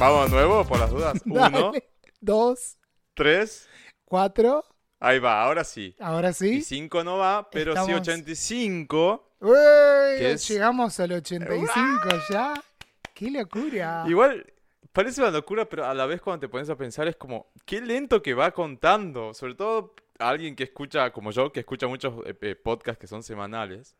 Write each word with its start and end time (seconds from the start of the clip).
Vamos 0.00 0.30
de 0.30 0.36
nuevo, 0.36 0.64
por 0.64 0.78
las 0.78 0.90
dudas. 0.90 1.20
Uno. 1.26 1.72
Dos, 2.22 2.78
tres. 3.12 3.68
cuatro. 4.06 4.64
Ahí 5.00 5.18
va, 5.18 5.42
ahora 5.42 5.64
sí. 5.64 5.96
Ahora 5.98 6.30
Y 6.30 6.34
sí. 6.34 6.62
5 6.62 7.02
no 7.02 7.16
va, 7.16 7.48
pero 7.50 7.72
sí 7.74 7.80
Estamos- 7.80 8.00
85. 8.08 9.26
¡Uy! 9.40 10.36
Llegamos 10.48 11.00
al 11.00 11.12
85 11.12 12.08
ya. 12.30 12.54
¡Qué 13.14 13.30
locura! 13.30 14.04
Igual, 14.06 14.46
parece 14.92 15.22
una 15.22 15.30
locura, 15.30 15.66
pero 15.66 15.86
a 15.86 15.94
la 15.94 16.04
vez 16.06 16.20
cuando 16.20 16.40
te 16.40 16.48
pones 16.48 16.68
a 16.68 16.76
pensar 16.76 17.08
es 17.08 17.16
como, 17.16 17.46
qué 17.64 17.80
lento 17.80 18.20
que 18.22 18.34
va 18.34 18.50
contando. 18.50 19.32
Sobre 19.32 19.54
todo 19.54 19.94
a 20.18 20.28
alguien 20.28 20.54
que 20.54 20.64
escucha, 20.64 21.10
como 21.12 21.30
yo, 21.30 21.50
que 21.50 21.60
escucha 21.60 21.86
muchos 21.86 22.14
eh, 22.26 22.34
eh, 22.42 22.54
podcasts 22.54 23.00
que 23.00 23.06
son 23.06 23.22
semanales. 23.22 23.96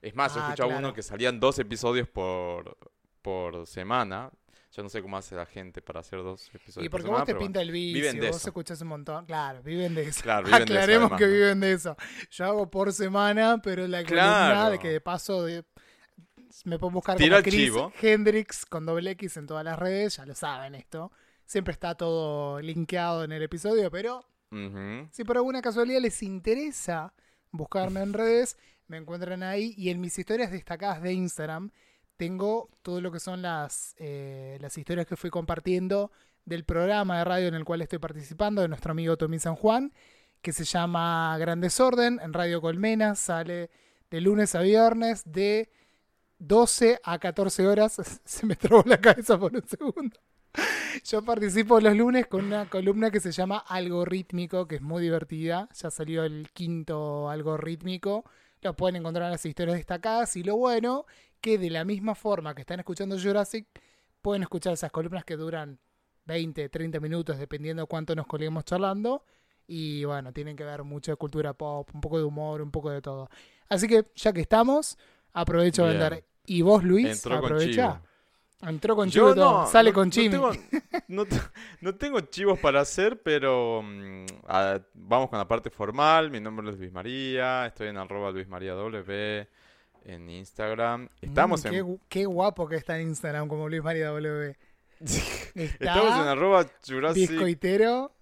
Es 0.00 0.14
más, 0.14 0.32
yo 0.34 0.40
Ah, 0.40 0.44
escuchaba 0.44 0.68
claro. 0.70 0.86
uno 0.86 0.94
que 0.94 1.02
salían 1.02 1.40
dos 1.40 1.58
episodios 1.58 2.08
por, 2.08 2.76
por 3.22 3.66
semana. 3.66 4.30
Yo 4.76 4.82
no 4.82 4.88
sé 4.88 5.00
cómo 5.02 5.16
hace 5.16 5.36
la 5.36 5.46
gente 5.46 5.80
para 5.82 6.00
hacer 6.00 6.18
dos 6.22 6.48
episodios 6.52 6.86
Y 6.86 6.88
por 6.88 7.00
porque 7.00 7.04
semana, 7.06 7.18
vos 7.24 7.26
te 7.26 7.34
pinta 7.36 7.62
el 7.62 7.70
vicio, 7.70 7.94
viven 8.02 8.20
de 8.20 8.26
vos 8.28 8.36
eso. 8.38 8.48
escuchás 8.48 8.80
un 8.80 8.88
montón. 8.88 9.24
Claro, 9.26 9.62
viven 9.62 9.94
de 9.94 10.02
eso. 10.02 10.20
Claro, 10.22 10.44
viven 10.46 10.58
de 10.58 10.64
eso, 10.64 10.72
Aclaremos 10.74 11.02
además, 11.12 11.18
que 11.20 11.26
¿no? 11.26 11.32
viven 11.32 11.60
de 11.60 11.72
eso. 11.72 11.96
Yo 12.30 12.44
hago 12.46 12.70
por 12.70 12.92
semana, 12.92 13.60
pero 13.62 13.86
la 13.86 14.02
Claro. 14.02 14.70
de 14.70 14.78
que 14.78 14.88
de 14.88 15.00
paso 15.00 15.44
de- 15.44 15.64
me 16.64 16.78
pueden 16.78 16.94
buscar 16.94 17.16
Tira 17.16 17.36
como 17.36 17.42
Chris 17.44 17.54
chivo. 17.54 17.92
Hendrix 18.00 18.64
con 18.66 18.86
doble 18.86 19.10
X 19.12 19.36
en 19.36 19.46
todas 19.46 19.64
las 19.64 19.78
redes, 19.78 20.16
ya 20.16 20.26
lo 20.26 20.34
saben 20.34 20.74
esto. 20.74 21.12
Siempre 21.46 21.72
está 21.72 21.94
todo 21.94 22.60
linkeado 22.60 23.24
en 23.24 23.32
el 23.32 23.42
episodio, 23.42 23.90
pero 23.90 24.24
si 25.10 25.24
por 25.24 25.36
alguna 25.36 25.60
casualidad 25.60 26.00
les 26.00 26.22
interesa 26.22 27.12
buscarme 27.50 28.00
en 28.02 28.12
redes, 28.12 28.56
me 28.86 28.98
encuentran 28.98 29.42
ahí 29.42 29.74
y 29.76 29.90
en 29.90 30.00
mis 30.00 30.16
historias 30.18 30.52
destacadas 30.52 31.02
de 31.02 31.12
Instagram 31.12 31.70
tengo 32.16 32.70
todo 32.82 33.00
lo 33.00 33.10
que 33.10 33.20
son 33.20 33.42
las, 33.42 33.94
eh, 33.98 34.58
las 34.60 34.76
historias 34.78 35.06
que 35.06 35.16
fui 35.16 35.30
compartiendo 35.30 36.10
del 36.44 36.64
programa 36.64 37.18
de 37.18 37.24
radio 37.24 37.48
en 37.48 37.54
el 37.54 37.64
cual 37.64 37.82
estoy 37.82 37.98
participando, 37.98 38.62
de 38.62 38.68
nuestro 38.68 38.92
amigo 38.92 39.16
Tommy 39.16 39.38
San 39.38 39.56
Juan, 39.56 39.92
que 40.42 40.52
se 40.52 40.64
llama 40.64 41.36
Gran 41.38 41.60
Desorden, 41.60 42.20
en 42.22 42.32
Radio 42.32 42.60
Colmena, 42.60 43.14
sale 43.14 43.70
de 44.10 44.20
lunes 44.20 44.54
a 44.54 44.60
viernes 44.60 45.22
de 45.24 45.70
12 46.38 47.00
a 47.02 47.18
14 47.18 47.66
horas. 47.66 47.96
Se 48.24 48.46
me 48.46 48.56
trabó 48.56 48.82
la 48.86 49.00
cabeza 49.00 49.38
por 49.38 49.54
un 49.54 49.66
segundo. 49.66 50.20
Yo 51.04 51.24
participo 51.24 51.80
los 51.80 51.96
lunes 51.96 52.26
con 52.26 52.44
una 52.44 52.68
columna 52.70 53.10
que 53.10 53.18
se 53.18 53.32
llama 53.32 53.58
Algorítmico, 53.58 54.68
que 54.68 54.76
es 54.76 54.82
muy 54.82 55.02
divertida. 55.02 55.68
Ya 55.74 55.90
salió 55.90 56.24
el 56.24 56.50
quinto 56.52 57.28
algorítmico. 57.28 58.24
Lo 58.62 58.76
pueden 58.76 58.96
encontrar 58.96 59.26
en 59.26 59.32
las 59.32 59.44
historias 59.44 59.76
destacadas. 59.76 60.36
Y 60.36 60.44
lo 60.44 60.56
bueno, 60.56 61.06
que 61.44 61.58
de 61.58 61.68
la 61.68 61.84
misma 61.84 62.14
forma 62.14 62.54
que 62.54 62.62
están 62.62 62.80
escuchando 62.80 63.18
Jurassic, 63.20 63.66
pueden 64.22 64.40
escuchar 64.42 64.72
esas 64.72 64.90
columnas 64.90 65.26
que 65.26 65.36
duran 65.36 65.78
20, 66.24 66.70
30 66.70 67.00
minutos, 67.00 67.36
dependiendo 67.38 67.86
cuánto 67.86 68.14
nos 68.14 68.26
colguemos 68.26 68.64
charlando. 68.64 69.22
Y 69.66 70.04
bueno, 70.06 70.32
tienen 70.32 70.56
que 70.56 70.64
ver 70.64 70.84
mucho 70.84 71.12
de 71.12 71.16
cultura 71.18 71.52
pop, 71.52 71.86
un 71.92 72.00
poco 72.00 72.16
de 72.16 72.24
humor, 72.24 72.62
un 72.62 72.70
poco 72.70 72.88
de 72.90 73.02
todo. 73.02 73.28
Así 73.68 73.86
que 73.86 74.04
ya 74.14 74.32
que 74.32 74.40
estamos, 74.40 74.96
aprovecho 75.34 75.84
a 75.84 75.88
vender. 75.88 76.24
Y 76.46 76.62
vos, 76.62 76.82
Luis, 76.82 77.06
Entró 77.22 77.36
con 77.40 77.44
aprovecha. 77.44 78.00
chivo. 78.00 78.70
Entró 78.70 78.96
con 78.96 79.10
chivo 79.10 79.28
Yo 79.28 79.34
no, 79.34 79.66
Sale 79.66 79.90
no- 79.90 79.94
con 79.94 80.08
no 80.08 80.12
tengo- 80.14 80.50
No, 81.08 81.24
te- 81.26 81.40
no 81.82 81.94
tengo 81.94 82.20
chivos 82.20 82.58
para 82.58 82.80
hacer, 82.80 83.20
pero 83.22 83.82
mm, 83.82 84.24
ah, 84.48 84.80
vamos 84.94 85.28
con 85.28 85.38
la 85.38 85.46
parte 85.46 85.68
formal. 85.68 86.30
Mi 86.30 86.40
nombre 86.40 86.70
es 86.70 86.78
Luis 86.78 86.90
María, 86.92 87.66
estoy 87.66 87.88
en 87.88 87.98
arroba 87.98 88.30
Luis 88.30 88.48
María 88.48 88.72
W 88.72 89.46
en 90.04 90.28
Instagram. 90.30 91.08
Estamos 91.20 91.64
Mm, 91.64 91.68
qué, 91.68 91.78
en, 91.78 92.00
qué 92.08 92.26
guapo 92.26 92.68
que 92.68 92.76
está 92.76 92.98
en 92.98 93.08
Instagram 93.08 93.48
como 93.48 93.68
Luis 93.68 93.82
María 93.82 94.08
W. 94.08 94.56
estamos 95.54 96.20
en 96.20 96.28
arroba 96.28 96.66
Jurassic. 96.86 97.30
discoitero. 97.30 98.12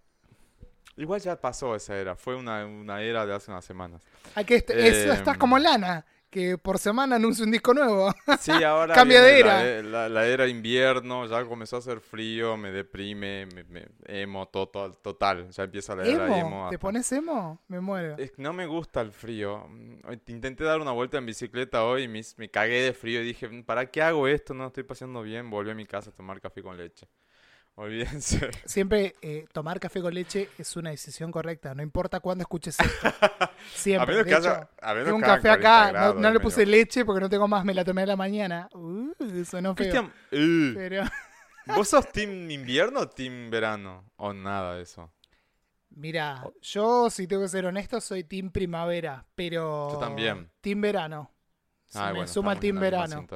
Igual 0.97 1.21
ya 1.21 1.41
pasó 1.41 1.75
esa 1.75 1.97
era, 1.97 2.15
fue 2.17 2.35
una, 2.37 2.67
una 2.67 3.01
era 3.03 3.25
de 3.25 3.35
hace 3.35 3.51
unas 3.51 3.65
semanas. 3.65 4.03
Hay 4.35 4.45
que 4.45 4.57
est- 4.57 4.71
eso, 4.71 5.11
Em. 5.11 5.17
estás 5.17 5.39
como 5.39 5.59
Lana, 5.59 6.05
que 6.33 6.57
por 6.57 6.79
semana 6.79 7.17
anuncia 7.17 7.45
un 7.45 7.51
disco 7.51 7.75
nuevo. 7.75 8.11
Sí, 8.41 8.51
ahora 8.65 8.95
Cambia 8.95 9.21
de 9.21 9.39
era. 9.39 9.55
La, 9.59 9.69
e- 9.69 9.83
la- 9.83 10.09
la 10.09 10.27
era 10.27 10.49
invierno, 10.49 11.27
ya 11.27 11.45
comenzó 11.45 11.77
a 11.77 11.81
hacer 11.81 12.01
frío, 12.01 12.57
me 12.57 12.73
deprime, 12.73 13.47
me, 13.55 13.65
me- 13.65 13.87
emo, 14.07 14.49
total, 14.49 14.97
total. 14.97 15.51
Ya 15.51 15.65
empieza 15.65 15.95
la 15.95 16.05
era 16.05 16.25
¿Emo? 16.27 16.37
emo. 16.37 16.67
¿Te 16.71 16.79
pones 16.79 17.13
emo? 17.13 17.61
Me 17.69 17.81
muero. 17.81 18.17
Es 18.17 18.33
no 18.39 18.55
me 18.55 18.65
gusta 18.67 19.03
el 19.03 19.13
frío. 19.13 19.67
Mm, 19.69 19.99
Intenté 20.29 20.65
dar 20.65 20.81
una 20.81 20.93
vuelta 20.93 21.19
en 21.19 21.27
bicicleta 21.27 21.85
hoy 21.85 22.05
y 22.05 22.09
me, 22.09 22.23
me 22.39 22.49
cagué 22.51 22.81
de 22.81 22.95
frío 22.95 23.21
y 23.21 23.27
dije, 23.27 23.49
"Mm, 23.49 23.65
¿para 23.65 23.91
qué 23.91 24.01
hago 24.01 24.27
esto? 24.27 24.55
No 24.55 24.67
estoy 24.69 24.85
pasando 24.85 25.21
bien. 25.21 25.51
Volví 25.51 25.71
a 25.71 25.75
mi 25.75 25.85
casa 25.85 26.09
a 26.11 26.13
tomar 26.15 26.41
café 26.41 26.63
con 26.63 26.79
leche. 26.79 27.07
Olvídense. 27.75 28.51
Siempre 28.67 29.15
eh, 29.23 29.47
tomar 29.53 29.81
café 29.81 30.01
con 30.03 30.13
leche 30.13 30.51
es 30.59 30.77
una 30.77 30.91
decisión 30.91 31.33
correcta, 31.33 31.75
no 31.75 31.83
importa 31.83 32.21
cuándo 32.21 32.43
escuches 32.43 32.79
esto. 32.79 33.09
Siempre. 33.75 34.03
A 34.03 34.07
menos 34.07 34.25
De 34.27 34.31
que 34.31 34.37
hecho, 34.39 34.51
haya, 34.51 34.71
a 34.81 34.93
menos 34.93 35.05
tengo 35.07 35.17
un 35.17 35.23
café 35.23 35.49
40 35.49 35.53
acá, 35.55 35.87
no- 35.87 35.93
grados, 35.93 36.17
no, 36.21 36.31
le 36.31 36.41
puse 36.41 36.67
leche 36.67 37.05
porque 37.05 37.21
no 37.21 37.31
tengo 37.31 37.49
más, 37.49 37.65
me 37.65 37.73
la 37.75 37.85
tomé 37.85 38.03
a 38.03 38.07
la 38.07 38.17
mañana. 38.17 38.69
Uh, 38.75 39.13
sonó 39.45 39.75
feo. 39.75 39.75
Cristian, 39.75 40.07
uh, 40.07 40.75
Pero, 40.75 41.05
¿vos 41.75 41.89
sos 41.89 42.07
team 42.13 42.51
invierno 42.51 43.01
o 43.01 43.09
team 43.09 43.51
verano? 43.51 44.11
O 44.17 44.33
nada 44.35 44.77
de 44.77 44.83
eso. 44.83 45.11
mira, 45.91 46.45
yo 46.61 47.09
si 47.11 47.27
tengo 47.27 47.43
que 47.43 47.49
ser 47.49 47.65
honesto 47.67 48.01
soy 48.01 48.25
team 48.25 48.51
primavera, 48.51 49.25
pero... 49.35 49.93
Yo 49.93 49.99
también. 49.99 50.51
Team 50.61 50.81
verano. 50.83 51.32
Se 51.93 51.99
Ah, 51.99 52.07
me 52.07 52.13
bueno, 52.21 52.27
suma 52.33 52.55
el 52.55 52.59
team 52.59 52.81
verano. 52.81 53.27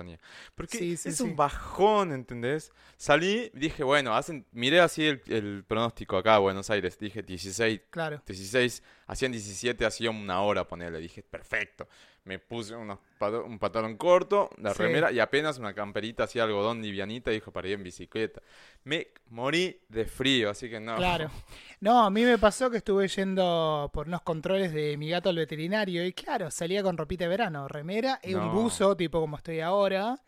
Porque 0.55 0.79
Sí, 0.79 0.97
sí, 0.97 1.11
es 1.11 1.19
sí. 1.19 1.23
un 1.23 1.37
bajón, 1.37 2.11
¿entendés? 2.11 2.73
Salí, 2.97 3.51
dije, 3.53 3.85
bueno, 3.85 4.17
hacen, 4.17 4.47
miré 4.53 4.81
así 4.81 5.05
el, 5.05 5.21
el 5.27 5.63
pronóstico 5.69 6.17
acá, 6.17 6.39
Buenos 6.39 6.71
Aires, 6.71 6.99
dije 6.99 7.23
16, 7.23 7.83
Claro. 7.91 8.23
16, 8.27 8.83
hacían 9.09 9.33
17, 9.33 9.85
hacía 9.85 10.09
una 10.11 10.41
hora, 10.41 10.67
ponerle, 10.67 11.01
dije, 11.01 11.23
perfecto. 11.23 11.87
Me 12.27 12.39
puse 12.41 12.75
unos 12.77 12.99
pato- 13.19 13.45
un 13.45 13.59
pantalón 13.59 13.97
corto, 13.97 14.51
la 14.59 14.75
Sí. 14.75 14.83
remera 14.83 15.11
y 15.13 15.21
apenas 15.21 15.59
una 15.59 15.73
camperita 15.73 16.25
así 16.25 16.39
algodón 16.41 16.83
livianita, 16.83 17.31
dijo, 17.31 17.53
para 17.53 17.69
ir 17.69 17.75
en 17.75 17.85
bicicleta. 17.85 18.43
Me 18.85 19.09
morí 19.31 19.81
de 19.89 20.05
frío, 20.07 20.51
así 20.51 20.69
que 20.69 20.79
no. 20.81 20.97
Claro. 20.97 21.31
No, 21.81 22.05
a 22.05 22.11
mí 22.11 22.25
me 22.25 22.39
pasó 22.39 22.71
que 22.71 22.79
estuve 22.79 23.07
yendo 23.07 23.91
por 23.93 24.09
unos 24.09 24.23
controles 24.23 24.73
de 24.73 24.97
mi 24.97 25.11
gato 25.11 25.29
al 25.29 25.37
veterinario 25.37 26.05
y 26.07 26.13
claro, 26.15 26.51
salía 26.51 26.83
con 26.83 26.97
ropita 26.97 27.25
de 27.25 27.29
verano, 27.29 27.69
remera 27.69 28.19
y 28.23 28.35
un 28.35 28.51
buzo, 28.51 28.97
tipo 28.97 29.21
como 29.21 29.37
estoy 29.37 29.61
ahora. 29.61 30.19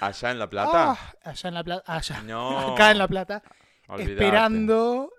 Allá 0.00 0.30
en 0.30 0.38
La 0.38 0.48
Plata, 0.48 0.92
Ah, 0.92 1.14
allá 1.24 1.48
en 1.48 1.54
La 1.54 1.64
Plata, 1.64 1.92
allá, 1.92 2.22
no. 2.22 2.58
acá 2.74 2.92
en 2.92 2.98
La 2.98 3.08
Plata, 3.08 3.42
olvidate. 3.88 4.12
esperando 4.12 5.12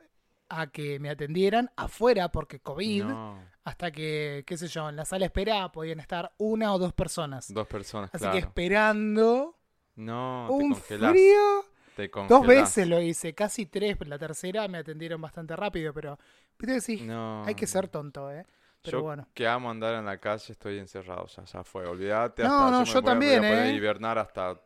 a 0.50 0.68
que 0.68 1.00
me 1.00 1.10
atendieran 1.10 1.70
afuera 1.76 2.30
porque 2.30 2.60
COVID, 2.62 3.04
No, 3.04 3.38
hasta 3.63 3.91
que, 3.91 4.44
qué 4.46 4.57
sé 4.57 4.68
yo, 4.68 4.90
en 4.90 4.96
la 4.96 5.06
sala 5.06 5.25
espera 5.25 5.72
podían 5.72 6.00
estar 6.00 6.34
una 6.38 6.74
o 6.74 6.79
dos 6.79 6.94
personas. 6.94 7.53
dos 7.53 7.68
personas, 7.68 8.09
Así 8.13 8.22
claro. 8.24 8.34
que 8.34 8.40
esperando 8.40 9.57
No, 9.96 10.46
te 10.50 10.53
un 10.53 10.72
congelás. 10.74 11.12
frío. 11.12 11.66
Te 11.96 12.09
Dos 12.28 12.47
veces 12.47 12.88
lo 12.88 13.00
hice, 13.00 13.35
casi 13.35 13.68
tres, 13.68 13.96
pero 13.97 14.09
la 14.09 14.18
tercera 14.18 14.68
me 14.68 14.79
atendieron 14.79 15.22
bastante 15.22 15.56
rápido, 15.56 15.94
pero 15.94 16.18
viste 16.57 16.81
sí, 16.81 17.01
No. 17.01 17.44
hay 17.46 17.53
que 17.53 17.68
ser 17.68 17.88
tonto, 17.88 18.31
¿eh? 18.31 18.46
Pero 18.81 18.97
yo 18.97 19.03
bueno. 19.03 19.28
que 19.34 19.47
amo 19.47 19.69
andar 19.69 19.94
en 19.95 20.06
la 20.06 20.18
calle 20.19 20.51
estoy 20.51 20.80
encerrado, 20.80 21.28
ya, 21.28 21.44
ya 21.45 21.63
fue, 21.63 21.85
olvídate. 21.85 22.44
No, 22.44 22.50
hasta 22.50 22.71
no, 22.71 22.80
me 22.80 22.86
yo 22.86 22.94
voy 22.94 23.04
también, 23.04 23.39
voy 23.42 23.48
a 23.48 23.51
poder 23.51 23.66
¿eh? 23.68 23.74
hibernar 23.75 24.18
hasta 24.18 24.59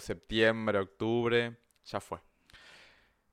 septiembre, 0.00 0.78
octubre, 0.78 1.56
ya 1.84 1.98
fue. 2.00 2.18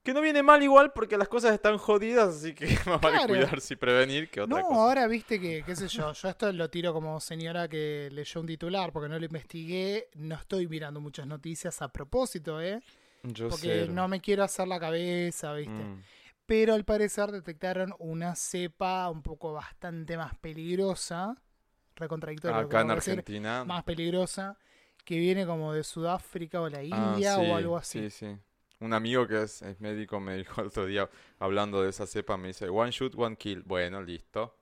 Que 0.03 0.13
no 0.13 0.19
viene 0.19 0.43
mal 0.43 0.61
igual 0.61 0.91
porque 0.91 1.17
las 1.17 1.29
cosas 1.29 1.53
están 1.53 1.77
jodidas, 1.77 2.35
así 2.35 2.53
que 2.53 2.65
más 2.85 2.99
vale 2.99 3.17
Claro. 3.17 3.27
cuidarse 3.33 3.73
y 3.73 3.77
prevenir 3.77 4.29
que 4.29 4.41
otra 4.41 4.57
No, 4.59 4.67
cosa. 4.67 4.81
ahora 4.81 5.07
viste 5.07 5.39
que, 5.39 5.63
qué 5.65 5.75
sé 5.77 5.87
yo, 5.87 6.11
yo 6.11 6.29
esto 6.29 6.51
lo 6.51 6.69
tiro 6.69 6.91
como 6.93 7.19
señora 7.21 7.67
que 7.69 8.09
leyó 8.11 8.41
un 8.41 8.47
titular 8.47 8.91
porque 8.91 9.07
no 9.07 9.17
lo 9.17 9.25
investigué, 9.25 10.09
no 10.15 10.35
estoy 10.35 10.67
mirando 10.67 10.99
muchas 10.99 11.25
noticias 11.25 11.81
a 11.81 11.87
propósito, 11.87 12.61
¿eh? 12.61 12.81
Yo 13.23 13.47
Porque 13.47 13.85
sé. 13.85 13.87
no 13.87 14.09
me 14.09 14.19
quiero 14.19 14.43
hacer 14.43 14.67
la 14.67 14.77
cabeza, 14.81 15.53
¿viste? 15.53 15.71
Mm. 15.71 16.03
Pero 16.45 16.73
al 16.73 16.83
parecer 16.83 17.31
detectaron 17.31 17.95
una 17.99 18.35
cepa 18.35 19.09
un 19.09 19.21
poco 19.21 19.53
bastante 19.53 20.17
más 20.17 20.35
peligrosa, 20.35 21.37
que 21.95 22.03
Acá 22.03 22.81
en 22.81 22.87
decir, 22.89 23.13
Argentina. 23.13 23.63
más 23.63 23.83
peligrosa, 23.85 24.57
que 25.05 25.17
viene 25.17 25.45
como 25.45 25.71
de 25.71 25.85
Sudáfrica 25.85 26.59
o 26.59 26.67
la 26.67 26.79
Ah, 26.79 27.13
India 27.13 27.35
sí, 27.37 27.41
o 27.49 27.55
algo 27.55 27.77
así. 27.77 28.09
Sí, 28.09 28.09
sí. 28.09 28.37
Un 28.83 28.93
amigo 28.93 29.25
que 29.27 29.43
es, 29.43 29.61
es 29.61 29.79
médico 29.79 30.19
me 30.19 30.35
dijo 30.35 30.59
el 30.61 30.67
otro 30.67 30.85
día, 30.85 31.09
hablando 31.39 31.81
de 31.81 31.89
esa 31.89 32.05
cepa, 32.05 32.35
me 32.37 32.49
dice, 32.49 32.67
one 32.69 32.91
shoot, 32.91 33.13
one 33.17 33.35
kill. 33.37 33.63
Bueno, 33.63 34.01
listo. 34.01 34.55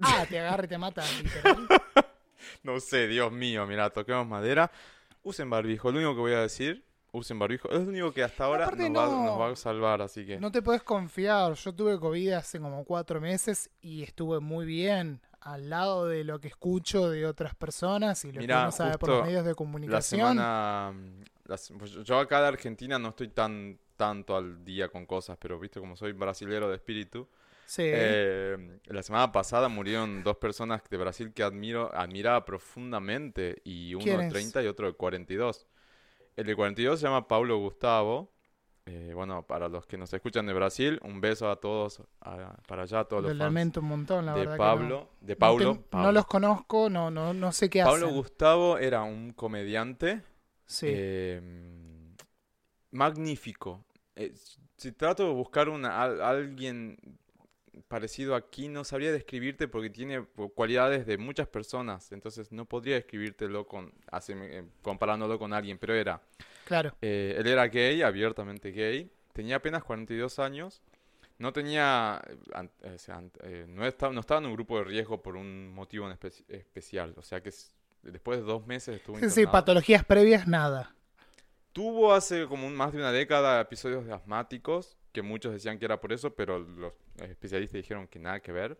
Ah, 0.00 0.26
te 0.28 0.38
agarra 0.38 0.64
y 0.64 0.68
te 0.68 0.78
mata, 0.78 1.02
literal. 1.22 1.66
No 2.62 2.78
sé, 2.80 3.08
Dios 3.08 3.32
mío, 3.32 3.66
mira, 3.66 3.90
toquemos 3.90 4.26
madera. 4.26 4.70
Usen 5.22 5.50
barbijo, 5.50 5.90
lo 5.90 5.98
único 5.98 6.14
que 6.14 6.20
voy 6.20 6.32
a 6.32 6.40
decir, 6.42 6.84
usen 7.12 7.38
barbijo. 7.38 7.68
Es 7.70 7.80
lo 7.82 7.88
único 7.88 8.12
que 8.12 8.22
hasta 8.22 8.44
ahora 8.44 8.66
nos, 8.66 8.78
va, 8.78 9.06
no- 9.06 9.24
nos 9.24 9.40
va 9.40 9.50
a 9.50 9.56
salvar, 9.56 10.02
así 10.02 10.24
que... 10.24 10.38
No 10.38 10.52
te 10.52 10.62
puedes 10.62 10.82
confiar. 10.82 11.54
Yo 11.54 11.74
tuve 11.74 11.98
COVID 11.98 12.32
hace 12.32 12.60
como 12.60 12.84
cuatro 12.84 13.20
meses 13.20 13.70
y 13.80 14.02
estuve 14.02 14.40
muy 14.40 14.66
bien 14.66 15.20
al 15.40 15.70
lado 15.70 16.06
de 16.06 16.24
lo 16.24 16.40
que 16.40 16.48
escucho 16.48 17.10
de 17.10 17.26
otras 17.26 17.54
personas 17.54 18.24
y 18.24 18.32
lo 18.32 18.40
Mirá, 18.40 18.56
que 18.56 18.62
uno 18.62 18.72
sabe 18.72 18.98
por 18.98 19.08
los 19.10 19.24
medios 19.24 19.44
de 19.44 19.50
La 19.50 19.54
comunicación. 19.56 20.20
semana... 20.20 20.92
mm, 20.94 21.22
la 21.46 21.56
pues 21.78 21.92
yo 22.04 22.18
acá 22.18 22.40
de 22.42 22.48
Argentina 22.48 22.98
no 22.98 23.10
estoy 23.10 23.28
tan 23.28 23.78
tanto 23.96 24.36
al 24.36 24.64
día 24.64 24.88
con 24.88 25.06
cosas, 25.06 25.36
pero 25.40 25.58
viste 25.58 25.80
como 25.80 25.96
soy 25.96 26.12
brasilero 26.12 26.68
de 26.68 26.76
espíritu, 26.76 27.28
Sí. 27.66 27.82
Eh, 27.84 28.78
la 28.86 29.02
semana 29.02 29.30
pasada 29.30 29.68
murieron 29.68 30.22
dos 30.22 30.38
personas 30.38 30.80
de 30.88 30.96
Brasil 30.96 31.34
que 31.34 31.42
admiro, 31.42 31.94
admiraba 31.94 32.42
profundamente, 32.46 33.60
y 33.62 33.94
uno 33.94 34.04
de 34.04 34.10
¿Quiénes? 34.10 34.32
30 34.32 34.62
y 34.62 34.66
otro 34.68 34.86
de 34.86 34.94
42. 34.94 35.66
El 36.36 36.46
de 36.46 36.56
42 36.56 36.98
se 36.98 37.06
llama 37.06 37.28
Paulo 37.28 37.58
Gustavo. 37.58 38.32
Eh, 38.90 39.12
bueno, 39.14 39.42
para 39.42 39.68
los 39.68 39.84
que 39.86 39.98
nos 39.98 40.10
escuchan 40.14 40.46
de 40.46 40.54
Brasil, 40.54 40.98
un 41.02 41.20
beso 41.20 41.50
a 41.50 41.56
todos, 41.56 42.00
a- 42.22 42.56
para 42.66 42.84
allá, 42.84 43.00
a 43.00 43.04
todos 43.04 43.22
lo 43.22 43.28
los 43.28 43.36
fans 43.36 43.44
lamento 43.46 43.80
un 43.80 43.86
montón, 43.88 44.24
la 44.24 44.32
de 44.32 44.40
verdad. 44.40 44.56
Pablo, 44.56 45.08
de 45.20 45.34
no. 45.34 45.38
Paulo. 45.38 45.64
No, 45.66 45.72
te- 45.74 45.78
no 45.80 45.86
Pablo. 45.90 46.12
los 46.12 46.26
conozco, 46.26 46.88
no, 46.88 47.10
no, 47.10 47.34
no 47.34 47.52
sé 47.52 47.68
qué 47.68 47.82
Pablo 47.82 48.06
hacen. 48.06 48.16
Gustavo 48.16 48.78
era 48.78 49.02
un 49.02 49.32
comediante 49.34 50.22
Sí. 50.64 50.86
eh, 50.88 52.14
magnífico. 52.90 53.84
Eh, 54.16 54.32
si 54.76 54.92
trato 54.92 55.26
de 55.26 55.34
buscar 55.34 55.68
una, 55.68 56.00
al- 56.02 56.22
alguien 56.22 56.96
parecido 57.88 58.34
aquí, 58.34 58.68
no 58.68 58.84
sabría 58.84 59.12
describirte 59.12 59.68
porque 59.68 59.90
tiene 59.90 60.24
cu- 60.24 60.52
cualidades 60.52 61.06
de 61.06 61.18
muchas 61.18 61.46
personas. 61.48 62.10
Entonces 62.12 62.50
no 62.52 62.64
podría 62.64 62.94
describírtelo 62.96 63.66
con, 63.66 63.92
eh, 64.28 64.64
comparándolo 64.82 65.38
con 65.38 65.52
alguien, 65.52 65.78
pero 65.78 65.94
era. 65.94 66.20
Claro. 66.64 66.94
eh, 67.00 67.36
él 67.38 67.46
era 67.46 67.66
gay, 67.68 68.02
abiertamente 68.02 68.70
gay. 68.72 69.10
Tenía 69.32 69.56
apenas 69.56 69.84
42 69.84 70.38
años. 70.38 70.82
No 71.38 71.52
tenía. 71.52 72.20
eh, 72.82 72.90
o 72.94 72.98
sea, 72.98 73.22
no, 73.68 73.86
estaba, 73.86 74.12
no 74.12 74.20
estaba 74.20 74.40
en 74.40 74.46
un 74.46 74.54
grupo 74.54 74.78
de 74.78 74.84
riesgo 74.84 75.22
por 75.22 75.36
un 75.36 75.72
motivo 75.72 76.10
en 76.10 76.16
espe- 76.18 76.44
especial. 76.48 77.14
O 77.16 77.22
sea 77.22 77.40
que 77.40 77.52
después 78.02 78.38
de 78.40 78.44
dos 78.44 78.66
meses 78.66 78.96
estuvo 78.96 79.16
Sí, 79.16 79.22
sí, 79.22 79.26
internado. 79.42 79.52
patologías 79.52 80.04
previas, 80.04 80.48
nada. 80.48 80.94
Tuvo 81.72 82.12
hace 82.12 82.46
como 82.48 82.66
un- 82.66 82.74
más 82.74 82.92
de 82.92 82.98
una 82.98 83.12
década 83.12 83.60
episodios 83.60 84.04
de 84.04 84.12
asmáticos, 84.12 84.97
que 85.18 85.22
muchos 85.22 85.52
decían 85.52 85.80
que 85.80 85.84
era 85.84 86.00
por 86.00 86.12
eso, 86.12 86.32
pero 86.32 86.60
los 86.60 86.92
especialistas 87.18 87.74
dijeron 87.74 88.06
que 88.06 88.20
nada 88.20 88.38
que 88.38 88.52
ver. 88.52 88.78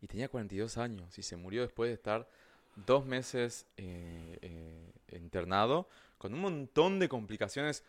Y 0.00 0.06
tenía 0.06 0.28
42 0.28 0.78
años 0.78 1.18
y 1.18 1.22
se 1.22 1.36
murió 1.36 1.60
después 1.60 1.88
de 1.88 1.94
estar 1.94 2.26
dos 2.74 3.04
meses 3.04 3.66
eh, 3.76 4.38
eh, 4.40 4.92
internado, 5.12 5.90
con 6.16 6.32
un 6.32 6.40
montón 6.40 6.98
de 6.98 7.08
complicaciones 7.10 7.84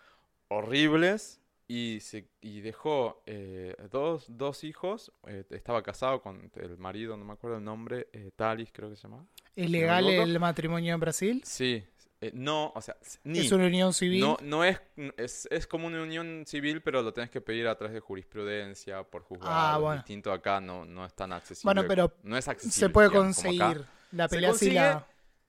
horribles. 0.49 1.39
Y, 1.69 1.99
se, 1.99 2.29
y 2.39 2.61
dejó 2.61 3.21
eh, 3.25 3.75
dos, 3.91 4.25
dos 4.29 4.63
hijos, 4.63 5.11
estaba 5.49 5.83
casado 5.83 6.21
con 6.21 6.49
el 6.55 6.77
marido, 6.77 7.17
no 7.17 7.25
me 7.25 7.33
acuerdo 7.33 7.57
el 7.57 7.63
nombre, 7.65 8.07
Talis 8.37 8.69
creo 8.71 8.89
que 8.89 8.95
se 8.95 9.03
llama. 9.03 9.25
¿Es 9.53 9.69
legal 9.69 10.07
el 10.07 10.39
matrimonio 10.39 10.93
en 10.93 10.99
Brasil? 11.01 11.41
Sí, 11.43 11.83
eh, 12.21 12.31
no, 12.33 12.71
o 12.75 12.81
sea, 12.81 12.97
ni, 13.23 13.39
¿Es 13.39 13.51
una 13.51 13.67
unión 13.67 13.93
civil? 13.93 14.21
no, 14.21 14.37
no 14.41 14.63
es, 14.63 14.79
es, 15.17 15.47
es 15.51 15.67
como 15.67 15.87
una 15.87 16.01
unión 16.01 16.43
civil, 16.47 16.81
pero 16.81 17.01
lo 17.03 17.13
tenés 17.13 17.29
que 17.29 17.41
pedir 17.41 17.67
a 17.67 17.75
través 17.77 17.93
de 17.93 17.99
jurisprudencia, 17.99 19.03
por 19.03 19.21
juzgado. 19.23 19.51
Ah, 19.53 19.77
bueno. 19.77 19.95
distinto 20.01 20.31
acá, 20.31 20.59
no, 20.59 20.83
no 20.85 21.05
es 21.05 21.13
tan 21.13 21.31
accesible. 21.33 21.73
Bueno, 21.73 21.87
pero 21.87 22.11
no 22.23 22.35
es 22.37 22.47
accesible, 22.47 22.87
Se 22.87 22.89
puede 22.89 23.09
digamos, 23.09 23.35
conseguir. 23.35 23.85
La 24.11 24.27
Se 24.27 24.35
pelea 24.35 24.49
sí 24.49 24.53
consigue, 24.53 24.75
la... 24.75 25.07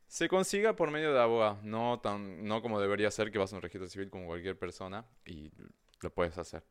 Se 0.08 0.28
consiga 0.28 0.74
por 0.74 0.90
medio 0.90 1.12
de 1.12 1.20
abogados, 1.20 1.62
no 1.62 2.00
tan, 2.00 2.44
no 2.44 2.62
como 2.62 2.80
debería 2.80 3.10
ser 3.10 3.30
que 3.30 3.38
vas 3.38 3.52
a 3.52 3.56
un 3.56 3.62
registro 3.62 3.88
civil 3.88 4.08
como 4.10 4.26
cualquier 4.26 4.58
persona 4.58 5.04
y 5.26 5.50
lo 6.00 6.10
puedes 6.10 6.36
hacer. 6.38 6.64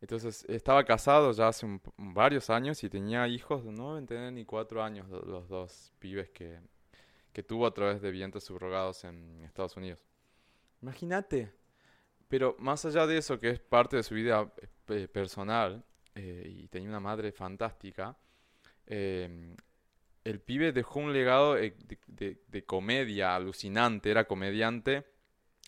Entonces, 0.00 0.44
estaba 0.48 0.84
casado 0.84 1.32
ya 1.32 1.48
hace 1.48 1.64
un- 1.66 1.80
varios 1.96 2.50
años 2.50 2.82
y 2.84 2.88
tenía 2.90 3.26
hijos, 3.26 3.64
no 3.64 3.90
deben 3.94 4.06
tener 4.06 4.32
ni 4.32 4.44
cuatro 4.44 4.82
años 4.82 5.08
lo- 5.08 5.22
los 5.22 5.48
dos 5.48 5.92
pibes 5.98 6.30
que, 6.30 6.60
que 7.34 7.42
tuvo 7.42 7.66
a 7.66 7.74
través 7.74 8.00
de 8.00 8.10
vientos 8.10 8.44
subrogados 8.44 9.04
en 9.04 9.42
Estados 9.44 9.76
Unidos. 9.76 9.98
Imagínate. 10.80 11.52
Pero 12.28 12.56
más 12.58 12.84
allá 12.86 13.06
de 13.06 13.18
eso, 13.18 13.38
que 13.38 13.50
es 13.50 13.60
parte 13.60 13.96
de 13.96 14.02
su 14.02 14.14
vida 14.14 14.50
eh, 14.88 15.08
personal, 15.08 15.84
eh, 16.14 16.46
y 16.48 16.68
tenía 16.68 16.88
una 16.88 17.00
madre 17.00 17.32
fantástica, 17.32 18.16
eh, 18.86 19.54
el 20.24 20.40
pibe 20.40 20.72
dejó 20.72 21.00
un 21.00 21.12
legado 21.12 21.54
de, 21.54 21.76
de- 22.06 22.40
de 22.46 22.64
comedia 22.64 23.34
alucinante, 23.34 24.10
era 24.10 24.26
comediante, 24.26 25.04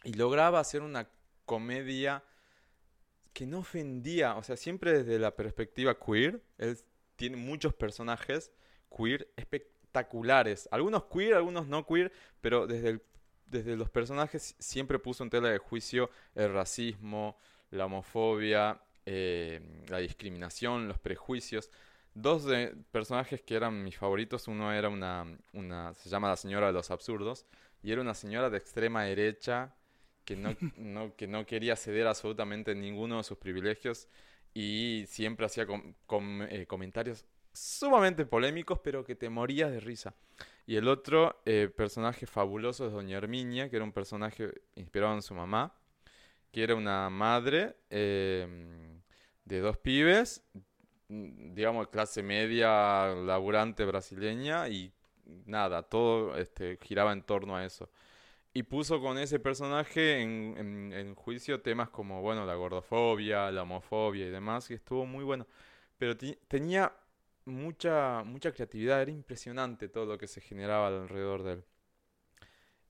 y 0.04 0.14
lograba 0.14 0.60
hacer 0.60 0.82
una 0.82 1.08
comedia 1.44 2.22
que 3.32 3.44
no 3.46 3.58
ofendía, 3.58 4.36
o 4.36 4.42
sea, 4.42 4.56
siempre 4.56 4.92
desde 5.02 5.18
la 5.18 5.34
perspectiva 5.36 5.98
queer, 5.98 6.42
él 6.58 6.78
tiene 7.16 7.36
muchos 7.36 7.74
personajes 7.74 8.50
queer 8.96 9.28
espectaculares, 9.36 9.75
algunos 10.70 11.04
queer, 11.06 11.34
algunos 11.34 11.66
no 11.66 11.86
queer, 11.86 12.12
pero 12.40 12.66
desde, 12.66 12.90
el- 12.90 13.02
desde 13.46 13.76
los 13.76 13.90
personajes 13.90 14.54
siempre 14.58 14.98
puso 14.98 15.22
en 15.24 15.30
tela 15.30 15.48
de 15.48 15.58
juicio 15.58 16.10
el 16.34 16.52
racismo, 16.52 17.36
la 17.70 17.86
homofobia, 17.86 18.80
eh, 19.06 19.60
la 19.88 19.98
discriminación, 19.98 20.88
los 20.88 20.98
prejuicios. 20.98 21.70
Dos 22.14 22.44
de 22.44 22.74
personajes 22.92 23.42
que 23.42 23.54
eran 23.56 23.82
mis 23.84 23.96
favoritos, 23.98 24.48
uno 24.48 24.72
era 24.72 24.88
una, 24.88 25.24
una, 25.52 25.92
se 25.94 26.08
llama 26.08 26.28
la 26.28 26.36
señora 26.36 26.68
de 26.68 26.72
los 26.72 26.90
absurdos, 26.90 27.46
y 27.82 27.92
era 27.92 28.00
una 28.00 28.14
señora 28.14 28.48
de 28.50 28.56
extrema 28.58 29.04
derecha 29.04 29.74
que 30.24 30.34
no, 30.36 30.56
no- 30.76 31.14
que 31.16 31.26
no 31.26 31.46
quería 31.46 31.76
ceder 31.76 32.06
absolutamente 32.06 32.74
ninguno 32.74 33.18
de 33.18 33.24
sus 33.24 33.38
privilegios 33.38 34.08
y 34.54 35.04
siempre 35.08 35.46
hacía 35.46 35.66
com- 35.66 35.94
com- 36.06 36.42
eh, 36.42 36.66
comentarios 36.66 37.24
sumamente 37.56 38.26
polémicos, 38.26 38.78
pero 38.82 39.04
que 39.04 39.16
te 39.16 39.28
morías 39.30 39.70
de 39.70 39.80
risa. 39.80 40.14
Y 40.66 40.76
el 40.76 40.88
otro 40.88 41.40
eh, 41.46 41.70
personaje 41.74 42.26
fabuloso 42.26 42.86
es 42.86 42.92
Doña 42.92 43.18
Herminia, 43.18 43.70
que 43.70 43.76
era 43.76 43.84
un 43.84 43.92
personaje 43.92 44.52
inspirado 44.76 45.14
en 45.14 45.22
su 45.22 45.34
mamá, 45.34 45.74
que 46.52 46.62
era 46.64 46.74
una 46.74 47.10
madre 47.10 47.76
eh, 47.90 48.98
de 49.44 49.60
dos 49.60 49.78
pibes, 49.78 50.42
digamos, 51.08 51.88
clase 51.88 52.22
media, 52.22 53.08
laburante 53.14 53.84
brasileña, 53.84 54.68
y 54.68 54.92
nada, 55.46 55.82
todo 55.82 56.36
este, 56.36 56.78
giraba 56.82 57.12
en 57.12 57.22
torno 57.22 57.56
a 57.56 57.64
eso. 57.64 57.90
Y 58.54 58.62
puso 58.64 59.00
con 59.00 59.18
ese 59.18 59.38
personaje 59.38 60.22
en, 60.22 60.92
en- 60.92 61.14
juicio 61.14 61.60
temas 61.60 61.90
como, 61.90 62.22
bueno, 62.22 62.46
la 62.46 62.54
gordofobia, 62.54 63.50
la 63.52 63.62
homofobia 63.62 64.26
y 64.26 64.30
demás, 64.30 64.68
que 64.68 64.74
estuvo 64.74 65.06
muy 65.06 65.24
bueno. 65.24 65.46
Pero 65.98 66.16
tenía 66.48 66.92
mucha, 67.46 68.22
mucha 68.24 68.52
creatividad, 68.52 69.02
era 69.02 69.10
impresionante 69.10 69.88
todo 69.88 70.06
lo 70.06 70.18
que 70.18 70.26
se 70.28 70.40
generaba 70.40 70.88
alrededor 70.88 71.42
de 71.42 71.52
él. 71.54 71.64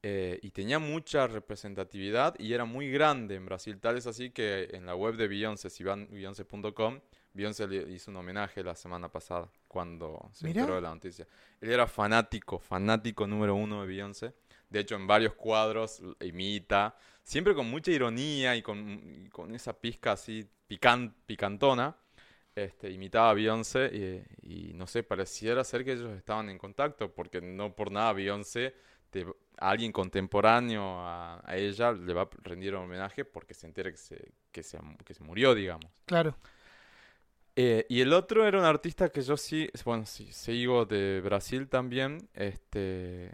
Eh, 0.03 0.39
y 0.43 0.51
tenía 0.53 0.79
mucha 0.79 1.27
representatividad 1.27 2.39
y 2.39 2.53
era 2.53 2.65
muy 2.65 2.91
grande 2.91 3.35
en 3.35 3.47
Brasil. 3.47 3.81
Tal 3.81 3.97
es 3.97 4.07
así 4.07 4.31
que 4.31 4.69
en 4.73 4.87
la 4.87 4.95
web 4.95 5.17
de 5.17 5.27
Beyoncé, 5.27 5.69
si 5.69 5.83
van 5.83 6.07
Beyoncé.com, 6.11 7.01
Beyoncé 7.33 7.67
le 7.67 7.91
hizo 7.93 8.11
un 8.13 8.19
homenaje 8.19 8.63
la 8.63 8.75
semana 8.77 9.11
pasada 9.11 9.51
cuando 9.67 10.31
se 10.33 10.47
Mirá. 10.47 10.61
enteró 10.61 10.77
de 10.77 10.83
la 10.83 10.91
noticia. 10.95 11.27
Él 11.61 11.71
era 11.73 11.87
fanático, 11.89 12.59
fanático 12.61 13.27
número 13.27 13.57
uno 13.57 13.81
de 13.83 13.89
Beyoncé. 13.89 14.35
De 14.69 14.81
hecho, 14.81 14.95
en 14.95 15.07
varios 15.09 15.35
cuadros 15.35 16.01
imita, 16.21 16.97
siempre 17.25 17.55
con 17.55 17.69
mucha 17.69 17.91
ironía 17.91 18.55
y 18.55 18.63
con, 18.63 19.01
y 19.25 19.29
con 19.29 19.55
esa 19.55 19.73
pizca 19.79 20.13
así 20.13 20.49
pican- 20.69 21.15
picantona. 21.27 21.97
Este, 22.57 22.91
imitaba 22.91 23.31
a 23.31 23.35
Beyoncé 23.35 24.25
y, 24.43 24.71
y 24.71 24.75
no 24.75 24.89
sé, 24.89 25.05
pareciera 25.05 25.65
ser 25.65 25.85
que 25.85 25.93
ellos 25.95 26.17
estaban 26.17 26.51
en 26.51 26.59
contacto, 26.59 27.15
porque 27.15 27.41
no 27.43 27.77
por 27.77 27.93
nada 27.93 28.15
Beyoncé, 28.15 28.75
te- 29.11 29.27
a 29.59 29.71
alguien 29.71 29.93
contemporáneo 29.93 30.83
a, 31.01 31.43
a 31.45 31.57
ella, 31.59 31.93
le 31.93 32.15
va 32.15 32.23
a 32.25 32.31
rendir 32.45 32.75
un 32.75 32.85
homenaje 32.85 33.25
porque 33.27 33.55
se 33.55 33.67
entera 33.69 33.91
que 33.93 33.99
se, 33.99 34.33
que 34.53 34.63
se, 34.65 34.79
que 35.05 35.15
se 35.15 35.25
murió, 35.25 35.55
digamos. 35.55 35.93
Claro. 36.07 36.37
Eh, 37.59 37.87
y 37.89 38.03
el 38.03 38.13
otro 38.13 38.47
era 38.47 38.59
un 38.59 38.65
artista 38.67 39.09
que 39.09 39.23
yo 39.23 39.37
sí, 39.37 39.69
bueno, 39.85 40.05
sí, 40.05 40.31
sigo 40.33 40.85
de 40.85 41.23
Brasil 41.25 41.69
también, 41.69 42.29
este, 42.35 43.33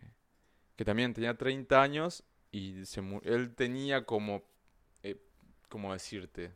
que 0.76 0.84
también 0.84 1.14
tenía 1.14 1.36
30 1.36 1.82
años 1.82 2.24
y 2.52 2.84
se 2.86 3.02
él 3.24 3.54
tenía 3.56 4.06
como, 4.06 4.44
eh, 5.02 5.18
¿cómo 5.68 5.92
decirte? 5.92 6.52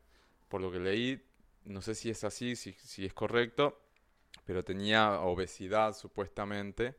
Por 0.49 0.61
lo 0.62 0.73
que 0.73 0.80
leí, 0.80 1.23
no 1.66 1.82
sé 1.82 1.94
si 1.94 2.11
es 2.11 2.25
así, 2.25 2.56
si, 2.56 2.73
si 2.73 3.04
es 3.06 3.12
correcto, 3.14 3.80
pero 4.44 4.64
tenía 4.64 5.20
obesidad 5.20 5.94
supuestamente 5.94 6.96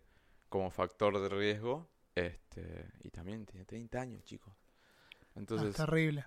como 0.50 0.72
factor 0.72 1.20
de 1.20 1.30
riesgo, 1.30 1.90
este, 2.16 2.86
y 3.04 3.10
también 3.10 3.46
tiene 3.46 3.66
30 3.66 4.02
años, 4.02 4.24
chicos. 4.24 4.54
Ah, 4.54 5.26
Entonces, 5.36 5.76
terrible. 5.76 6.26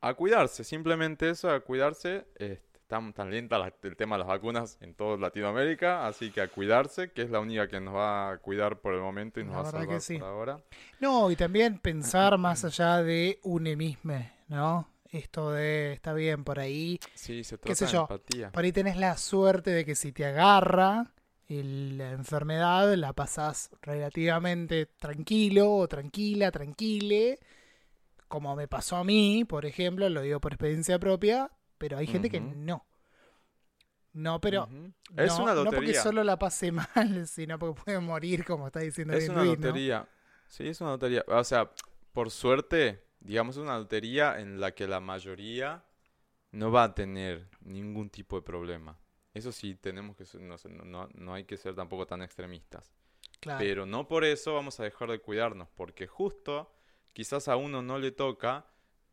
a 0.00 0.14
cuidarse, 0.14 0.64
simplemente 0.64 1.30
eso, 1.30 1.50
a 1.50 1.60
cuidarse. 1.60 2.26
este, 2.36 2.62
están 2.84 3.14
tan 3.14 3.30
lenta 3.30 3.58
la- 3.58 3.72
el 3.82 3.96
tema 3.96 4.16
de 4.16 4.18
las 4.20 4.28
vacunas 4.28 4.76
en 4.82 4.94
toda 4.94 5.16
Latinoamérica, 5.16 6.06
así 6.06 6.30
que 6.30 6.42
a 6.42 6.48
cuidarse, 6.48 7.10
que 7.12 7.22
es 7.22 7.30
la 7.30 7.40
única 7.40 7.66
que 7.66 7.80
nos 7.80 7.94
va 7.94 8.32
a 8.32 8.38
cuidar 8.38 8.80
por 8.82 8.92
el 8.92 9.00
momento 9.00 9.40
y 9.40 9.44
nos 9.44 9.54
La 9.54 9.62
va 9.62 9.68
a 9.68 9.72
que 9.72 9.78
salvar 9.78 10.00
sí. 10.02 10.18
por 10.18 10.28
ahora. 10.28 10.64
No, 11.00 11.30
y 11.30 11.36
también 11.36 11.78
pensar 11.78 12.36
más 12.36 12.62
allá 12.64 13.02
de 13.02 13.40
un 13.42 13.66
emisme, 13.66 14.32
¿no? 14.48 14.86
Esto 15.14 15.52
de, 15.52 15.92
está 15.92 16.12
bien, 16.12 16.44
por 16.44 16.58
ahí, 16.58 16.98
Sí, 17.14 17.42
se 17.44 17.58
¿Qué 17.64 17.74
trata 17.74 17.86
sé 17.86 17.86
de 17.86 17.92
yo? 17.92 17.96
empatía. 17.96 18.52
por 18.52 18.64
ahí 18.64 18.72
tenés 18.72 18.96
la 18.96 19.16
suerte 19.16 19.70
de 19.70 19.84
que 19.84 19.94
si 19.94 20.12
te 20.12 20.24
agarra 20.26 21.12
la 21.48 22.12
enfermedad, 22.12 22.94
la 22.96 23.12
pasás 23.12 23.70
relativamente 23.82 24.86
tranquilo 24.86 25.72
o 25.72 25.88
tranquila, 25.88 26.50
tranquile, 26.50 27.38
como 28.28 28.56
me 28.56 28.68
pasó 28.68 28.96
a 28.96 29.04
mí, 29.04 29.44
por 29.46 29.66
ejemplo, 29.66 30.08
lo 30.10 30.22
digo 30.22 30.40
por 30.40 30.52
experiencia 30.52 30.98
propia, 30.98 31.50
pero 31.78 31.98
hay 31.98 32.06
gente 32.08 32.30
que 32.30 32.40
no. 32.40 32.86
No, 34.12 34.40
pero 34.40 34.68
Ujú. 34.68 34.92
Es 35.16 35.38
no, 35.38 35.38
una 35.38 35.54
no 35.56 35.72
porque 35.72 35.92
lotería. 35.92 36.02
solo 36.02 36.22
la 36.24 36.38
pase 36.38 36.72
mal, 36.94 37.26
sino 37.26 37.58
porque 37.58 37.82
puede 37.82 38.00
morir, 38.00 38.44
como 38.44 38.66
está 38.68 38.80
diciendo 38.80 39.14
Es 39.14 39.18
bien 39.18 39.34
una 39.34 39.44
Luis, 39.44 39.58
¿no? 39.58 39.82
lotería. 39.82 40.08
Sí, 40.48 40.68
es 40.68 40.80
una 40.80 40.90
lotería. 40.90 41.24
O 41.28 41.44
sea, 41.44 41.70
por 42.12 42.30
suerte, 42.30 43.03
digamos, 43.24 43.56
una 43.58 43.78
lotería 43.78 44.40
en 44.40 44.60
la 44.60 44.74
que 44.74 44.88
la 44.88 45.00
mayoría 45.00 45.84
no 46.52 46.70
va 46.70 46.84
a 46.84 46.94
tener 46.94 47.48
ningún 47.62 48.10
tipo 48.10 48.36
de 48.36 48.42
problema. 48.42 48.98
Eso 49.34 49.52
sí, 49.52 49.74
tenemos 49.76 50.16
que 50.16 50.24
ser- 50.26 50.42
no, 50.42 50.56
no, 50.84 51.08
no- 51.14 51.34
hay 51.34 51.44
que 51.44 51.56
ser 51.56 51.74
tampoco 51.74 52.06
tan 52.06 52.22
extremistas. 52.22 52.92
Claro. 53.40 53.58
Pero 53.58 53.86
no 53.86 54.08
por 54.08 54.24
eso 54.24 54.54
vamos 54.54 54.80
a 54.80 54.84
dejar 54.84 55.10
de 55.10 55.20
cuidarnos, 55.20 55.68
porque 55.76 56.06
justo 56.06 56.72
quizás 57.12 57.48
a 57.48 57.56
uno 57.56 57.82
no 57.82 57.98
le 57.98 58.12
toca, 58.12 58.66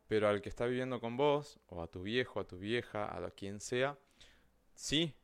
pero 0.07 0.27
al 0.29 0.41
que 0.41 0.49
está 0.49 0.67
viviendo 0.67 0.99
con 1.01 1.17
vos, 1.17 1.59
o 1.67 1.81
a 1.81 1.87
tu 1.89 2.03
viejo, 2.03 2.39
a 2.39 2.47
tu 2.47 2.57
vieja, 2.59 3.05
a 3.15 3.31
quien 3.31 3.59
sea, 3.59 3.97
sí. 4.75 5.15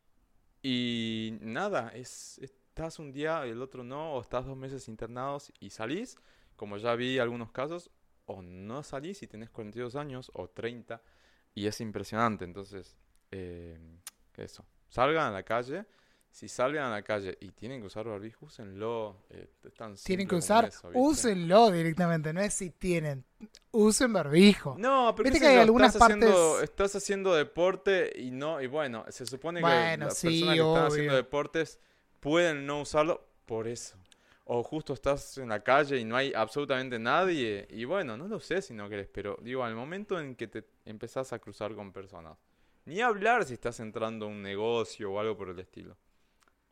Y 0.62 1.38
nada, 1.42 1.90
es, 1.94 2.40
estás 2.40 3.00
un 3.00 3.12
día, 3.12 3.46
el 3.46 3.62
otro 3.62 3.84
no, 3.84 4.14
o 4.14 4.22
estás 4.22 4.46
dos 4.46 4.58
meses 4.58 4.88
internados 4.88 5.52
y 5.60 5.70
salís, 5.70 6.18
como 6.56 6.78
ya 6.78 6.96
vi 6.96 7.20
algunos 7.20 7.52
casos, 7.52 7.92
o 8.28 8.42
no 8.42 8.84
salís 8.84 9.22
y 9.24 9.28
tenés 9.28 9.50
42 9.50 9.96
años 9.96 10.32
o 10.36 10.48
30, 10.50 11.02
y 11.56 11.68
es 11.68 11.82
impresionante. 11.82 12.46
Entonces, 12.46 12.96
eh, 13.32 13.78
eso, 14.36 14.64
salgan 14.90 15.28
a 15.28 15.32
la 15.32 15.44
calle. 15.44 15.86
Si 16.30 16.48
salgan 16.48 16.86
a 16.86 16.92
la 16.92 17.02
calle 17.02 17.36
y 17.42 17.50
tienen 17.52 17.80
que 17.82 17.88
usar 17.88 18.06
barbijo, 18.06 18.46
úsenlo. 18.46 19.24
eh, 19.32 19.48
tan 19.76 19.96
Tienen 19.96 20.28
que 20.28 20.36
usar, 20.36 20.70
úsenlo 20.94 21.72
directamente, 21.72 22.32
no 22.32 22.42
es 22.42 22.54
si 22.54 22.70
tienen, 22.70 23.24
usen 23.72 24.14
barbijo. 24.14 24.76
No, 24.78 25.14
pero 25.16 25.24
Viste 25.24 25.40
que 25.40 25.48
hay 25.48 25.58
algunas 25.58 25.96
estás 25.96 26.04
haciendo, 26.04 26.28
partes- 26.28 26.64
estás 26.64 26.96
haciendo 26.96 27.34
deporte 27.34 28.12
y 28.18 28.30
no, 28.30 28.62
y 28.62 28.68
bueno, 28.68 29.06
se 29.10 29.26
supone 29.26 29.62
que 29.62 29.66
las 30.06 30.18
sí, 30.18 30.28
personas 30.28 30.56
que 30.56 30.62
están 30.68 30.86
haciendo 30.86 31.16
deportes 31.16 31.80
pueden 32.20 32.66
no 32.68 32.82
usarlo 32.82 33.26
por 33.48 33.68
eso. 33.68 33.98
O 34.50 34.64
justo 34.64 34.94
estás 34.94 35.38
en 35.40 35.50
la 35.50 35.62
calle 35.62 36.00
y 36.00 36.06
no 36.06 36.16
hay 36.16 36.34
absolutamente 36.34 36.98
nadie, 36.98 37.68
y 37.70 37.84
bueno, 37.84 38.16
no 38.16 38.30
lo 38.30 38.40
sé 38.40 38.62
si 38.62 38.74
no 38.74 38.88
querés, 38.88 39.10
pero 39.10 39.38
digo, 39.42 39.64
al 39.64 39.76
momento 39.76 40.18
en 40.20 40.36
que 40.36 40.48
te 40.48 40.64
empezás 40.86 41.34
a 41.34 41.40
cruzar 41.40 41.76
con 41.76 41.92
personas, 41.92 42.38
ni 42.86 43.02
hablar 43.02 43.44
si 43.44 43.56
estás 43.56 43.82
entrando 43.82 44.26
a 44.26 44.30
un 44.30 44.42
negocio 44.42 45.12
o 45.12 45.20
algo 45.20 45.36
por 45.36 45.50
el 45.50 45.60
estilo. 45.60 45.98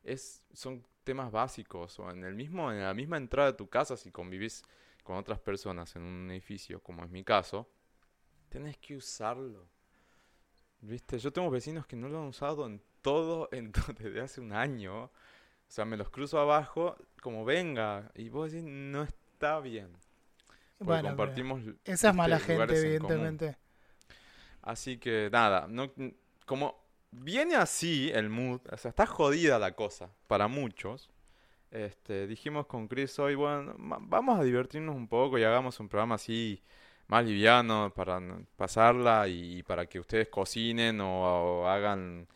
Es, 0.04 0.42
son 0.54 0.86
temas 1.04 1.30
básicos, 1.32 2.00
o 2.00 2.10
en 2.10 2.24
el 2.24 2.34
mismo, 2.34 2.72
en 2.72 2.82
la 2.82 2.94
misma 2.94 3.18
entrada 3.18 3.52
de 3.52 3.58
tu 3.58 3.68
casa, 3.68 3.98
si 3.98 4.10
convivís 4.10 4.64
con 5.04 5.18
otras 5.18 5.40
personas 5.40 5.94
en 5.98 6.04
un 6.04 6.32
edificio, 6.32 6.82
como 6.82 7.04
es 7.04 7.10
mi 7.10 7.26
caso, 7.26 7.70
tenés 8.48 8.78
que 8.78 8.96
usarlo. 8.96 9.68
¿Viste? 10.80 11.20
Yo 11.20 11.34
tengo 11.34 11.50
vecinos 11.50 11.86
que 11.86 11.98
no 11.98 12.08
lo 12.08 12.20
han 12.20 12.28
usado 12.28 12.66
en 12.66 12.82
todo, 13.02 13.50
en 13.52 13.74
desde 14.00 14.22
hace 14.22 14.40
un 14.40 14.54
año. 14.54 15.04
O 15.04 15.12
sea, 15.68 15.84
me 15.84 15.98
los 15.98 16.10
cruzo 16.10 16.40
abajo 16.40 16.96
como 17.26 17.44
venga. 17.44 18.12
Y 18.14 18.30
vos 18.30 18.52
decís, 18.52 18.64
no 18.70 19.02
está 19.02 19.60
bien. 19.60 19.90
Porque 20.78 20.84
Bueno, 20.92 21.08
compartimos 21.10 21.60
esa 21.84 22.10
es 22.10 22.16
mala 22.16 22.38
¿viste? 22.38 22.56
gente, 22.56 22.78
evidentemente. 22.78 23.58
Así 24.62 25.00
que 25.00 25.30
nada, 25.32 25.66
no, 25.68 25.92
como 26.46 26.76
viene 27.10 27.56
así 27.56 28.12
el 28.14 28.30
mood, 28.30 28.62
o 28.72 28.78
sea, 28.78 28.90
está 28.90 29.08
jodida 29.08 29.58
la 29.58 29.72
cosa 29.72 30.12
para 30.28 30.48
muchos. 30.48 31.10
Este, 31.72 32.28
dijimos 32.28 32.68
con 32.68 32.88
Chris 32.88 33.18
hoy, 33.18 33.34
bueno, 33.34 33.74
vamos 33.80 34.40
a 34.40 34.44
divertirnos 34.44 34.96
un 34.96 35.08
poco 35.08 35.40
y 35.40 35.44
hagamos 35.44 35.80
un 35.80 35.90
programa 35.90 36.16
así 36.16 36.62
más 37.08 37.26
liviano 37.26 37.92
para 37.96 38.22
pasarla 38.56 39.28
y, 39.28 39.64
para 39.64 39.88
que 39.88 40.00
ustedes 40.00 40.30
cocinen 40.30 41.02
o, 41.02 41.62
o 41.62 41.68
hagan 41.68 42.28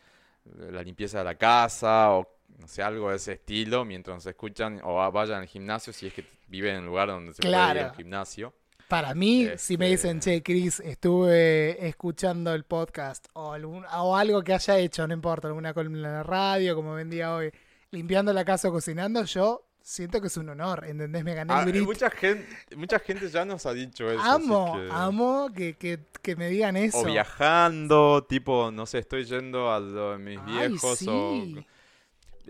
la 0.44 0.82
limpieza 0.82 1.18
de 1.18 1.24
la 1.24 1.36
casa 1.36 2.10
o 2.10 2.39
no 2.58 2.66
sé, 2.68 2.82
algo 2.82 3.10
de 3.10 3.16
ese 3.16 3.32
estilo 3.34 3.84
mientras 3.84 4.16
nos 4.16 4.26
escuchan 4.26 4.80
o 4.84 4.96
vayan 5.12 5.40
al 5.40 5.46
gimnasio 5.46 5.92
si 5.92 6.06
es 6.08 6.14
que 6.14 6.24
viven 6.48 6.74
en 6.76 6.80
un 6.80 6.86
lugar 6.86 7.08
donde 7.08 7.32
se 7.32 7.42
puede 7.42 7.54
ir 7.54 7.58
Claro. 7.58 7.80
al 7.90 7.94
gimnasio. 7.96 8.54
Para 8.88 9.14
mí, 9.14 9.48
si 9.56 9.78
me 9.78 9.92
Este- 9.92 10.08
dicen, 10.08 10.20
che, 10.20 10.42
Chris, 10.42 10.80
estuve 10.80 11.86
escuchando 11.86 12.52
el 12.54 12.64
podcast 12.64 13.26
o, 13.34 13.52
algún, 13.52 13.84
o 13.86 14.16
algo 14.16 14.42
que 14.42 14.52
haya 14.52 14.78
hecho, 14.78 15.06
no 15.06 15.14
importa, 15.14 15.46
alguna 15.46 15.72
columna 15.72 16.08
en 16.08 16.14
la 16.14 16.22
radio, 16.24 16.74
como 16.74 16.94
vendía 16.94 17.32
hoy, 17.34 17.52
limpiando 17.92 18.32
la 18.32 18.44
casa 18.44 18.68
o 18.68 18.72
cocinando, 18.72 19.22
yo 19.24 19.64
siento 19.80 20.20
que 20.20 20.26
es 20.26 20.36
un 20.36 20.48
honor, 20.48 20.84
¿entendés? 20.86 21.22
Me 21.24 21.34
gané 21.34 21.52
Ah, 21.54 21.62
el 21.66 21.82
mucha 21.84 22.10
gente, 22.10 22.46
mucha 22.76 22.98
gente 22.98 23.28
ya 23.28 23.44
nos 23.44 23.64
ha 23.64 23.72
dicho 23.72 24.10
eso. 24.10 24.20
Amo, 24.22 24.74
que- 24.76 24.88
amo 24.90 25.48
que, 25.54 25.74
que, 25.74 26.00
que 26.20 26.34
me 26.36 26.48
digan 26.48 26.76
eso. 26.76 26.98
O 26.98 27.04
viajando, 27.04 28.24
tipo, 28.28 28.70
no 28.72 28.86
sé, 28.86 28.98
estoy 28.98 29.24
yendo 29.24 29.72
a 29.72 29.78
lo 29.80 30.12
de 30.12 30.18
mis 30.18 30.38
Ay, 30.46 30.68
viejos 30.68 31.02
o... 31.06 31.44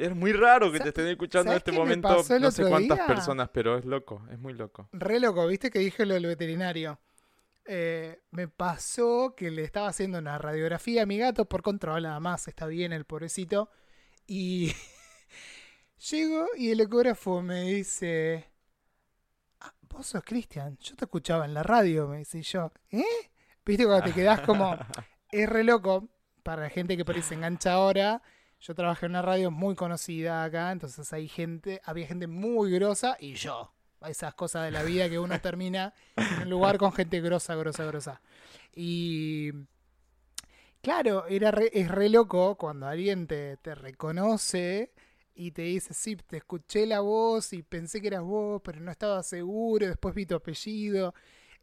Es 0.01 0.15
muy 0.15 0.33
raro 0.33 0.73
que 0.73 0.81
te 0.81 0.89
estén 0.89 1.07
escuchando 1.09 1.53
en 1.53 1.59
¿sabes 1.61 1.69
este 1.69 1.73
momento 1.73 2.25
no 2.41 2.51
sé 2.51 2.65
cuántas 2.69 2.99
día? 2.99 3.07
personas, 3.07 3.51
pero 3.53 3.77
es 3.77 3.85
loco, 3.85 4.27
es 4.31 4.39
muy 4.39 4.55
loco. 4.55 4.89
Re 4.93 5.21
loco, 5.21 5.47
¿viste 5.47 5.71
que 5.71 5.79
dije 5.79 6.07
lo 6.07 6.15
del 6.15 6.27
veterinario? 6.27 6.99
Eh, 7.67 8.23
me 8.31 8.49
pasó 8.49 9.35
que 9.37 9.51
le 9.51 9.63
estaba 9.63 9.89
haciendo 9.89 10.19
una 10.19 10.39
radiografía 10.39 11.03
a 11.03 11.07
mi 11.07 11.19
gato 11.19 11.45
por 11.45 11.63
control, 11.63 12.05
nada 12.05 12.19
más, 12.19 12.49
está 12.49 12.67
bien 12.67 12.93
el 12.93 13.05
pobrecito. 13.05 13.71
Y 14.27 14.73
llego 16.11 16.47
y 16.57 16.71
el 16.71 16.81
ecógrafo 16.81 17.43
me 17.43 17.63
dice, 17.63 18.51
"Ah, 19.61 19.75
vos 19.83 20.07
sos 20.07 20.23
Cristian, 20.25 20.79
yo 20.79 20.97
te 20.97 21.05
escuchaba 21.05 21.45
en 21.45 21.55
la 21.55 21.63
radio, 21.63 22.09
me 22.09 22.19
dice 22.19 22.39
y 22.39 22.43
yo, 22.43 22.73
¿eh? 22.91 23.05
¿Viste 23.65 23.85
cuando 23.85 24.07
te 24.07 24.13
quedás 24.15 24.41
como, 24.41 24.75
es 25.31 25.49
re 25.49 25.63
loco, 25.63 26.09
para 26.43 26.63
la 26.63 26.71
gente 26.71 26.97
que 26.97 27.05
por 27.05 27.15
ahí 27.15 27.23
se 27.23 27.35
engancha 27.35 27.75
ahora, 27.75 28.23
yo 28.61 28.75
trabajé 28.75 29.07
en 29.07 29.13
una 29.13 29.23
radio 29.23 29.51
muy 29.51 29.75
conocida 29.75 30.45
acá, 30.45 30.71
entonces 30.73 31.13
hay 31.13 31.29
gente, 31.29 31.81
había 31.85 32.07
gente 32.07 32.27
muy 32.27 32.71
grosa 32.71 33.17
y 33.21 33.35
yo. 33.35 33.73
Esas 34.07 34.35
cosas 34.35 34.65
de 34.65 34.71
la 34.71 34.83
vida 34.83 35.11
que 35.11 35.19
uno 35.19 35.39
termina 35.41 35.93
en 36.17 36.45
un 36.45 36.51
lugar 36.51 36.79
con 36.79 36.93
gente 36.93 37.21
grosa, 37.21 37.55
grosa, 37.55 37.85
grosa. 37.85 38.23
Y 38.75 39.51
claro, 40.83 41.27
era 41.27 41.51
re- 41.51 41.71
es 41.73 41.89
re 41.91 42.09
loco 42.09 42.57
cuando 42.57 42.87
alguien 42.87 43.27
te, 43.27 43.57
te 43.59 43.75
reconoce 43.75 44.93
y 45.35 45.53
te 45.53 45.63
dice, 45.63 45.95
sí, 45.95 46.17
te 46.17 46.39
escuché 46.39 46.87
la 46.87 47.01
voz 47.01 47.53
y 47.53 47.63
pensé 47.63 48.01
que 48.01 48.09
eras 48.09 48.23
vos, 48.23 48.61
pero 48.65 48.81
no 48.81 48.91
estaba 48.91 49.23
seguro, 49.23 49.87
después 49.87 50.15
vi 50.15 50.27
tu 50.27 50.35
apellido. 50.35 51.15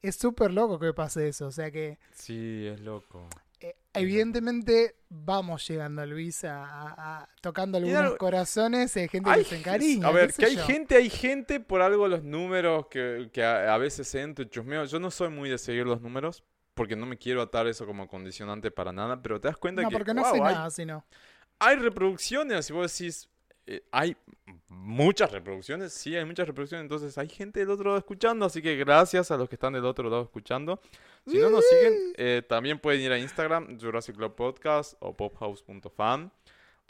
Es 0.01 0.15
súper 0.15 0.51
loco 0.51 0.79
que 0.79 0.93
pase 0.93 1.27
eso, 1.27 1.47
o 1.47 1.51
sea 1.51 1.71
que 1.71 1.97
Sí, 2.11 2.67
es 2.67 2.79
loco. 2.81 3.27
Eh, 3.59 3.75
evidentemente 3.93 4.95
vamos 5.09 5.67
llegando, 5.67 6.05
Luis, 6.05 6.43
a, 6.43 6.63
a- 6.65 7.21
a- 7.21 7.29
tocando 7.41 7.77
algunos 7.77 7.97
algo- 7.99 8.17
corazones 8.17 8.95
hay 8.97 9.07
gente 9.07 9.31
que 9.33 9.43
se 9.43 9.57
encariña. 9.57 10.07
a 10.07 10.11
ver, 10.11 10.33
que 10.33 10.45
hay 10.45 10.55
yo. 10.55 10.65
gente, 10.65 10.95
hay 10.95 11.09
gente, 11.09 11.59
por 11.59 11.81
algo 11.81 12.07
los 12.07 12.23
números 12.23 12.87
que, 12.89 13.29
que 13.33 13.43
a, 13.43 13.73
a 13.73 13.77
veces 13.77 14.13
entro 14.15 14.43
y 14.45 14.49
chusmeo. 14.49 14.85
Yo 14.85 14.99
no 14.99 15.09
soy 15.11 15.29
muy 15.29 15.49
de 15.49 15.57
seguir 15.57 15.85
los 15.85 16.01
números, 16.01 16.43
porque 16.73 16.95
no 16.95 17.05
me 17.05 17.17
quiero 17.17 17.41
atar 17.41 17.67
eso 17.67 17.85
como 17.85 18.07
condicionante 18.07 18.69
para 18.71 18.91
nada, 18.91 19.21
pero 19.21 19.39
te 19.41 19.47
das 19.47 19.57
cuenta 19.57 19.81
No, 19.81 19.89
que, 19.89 19.97
porque 19.97 20.13
no 20.13 20.21
wow, 20.21 20.31
sé 20.31 20.35
hay, 20.43 20.53
nada, 20.53 20.69
sino. 20.69 21.05
hay 21.59 21.75
reproducciones 21.77 22.69
y 22.69 22.73
vos 22.73 22.91
decís, 22.97 23.29
eh, 23.67 23.83
hay 23.91 24.15
muchas 24.69 25.31
reproducciones, 25.31 25.91
sí, 25.93 26.15
hay 26.15 26.23
muchas 26.23 26.47
reproducciones, 26.47 26.83
entonces 26.85 27.17
hay 27.17 27.27
gente 27.27 27.59
del 27.59 27.69
otro 27.69 27.85
lado 27.85 27.97
escuchando, 27.97 28.45
así 28.45 28.61
que 28.61 28.77
gracias 28.77 29.29
a 29.29 29.37
los 29.37 29.49
que 29.49 29.55
están 29.55 29.73
del 29.73 29.85
otro 29.85 30.09
lado 30.09 30.23
escuchando. 30.23 30.79
Si 31.25 31.37
no 31.37 31.49
nos 31.49 31.65
siguen, 31.67 32.13
eh, 32.15 32.41
también 32.47 32.79
pueden 32.79 33.01
ir 33.01 33.11
a 33.11 33.19
Instagram, 33.19 33.77
Jurassic 33.79 34.15
Club 34.15 34.35
Podcast 34.35 34.93
o 35.01 35.15
pophouse.fan, 35.15 36.31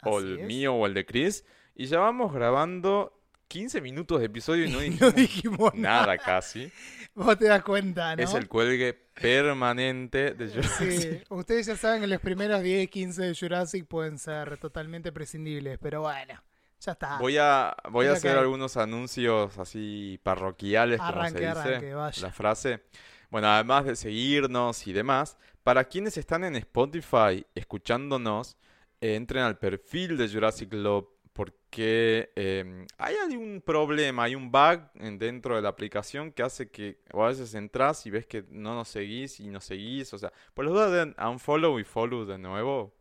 o 0.04 0.20
el 0.20 0.38
es. 0.38 0.46
mío 0.46 0.74
o 0.74 0.86
el 0.86 0.94
de 0.94 1.04
Chris, 1.04 1.44
y 1.74 1.86
ya 1.86 1.98
vamos 1.98 2.32
grabando 2.32 3.12
15 3.48 3.80
minutos 3.80 4.20
de 4.20 4.26
episodio 4.26 4.64
y 4.66 4.70
no 4.70 4.78
No 5.00 5.10
dijimos 5.10 5.14
dijimos 5.14 5.74
nada. 5.74 6.00
nada 6.02 6.18
casi. 6.18 6.70
Vos 7.14 7.36
te 7.36 7.46
das 7.46 7.64
cuenta, 7.64 8.14
¿no? 8.14 8.22
Es 8.22 8.34
el 8.34 8.46
cuelgue 8.46 8.92
permanente 8.94 10.34
de 10.34 10.48
Jurassic. 10.48 10.90
Sí, 10.90 11.22
ustedes 11.30 11.66
ya 11.66 11.76
saben 11.76 12.02
que 12.02 12.06
los 12.06 12.20
primeros 12.20 12.62
10, 12.62 12.88
15 12.88 13.22
de 13.22 13.34
Jurassic 13.34 13.86
pueden 13.86 14.18
ser 14.18 14.58
totalmente 14.58 15.10
prescindibles, 15.10 15.78
pero 15.78 16.02
bueno, 16.02 16.40
ya 16.80 16.92
está. 16.92 17.18
Voy 17.18 17.36
a, 17.38 17.74
voy 17.90 18.06
a 18.06 18.12
hacer 18.12 18.32
que- 18.34 18.38
algunos 18.38 18.76
anuncios 18.76 19.58
así 19.58 20.18
parroquiales, 20.22 20.98
como 20.98 21.12
se 21.12 21.18
arranque, 21.18 21.38
dice 21.40 21.50
arranque, 21.58 21.94
vaya. 21.94 22.22
la 22.22 22.32
frase. 22.32 22.82
Bueno, 23.30 23.48
además 23.48 23.84
de 23.84 23.94
seguirnos 23.96 24.86
y 24.86 24.92
demás, 24.92 25.36
para 25.62 25.84
quienes 25.84 26.16
están 26.16 26.44
en 26.44 26.56
Spotify 26.56 27.44
escuchándonos, 27.54 28.56
eh, 29.00 29.14
entren 29.16 29.42
al 29.44 29.58
perfil 29.58 30.16
de 30.16 30.28
Jurassic 30.28 30.72
Love 30.72 31.06
porque 31.32 32.32
eh, 32.34 32.86
hay 32.98 33.36
un 33.36 33.62
problema, 33.64 34.24
hay 34.24 34.34
un 34.34 34.50
bug 34.50 34.80
en- 34.94 35.18
dentro 35.18 35.54
de 35.56 35.62
la 35.62 35.68
aplicación 35.68 36.32
que 36.32 36.42
hace 36.42 36.68
que 36.70 37.00
o 37.12 37.22
a 37.24 37.28
veces 37.28 37.54
entras 37.54 38.04
y 38.06 38.10
ves 38.10 38.26
que 38.26 38.44
no 38.50 38.74
nos 38.74 38.88
seguís 38.88 39.38
y 39.38 39.48
nos 39.48 39.64
seguís, 39.64 40.12
o 40.14 40.18
sea, 40.18 40.32
por 40.54 40.64
las 40.64 40.74
dudas 40.74 40.90
den 40.92 41.14
unfollow 41.24 41.78
y 41.78 41.84
follow 41.84 42.24
de 42.24 42.38
nuevo, 42.38 42.92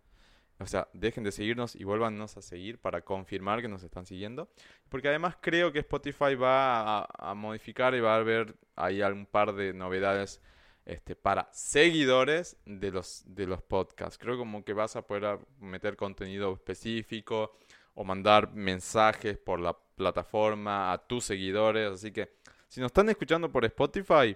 o 0.60 0.66
sea, 0.66 0.88
dejen 0.94 1.24
de 1.24 1.32
seguirnos 1.32 1.76
y 1.76 1.84
vuélvanos 1.84 2.36
a 2.36 2.42
seguir 2.42 2.80
para 2.80 3.02
confirmar 3.02 3.62
que 3.62 3.68
nos 3.68 3.84
están 3.84 4.06
siguiendo. 4.06 4.50
Porque 4.90 5.08
además 5.08 5.38
creo 5.40 5.72
que 5.72 5.80
Spotify 5.80 6.36
va 6.36 7.04
a, 7.04 7.34
modificar 7.36 7.94
y 7.94 8.00
va 8.00 8.16
a 8.16 8.20
haber 8.20 8.56
ahí 8.76 9.02
un 9.04 9.28
par 9.28 9.54
de 9.54 9.74
novedades 9.74 10.42
este, 10.86 11.16
para 11.16 11.48
seguidores 11.52 12.58
de 12.66 12.92
los, 12.92 13.24
de 13.28 13.46
los 13.46 13.62
podcasts. 13.62 14.18
Creo 14.18 14.38
como 14.38 14.64
que 14.64 14.74
vas 14.74 14.96
a 14.96 15.06
poder 15.06 15.40
meter 15.60 15.96
contenido 15.96 16.54
específico 16.54 17.58
o 17.94 18.04
mandar 18.04 18.54
mensajes 18.54 19.38
por 19.38 19.60
la 19.60 19.78
plataforma 19.96 20.92
a 20.92 20.98
tus 20.98 21.26
seguidores. 21.26 21.92
Así 21.92 22.12
que 22.12 22.32
si 22.68 22.82
nos 22.82 22.90
están 22.90 23.10
escuchando 23.10 23.52
por 23.52 23.64
Spotify, 23.66 24.36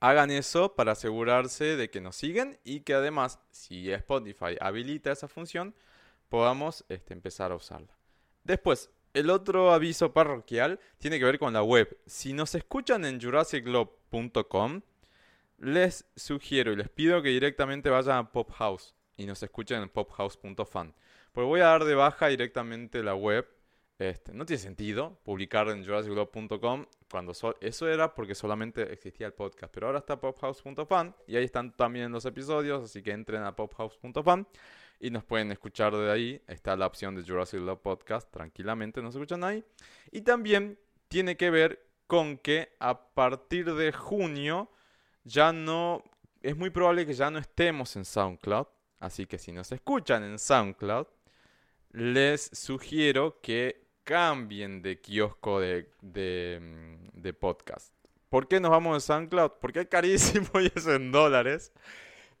hagan 0.00 0.30
eso 0.30 0.74
para 0.74 0.92
asegurarse 0.92 1.76
de 1.76 1.90
que 1.90 2.00
nos 2.00 2.16
siguen 2.16 2.58
y 2.64 2.80
que 2.80 2.94
además, 2.94 3.40
si 3.50 3.90
Spotify 3.92 4.56
habilita 4.60 5.12
esa 5.12 5.28
función, 5.28 5.74
podamos 6.28 6.84
este, 6.88 7.14
empezar 7.14 7.52
a 7.52 7.56
usarla. 7.56 7.96
Después, 8.44 8.90
el 9.14 9.30
otro 9.30 9.72
aviso 9.72 10.12
parroquial 10.12 10.78
tiene 10.98 11.18
que 11.18 11.24
ver 11.24 11.38
con 11.38 11.52
la 11.52 11.62
web. 11.62 11.98
Si 12.06 12.32
nos 12.32 12.54
escuchan 12.54 13.04
en 13.04 13.20
jurassicglobe.com, 13.20 14.82
les 15.58 16.04
sugiero 16.14 16.72
y 16.72 16.76
les 16.76 16.88
pido 16.88 17.20
que 17.22 17.30
directamente 17.30 17.90
vayan 17.90 18.16
a 18.18 18.32
Pop 18.32 18.50
House 18.52 18.94
y 19.16 19.26
nos 19.26 19.42
escuchen 19.42 19.82
en 19.82 19.88
pophouse.fan. 19.88 20.94
Porque 21.32 21.46
voy 21.46 21.60
a 21.60 21.66
dar 21.66 21.84
de 21.84 21.94
baja 21.94 22.28
directamente 22.28 23.02
la 23.02 23.14
web. 23.14 23.46
Este, 23.98 24.32
no 24.32 24.46
tiene 24.46 24.62
sentido 24.62 25.18
publicar 25.24 25.68
en 25.70 25.84
jurassicglobe.com 25.84 26.86
cuando 27.10 27.34
so- 27.34 27.56
eso 27.60 27.88
era 27.88 28.14
porque 28.14 28.34
solamente 28.36 28.92
existía 28.92 29.26
el 29.26 29.32
podcast. 29.32 29.72
Pero 29.74 29.86
ahora 29.88 29.98
está 29.98 30.20
pophouse.fan 30.20 31.16
y 31.26 31.36
ahí 31.36 31.44
están 31.44 31.76
también 31.76 32.12
los 32.12 32.24
episodios, 32.24 32.84
así 32.84 33.02
que 33.02 33.10
entren 33.10 33.42
a 33.42 33.56
pophouse.fan 33.56 34.46
y 35.00 35.10
nos 35.10 35.24
pueden 35.24 35.50
escuchar 35.50 35.96
de 35.96 36.10
ahí. 36.12 36.40
Está 36.46 36.76
la 36.76 36.86
opción 36.86 37.16
de 37.16 37.22
Jurassic 37.24 37.60
Love 37.60 37.80
Podcast, 37.80 38.30
tranquilamente 38.30 39.02
nos 39.02 39.14
escuchan 39.16 39.42
ahí. 39.42 39.64
Y 40.12 40.20
también 40.20 40.78
tiene 41.08 41.36
que 41.36 41.50
ver 41.50 41.84
con 42.06 42.38
que 42.38 42.76
a 42.78 43.12
partir 43.14 43.74
de 43.74 43.90
junio 43.92 44.70
ya 45.24 45.52
no, 45.52 46.04
es 46.40 46.56
muy 46.56 46.70
probable 46.70 47.04
que 47.04 47.14
ya 47.14 47.30
no 47.32 47.38
estemos 47.40 47.96
en 47.96 48.04
SoundCloud. 48.04 48.66
Así 49.00 49.26
que 49.26 49.38
si 49.38 49.50
nos 49.52 49.72
escuchan 49.72 50.22
en 50.22 50.38
SoundCloud, 50.38 51.06
les 51.90 52.42
sugiero 52.52 53.40
que 53.40 53.87
cambien 54.08 54.80
de 54.80 54.98
kiosco 55.02 55.60
de, 55.60 55.86
mm, 56.00 57.20
de 57.20 57.34
podcast. 57.34 57.92
¿Por 58.30 58.48
qué 58.48 58.58
nos 58.58 58.70
vamos 58.70 58.96
de 58.96 59.00
SoundCloud? 59.06 59.52
Porque 59.60 59.80
es 59.80 59.88
carísimo 59.88 60.48
y 60.62 60.72
es 60.74 60.86
en 60.86 61.12
dólares. 61.12 61.72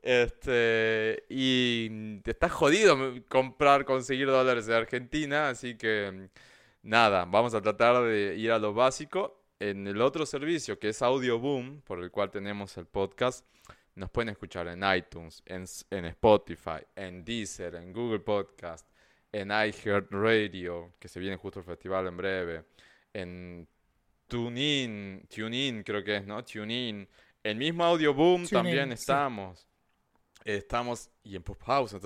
Este, 0.00 1.24
y 1.28 2.20
te 2.20 2.30
está 2.30 2.48
jodido 2.48 2.96
comprar, 3.28 3.84
conseguir 3.84 4.28
dólares 4.28 4.64
de 4.64 4.76
Argentina, 4.76 5.50
así 5.50 5.76
que 5.76 6.10
mm, 6.10 6.88
nada, 6.88 7.26
vamos 7.26 7.52
a 7.52 7.60
tratar 7.60 8.02
de 8.02 8.34
ir 8.36 8.50
a 8.50 8.58
lo 8.58 8.72
básico. 8.72 9.38
En 9.60 9.86
el 9.86 10.00
otro 10.00 10.24
servicio 10.24 10.78
que 10.78 10.88
es 10.90 11.02
Audio 11.02 11.38
Boom, 11.38 11.82
por 11.82 12.02
el 12.02 12.10
cual 12.10 12.30
tenemos 12.30 12.78
el 12.78 12.86
podcast, 12.86 13.44
nos 13.94 14.08
pueden 14.08 14.30
escuchar 14.30 14.68
en 14.68 14.82
iTunes, 14.96 15.42
en, 15.44 15.66
en 15.90 16.04
Spotify, 16.06 16.80
en 16.96 17.26
Deezer, 17.26 17.74
en 17.74 17.92
Google 17.92 18.20
Podcast, 18.20 18.88
en 19.32 19.50
iHeartRadio, 19.50 20.94
que 20.98 21.08
se 21.08 21.20
viene 21.20 21.36
justo 21.36 21.60
el 21.60 21.64
festival 21.66 22.06
en 22.06 22.16
breve, 22.16 22.64
en 23.12 23.68
TuneIn, 24.26 25.26
TuneIn 25.34 25.82
creo 25.82 26.02
que 26.04 26.16
es, 26.16 26.26
¿no? 26.26 26.44
TuneIn. 26.44 27.08
El 27.42 27.56
mismo 27.56 27.84
Audio 27.84 28.12
Boom 28.14 28.46
también 28.46 28.92
estamos. 28.92 29.66
Estamos 30.44 31.10
y 31.24 31.36
en 31.36 31.42
Pop 31.42 31.60
House. 31.64 31.96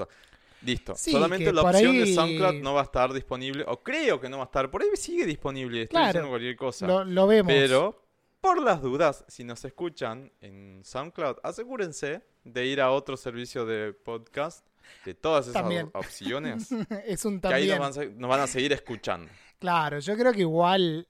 listo. 0.63 0.95
Sí, 0.95 1.11
Solamente 1.13 1.53
la 1.53 1.63
opción 1.63 1.97
de 1.99 2.15
SoundCloud 2.15 2.63
no 2.63 2.75
va 2.75 2.81
a 2.81 2.85
estar 2.85 3.13
disponible. 3.13 3.65
O 3.67 3.83
creo 3.83 4.21
que 4.21 4.29
no 4.29 4.39
va 4.39 4.45
a 4.45 4.47
estar. 4.47 4.71
Por 4.71 4.83
ahí 4.83 4.89
sigue 4.95 5.27
disponible. 5.27 5.83
Estoy 5.83 5.95
Claro. 5.95 6.07
diciendo 6.09 6.29
cualquier 6.31 6.57
cosa. 6.57 6.87
Lo, 6.87 7.05
lo 7.05 7.27
vemos. 7.27 7.53
Pero, 7.53 8.05
por 8.41 8.61
las 8.63 8.81
dudas, 8.83 9.25
si 9.29 9.45
nos 9.45 9.65
escuchan 9.65 10.33
en 10.41 10.81
SoundCloud, 10.85 11.39
asegúrense 11.43 12.23
de 12.45 12.67
ir 12.67 12.81
a 12.81 12.91
otro 12.91 13.17
servicio 13.17 13.65
de 13.67 13.93
podcast 13.93 14.67
de 15.05 15.14
todas 15.14 15.47
esas 15.47 15.61
También. 15.62 15.87
op- 15.87 15.97
opciones. 15.97 16.68
es 17.07 17.25
un 17.25 17.40
que 17.40 17.49
ahí 17.49 17.68
también. 17.68 17.68
nos 17.71 17.79
van, 17.81 17.90
a, 17.90 17.92
se- 17.92 18.14
nos 18.14 18.31
van 18.31 18.40
a 18.40 18.47
seguir 18.47 18.73
escuchando. 18.73 19.31
Claro, 19.59 19.99
yo 20.01 20.16
creo 20.16 20.33
que 20.33 20.40
igual 20.40 21.07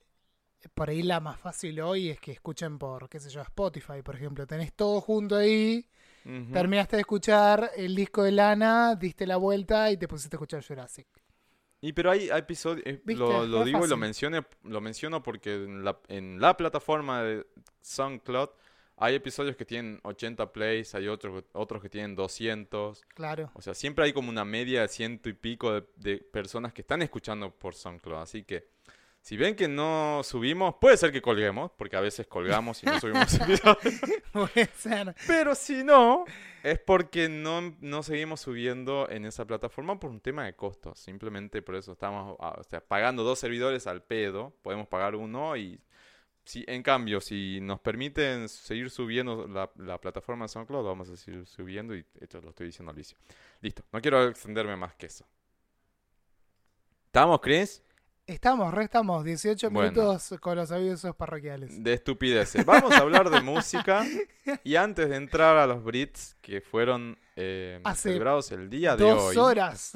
por 0.73 0.89
ahí 0.89 1.01
la 1.03 1.19
más 1.19 1.39
fácil 1.39 1.79
hoy 1.81 2.09
es 2.09 2.19
que 2.19 2.31
escuchen 2.31 2.77
por, 2.79 3.09
qué 3.09 3.19
sé 3.19 3.29
yo, 3.29 3.41
Spotify, 3.41 4.01
por 4.03 4.15
ejemplo. 4.15 4.47
Tenés 4.47 4.73
todo 4.73 5.01
junto 5.01 5.35
ahí, 5.35 5.85
terminaste 6.53 6.95
de 6.95 7.01
escuchar 7.01 7.71
el 7.75 7.95
disco 7.95 8.23
de 8.23 8.31
Lana, 8.31 8.95
diste 8.95 9.27
la 9.27 9.35
vuelta 9.37 9.91
y 9.91 9.97
te 9.97 10.07
pusiste 10.07 10.35
a 10.35 10.37
escuchar 10.37 10.63
Jurassic. 10.65 11.07
Y 11.81 11.91
pero 11.91 12.11
hay, 12.11 12.29
hay 12.29 12.39
episodios, 12.39 12.85
eh, 12.87 13.01
lo, 13.07 13.65
digo 13.65 13.85
y 13.85 13.89
lo 13.89 13.97
menciono, 13.97 14.45
lo 14.63 14.79
menciono 14.79 15.21
porque 15.21 15.53
en 15.55 15.83
la, 15.83 15.99
en 16.07 16.39
la 16.39 16.55
plataforma 16.55 17.21
de 17.23 17.45
SoundCloud 17.81 18.49
hay 19.03 19.15
episodios 19.15 19.57
que 19.57 19.65
tienen 19.65 19.99
80 20.03 20.53
plays, 20.53 20.95
hay 20.95 21.09
otros, 21.09 21.43
otros 21.51 21.81
que 21.81 21.89
tienen 21.89 22.15
200. 22.15 23.01
Claro. 23.13 23.51
O 23.53 23.61
sea, 23.61 23.73
siempre 23.73 24.05
hay 24.05 24.13
como 24.13 24.29
una 24.29 24.45
media 24.45 24.81
de 24.81 24.87
ciento 24.87 25.27
y 25.27 25.33
pico 25.33 25.73
de, 25.73 25.83
de 25.97 26.17
personas 26.19 26.71
que 26.71 26.81
están 26.81 27.01
escuchando 27.01 27.51
por 27.51 27.75
SoundCloud. 27.75 28.21
Así 28.21 28.43
que 28.43 28.69
si 29.23 29.37
ven 29.37 29.55
que 29.55 29.69
no 29.69 30.21
subimos, 30.23 30.75
puede 30.81 30.97
ser 30.97 31.13
que 31.13 31.21
colguemos, 31.21 31.71
porque 31.77 31.95
a 31.95 32.01
veces 32.01 32.27
colgamos 32.27 32.83
y 32.83 32.85
no 32.85 32.99
subimos 32.99 33.33
episodios. 33.33 34.01
Puede 34.33 34.69
ser. 34.75 35.15
Pero 35.25 35.55
si 35.55 35.81
no, 35.81 36.25
es 36.61 36.77
porque 36.79 37.29
no, 37.29 37.73
no 37.79 38.03
seguimos 38.03 38.41
subiendo 38.41 39.09
en 39.09 39.23
esa 39.23 39.45
plataforma 39.45 39.97
por 39.97 40.11
un 40.11 40.19
tema 40.19 40.43
de 40.43 40.57
costos. 40.57 40.99
Simplemente 40.99 41.61
por 41.61 41.75
eso 41.75 41.93
estamos 41.93 42.35
ah, 42.41 42.55
o 42.59 42.63
sea, 42.63 42.81
pagando 42.81 43.23
dos 43.23 43.39
servidores 43.39 43.87
al 43.87 44.03
pedo. 44.03 44.53
Podemos 44.61 44.87
pagar 44.87 45.15
uno 45.15 45.55
y... 45.55 45.79
Si, 46.45 46.65
en 46.67 46.83
cambio, 46.83 47.21
si 47.21 47.59
nos 47.61 47.79
permiten 47.79 48.49
seguir 48.49 48.89
subiendo 48.89 49.47
la, 49.47 49.71
la 49.77 49.99
plataforma 49.99 50.45
de 50.45 50.49
SoundCloud, 50.49 50.85
vamos 50.85 51.09
a 51.09 51.15
seguir 51.15 51.45
subiendo 51.45 51.95
y 51.95 52.05
esto 52.19 52.41
lo 52.41 52.49
estoy 52.49 52.67
diciendo 52.67 52.91
a 52.91 52.93
Alicia. 52.93 53.17
Listo, 53.61 53.83
no 53.93 54.01
quiero 54.01 54.27
extenderme 54.27 54.75
más 54.75 54.93
que 54.95 55.05
eso. 55.05 55.25
¿Estamos, 57.05 57.39
Chris? 57.41 57.81
Estamos, 58.25 58.73
re 58.73 58.85
estamos, 58.85 59.23
18 59.23 59.69
Bueno. 59.69 59.91
minutos 59.91 60.33
con 60.39 60.55
los 60.55 60.71
avisos 60.71 61.15
parroquiales. 61.15 61.83
De 61.83 61.93
estupideces. 61.93 62.65
Vamos 62.65 62.93
a 62.93 62.99
hablar 62.99 63.29
de 63.29 63.41
música. 63.41 64.05
Y 64.63 64.75
antes 64.75 65.09
de 65.09 65.17
entrar 65.17 65.57
a 65.57 65.67
los 65.67 65.83
Brits 65.83 66.35
que 66.41 66.61
fueron 66.61 67.17
eh, 67.35 67.81
celebrados 67.95 68.51
el 68.51 68.69
día 68.69 68.95
de 68.95 69.03
Dos 69.03 69.21
hoy. 69.23 69.37
horas, 69.37 69.93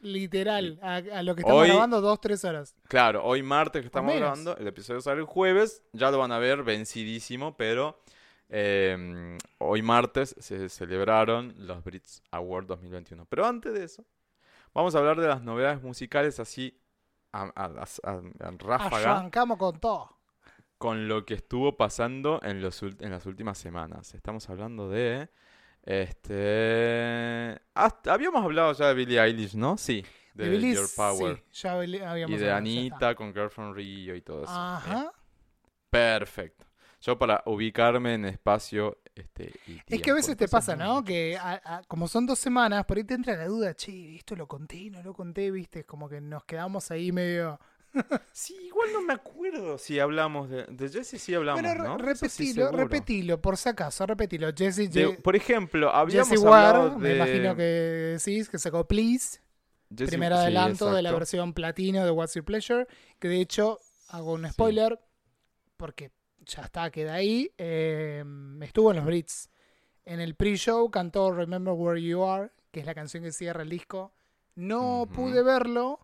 literal, 0.00 0.78
a, 0.82 0.96
a 0.96 1.22
lo 1.22 1.34
que 1.34 1.42
estamos 1.42 1.62
Hoy- 1.62 1.68
grabando, 1.68 2.00
dos, 2.00 2.20
tres 2.20 2.44
horas. 2.44 2.74
Claro, 2.88 3.24
hoy 3.24 3.42
martes 3.42 3.82
que 3.82 3.86
estamos 3.86 4.14
grabando, 4.14 4.56
el 4.56 4.66
episodio 4.66 5.00
sale 5.00 5.20
el 5.20 5.26
jueves, 5.26 5.82
ya 5.92 6.10
lo 6.10 6.18
van 6.18 6.32
a 6.32 6.38
ver 6.38 6.62
vencidísimo, 6.62 7.56
pero 7.56 8.00
eh, 8.48 9.38
hoy 9.58 9.82
martes 9.82 10.34
se 10.38 10.68
celebraron 10.68 11.54
los 11.58 11.84
Brits 11.84 12.22
Awards 12.30 12.66
2021. 12.68 13.24
Pero 13.26 13.46
antes 13.46 13.72
de 13.72 13.84
eso, 13.84 14.04
vamos 14.74 14.94
a 14.94 14.98
hablar 14.98 15.20
de 15.20 15.28
las 15.28 15.42
novedades 15.42 15.82
musicales 15.82 16.40
así 16.40 16.80
a, 17.32 17.42
a- 17.54 18.20
ráfaga 18.58 19.18
Arrancamos 19.18 19.56
con 19.58 19.78
todo. 19.78 20.18
con 20.78 21.06
lo 21.06 21.24
que 21.24 21.34
estuvo 21.34 21.76
pasando 21.76 22.40
en, 22.42 22.60
los, 22.60 22.82
en 22.82 23.10
las 23.10 23.26
últimas 23.26 23.58
semanas. 23.58 24.14
Estamos 24.14 24.48
hablando 24.50 24.88
de... 24.88 25.28
Este... 25.82 27.60
hasta- 27.74 28.12
habíamos 28.12 28.44
hablado 28.44 28.72
ya 28.72 28.88
de 28.88 28.94
Billie 28.94 29.20
Eilish, 29.20 29.54
¿no? 29.54 29.76
Sí, 29.76 30.04
de, 30.34 30.44
De 30.44 30.50
Billie, 30.50 30.74
Your 30.74 30.88
Power. 30.96 31.36
sí, 31.50 31.62
ya 31.62 31.72
habíamos 31.72 32.30
y 32.30 32.42
de. 32.42 32.52
Anita 32.52 33.14
con 33.14 33.32
Girl 33.32 33.50
from 33.50 33.74
Rio 33.74 34.14
y 34.14 34.20
todo 34.22 34.44
eso. 34.44 34.52
Ajá. 34.52 35.12
Perfecto. 35.88 36.66
Yo 37.00 37.18
para 37.18 37.42
ubicarme 37.46 38.14
en 38.14 38.26
espacio 38.26 38.98
este, 39.14 39.52
Es 39.86 40.00
que 40.02 40.10
a 40.10 40.14
veces 40.14 40.36
te 40.36 40.48
pasa, 40.48 40.76
¿no? 40.76 41.02
Que 41.02 41.36
a- 41.36 41.60
a- 41.64 41.82
como 41.88 42.06
son 42.08 42.26
dos 42.26 42.38
semanas, 42.38 42.84
por 42.84 42.96
ahí 42.98 43.04
te 43.04 43.14
entra 43.14 43.36
la 43.36 43.46
duda, 43.46 43.74
che, 43.74 44.16
esto 44.16 44.36
lo 44.36 44.46
conté, 44.46 44.90
no 44.90 45.02
lo 45.02 45.12
conté, 45.14 45.50
viste, 45.50 45.84
como 45.84 46.08
que 46.08 46.20
nos 46.20 46.44
quedamos 46.44 46.90
ahí 46.90 47.10
medio... 47.12 47.58
Sí, 48.32 48.56
igual 48.66 48.92
no 48.92 49.02
me 49.02 49.14
acuerdo 49.14 49.76
si 49.78 49.98
hablamos 49.98 50.48
de... 50.48 50.64
De 50.66 50.88
Jesse 50.88 51.20
sí 51.20 51.34
hablamos, 51.34 51.62
Bueno, 51.62 51.96
¿no? 51.96 52.10
Eso 52.10 52.28
sí, 52.28 52.52
repetilo, 52.52 52.70
repetilo, 52.72 53.40
por 53.40 53.56
si 53.56 53.68
acaso, 53.68 54.06
repetilo. 54.06 54.48
Jesse, 54.56 54.90
De- 54.90 55.18
por 55.22 55.34
ejemplo, 55.36 55.90
habíamos 55.94 56.28
Jesse 56.28 56.44
hablado 56.44 56.82
Ward, 56.82 56.92
de... 56.92 56.98
me 57.08 57.16
imagino 57.16 57.56
que 57.56 57.62
decís, 57.62 58.48
que 58.48 58.58
sacó 58.58 58.86
Please, 58.86 59.40
Jesse- 59.90 60.08
primer 60.08 60.32
sí, 60.32 60.38
adelanto 60.38 60.92
de 60.92 61.02
la 61.02 61.12
versión 61.12 61.52
platino 61.52 62.04
de 62.04 62.10
What's 62.10 62.34
Your 62.34 62.44
Pleasure, 62.44 62.86
que 63.18 63.28
de 63.28 63.40
hecho 63.40 63.78
hago 64.08 64.32
un 64.34 64.48
spoiler, 64.48 64.98
porque 65.76 66.12
ya 66.46 66.62
está, 66.62 66.90
queda 66.90 67.14
ahí. 67.14 67.50
Eh, 67.58 68.24
estuvo 68.62 68.90
en 68.90 68.96
los 68.98 69.06
Brits. 69.06 69.50
En 70.04 70.20
el 70.20 70.34
pre-show 70.34 70.90
cantó 70.90 71.30
Remember 71.32 71.74
Where 71.76 72.00
You 72.02 72.24
Are, 72.24 72.50
que 72.70 72.80
es 72.80 72.86
la 72.86 72.94
canción 72.94 73.22
que 73.22 73.32
cierra 73.32 73.62
el 73.62 73.68
disco. 73.68 74.12
No 74.54 75.08
pude 75.12 75.42
verlo 75.42 76.00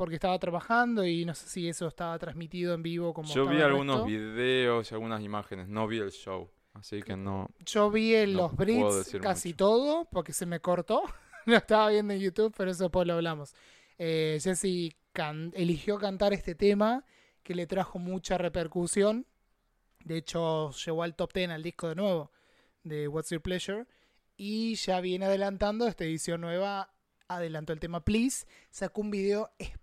porque 0.00 0.14
estaba 0.14 0.38
trabajando 0.38 1.04
y 1.06 1.26
no 1.26 1.34
sé 1.34 1.46
si 1.46 1.68
eso 1.68 1.86
estaba 1.86 2.18
transmitido 2.18 2.72
en 2.72 2.82
vivo 2.82 3.12
como 3.12 3.28
Yo 3.34 3.46
vi 3.46 3.60
algunos 3.60 4.06
videos 4.06 4.90
y 4.90 4.94
algunas 4.94 5.20
imágenes, 5.22 5.68
no 5.68 5.86
vi 5.86 5.98
el 5.98 6.10
show, 6.10 6.50
así 6.72 7.02
que 7.02 7.18
no. 7.18 7.50
Yo 7.66 7.90
vi 7.90 8.14
en 8.14 8.32
No 8.32 8.38
los 8.44 8.56
Brits 8.56 9.18
casi 9.20 9.50
mucho. 9.50 9.56
todo 9.58 10.04
porque 10.10 10.32
se 10.32 10.46
me 10.46 10.58
cortó. 10.60 11.02
Lo 11.44 11.54
estaba 11.54 11.90
viendo 11.90 12.14
en 12.14 12.20
YouTube, 12.20 12.54
pero 12.56 12.70
eso 12.70 12.84
después 12.84 13.06
lo 13.06 13.12
hablamos. 13.12 13.54
Eh, 13.98 14.38
Jesse 14.42 14.96
can- 15.12 15.52
eligió 15.54 15.98
cantar 15.98 16.32
este 16.32 16.54
tema 16.54 17.04
que 17.42 17.54
le 17.54 17.66
trajo 17.66 17.98
mucha 17.98 18.38
repercusión. 18.38 19.26
De 20.02 20.16
hecho, 20.16 20.70
llegó 20.70 21.02
al 21.02 21.14
top 21.14 21.34
10 21.34 21.50
al 21.50 21.62
disco 21.62 21.88
de 21.90 21.94
nuevo 21.96 22.30
de 22.84 23.06
What's 23.06 23.28
Your 23.28 23.42
Pleasure. 23.42 23.84
Y 24.38 24.76
ya 24.76 25.02
viene 25.02 25.26
adelantando 25.26 25.86
esta 25.86 26.04
edición 26.04 26.40
nueva. 26.40 26.90
Adelantó 27.28 27.72
el 27.74 27.80
tema 27.80 28.00
Please. 28.04 28.46
Sacó 28.70 29.02
un 29.02 29.10
video 29.10 29.50
espectacular. 29.58 29.79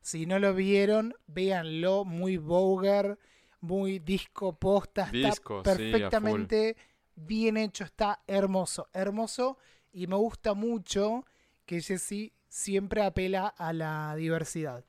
Si 0.00 0.26
no 0.26 0.38
lo 0.38 0.54
vieron, 0.54 1.14
véanlo. 1.26 2.04
Muy 2.04 2.36
vulgar, 2.36 3.18
muy 3.60 3.98
disco 3.98 4.58
posta. 4.58 5.08
Está 5.12 5.32
sí, 5.32 5.40
perfectamente 5.62 6.76
bien 7.14 7.56
hecho. 7.56 7.84
Está 7.84 8.22
hermoso, 8.26 8.88
hermoso. 8.92 9.58
Y 9.92 10.06
me 10.06 10.16
gusta 10.16 10.54
mucho 10.54 11.24
que 11.64 11.80
Jesse 11.80 12.32
siempre 12.48 13.02
apela 13.02 13.46
a 13.46 13.72
la 13.72 14.14
diversidad. 14.16 14.84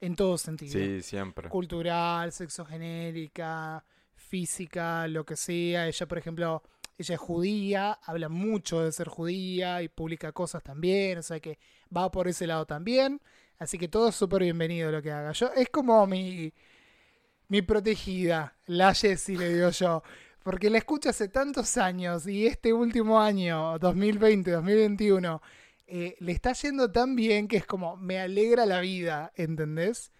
En 0.00 0.16
todo 0.16 0.36
sentido 0.36 0.72
Sí, 0.72 1.00
siempre. 1.00 1.48
cultural, 1.48 2.32
sexogenérica, 2.32 3.84
física, 4.16 5.06
lo 5.06 5.24
que 5.24 5.36
sea. 5.36 5.86
Ella, 5.86 6.06
por 6.06 6.18
ejemplo, 6.18 6.62
ella 6.98 7.14
es 7.14 7.20
judía, 7.20 7.98
habla 8.04 8.28
mucho 8.28 8.80
de 8.82 8.92
ser 8.92 9.08
judía 9.08 9.82
y 9.82 9.88
publica 9.88 10.32
cosas 10.32 10.62
también, 10.62 11.18
o 11.18 11.22
sea 11.22 11.40
que 11.40 11.58
va 11.94 12.10
por 12.10 12.28
ese 12.28 12.46
lado 12.46 12.66
también. 12.66 13.20
Así 13.58 13.78
que 13.78 13.88
todo 13.88 14.08
es 14.08 14.16
súper 14.16 14.42
bienvenido 14.42 14.90
lo 14.90 15.02
que 15.02 15.12
haga. 15.12 15.32
Yo, 15.32 15.52
es 15.54 15.68
como 15.68 16.06
mi, 16.06 16.52
mi 17.48 17.62
protegida, 17.62 18.56
la 18.66 18.94
Jessie, 18.94 19.36
le 19.36 19.54
digo 19.54 19.70
yo. 19.70 20.02
Porque 20.42 20.70
la 20.70 20.78
escucho 20.78 21.10
hace 21.10 21.28
tantos 21.28 21.76
años 21.76 22.26
y 22.26 22.46
este 22.46 22.72
último 22.72 23.20
año, 23.20 23.78
2020, 23.78 24.50
2021, 24.50 25.40
eh, 25.86 26.16
le 26.18 26.32
está 26.32 26.52
yendo 26.54 26.90
tan 26.90 27.14
bien 27.14 27.46
que 27.46 27.58
es 27.58 27.66
como, 27.66 27.96
me 27.96 28.18
alegra 28.18 28.66
la 28.66 28.80
vida, 28.80 29.32
¿entendés? 29.36 30.10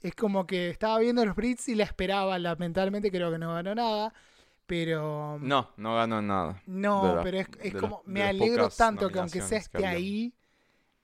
Es 0.00 0.14
como 0.14 0.46
que 0.46 0.70
estaba 0.70 0.98
viendo 0.98 1.24
los 1.24 1.34
Brits 1.34 1.68
y 1.68 1.74
la 1.74 1.84
esperaba, 1.84 2.38
lamentablemente 2.38 3.10
creo 3.10 3.32
que 3.32 3.38
no 3.38 3.54
ganó 3.54 3.74
nada, 3.74 4.14
pero... 4.72 5.38
No, 5.38 5.68
no 5.76 5.96
ganó 5.96 6.22
nada. 6.22 6.62
No, 6.64 7.16
la- 7.16 7.22
pero 7.22 7.40
es, 7.40 7.48
es 7.60 7.74
como, 7.74 8.00
me 8.06 8.22
alegro 8.22 8.70
tanto 8.70 9.10
que 9.10 9.18
aunque 9.18 9.42
sea 9.42 9.58
esté 9.58 9.84
ahí, 9.84 10.32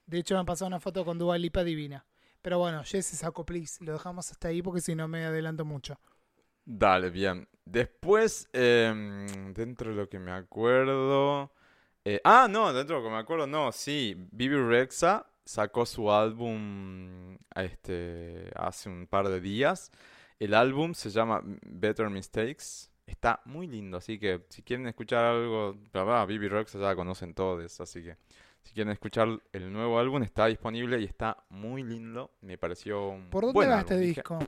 de 0.07 0.17
hecho 0.17 0.33
me 0.33 0.39
han 0.39 0.47
pasado 0.47 0.65
una 0.69 0.79
foto 0.79 1.05
con 1.05 1.19
Dua 1.19 1.37
Lipa 1.37 1.63
divina. 1.63 2.03
Pero 2.41 2.57
bueno, 2.57 2.81
Jesse 2.83 3.15
sacó, 3.15 3.45
please, 3.45 3.83
lo 3.85 3.93
dejamos 3.93 4.31
hasta 4.31 4.47
ahí 4.47 4.63
porque 4.63 4.81
si 4.81 4.95
no 4.95 5.07
me 5.07 5.23
adelanto 5.23 5.65
mucho. 5.65 5.99
Dale, 6.65 7.11
bien. 7.11 7.47
Después, 7.63 8.49
em, 8.53 9.53
dentro 9.53 9.91
de 9.91 9.97
lo 9.97 10.09
que 10.09 10.17
me 10.17 10.31
acuerdo. 10.31 11.51
eh, 12.05 12.19
ah, 12.23 12.47
no, 12.49 12.73
dentro 12.73 12.95
de 12.95 13.03
lo 13.03 13.07
que 13.07 13.13
me 13.13 13.19
acuerdo, 13.21 13.45
no, 13.45 13.71
sí. 13.71 14.15
Bibi 14.31 14.55
Rexa 14.55 15.27
sacó 15.45 15.85
su 15.85 16.11
álbum 16.11 17.37
este, 17.53 18.49
hace 18.55 18.89
un 18.89 19.05
par 19.05 19.29
de 19.29 19.39
días. 19.39 19.91
El 20.39 20.55
álbum 20.55 20.95
se 20.95 21.11
llama 21.11 21.43
Better 21.43 22.09
Mistakes. 22.09 22.88
Está 23.09 23.41
muy 23.45 23.65
lindo, 23.67 23.97
así 23.97 24.19
que 24.19 24.45
si 24.49 24.61
quieren 24.61 24.85
escuchar 24.87 25.25
algo, 25.25 25.75
la 25.93 26.03
verdad, 26.03 26.27
Bibi 26.27 26.47
ya 26.49 26.79
la 26.79 26.95
conocen 26.95 27.33
todos, 27.33 27.79
así 27.81 28.03
que 28.03 28.15
si 28.61 28.73
quieren 28.73 28.91
escuchar 28.93 29.27
el 29.51 29.73
nuevo 29.73 29.97
álbum 29.99 30.21
está 30.21 30.45
disponible 30.45 30.99
y 31.01 31.05
está 31.05 31.43
muy 31.49 31.81
lindo. 31.83 32.31
Me 32.41 32.57
pareció 32.57 33.09
un 33.09 33.29
¿Por 33.29 33.43
dónde 33.45 33.53
buen 33.53 33.69
va 33.69 33.79
álbum. 33.79 33.91
este 33.93 33.97
Dije, 33.99 34.21
disco? 34.21 34.39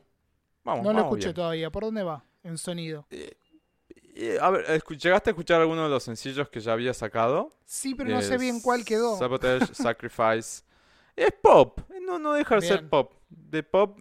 Vamos, 0.63 0.83
no 0.85 0.93
lo 0.93 0.99
escuché 0.99 1.25
bien. 1.29 1.35
todavía. 1.35 1.69
¿Por 1.71 1.83
dónde 1.83 2.03
va? 2.03 2.23
En 2.43 2.57
sonido. 2.57 3.07
Eh, 3.09 4.37
a 4.39 4.49
ver, 4.51 4.65
¿llegaste 4.89 5.29
a 5.29 5.31
escuchar 5.31 5.61
alguno 5.61 5.83
de 5.85 5.89
los 5.89 6.03
sencillos 6.03 6.49
que 6.49 6.59
ya 6.59 6.73
había 6.73 6.93
sacado? 6.93 7.49
Sí, 7.65 7.95
pero 7.95 8.09
no 8.09 8.21
sé 8.21 8.35
Eh, 8.35 8.37
bien 8.37 8.61
cuál 8.61 8.85
quedó. 8.85 9.17
Sabotage, 9.17 9.73
Sacrifice. 9.73 10.63
Es 11.15 11.31
pop, 11.41 11.79
eh, 11.91 11.99
no, 12.01 12.17
no 12.19 12.33
deja 12.33 12.55
de 12.55 12.61
ser 12.61 12.87
pop. 12.89 13.13
De 13.29 13.63
pop 13.63 13.97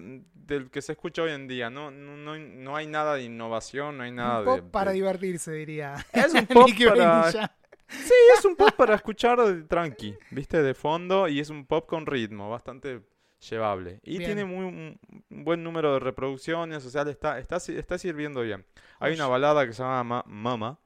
del 0.55 0.71
que 0.71 0.83
se 0.83 0.93
escucha 0.93 1.23
hoy 1.23 1.33
en 1.33 1.49
día. 1.49 1.71
No, 1.71 1.91
no, 1.91 2.17
no, 2.17 2.37
no 2.39 2.77
hay 2.77 2.87
nada 2.87 3.15
de 3.15 3.23
innovación, 3.25 3.97
no 3.99 4.03
hay 4.05 4.13
nada 4.13 4.41
Un 4.41 4.45
pop 4.45 4.57
de... 4.57 4.63
para 4.71 4.91
de- 4.91 4.97
divertirse, 4.97 5.53
diría. 5.53 5.95
Es 6.13 6.35
un 6.35 6.47
pop 6.47 6.69
para... 6.89 7.33
Sí, 7.33 8.13
es 8.39 8.45
un 8.45 8.55
pop 8.55 8.71
para 8.77 8.95
escuchar 8.95 9.39
tranqui, 9.69 10.15
viste, 10.31 10.63
de 10.63 10.75
fondo. 10.75 11.27
Y 11.27 11.41
es 11.41 11.51
un 11.51 11.67
pop 11.67 11.87
con 11.89 12.07
ritmo, 12.07 12.49
bastante 12.49 13.03
llevable. 13.49 14.01
Y 14.05 14.19
Bien. 14.19 14.29
tiene 14.29 14.45
muy, 14.45 14.65
un, 14.65 15.01
un 15.31 15.45
buen 15.45 15.65
número 15.65 15.95
de 15.95 15.99
reproducciones, 15.99 16.85
o 16.87 16.91
sea, 16.91 17.03
le 17.05 17.11
está, 17.13 17.39
está, 17.41 17.57
está 17.57 17.99
sirviendo 17.99 18.43
bien. 18.43 18.65
Hay 19.01 19.15
una 19.15 19.25
Oye. 19.25 19.33
balada 19.33 19.67
que 19.67 19.73
se 19.73 19.83
llama 19.83 20.05
Ma- 20.05 20.25
Mama, 20.27 20.79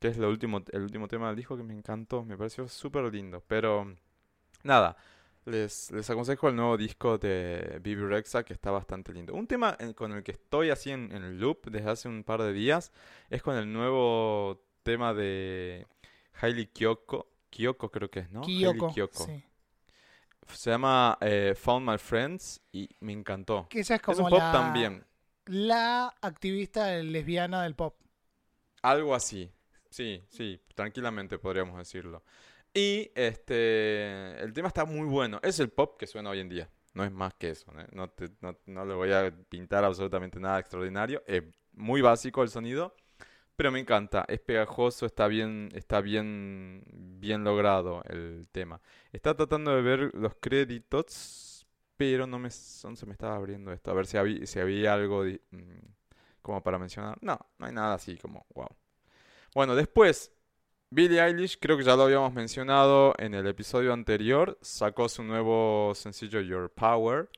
que 0.00 0.08
es 0.08 0.16
lo 0.16 0.28
último, 0.28 0.62
el 0.72 0.82
último 0.82 1.06
tema 1.06 1.28
del 1.28 1.36
disco 1.36 1.56
que 1.56 1.62
me 1.62 1.74
encantó, 1.74 2.24
me 2.24 2.36
pareció 2.36 2.66
súper 2.66 3.04
lindo. 3.12 3.44
Pero 3.46 3.94
nada, 4.64 4.96
les, 5.48 5.90
les 5.90 6.08
aconsejo 6.10 6.48
el 6.48 6.56
nuevo 6.56 6.76
disco 6.76 7.18
de 7.18 7.78
Bibi 7.82 8.02
Rexa 8.06 8.44
que 8.44 8.52
está 8.52 8.70
bastante 8.70 9.12
lindo. 9.12 9.34
Un 9.34 9.46
tema 9.46 9.76
con 9.96 10.12
el 10.12 10.22
que 10.22 10.32
estoy 10.32 10.70
así 10.70 10.90
en, 10.90 11.10
en 11.12 11.24
el 11.24 11.38
loop 11.38 11.66
desde 11.70 11.90
hace 11.90 12.08
un 12.08 12.24
par 12.24 12.42
de 12.42 12.52
días 12.52 12.92
es 13.30 13.42
con 13.42 13.56
el 13.56 13.72
nuevo 13.72 14.62
tema 14.82 15.14
de 15.14 15.86
Hailey 16.40 16.66
Kiyoko. 16.66 17.30
Kiyoko 17.50 17.90
creo 17.90 18.10
que 18.10 18.20
es, 18.20 18.30
¿no? 18.30 18.42
Kyoko. 18.42 18.92
Sí. 19.26 19.44
Se 20.48 20.70
llama 20.70 21.18
eh, 21.20 21.54
Found 21.58 21.88
My 21.90 21.98
Friends 21.98 22.60
y 22.72 22.88
me 23.00 23.12
encantó. 23.12 23.66
Que 23.68 23.80
ella 23.80 23.96
es 23.96 24.00
Es 24.00 24.02
como 24.02 24.24
un 24.24 24.30
pop 24.30 24.38
la, 24.38 24.52
también. 24.52 25.04
la 25.46 26.14
activista 26.22 26.90
lesbiana 27.02 27.62
del 27.64 27.74
pop. 27.74 27.96
Algo 28.82 29.14
así. 29.14 29.50
Sí, 29.90 30.22
sí, 30.28 30.60
tranquilamente 30.74 31.38
podríamos 31.38 31.78
decirlo. 31.78 32.22
Y 32.78 33.10
este, 33.16 34.40
el 34.40 34.52
tema 34.52 34.68
está 34.68 34.84
muy 34.84 35.06
bueno. 35.08 35.40
Es 35.42 35.58
el 35.58 35.68
pop 35.68 35.96
que 35.98 36.06
suena 36.06 36.30
hoy 36.30 36.38
en 36.38 36.48
día. 36.48 36.70
No 36.94 37.02
es 37.04 37.10
más 37.10 37.34
que 37.34 37.50
eso. 37.50 37.72
¿eh? 37.76 37.88
No, 37.92 38.08
te- 38.10 38.30
no, 38.40 38.56
no 38.66 38.84
le 38.86 38.94
voy 38.94 39.10
a 39.12 39.34
pintar 39.48 39.84
absolutamente 39.84 40.38
nada 40.38 40.60
extraordinario. 40.60 41.24
Es 41.26 41.42
muy 41.72 42.02
básico 42.02 42.40
el 42.44 42.50
sonido, 42.50 42.94
pero 43.56 43.72
me 43.72 43.80
encanta. 43.80 44.24
Es 44.28 44.40
pegajoso, 44.40 45.06
está 45.06 45.28
bien, 45.28 45.70
está 45.74 46.00
bien, 46.02 46.84
bien 47.20 47.44
logrado 47.44 48.02
el 48.08 48.48
tema. 48.52 48.80
Está 49.12 49.34
tratando 49.36 49.74
de 49.74 49.82
ver 49.82 50.12
los 50.14 50.34
créditos, 50.40 51.66
pero 51.96 52.26
no 52.26 52.38
me, 52.38 52.48
no 52.48 52.96
se 52.96 53.06
me 53.06 53.12
estaba 53.12 53.36
abriendo 53.36 53.72
esto. 53.72 53.90
A 53.90 53.94
ver 53.94 54.06
si 54.06 54.18
había, 54.18 54.46
si 54.46 54.60
había 54.60 54.94
algo 54.94 55.24
mm, 55.24 55.58
como 56.42 56.62
para 56.62 56.78
mencionar. 56.78 57.18
No, 57.22 57.38
no 57.58 57.66
hay 57.66 57.72
nada 57.72 57.94
así 57.94 58.16
como, 58.18 58.46
wow. 58.54 58.68
Bueno, 59.54 59.74
después, 59.74 60.32
Billie 60.90 61.20
Eilish, 61.22 61.58
creo 61.60 61.76
que 61.76 61.84
ya 61.84 61.94
lo 61.96 62.04
habíamos 62.04 62.32
mencionado 62.32 63.14
en 63.18 63.34
el 63.34 63.46
episodio 63.46 63.92
anterior, 63.92 64.56
sacó 64.62 65.08
su 65.08 65.22
nuevo 65.22 65.92
sencillo 65.94 66.40
Your 66.40 66.70
Power. 66.70 67.28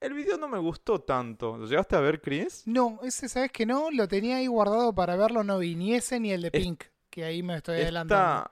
El 0.00 0.12
video 0.14 0.36
no 0.36 0.46
me 0.46 0.58
gustó 0.58 1.00
tanto. 1.00 1.56
¿Lo 1.56 1.66
llegaste 1.66 1.96
a 1.96 2.00
ver, 2.00 2.20
Chris? 2.20 2.62
No, 2.66 3.00
ese, 3.02 3.28
¿sabes 3.28 3.50
que 3.50 3.64
no? 3.66 3.90
Lo 3.90 4.06
tenía 4.06 4.36
ahí 4.36 4.46
guardado 4.46 4.94
para 4.94 5.16
verlo, 5.16 5.42
no 5.42 5.58
vi 5.58 5.74
ni 5.74 5.94
ese 5.94 6.20
ni 6.20 6.32
el 6.32 6.42
de 6.42 6.50
Es- 6.52 6.62
Pink, 6.62 6.84
que 7.10 7.24
ahí 7.24 7.42
me 7.42 7.56
estoy 7.56 7.76
adelantando. 7.80 8.50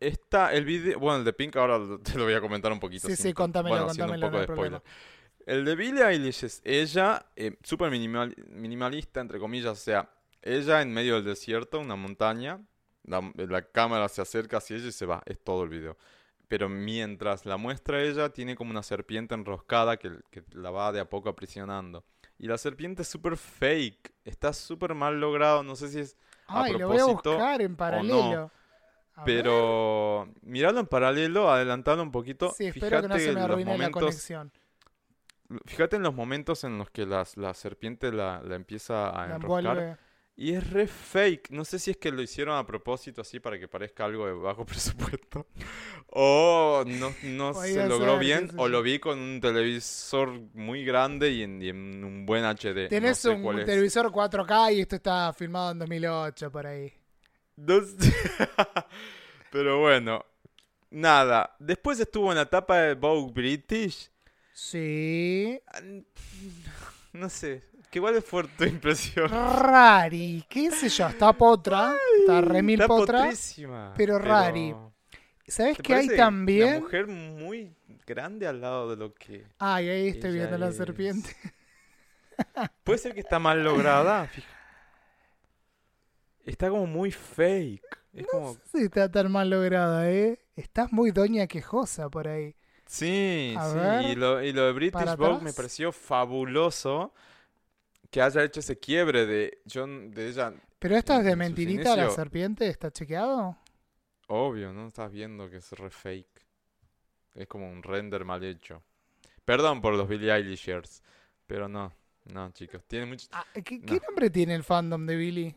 Está, 0.00 0.46
está 0.48 0.54
el 0.54 0.64
video, 0.64 0.98
bueno, 0.98 1.18
el 1.18 1.24
de 1.24 1.32
Pink 1.34 1.54
ahora 1.56 1.78
te 2.02 2.16
lo 2.18 2.24
voy 2.24 2.34
a 2.34 2.40
comentar 2.40 2.72
un 2.72 2.80
poquito. 2.80 3.06
Sí, 3.08 3.14
sin 3.14 3.26
sí, 3.26 3.32
contámelo, 3.34 3.74
bueno, 3.76 3.86
contámelo, 3.88 4.26
un 4.26 4.32
poco 4.32 4.40
de 4.40 4.46
spoiler. 4.54 4.82
El 5.44 5.64
de 5.66 5.76
Billie 5.76 6.02
Eilish 6.04 6.44
es 6.44 6.60
ella, 6.64 7.26
eh, 7.36 7.56
súper 7.62 7.90
minimal- 7.92 8.34
minimalista, 8.48 9.20
entre 9.20 9.38
comillas, 9.38 9.72
o 9.72 9.80
sea, 9.80 10.10
ella 10.42 10.80
en 10.82 10.92
medio 10.92 11.14
del 11.16 11.24
desierto, 11.24 11.78
una 11.78 11.94
montaña, 11.94 12.58
la, 13.06 13.32
la 13.36 13.62
cámara 13.62 14.08
se 14.08 14.20
acerca 14.22 14.58
hacia 14.58 14.76
ella 14.76 14.88
y 14.88 14.92
se 14.92 15.06
va, 15.06 15.22
es 15.26 15.38
todo 15.42 15.62
el 15.64 15.68
video. 15.70 15.96
Pero 16.48 16.68
mientras 16.68 17.44
la 17.46 17.56
muestra 17.56 18.02
ella, 18.02 18.28
tiene 18.28 18.54
como 18.54 18.70
una 18.70 18.82
serpiente 18.82 19.34
enroscada 19.34 19.96
que, 19.96 20.12
que 20.30 20.44
la 20.52 20.70
va 20.70 20.92
de 20.92 21.00
a 21.00 21.08
poco 21.08 21.28
aprisionando. 21.28 22.04
Y 22.38 22.46
la 22.46 22.58
serpiente 22.58 23.02
es 23.02 23.08
súper 23.08 23.36
fake, 23.36 24.12
está 24.24 24.52
súper 24.52 24.94
mal 24.94 25.18
logrado, 25.18 25.62
no 25.62 25.74
sé 25.74 25.88
si 25.88 26.00
es 26.00 26.16
a 26.46 26.64
Ay, 26.64 26.74
lo 26.78 26.88
voy 26.88 26.98
a 26.98 27.06
buscar 27.06 27.62
en 27.62 27.74
paralelo. 27.76 28.50
A 29.18 29.24
ver. 29.24 29.42
pero 29.42 30.28
miralo 30.42 30.78
en 30.78 30.86
paralelo, 30.86 31.50
adelantalo 31.50 32.02
un 32.02 32.12
poquito. 32.12 32.50
Sí, 32.56 32.66
espero 32.66 33.00
que 33.02 33.08
no 33.08 33.18
se 33.18 33.32
me 33.32 33.40
arruine 33.40 33.64
la 33.64 33.72
momentos, 33.72 34.02
conexión. 34.02 34.52
fíjate 35.64 35.96
en 35.96 36.02
los 36.02 36.14
momentos 36.14 36.62
en 36.64 36.76
los 36.78 36.90
que 36.90 37.06
las- 37.06 37.36
la 37.36 37.54
serpiente 37.54 38.12
la, 38.12 38.42
la 38.42 38.56
empieza 38.56 39.08
a 39.08 39.26
La 39.26 39.36
enroscar. 39.36 39.64
envuelve. 39.78 39.96
Y 40.38 40.52
es 40.52 40.68
re 40.70 40.86
fake. 40.86 41.50
No 41.50 41.64
sé 41.64 41.78
si 41.78 41.90
es 41.90 41.96
que 41.96 42.12
lo 42.12 42.20
hicieron 42.20 42.56
a 42.58 42.66
propósito 42.66 43.22
así 43.22 43.40
para 43.40 43.58
que 43.58 43.68
parezca 43.68 44.04
algo 44.04 44.26
de 44.26 44.34
bajo 44.34 44.66
presupuesto. 44.66 45.46
O 46.08 46.84
no, 46.86 47.14
no 47.22 47.54
se 47.54 47.88
logró 47.88 48.12
ser, 48.12 48.20
bien. 48.20 48.50
O 48.58 48.68
lo 48.68 48.82
vi 48.82 48.98
con 48.98 49.18
un 49.18 49.40
televisor 49.40 50.38
muy 50.52 50.84
grande 50.84 51.30
y 51.30 51.42
en, 51.42 51.62
y 51.62 51.70
en 51.70 52.04
un 52.04 52.26
buen 52.26 52.44
HD. 52.44 52.88
Tenés 52.88 53.24
no 53.24 53.32
sé 53.32 53.36
un 53.36 53.64
televisor 53.64 54.06
4K 54.12 54.74
y 54.74 54.80
esto 54.82 54.96
está 54.96 55.32
filmado 55.32 55.72
en 55.72 55.78
2008 55.78 56.52
por 56.52 56.66
ahí. 56.66 56.92
No 57.56 57.80
sé. 57.80 58.14
Pero 59.50 59.80
bueno. 59.80 60.24
Nada. 60.90 61.56
Después 61.58 61.98
estuvo 61.98 62.30
en 62.30 62.36
la 62.36 62.42
etapa 62.42 62.78
de 62.78 62.94
Vogue 62.94 63.32
British. 63.32 64.10
Sí. 64.52 65.58
Ah, 65.66 65.80
No 67.14 67.28
sé. 67.30 67.64
¿Qué 67.90 67.98
igual 67.98 68.20
fue 68.22 68.44
tu 68.44 68.64
impresión? 68.76 69.28
Rari, 69.28 70.44
qué 70.48 70.70
sé 70.70 70.88
yo, 70.88 71.08
está 71.08 71.32
potra, 71.32 71.94
está 72.20 72.40
remil 72.40 72.80
Está 72.80 72.86
potra. 72.86 73.20
potrísima, 73.22 73.92
pero 73.96 74.18
rari. 74.18 74.74
¿Sabes 75.46 75.76
¿te 75.76 75.82
qué 75.82 75.94
hay 75.94 76.08
también? 76.08 76.68
Una 76.68 76.80
mujer 76.80 77.06
muy 77.06 77.76
grande 78.06 78.46
al 78.46 78.60
lado 78.60 78.90
de 78.90 78.96
lo 78.96 79.14
que. 79.14 79.46
Ay, 79.58 79.88
ahí 79.88 80.08
estoy 80.08 80.32
viendo 80.32 80.58
la 80.58 80.68
es. 80.68 80.76
serpiente. 80.76 81.30
Puede 82.84 82.98
ser 82.98 83.14
que 83.14 83.20
está 83.20 83.38
mal 83.38 83.62
lograda. 83.62 84.28
Está 86.44 86.70
como 86.70 86.86
muy 86.86 87.10
fake. 87.10 87.82
Es 88.12 88.26
como. 88.28 88.54
Sí, 88.72 88.84
está 88.84 89.10
tan 89.10 89.30
mal 89.32 89.50
lograda, 89.50 90.08
¿eh? 90.10 90.38
Estás 90.54 90.92
muy 90.92 91.10
doña 91.10 91.46
quejosa 91.48 92.08
por 92.08 92.28
ahí. 92.28 92.54
Sí, 92.86 93.54
A 93.58 93.68
sí. 93.68 93.74
ver, 93.78 94.02
y, 94.10 94.14
lo, 94.14 94.42
y 94.42 94.52
lo 94.52 94.66
de 94.66 94.72
British 94.72 95.16
Vogue 95.16 95.42
me 95.42 95.52
pareció 95.52 95.90
fabuloso 95.90 97.12
que 98.16 98.22
haya 98.22 98.44
hecho 98.44 98.60
ese 98.60 98.78
quiebre 98.78 99.26
de, 99.26 99.58
yo, 99.66 99.86
de 99.86 100.28
ella. 100.30 100.54
Pero 100.78 100.96
esto 100.96 101.12
es 101.18 101.22
de 101.26 101.36
mentirita 101.36 101.94
la 101.94 102.08
serpiente, 102.08 102.66
¿está 102.66 102.90
chequeado? 102.90 103.58
Obvio, 104.28 104.72
¿no? 104.72 104.86
Estás 104.86 105.12
viendo 105.12 105.50
que 105.50 105.58
es 105.58 105.70
re 105.72 105.90
fake. 105.90 106.46
Es 107.34 107.46
como 107.46 107.70
un 107.70 107.82
render 107.82 108.24
mal 108.24 108.42
hecho. 108.42 108.82
Perdón 109.44 109.82
por 109.82 109.92
los 109.92 110.08
Billie 110.08 110.32
Eilishers. 110.34 111.02
Pero 111.46 111.68
no, 111.68 111.92
no, 112.32 112.50
chicos. 112.52 112.82
Tiene 112.86 113.04
mucho. 113.04 113.26
Ah, 113.32 113.44
¿qué, 113.62 113.80
No. 113.80 113.84
qué 113.84 114.00
nombre 114.06 114.30
tiene 114.30 114.54
el 114.54 114.64
fandom 114.64 115.04
de 115.04 115.14
Billy? 115.16 115.54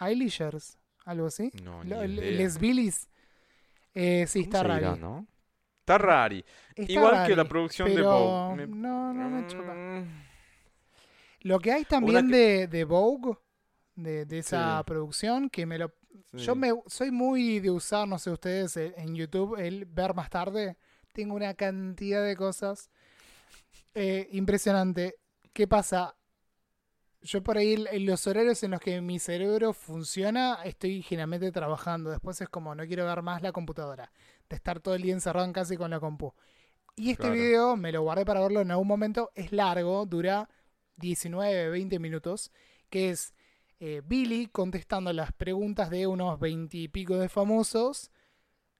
Eilishers, 0.00 0.78
algo 1.04 1.26
así. 1.26 1.50
No, 1.62 1.84
Lo-. 1.84 2.02
Les 2.06 2.58
Billys. 2.58 3.06
Eh, 3.92 4.24
sí, 4.26 4.44
¿Cómo 4.46 4.56
está 4.56 4.62
rari. 4.62 4.98
no? 4.98 5.26
Está 5.80 5.98
rari. 5.98 6.42
Está 6.74 6.90
Igual 6.90 7.26
que 7.26 7.36
la 7.36 7.42
rari, 7.42 7.48
producción 7.50 7.88
de 7.90 7.94
pero 7.96 8.10
Vogue. 8.12 8.66
Me- 8.66 8.66
No, 8.66 9.12
no 9.12 9.28
me 9.28 9.46
choca. 9.46 10.04
Lo 11.46 11.60
que 11.60 11.72
hay 11.72 11.84
también 11.84 12.28
que- 12.28 12.36
de, 12.36 12.66
de 12.66 12.84
Vogue, 12.84 13.36
de, 13.94 14.24
de 14.26 14.38
esa 14.38 14.78
Sí. 14.78 14.84
producción, 14.84 15.48
que 15.48 15.64
me 15.64 15.78
lo... 15.78 15.92
Yo 16.32 16.54
me 16.56 16.72
soy 16.86 17.10
muy 17.10 17.60
de 17.60 17.70
usar, 17.70 18.08
no 18.08 18.18
sé 18.18 18.30
ustedes, 18.30 18.76
eh, 18.76 18.94
en 18.96 19.14
YouTube, 19.14 19.56
el 19.58 19.84
ver 19.84 20.12
más 20.14 20.28
tarde. 20.28 20.76
Tengo 21.12 21.34
una 21.36 21.54
cantidad 21.54 22.24
de 22.24 22.34
cosas. 22.36 22.90
Eh, 23.94 24.28
impresionante. 24.32 25.16
¿Qué 25.52 25.68
pasa? 25.68 26.16
Yo 27.22 27.42
por 27.42 27.58
ahí, 27.58 27.84
en 27.90 28.06
los 28.06 28.26
horarios 28.26 28.62
en 28.62 28.72
los 28.72 28.80
que 28.80 29.00
mi 29.00 29.18
cerebro 29.18 29.72
funciona, 29.72 30.58
estoy 30.64 31.02
generalmente 31.02 31.50
trabajando. 31.52 32.10
Después 32.10 32.40
es 32.40 32.48
como, 32.48 32.74
no 32.74 32.84
quiero 32.86 33.04
ver 33.06 33.22
más 33.22 33.40
la 33.42 33.52
computadora. 33.52 34.10
De 34.48 34.56
estar 34.56 34.80
todo 34.80 34.94
el 34.94 35.02
día 35.02 35.12
encerrado 35.14 35.46
en 35.46 35.52
casa 35.52 35.74
y 35.74 35.76
con 35.76 35.90
la 35.90 36.00
compu. 36.00 36.34
Y 36.96 37.10
este 37.10 37.22
Claro. 37.22 37.34
video 37.34 37.76
me 37.76 37.92
lo 37.92 38.02
guardé 38.02 38.24
para 38.24 38.40
verlo 38.40 38.60
en 38.60 38.70
algún 38.70 38.88
momento. 38.88 39.30
Es 39.34 39.52
largo, 39.52 40.06
dura 40.06 40.48
19, 40.96 41.70
20 41.70 41.98
minutos. 41.98 42.50
Que 42.90 43.10
es 43.10 43.34
eh, 43.80 44.02
Billy 44.06 44.46
contestando 44.46 45.12
las 45.12 45.32
preguntas 45.32 45.90
de 45.90 46.06
unos 46.06 46.38
20 46.40 46.76
y 46.76 46.88
pico 46.88 47.16
de 47.16 47.28
famosos. 47.28 48.10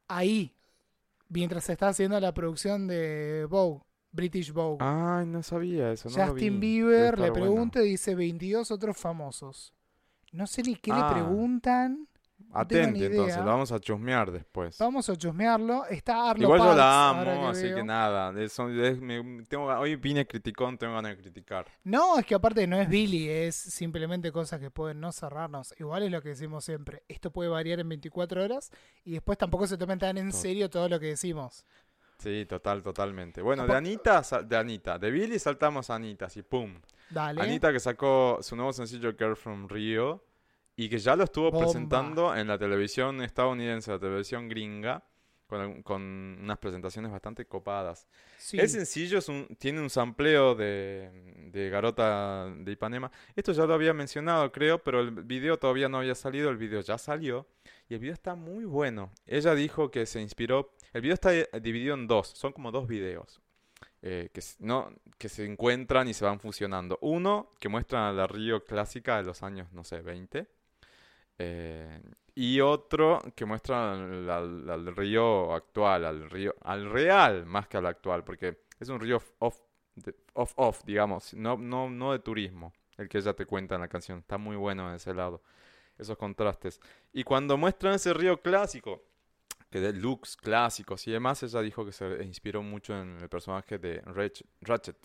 Ahí, 0.08 0.54
mientras 1.28 1.64
se 1.64 1.72
está 1.72 1.88
haciendo 1.88 2.18
la 2.20 2.32
producción 2.32 2.86
de 2.86 3.46
Vogue, 3.50 3.82
British 4.12 4.52
Vogue. 4.52 4.78
Ay, 4.80 5.26
no 5.26 5.42
sabía 5.42 5.92
eso. 5.92 6.08
No 6.10 6.16
lo 6.16 6.26
Justin 6.32 6.60
vi. 6.60 6.80
Bieber 6.80 7.18
le 7.18 7.30
bueno. 7.30 7.34
pregunta 7.34 7.82
y 7.82 7.90
dice 7.90 8.14
22 8.14 8.70
otros 8.70 8.96
famosos. 8.96 9.74
No 10.32 10.46
sé 10.46 10.62
ni 10.62 10.76
qué 10.76 10.92
Ah. 10.92 11.08
le 11.08 11.14
preguntan. 11.14 12.08
Atente, 12.60 13.06
entonces. 13.06 13.38
Lo 13.38 13.44
vamos 13.46 13.72
a 13.72 13.78
chusmear 13.78 14.30
después. 14.30 14.78
Vamos 14.78 15.08
a 15.08 15.16
chusmearlo. 15.16 15.84
Está 15.86 16.30
Arlo 16.30 16.44
Igual 16.44 16.60
yo 16.60 16.74
la 16.74 17.08
amo, 17.10 17.48
así 17.48 17.64
veo. 17.64 17.76
que 17.76 17.84
nada. 17.84 18.32
de- 18.32 18.96
me- 19.00 19.42
tengo, 19.44 19.66
hoy 19.66 19.96
vine 19.96 20.26
criticón, 20.26 20.76
tengo 20.78 20.94
ganas 20.94 21.16
de 21.16 21.22
criticar. 21.22 21.66
No, 21.84 22.18
es 22.18 22.26
que 22.26 22.34
aparte 22.34 22.66
no 22.66 22.76
es 22.80 22.88
Billy, 22.88 23.28
es 23.28 23.54
simplemente 23.56 24.30
cosas 24.32 24.60
que 24.60 24.70
pueden 24.70 25.00
no 25.00 25.12
cerrarnos. 25.12 25.74
Igual 25.78 26.02
es 26.04 26.10
lo 26.10 26.20
que 26.22 26.30
decimos 26.30 26.64
siempre. 26.64 27.02
Esto 27.08 27.30
puede 27.30 27.48
variar 27.50 27.80
en 27.80 27.88
24 27.88 28.42
horas 28.44 28.70
y 29.04 29.12
después 29.12 29.38
tampoco 29.38 29.66
se 29.66 29.76
tomen 29.76 29.98
tan 29.98 30.18
en 30.18 30.32
serio 30.32 30.68
todo 30.70 30.88
lo 30.88 30.98
que 31.00 31.06
decimos. 31.06 31.64
Sí, 32.18 32.46
total, 32.48 32.82
totalmente. 32.82 33.42
Bueno, 33.42 33.66
de 33.66 33.74
Anita, 33.76 34.22
de 34.42 34.56
Anita. 34.56 34.98
De 34.98 35.10
Billy 35.10 35.38
saltamos 35.38 35.90
a 35.90 35.96
Anita, 35.96 36.24
así, 36.26 36.42
pum. 36.42 36.74
Dale. 37.10 37.42
Anita 37.42 37.70
que 37.72 37.78
sacó 37.78 38.38
su 38.40 38.56
nuevo 38.56 38.72
sencillo 38.72 39.12
Girl 39.18 39.36
from 39.36 39.68
Rio 39.68 40.24
y 40.76 40.88
que 40.88 40.98
ya 40.98 41.16
lo 41.16 41.24
estuvo 41.24 41.50
Bomba. 41.50 41.66
presentando 41.66 42.34
en 42.36 42.48
la 42.48 42.58
televisión 42.58 43.22
estadounidense, 43.22 43.90
la 43.90 43.98
televisión 43.98 44.48
gringa, 44.48 45.02
con, 45.46 45.82
con 45.82 46.02
unas 46.42 46.58
presentaciones 46.58 47.10
bastante 47.12 47.46
copadas. 47.46 48.06
Sí. 48.36 48.58
El 48.58 48.68
sencillo 48.68 49.18
es 49.18 49.28
un, 49.28 49.46
tiene 49.58 49.80
un 49.80 49.90
sampleo 49.90 50.54
de, 50.56 51.10
de 51.52 51.70
Garota 51.70 52.50
de 52.50 52.72
Ipanema. 52.72 53.10
Esto 53.36 53.52
ya 53.52 53.64
lo 53.64 53.74
había 53.74 53.94
mencionado, 53.94 54.50
creo, 54.52 54.82
pero 54.82 55.00
el 55.00 55.10
video 55.12 55.56
todavía 55.58 55.88
no 55.88 55.98
había 55.98 56.14
salido. 56.16 56.50
El 56.50 56.56
video 56.56 56.80
ya 56.80 56.98
salió 56.98 57.46
y 57.88 57.94
el 57.94 58.00
video 58.00 58.14
está 58.14 58.34
muy 58.34 58.64
bueno. 58.64 59.12
Ella 59.26 59.54
dijo 59.54 59.90
que 59.90 60.04
se 60.06 60.20
inspiró. 60.20 60.74
El 60.92 61.02
video 61.02 61.14
está 61.14 61.34
eh, 61.34 61.48
dividido 61.62 61.94
en 61.94 62.06
dos, 62.08 62.28
son 62.28 62.52
como 62.52 62.72
dos 62.72 62.88
videos. 62.88 63.40
eh, 64.02 64.30
que, 64.32 64.40
no, 64.60 64.92
que 65.18 65.28
se 65.28 65.44
encuentran 65.44 66.08
y 66.08 66.14
se 66.14 66.24
van 66.24 66.40
fusionando. 66.40 66.98
Uno 67.02 67.52
que 67.60 67.68
muestra 67.68 68.08
a 68.08 68.12
la 68.12 68.26
Río 68.26 68.64
clásica 68.64 69.16
de 69.18 69.24
los 69.24 69.42
años, 69.42 69.72
no 69.72 69.84
sé, 69.84 70.00
20. 70.02 70.46
Eh, 71.38 72.00
y 72.34 72.60
otro 72.60 73.20
que 73.34 73.44
muestra 73.46 73.92
al, 73.92 74.28
al- 74.30 74.70
al 74.70 74.96
río 74.96 75.54
actual, 75.54 76.04
al 76.04 76.30
río, 76.30 76.54
al 76.62 76.90
real 76.90 77.46
más 77.46 77.68
que 77.68 77.78
al 77.78 77.86
actual, 77.86 78.24
porque 78.24 78.58
es 78.78 78.88
un 78.88 79.00
río 79.00 79.22
off, 79.38 79.60
off, 80.34 80.52
off, 80.56 80.82
digamos, 80.84 81.34
no, 81.34 81.56
no, 81.56 81.88
no 81.90 82.12
de 82.12 82.18
turismo, 82.20 82.72
el 82.98 83.08
que 83.08 83.18
ella 83.18 83.34
te 83.34 83.46
cuenta 83.46 83.74
en 83.76 83.80
la 83.82 83.88
canción. 83.88 84.18
Está 84.20 84.38
muy 84.38 84.56
bueno 84.56 84.88
en 84.88 84.96
ese 84.96 85.14
lado, 85.14 85.42
esos 85.98 86.16
contrastes. 86.18 86.80
Y 87.12 87.24
cuando 87.24 87.56
muestran 87.56 87.94
ese 87.94 88.12
río 88.14 88.40
clásico, 88.42 89.02
que 89.70 89.80
de 89.80 89.92
looks 89.94 90.36
clásicos 90.36 91.06
y 91.08 91.12
demás, 91.12 91.42
ella 91.42 91.60
dijo 91.62 91.84
que 91.86 91.92
se 91.92 92.22
inspiró 92.24 92.62
mucho 92.62 92.98
en 93.00 93.18
el 93.20 93.28
personaje 93.28 93.78
de 93.78 94.02
Ratchet. 94.62 94.96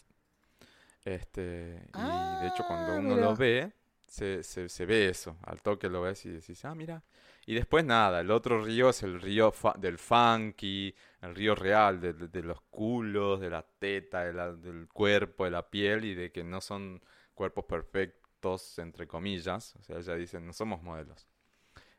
Este, 1.04 1.90
y 1.96 2.38
de 2.38 2.48
hecho 2.48 2.64
cuando 2.68 2.94
Ah, 2.94 3.00
uno 3.00 3.16
mira. 3.16 3.22
lo 3.28 3.36
ve, 3.36 3.74
se, 4.12 4.44
se, 4.70 4.86
ve 4.86 5.10
eso, 5.10 5.38
al 5.44 5.62
toque 5.62 5.90
lo 5.90 6.02
ves 6.02 6.26
y 6.26 6.30
decís, 6.30 6.66
ah, 6.66 6.76
mira. 6.76 7.04
Y 7.46 7.56
después 7.56 7.86
nada, 7.86 8.20
el 8.22 8.32
otro 8.32 8.64
río 8.64 8.90
es 8.90 9.04
el 9.04 9.20
río 9.22 9.52
fa- 9.52 9.76
del 9.78 9.98
funky, 9.98 10.94
el 11.22 11.36
río 11.36 11.56
real, 11.56 12.00
de, 12.02 12.14
de- 12.14 12.44
los 12.44 12.62
culos, 12.70 13.40
de 13.40 13.50
la 13.50 13.64
teta, 13.64 14.26
del 14.54 14.88
cuerpo, 14.90 15.46
de 15.46 15.52
la 15.52 15.70
piel 15.70 16.06
y 16.06 16.14
de 16.16 16.32
que 16.32 16.44
no 16.44 16.62
son 16.62 17.02
cuerpos 17.34 17.66
perfectos, 17.66 18.78
entre 18.80 19.08
comillas. 19.08 19.76
O 19.78 19.84
sea, 19.84 19.98
ella 20.00 20.16
dice, 20.16 20.40
no 20.40 20.54
somos 20.54 20.82
modelos. 20.84 21.28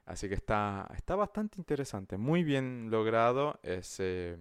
Así 0.06 0.28
que 0.28 0.34
está, 0.34 0.88
está 0.96 1.16
bastante 1.16 1.58
interesante, 1.60 2.16
muy 2.18 2.44
bien 2.44 2.88
logrado 2.90 3.60
ese, 3.62 4.38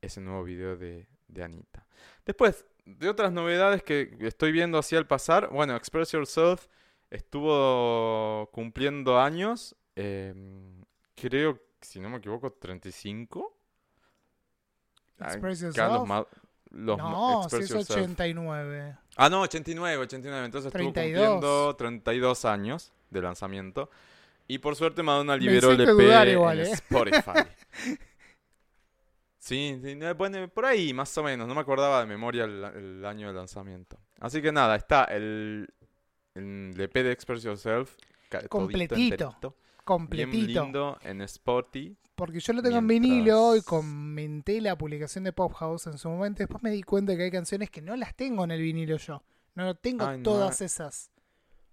ese 0.00 0.20
nuevo 0.20 0.44
video 0.44 0.76
de, 0.76 1.06
de 1.28 1.42
Anita. 1.42 1.86
Después, 2.24 2.66
de 2.96 3.08
otras 3.08 3.32
novedades 3.32 3.82
que 3.82 4.16
estoy 4.20 4.50
viendo 4.52 4.78
así 4.78 4.96
al 4.96 5.06
pasar, 5.06 5.50
bueno, 5.50 5.76
Express 5.76 6.12
Yourself 6.12 6.66
estuvo 7.10 8.48
cumpliendo 8.52 9.20
años, 9.20 9.76
em, 9.96 10.84
creo, 11.14 11.60
si 11.80 12.00
no 12.00 12.08
me 12.08 12.18
equivoco, 12.18 12.50
35. 12.52 13.56
Ah, 15.18 15.26
Express 15.32 15.60
Yourself. 15.60 16.06
ma- 16.06 16.26
los 16.70 16.98
no, 16.98 17.40
si 17.42 17.46
Express 17.46 17.64
es 17.64 17.70
Yourself. 17.70 17.90
89. 18.02 18.96
Ah, 19.16 19.28
no, 19.28 19.40
89, 19.42 19.96
89. 20.02 20.44
Entonces 20.46 20.72
estuvo 20.72 20.92
32. 20.92 21.32
cumpliendo 21.32 21.76
32 21.76 22.44
años 22.44 22.92
de 23.10 23.22
lanzamiento. 23.22 23.90
Y 24.46 24.58
por 24.58 24.76
suerte 24.76 25.02
Madonna 25.02 25.36
liberó 25.36 25.72
el 25.72 25.80
EP 25.80 25.88
dudar 25.88 26.28
igual, 26.28 26.60
en 26.60 26.66
¿eh? 26.66 26.70
Spotify. 26.72 27.40
Sí, 29.48 29.80
sí, 29.82 29.98
bueno, 30.14 30.46
por 30.48 30.66
ahí 30.66 30.92
más 30.92 31.16
o 31.16 31.22
menos. 31.22 31.48
No 31.48 31.54
me 31.54 31.62
acordaba 31.62 32.00
de 32.00 32.06
memoria 32.06 32.44
el, 32.44 32.62
el 32.64 33.04
año 33.06 33.28
de 33.28 33.32
lanzamiento. 33.32 33.98
Así 34.20 34.42
que 34.42 34.52
nada, 34.52 34.76
está 34.76 35.04
el, 35.04 35.72
el 36.34 36.74
EP 36.78 36.92
de 36.92 37.12
Express 37.12 37.42
Yourself. 37.44 37.96
Completito. 38.50 38.94
Bien 38.94 39.54
Completito. 39.84 40.62
lindo 40.64 40.98
en 41.02 41.22
Spotify. 41.22 41.96
Porque 42.14 42.40
yo 42.40 42.52
lo 42.52 42.62
tengo 42.62 42.76
en 42.76 42.86
vinilo 42.88 43.56
y 43.56 43.62
comenté 43.62 44.60
la 44.60 44.76
publicación 44.76 45.24
de 45.24 45.32
Pop 45.32 45.54
House 45.54 45.86
en 45.86 45.96
su 45.96 46.10
momento. 46.10 46.40
Después 46.40 46.62
me 46.62 46.70
di 46.70 46.82
cuenta 46.82 47.16
que 47.16 47.22
hay 47.22 47.30
canciones 47.30 47.70
que 47.70 47.80
no 47.80 47.96
las 47.96 48.14
tengo 48.14 48.44
en 48.44 48.50
el 48.50 48.60
vinilo 48.60 48.98
yo. 48.98 49.22
No 49.54 49.74
tengo 49.76 50.04
Ay, 50.04 50.18
no, 50.18 50.24
todas 50.24 50.60
esas. 50.60 51.10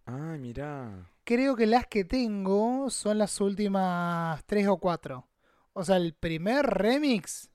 Ay, 0.05 0.39
mirá. 0.39 1.09
Creo 1.25 1.57
que 1.57 1.65
las 1.65 1.87
que 1.87 2.05
tengo 2.05 2.89
son 2.89 3.17
las 3.17 3.41
últimas 3.41 4.45
tres 4.45 4.65
o 4.69 4.77
cuatro. 4.77 5.27
O 5.73 5.83
sea, 5.83 5.97
el 5.97 6.13
primer 6.13 6.65
remix 6.67 7.49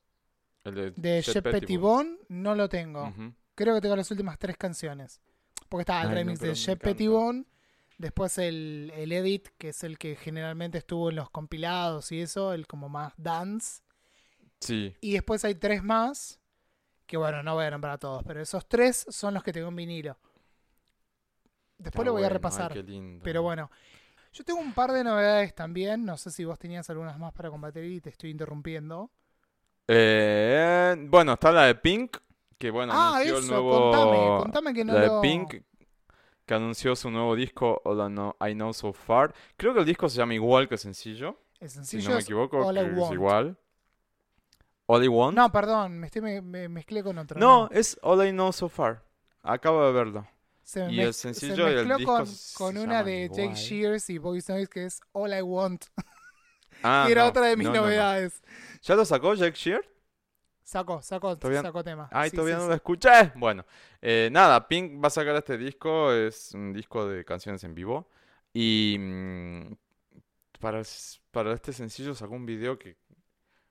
El 0.65 0.75
de, 0.75 0.91
de 0.93 1.23
Jet 1.23 1.43
Pettibone 1.43 2.19
no 2.29 2.55
lo 2.55 2.69
tengo. 2.69 3.13
Creo 3.55 3.75
que 3.75 3.81
tengo 3.81 3.97
las 3.97 4.11
últimas 4.11 4.39
tres 4.39 4.57
canciones. 4.57 5.21
Porque 5.69 5.83
está 5.83 6.03
el 6.03 6.09
Ay, 6.09 6.15
remix 6.15 6.41
de 6.41 6.55
Jet. 6.55 6.81
Pettibone, 6.81 7.45
después 7.99 8.37
el, 8.39 8.93
el 8.95 9.13
edit, 9.13 9.49
que 9.59 9.69
es 9.71 9.85
el 9.85 9.99
que 9.99 10.17
generalmente 10.17 10.79
estuvo 10.79 11.11
en 11.11 11.17
los 11.17 11.31
compilados 11.31 12.11
y 12.13 12.21
eso, 12.21 12.53
el 12.53 12.67
como 12.67 12.89
más 12.89 13.13
dance. 13.17 13.83
Sí. 14.61 14.95
Y 15.01 15.13
después 15.13 15.45
hay 15.45 15.55
tres 15.55 15.83
más, 15.83 16.41
que 17.07 17.17
bueno, 17.17 17.43
no 17.43 17.55
voy 17.55 17.65
a 17.65 17.71
nombrar 17.71 17.95
a 17.95 17.99
todos, 17.99 18.23
pero 18.25 18.41
esos 18.43 18.69
tres 18.69 19.07
son 19.09 19.33
los 19.35 19.43
que 19.43 19.53
tengo 19.53 19.69
en 19.69 19.77
vinilo. 19.77 20.19
Después 21.79 22.03
Está 22.03 22.05
lo 22.05 22.13
voy 22.13 22.25
a 22.25 22.27
bueno, 22.27 22.27
ay, 22.27 22.33
repasar. 22.35 22.73
qué 22.75 22.83
lindo. 22.83 23.23
Pero 23.25 23.43
bueno, 23.43 23.71
yo 24.33 24.45
tengo 24.45 24.61
un 24.61 24.75
par 24.75 24.93
de 24.93 25.03
novedades 25.03 25.55
también. 25.55 26.05
No 26.05 26.17
sé 26.19 26.31
si 26.31 26.45
vos 26.45 26.59
tenías 26.59 26.91
algunas 26.91 27.19
más 27.19 27.33
para 27.33 27.49
combatir 27.51 27.85
y 27.85 28.01
te 28.01 28.11
estoy 28.11 28.31
interrumpiendo. 28.31 29.11
Eh, 29.93 30.95
bueno, 31.09 31.33
está 31.33 31.51
la 31.51 31.65
de 31.65 31.75
Pink, 31.75 32.17
que 32.57 32.71
bueno, 32.71 32.93
ah, 32.95 33.17
anunció 33.17 33.39
eso, 33.39 33.45
el 33.45 33.51
nuevo... 33.51 33.91
contame, 33.91 34.43
contame 34.43 34.75
que 34.75 34.85
no 34.85 34.93
la 34.93 35.01
de 35.01 35.07
lo... 35.09 35.21
Pink, 35.21 35.55
que 36.47 36.55
anunció 36.55 36.95
su 36.95 37.11
nuevo 37.11 37.35
disco, 37.35 37.81
All 37.85 37.99
I 37.99 38.13
Know, 38.13 38.37
I 38.49 38.55
Know 38.55 38.73
So 38.73 38.93
Far. 38.93 39.35
Creo 39.57 39.75
que 39.75 39.81
el 39.81 39.87
disco 39.87 40.09
se 40.09 40.19
llama 40.19 40.35
igual 40.35 40.69
que 40.69 40.77
sencillo, 40.79 41.41
El 41.59 41.69
si 41.69 41.75
sencillo 41.77 42.11
no 42.11 42.15
me 42.17 42.23
equivoco, 42.23 42.65
All 42.65 42.77
I 42.77 42.95
que 42.95 43.01
es 43.03 43.11
igual. 43.11 43.57
All 44.87 45.05
I 45.05 45.09
Want. 45.09 45.37
No, 45.37 45.51
perdón, 45.51 45.99
me, 45.99 46.07
estoy, 46.07 46.23
me, 46.23 46.41
me 46.41 46.69
mezclé 46.69 47.03
con 47.03 47.19
otro. 47.19 47.39
No, 47.41 47.69
es 47.73 47.99
All 48.03 48.25
I 48.27 48.31
Know 48.31 48.53
So 48.53 48.69
Far. 48.69 49.03
Acabo 49.43 49.85
de 49.87 49.93
verlo. 49.93 50.27
Se, 50.63 50.81
y 50.89 50.99
mez- 50.99 51.07
el 51.07 51.15
se 51.15 51.21
sencillo 51.35 51.69
y 51.69 51.73
el 51.73 51.87
mezcló 51.87 51.97
disco 51.97 52.17
con, 52.17 52.75
con 52.75 52.79
una 52.79 53.03
de 53.03 53.29
Jake 53.29 53.43
igual. 53.43 53.57
Shears 53.57 54.11
y 54.11 54.19
Boys 54.19 54.49
Noise 54.49 54.69
que 54.69 54.85
es 54.85 55.01
All 55.13 55.37
I 55.37 55.43
Want, 55.43 55.85
Ah, 56.83 57.07
era 57.11 57.23
no, 57.23 57.29
otra 57.29 57.47
de 57.47 57.57
mis 57.57 57.67
no, 57.67 57.73
no, 57.75 57.81
no. 57.81 57.87
novedades. 57.87 58.43
¿Ya 58.83 58.95
lo 58.95 59.05
sacó 59.05 59.35
Jack 59.35 59.55
Shear? 59.55 59.85
Sacó, 60.63 61.03
sacó, 61.03 61.37
Todavía- 61.37 61.63
sacó 61.63 61.83
tema. 61.83 62.09
Ay, 62.13 62.31
Sí, 62.31 62.37
todavía 62.37 62.57
sí, 62.57 62.59
no 62.61 62.65
sí. 62.65 62.69
lo 62.71 62.75
escuché. 62.77 63.33
Bueno, 63.35 63.65
eh, 64.01 64.29
nada, 64.31 64.69
Pink 64.69 65.03
va 65.03 65.09
a 65.09 65.11
sacar 65.11 65.35
este 65.37 65.59
disco. 65.59 66.13
Es 66.13 66.53
un 66.55 66.73
disco 66.73 67.09
de 67.09 67.25
canciones 67.25 67.65
en 67.65 67.75
vivo. 67.75 68.09
Y 68.53 68.97
mm, 68.99 69.73
para, 70.61 70.83
para 71.31 71.53
este 71.55 71.73
sencillo 71.73 72.15
sacó 72.15 72.35
un 72.35 72.47
video 72.47 72.79
que. 72.79 72.97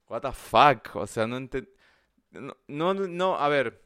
What 0.10 0.22
the 0.22 0.32
fuck? 0.32 0.96
O 0.96 1.08
sea, 1.08 1.26
no 1.28 1.38
enten- 1.38 1.70
No, 2.32 2.56
no, 2.68 2.94
no, 2.94 3.38
a 3.38 3.48
ver. 3.48 3.82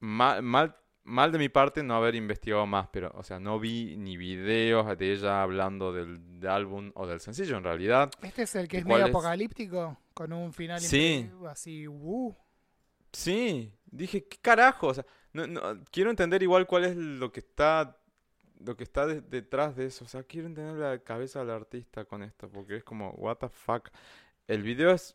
Mal, 0.00 0.42
mal, 0.42 0.76
mal 1.04 1.32
de 1.32 1.38
mi 1.38 1.48
parte 1.48 1.82
no 1.82 1.94
haber 1.94 2.14
investigado 2.14 2.66
más, 2.66 2.88
pero, 2.92 3.10
o 3.14 3.22
sea, 3.22 3.40
no 3.40 3.58
vi 3.58 3.96
ni 3.96 4.16
videos 4.16 4.96
de 4.98 5.12
ella 5.12 5.42
hablando 5.42 5.92
del, 5.92 6.40
del 6.40 6.50
álbum 6.50 6.92
o 6.94 7.06
del 7.06 7.20
sencillo 7.20 7.56
en 7.56 7.64
realidad. 7.64 8.10
Este 8.22 8.42
es 8.42 8.54
el 8.54 8.68
que 8.68 8.76
¿Y 8.78 8.80
es 8.80 8.86
medio 8.86 9.04
es? 9.06 9.10
apocalíptico, 9.10 9.98
con 10.14 10.32
un 10.32 10.52
final 10.52 10.80
Sí. 10.80 11.28
así, 11.48 11.86
uh. 11.88 12.34
Sí, 13.12 13.72
dije, 13.86 14.26
¿qué 14.26 14.38
carajo? 14.38 14.88
O 14.88 14.94
sea, 14.94 15.04
no, 15.32 15.46
no, 15.46 15.60
quiero 15.90 16.10
entender 16.10 16.42
igual 16.42 16.66
cuál 16.66 16.84
es 16.84 16.96
lo 16.96 17.30
que 17.32 17.40
está, 17.40 17.98
lo 18.64 18.76
que 18.76 18.84
está 18.84 19.06
de- 19.06 19.20
detrás 19.20 19.76
de 19.76 19.86
eso. 19.86 20.04
O 20.04 20.08
sea, 20.08 20.22
quiero 20.22 20.46
entender 20.46 20.76
la 20.76 20.98
cabeza 21.00 21.40
del 21.40 21.50
artista 21.50 22.04
con 22.04 22.22
esto, 22.22 22.48
porque 22.48 22.76
es 22.76 22.84
como, 22.84 23.10
what 23.12 23.36
the 23.38 23.48
fuck. 23.48 23.88
El 24.48 24.62
video 24.62 24.92
es 24.92 25.14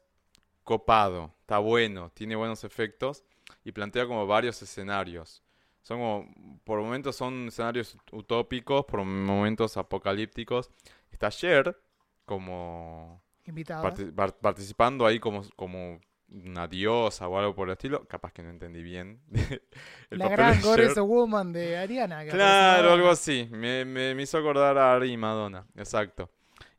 copado, 0.64 1.34
está 1.42 1.60
bueno, 1.60 2.12
tiene 2.14 2.36
buenos 2.36 2.64
efectos 2.64 3.24
y 3.64 3.72
plantea 3.72 4.06
como 4.06 4.28
varios 4.28 4.62
escenarios. 4.62 5.44
Son 5.88 6.00
como, 6.00 6.60
por 6.66 6.82
momentos 6.82 7.16
son 7.16 7.48
escenarios 7.48 7.98
utópicos, 8.12 8.84
por 8.84 9.06
momentos 9.06 9.78
apocalípticos. 9.78 10.70
Está 11.12 11.30
Cher 11.30 11.80
como 12.26 13.24
Invitada. 13.46 13.82
parti- 13.82 14.12
par- 14.12 14.38
participando 14.38 15.06
ahí 15.06 15.18
como, 15.18 15.44
como 15.56 16.02
una 16.30 16.68
diosa 16.68 17.30
o 17.30 17.40
algo 17.40 17.56
por 17.56 17.70
el 17.70 17.74
estilo. 17.74 18.06
Capaz 18.06 18.34
que 18.34 18.44
no 18.44 18.50
entendí 18.50 18.84
bien 18.84 19.22
el 20.10 20.20
la 20.20 20.28
gran. 20.28 20.62
Goddess 20.62 20.98
Woman 20.98 21.54
de 21.54 21.78
Ariana. 21.78 22.26
Claro, 22.26 22.92
algo 22.92 23.10
así. 23.10 23.48
Me, 23.50 23.86
me, 23.86 24.14
me 24.14 24.24
hizo 24.24 24.38
acordar 24.38 24.78
a 24.78 24.94
Ari 24.94 25.14
y 25.14 25.18
Madonna. 25.18 25.66
Exacto. 25.78 26.30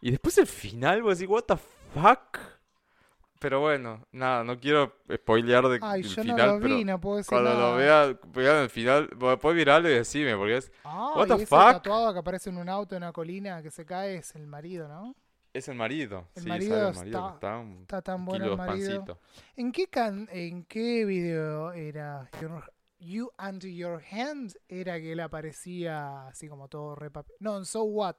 Y 0.03 0.11
después 0.11 0.37
el 0.37 0.47
final, 0.47 1.03
vos 1.03 1.19
decís, 1.19 1.31
what 1.33 1.45
the 1.45 1.57
fuck. 1.57 2.39
Pero 3.41 3.61
bueno, 3.61 4.05
nada, 4.11 4.43
no 4.43 4.59
quiero 4.59 4.95
spoilear 5.15 5.69
de, 5.69 5.79
Ay, 5.81 6.03
del 6.03 6.11
yo 6.11 6.25
no 6.25 6.33
final, 6.33 6.49
lo 6.57 6.61
pero 6.61 6.75
vi, 6.77 6.85
no 6.85 7.01
puedo 7.01 7.17
decir 7.19 7.29
cuando 7.31 7.55
nada. 7.55 7.71
lo 7.71 7.77
vea, 7.77 8.19
vean 8.35 8.57
el 8.65 8.71
final, 8.71 9.09
después 9.17 9.55
mirarlo 9.57 9.89
y 9.89 9.95
decime, 9.95 10.37
porque 10.37 10.57
es, 10.57 10.73
Ah, 10.85 11.13
What 11.17 11.27
y 11.27 11.29
the 11.29 11.35
ese 11.37 11.47
fuck? 11.47 11.61
tatuado 11.61 12.13
que 12.13 12.19
aparece 12.19 12.51
en 12.51 12.59
un 12.59 12.69
auto 12.69 12.97
en 12.97 13.03
una 13.05 13.13
colina 13.13 13.63
que 13.63 13.71
se 13.71 13.87
cae 13.87 14.17
es 14.17 14.35
el 14.35 14.47
marido, 14.47 14.89
¿no? 14.89 15.15
es 15.55 15.67
el 15.69 15.77
marido. 15.77 16.29
El 16.37 16.43
sí, 16.43 16.49
marido 16.49 16.77
sale 16.77 16.89
el 16.91 16.95
marido, 16.97 17.21
que 17.29 17.35
está- 17.35 17.35
está 17.35 17.57
un 17.59 17.79
Está 17.83 18.03
tan 18.03 18.25
bueno 18.25 18.45
kilo 18.45 18.53
el 18.53 18.59
marido. 18.59 18.91
pancito. 19.05 19.21
¿En 19.57 19.73
qué 19.73 19.87
can 19.89 20.29
en 20.31 20.65
qué 20.65 21.05
video 21.05 21.73
era 21.73 22.29
Your- 22.41 22.73
You 23.01 23.31
Under 23.39 23.71
Your 23.71 24.03
Hand? 24.13 24.55
Era 24.69 24.99
que 25.01 25.13
él 25.13 25.21
aparecía 25.21 26.29
así 26.29 26.49
como 26.49 26.69
todo 26.69 26.95
repap... 26.97 27.27
No, 27.41 27.57
en 27.57 27.65
So 27.65 27.83
What 27.85 28.17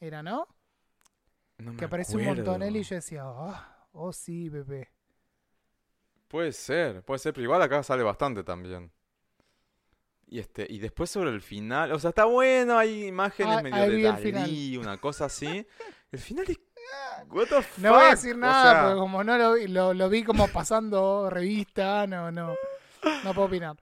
era, 0.00 0.22
¿no? 0.22 0.48
No 1.58 1.72
me 1.72 1.78
Que 1.78 1.84
aparece 1.86 2.16
un 2.16 2.24
montón 2.24 2.62
él 2.62 2.76
y 2.76 2.82
yo 2.82 2.96
decía, 2.96 3.26
oh, 3.26 3.54
oh 3.96 4.12
sí, 4.12 4.48
bebé. 4.48 4.90
Puede 6.28 6.52
ser, 6.52 7.02
puede 7.02 7.18
ser, 7.18 7.32
pero 7.32 7.44
igual 7.44 7.62
acá 7.62 7.82
sale 7.82 8.02
bastante 8.02 8.42
también. 8.42 8.90
Y 10.28 10.40
este, 10.40 10.66
y 10.68 10.78
después 10.80 11.08
sobre 11.08 11.30
el 11.30 11.40
final, 11.40 11.92
o 11.92 11.98
sea, 12.00 12.10
está 12.10 12.24
bueno, 12.24 12.76
hay 12.76 13.06
imágenes 13.06 13.58
Ah, 13.58 13.62
medio 13.62 14.12
de. 14.16 14.32
Dalí, 14.32 14.76
una 14.76 14.96
cosa 14.98 15.26
así. 15.26 15.66
El 16.12 16.18
final 16.20 16.44
es 16.48 16.58
what 17.28 17.46
the 17.48 17.56
No 17.78 17.92
voy 17.92 18.00
a 18.02 18.02
fuck, 18.02 18.10
decir 18.12 18.34
o 18.34 18.38
nada 18.38 18.72
sea, 18.72 18.82
porque 18.82 18.98
como 19.00 19.24
no 19.24 19.36
lo, 19.38 19.54
vi- 19.54 19.66
lo, 19.68 19.92
lo 19.92 20.08
vi 20.08 20.22
como 20.24 20.48
pasando 20.48 21.28
revista, 21.30 22.06
no, 22.06 22.30
no. 22.32 22.54
No 23.24 23.34
puedo 23.34 23.46
opinar. 23.48 23.76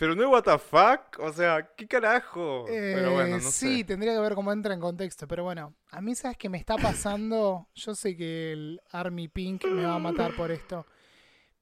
Pero 0.00 0.14
no 0.16 0.22
es 0.24 0.28
what 0.28 0.42
the 0.42 0.58
fuck, 0.58 1.20
o 1.20 1.32
sea, 1.32 1.70
¿qué 1.76 1.86
carajo? 1.86 2.64
pero 2.66 3.12
bueno, 3.12 3.36
Eh, 3.36 3.40
no 3.42 3.50
sí, 3.50 3.78
sé. 3.78 3.84
tendría 3.84 4.14
que 4.14 4.18
ver 4.20 4.34
cómo 4.34 4.50
entra 4.52 4.74
en 4.74 4.80
contexto, 4.80 5.28
pero 5.28 5.44
bueno, 5.44 5.74
a 5.90 6.00
mí 6.00 6.14
sabes 6.16 6.36
que 6.38 6.48
me 6.48 6.58
está 6.58 6.76
pasando, 6.76 7.68
yo 7.74 7.94
sé 7.94 8.16
que 8.16 8.52
el 8.52 8.80
Army 8.90 9.28
Pink 9.28 9.64
me 9.66 9.84
va 9.84 9.94
a 9.94 9.98
matar 9.98 10.34
por 10.34 10.50
esto, 10.50 10.86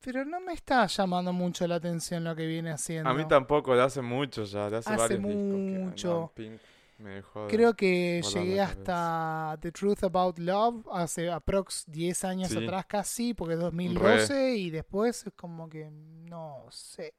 pero 0.00 0.24
no 0.24 0.40
me 0.40 0.52
está 0.54 0.86
llamando 0.86 1.32
mucho 1.32 1.66
la 1.66 1.74
atención 1.74 2.22
lo 2.24 2.34
que 2.36 2.46
viene 2.46 2.70
haciendo. 2.70 3.10
A 3.10 3.14
mí 3.14 3.26
tampoco, 3.26 3.74
de 3.74 3.82
hace 3.82 4.00
mucho 4.00 4.44
ya, 4.44 4.70
de 4.70 4.76
hace, 4.78 4.90
Hace 4.90 4.98
varios 4.98 5.20
discos 5.22 5.34
que 5.56 5.78
mucho. 5.80 6.32
Pink 6.36 6.60
me 6.98 7.10
dejó 7.10 7.42
de- 7.46 7.48
Creo 7.56 7.74
que 7.74 8.22
llegué 8.34 8.60
hasta 8.60 9.56
The 9.60 9.72
Truth 9.72 10.04
About 10.04 10.38
Love 10.38 10.86
hace 10.92 11.30
aprox 11.30 11.84
10 11.88 12.24
años 12.24 12.48
Sí. 12.50 12.64
atrás 12.64 12.86
casi, 12.86 13.34
porque 13.34 13.54
es 13.54 13.60
2012 13.60 14.54
y 14.56 14.70
después 14.70 15.26
es 15.26 15.32
como 15.34 15.68
que 15.68 15.90
no 15.90 16.64
sé. 16.70 17.14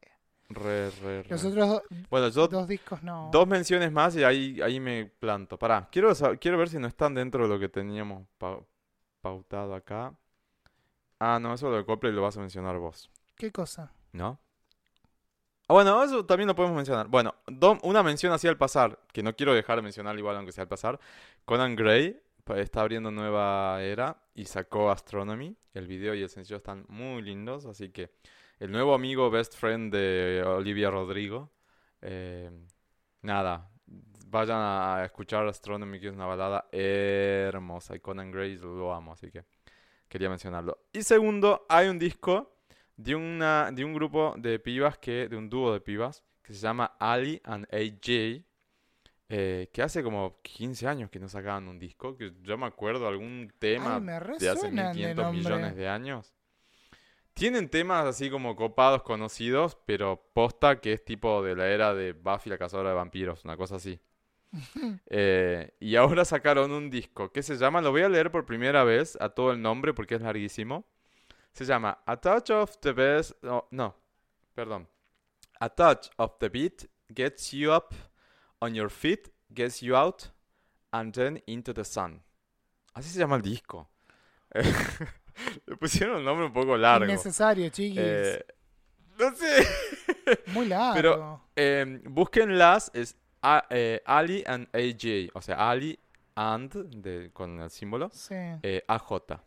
Re, 0.49 0.89
re, 0.89 1.23
re. 1.23 1.29
Los 1.29 1.45
otros 1.45 1.69
do- 1.69 1.83
Bueno, 2.09 2.29
yo 2.29 2.47
dos 2.47 2.67
discos 2.67 3.03
no. 3.03 3.29
Dos 3.31 3.47
menciones 3.47 3.91
más 3.91 4.15
y 4.15 4.23
ahí, 4.23 4.59
ahí 4.61 4.79
me 4.79 5.05
planto. 5.05 5.57
Pará, 5.59 5.87
quiero, 5.91 6.11
quiero 6.39 6.57
ver 6.57 6.69
si 6.69 6.79
no 6.79 6.87
están 6.87 7.13
dentro 7.13 7.43
de 7.43 7.49
lo 7.49 7.59
que 7.59 7.69
teníamos 7.69 8.25
pau- 8.39 8.65
pautado 9.21 9.75
acá. 9.75 10.13
Ah, 11.19 11.37
no, 11.39 11.53
eso 11.53 11.69
lo 11.69 11.77
de 11.77 11.85
Coldplay 11.85 12.11
lo 12.13 12.21
vas 12.21 12.37
a 12.37 12.39
mencionar 12.39 12.77
vos, 12.77 13.09
¿Qué 13.35 13.51
cosa? 13.51 13.91
¿no? 14.11 14.39
Ah, 15.67 15.73
bueno, 15.73 16.03
eso 16.03 16.25
también 16.25 16.47
lo 16.47 16.55
podemos 16.55 16.75
mencionar. 16.75 17.07
Bueno, 17.07 17.35
do- 17.45 17.77
una 17.83 18.01
mención 18.01 18.33
así 18.33 18.47
al 18.47 18.57
pasar, 18.57 18.99
que 19.13 19.21
no 19.21 19.35
quiero 19.35 19.53
dejar 19.53 19.75
de 19.75 19.81
mencionar 19.83 20.17
igual 20.17 20.35
aunque 20.35 20.51
sea 20.51 20.63
al 20.63 20.67
pasar. 20.67 20.99
Conan 21.45 21.75
Gray 21.75 22.19
está 22.55 22.81
abriendo 22.81 23.11
nueva 23.11 23.83
era 23.83 24.17
y 24.33 24.45
sacó 24.45 24.89
Astronomy. 24.89 25.55
El 25.75 25.85
video 25.85 26.15
y 26.15 26.23
el 26.23 26.29
sencillo 26.29 26.57
están 26.57 26.85
muy 26.87 27.21
lindos, 27.21 27.65
así 27.67 27.89
que 27.89 28.09
el 28.59 28.71
nuevo 28.71 28.93
amigo 28.93 29.29
best 29.29 29.55
friend 29.55 29.93
de 29.93 30.43
Olivia 30.45 30.89
Rodrigo. 30.89 31.51
eh, 32.01 32.49
nada, 33.21 33.69
vayan 34.27 34.59
a 34.61 35.03
escuchar 35.05 35.47
Astronomy, 35.47 35.99
que 35.99 36.07
es 36.07 36.13
una 36.13 36.25
balada 36.25 36.67
hermosa. 36.71 37.95
Y 37.95 37.99
Conan 37.99 38.31
Gray 38.31 38.57
lo 38.57 38.93
amo, 38.93 39.13
así 39.13 39.31
que 39.31 39.43
quería 40.07 40.29
mencionarlo. 40.29 40.77
Y 40.93 41.01
segundo, 41.03 41.65
hay 41.69 41.87
un 41.87 41.99
disco 41.99 42.57
de, 42.95 43.15
una, 43.15 43.71
de 43.71 43.83
un 43.85 43.93
grupo 43.93 44.35
de 44.37 44.59
pibas, 44.59 44.97
que, 44.97 45.27
de 45.27 45.35
un 45.37 45.49
dúo 45.49 45.73
de 45.73 45.81
pibas, 45.81 46.23
que 46.43 46.53
se 46.53 46.59
llama 46.59 46.95
Ali 46.99 47.41
and 47.43 47.65
AJ. 47.73 48.43
eh, 49.31 49.69
que 49.71 49.81
hace 49.83 50.01
como 50.03 50.39
15 50.41 50.87
años 50.87 51.09
que 51.11 51.19
no 51.19 51.29
sacaban 51.29 51.67
un 51.67 51.77
disco, 51.77 52.17
que 52.17 52.33
yo 52.41 52.57
me 52.57 52.65
acuerdo 52.65 53.07
algún 53.07 53.51
tema 53.59 53.95
Ay, 53.95 54.01
me 54.01 54.11
de 54.13 54.17
hace 54.17 54.53
resuenan 54.53 54.95
de 54.97 55.07
1500 55.07 55.33
millones 55.33 55.75
de 55.75 55.87
años. 55.87 56.33
Tienen 57.39 57.69
temas 57.69 58.05
así 58.05 58.29
como 58.29 58.53
copados, 58.57 59.01
conocidos, 59.01 59.77
pero 59.85 60.29
posta 60.33 60.81
que 60.81 60.91
es 60.91 61.05
tipo 61.05 61.41
de 61.41 61.55
la 61.55 61.69
era 61.69 61.93
de 61.93 62.11
Buffy 62.11 62.49
la 62.49 62.57
cazadora 62.57 62.89
de 62.89 62.95
vampiros, 62.95 63.45
una 63.45 63.55
cosa 63.55 63.77
así. 63.77 63.97
Eh, 65.11 65.73
y 65.79 65.95
ahora 65.95 66.25
sacaron 66.25 66.71
un 66.71 66.89
disco 66.89 67.31
que 67.31 67.41
se 67.41 67.55
llama, 67.55 67.79
lo 67.79 67.91
voy 67.91 68.01
a 68.01 68.09
leer 68.09 68.29
por 68.29 68.45
primera 68.45 68.83
vez 68.83 69.17
a 69.21 69.29
todo 69.29 69.53
el 69.53 69.61
nombre 69.61 69.93
porque 69.93 70.15
es 70.15 70.21
larguísimo. 70.21 70.85
Se 71.53 71.63
llama 71.63 72.03
A 72.05 72.17
Touch 72.17 72.49
of 72.49 72.77
the 72.81 72.91
Best, 72.91 73.41
no, 73.41 73.69
no, 73.71 73.95
perdón. 74.53 74.89
A 75.61 75.69
Touch 75.69 76.09
of 76.17 76.39
the 76.39 76.49
Beat 76.49 76.89
Gets 77.07 77.51
You 77.51 77.73
Up 77.73 77.95
on 78.59 78.75
your 78.75 78.89
feet 78.89 79.29
gets 79.53 79.81
you 79.81 79.95
out 79.95 80.23
and 80.91 81.13
then 81.13 81.41
into 81.47 81.73
the 81.73 81.85
sun. 81.85 82.21
Así 82.93 83.09
se 83.09 83.19
llama 83.19 83.37
el 83.37 83.43
disco. 83.43 83.89
Le 85.65 85.75
pusieron 85.77 86.17
un 86.17 86.25
nombre 86.25 86.45
un 86.45 86.53
poco 86.53 86.75
largo. 86.77 87.05
Innecesario, 87.05 87.69
chiquis. 87.69 87.99
Eh, 88.01 88.45
no 89.19 89.35
sé. 89.35 89.67
Muy 90.53 90.67
largo. 90.67 90.95
pero- 90.95 91.41
Eh, 91.55 92.01
búsquenlas, 92.05 92.91
es 92.93 93.17
A- 93.41 93.65
eh, 93.69 94.01
Ali 94.05 94.43
and 94.47 94.67
AJ. 94.73 95.31
O 95.33 95.41
sea, 95.41 95.69
Ali 95.69 95.97
and 96.35 96.71
de, 96.95 97.31
con 97.31 97.59
el 97.61 97.69
símbolo. 97.69 98.09
Sí. 98.13 98.35
eh, 98.63 98.83
AJ. 98.87 99.41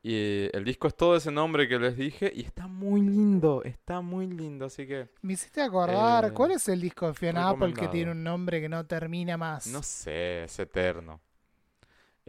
Y 0.00 0.48
el 0.56 0.62
disco 0.64 0.86
es 0.86 0.94
todo 0.96 1.16
ese 1.16 1.32
nombre 1.32 1.68
que 1.68 1.76
les 1.78 1.96
dije 1.96 2.30
y 2.32 2.42
está 2.44 2.68
muy 2.68 3.00
lindo, 3.00 3.62
está 3.64 4.00
muy 4.00 4.28
lindo, 4.28 4.66
así 4.66 4.86
que 4.86 5.08
Me 5.22 5.32
hiciste 5.32 5.60
acordar, 5.60 6.32
¿cuál 6.32 6.52
es 6.52 6.68
el 6.68 6.80
disco 6.80 7.08
de 7.08 7.14
Fiona 7.14 7.48
Apple 7.50 7.74
que 7.74 7.88
tiene 7.88 8.12
un 8.12 8.22
nombre 8.22 8.60
que 8.60 8.68
no 8.68 8.86
termina 8.86 9.36
más? 9.36 9.66
no 9.66 9.82
sé, 9.82 10.44
es 10.44 10.56
eterno. 10.60 11.20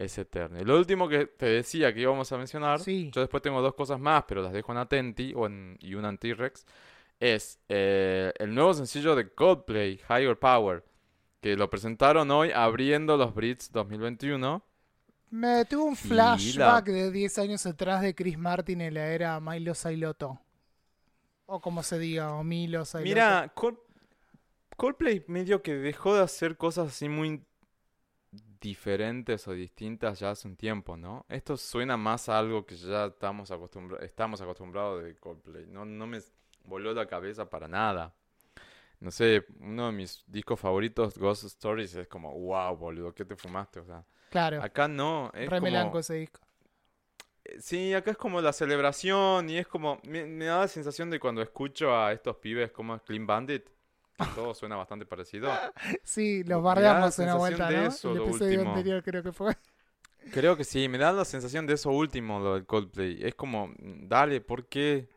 Es 0.00 0.16
eterno. 0.16 0.58
Y 0.58 0.64
lo 0.64 0.78
último 0.78 1.08
que 1.10 1.26
te 1.26 1.44
decía 1.44 1.92
que 1.92 2.00
íbamos 2.00 2.32
a 2.32 2.38
mencionar, 2.38 2.80
Sí. 2.80 3.10
yo 3.12 3.20
después 3.20 3.42
tengo 3.42 3.60
dos 3.60 3.74
cosas 3.74 4.00
más, 4.00 4.24
pero 4.26 4.40
las 4.40 4.52
dejo 4.52 4.72
en 4.72 4.78
Atenti 4.78 5.34
o 5.36 5.44
en, 5.46 5.76
y 5.80 5.94
una 5.94 6.08
en 6.08 6.16
T-Rex, 6.16 6.64
es 7.20 7.60
eh, 7.68 8.32
el 8.38 8.54
nuevo 8.54 8.72
sencillo 8.72 9.14
de 9.14 9.28
Coldplay, 9.34 10.00
Higher 10.08 10.38
Power, 10.38 10.82
que 11.42 11.54
lo 11.54 11.68
presentaron 11.68 12.30
hoy 12.30 12.50
abriendo 12.50 13.18
los 13.18 13.34
Brits 13.34 13.70
2021. 13.72 14.62
Me 15.32 15.66
tuvo 15.66 15.84
un 15.84 15.96
flashback 15.96 16.88
la- 16.88 16.94
de 16.94 17.10
10 17.10 17.38
años 17.38 17.66
atrás 17.66 18.00
de 18.00 18.14
Chris 18.14 18.38
Martin 18.38 18.80
en 18.80 18.94
la 18.94 19.06
era 19.08 19.38
Milo 19.38 19.74
Sailoto. 19.74 20.40
O 21.44 21.60
como 21.60 21.82
se 21.82 21.98
diga, 21.98 22.32
o 22.36 22.42
Milo 22.42 22.86
Sailoto. 22.86 23.08
Mira, 23.08 23.52
Col- 23.54 23.78
Coldplay 24.78 25.24
medio 25.28 25.62
que 25.62 25.74
dejó 25.74 26.14
de 26.14 26.22
hacer 26.22 26.56
cosas 26.56 26.88
así 26.88 27.08
muy 27.08 27.44
diferentes 28.60 29.46
o 29.48 29.52
distintas 29.52 30.20
ya 30.20 30.30
hace 30.30 30.46
un 30.48 30.56
tiempo, 30.56 30.96
¿no? 30.96 31.26
Esto 31.28 31.56
suena 31.56 31.96
más 31.96 32.28
a 32.28 32.38
algo 32.38 32.64
que 32.66 32.76
ya 32.76 33.06
estamos 33.06 33.50
acostumbrados, 33.50 34.04
estamos 34.04 34.40
acostumbrados 34.40 35.02
de 35.04 35.16
Coldplay. 35.16 35.66
No, 35.66 35.84
no 35.84 36.06
me 36.06 36.20
voló 36.64 36.92
la 36.94 37.06
cabeza 37.06 37.48
para 37.50 37.68
nada. 37.68 38.14
No 39.00 39.10
sé, 39.10 39.46
uno 39.60 39.86
de 39.86 39.92
mis 39.92 40.24
discos 40.26 40.60
favoritos, 40.60 41.18
Ghost 41.18 41.44
Stories, 41.44 41.94
es 41.96 42.08
como, 42.08 42.32
wow, 42.38 42.76
boludo, 42.76 43.14
¿qué 43.14 43.24
te 43.24 43.36
fumaste? 43.36 43.80
O 43.80 43.84
sea, 43.86 44.04
Claro, 44.30 44.62
acá 44.62 44.88
no, 44.88 45.30
es 45.34 45.48
re 45.50 45.60
como... 45.60 45.62
melanco 45.62 45.98
ese 45.98 46.14
disco. 46.14 46.40
Sí, 47.58 47.94
acá 47.94 48.12
es 48.12 48.16
como 48.16 48.40
la 48.40 48.52
celebración 48.52 49.50
y 49.50 49.58
es 49.58 49.66
como, 49.66 50.00
me, 50.04 50.24
me 50.26 50.44
da 50.44 50.60
la 50.60 50.68
sensación 50.68 51.10
de 51.10 51.18
cuando 51.18 51.42
escucho 51.42 51.96
a 51.96 52.12
estos 52.12 52.36
pibes 52.36 52.70
como 52.70 52.98
Clean 53.00 53.26
Bandit, 53.26 53.66
todo 54.34 54.54
suena 54.54 54.76
bastante 54.76 55.06
parecido. 55.06 55.50
Sí, 56.02 56.44
los 56.44 56.62
bardeamos 56.62 57.18
una 57.18 57.34
vuelta, 57.36 57.68
de 57.68 57.76
¿no? 57.78 57.86
eso, 57.88 58.12
el 58.12 58.18
episodio 58.22 58.58
último. 58.60 58.70
anterior 58.74 59.02
creo 59.02 59.22
que 59.22 59.32
fue. 59.32 59.56
Creo 60.32 60.54
que 60.54 60.64
sí, 60.64 60.86
me 60.86 60.98
da 60.98 61.12
la 61.12 61.24
sensación 61.24 61.66
de 61.66 61.74
eso 61.74 61.90
último, 61.90 62.40
lo 62.40 62.54
del 62.54 62.66
Coldplay. 62.66 63.18
Es 63.22 63.34
como, 63.34 63.68
mm, 63.68 64.06
dale, 64.06 64.42
¿por 64.42 64.66
qué? 64.66 65.08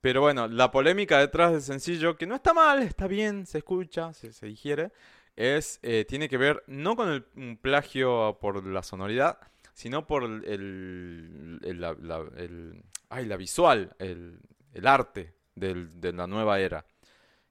Pero 0.00 0.20
bueno, 0.22 0.46
la 0.46 0.70
polémica 0.70 1.18
detrás 1.18 1.52
del 1.52 1.62
sencillo, 1.62 2.16
que 2.16 2.26
no 2.26 2.36
está 2.36 2.54
mal, 2.54 2.80
está 2.82 3.06
bien, 3.08 3.44
se 3.44 3.58
escucha, 3.58 4.12
se, 4.12 4.32
se 4.32 4.46
digiere, 4.46 4.92
es, 5.36 5.80
eh, 5.82 6.04
tiene 6.08 6.28
que 6.28 6.38
ver 6.38 6.62
no 6.68 6.94
con 6.96 7.10
el 7.10 7.26
un 7.36 7.58
plagio 7.58 8.38
por 8.40 8.64
la 8.64 8.82
sonoridad, 8.84 9.38
sino 9.74 10.06
por 10.06 10.22
el, 10.22 10.44
el- 10.44 11.60
el- 11.64 11.80
la, 11.80 11.94
la- 12.00 12.24
el- 12.36 12.82
ay, 13.08 13.26
la 13.26 13.36
visual, 13.36 13.94
el, 13.98 14.38
el 14.72 14.86
arte 14.86 15.34
del- 15.56 16.00
de 16.00 16.12
la 16.12 16.26
nueva 16.28 16.60
era. 16.60 16.86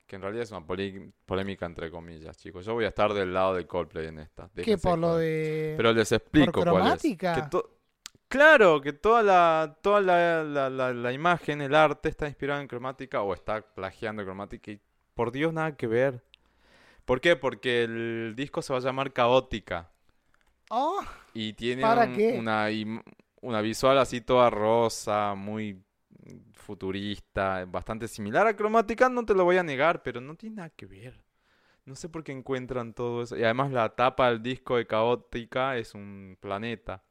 Que 0.09 0.15
en 0.15 0.23
realidad 0.23 0.41
es 0.43 0.51
una 0.51 0.65
polémica 0.65 1.67
entre 1.67 1.91
comillas, 1.91 2.35
chicos. 2.35 2.65
Yo 2.65 2.73
voy 2.73 2.85
a 2.85 2.87
estar 2.87 3.13
del 3.13 3.31
lado 3.31 3.53
de 3.53 3.67
Coldplay 3.67 4.07
en 4.07 4.17
esta. 4.17 4.49
Déjense 4.55 4.81
por 4.89 4.97
lo 4.97 5.15
de... 5.17 5.75
Pero 5.77 5.93
les 5.93 6.11
explico 6.11 6.51
cuál 6.51 6.67
es. 6.67 6.73
cromática? 6.73 7.33
Que 7.35 7.41
to- 7.43 7.77
claro, 8.27 8.81
que 8.81 8.91
toda 8.91 9.21
la 9.21 9.77
toda 9.83 10.01
la, 10.01 10.43
la- 10.43 10.69
la- 10.71 10.93
la 10.93 11.13
imagen, 11.13 11.61
el 11.61 11.75
arte 11.75 12.09
está 12.09 12.27
inspirado 12.27 12.59
en 12.59 12.67
cromática 12.67 13.21
o 13.21 13.35
está 13.35 13.61
plagiando 13.61 14.23
cromática 14.25 14.71
y 14.71 14.79
por 15.13 15.31
Dios 15.31 15.53
nada 15.53 15.75
que 15.77 15.85
ver. 15.85 16.23
¿Por 17.05 17.21
qué? 17.21 17.35
Porque 17.35 17.83
el 17.83 18.33
disco 18.35 18.63
se 18.63 18.73
va 18.73 18.79
a 18.79 18.81
llamar 18.81 19.13
Caótica 19.13 19.91
Oh, 20.71 21.01
y 21.35 21.53
tiene 21.53 21.83
¿Para 21.83 22.05
un- 22.05 22.15
qué? 22.15 22.35
una 22.39 22.67
una 23.41 23.61
visual 23.61 23.97
así 23.99 24.21
toda 24.21 24.49
rosa, 24.49 25.35
muy 25.35 25.81
futurista, 26.69 27.65
bastante 27.65 28.07
similar 28.07 28.45
a 28.47 28.55
cromática, 28.55 29.09
no 29.09 29.25
te 29.25 29.33
lo 29.33 29.43
voy 29.43 29.57
a 29.57 29.63
negar, 29.63 30.03
pero 30.03 30.21
no 30.21 30.35
tiene 30.35 30.57
nada 30.57 30.69
que 30.69 30.85
ver. 30.85 31.19
No 31.85 31.95
sé 31.95 32.09
por 32.09 32.23
qué 32.23 32.31
encuentran 32.31 32.93
todo 32.93 33.23
eso. 33.23 33.35
Y 33.35 33.43
además 33.43 33.71
la 33.71 33.89
tapa 33.95 34.29
del 34.29 34.43
disco 34.43 34.77
de 34.77 34.85
Caótica 34.85 35.77
es 35.77 35.95
un 35.95 36.37
planeta. 36.39 37.03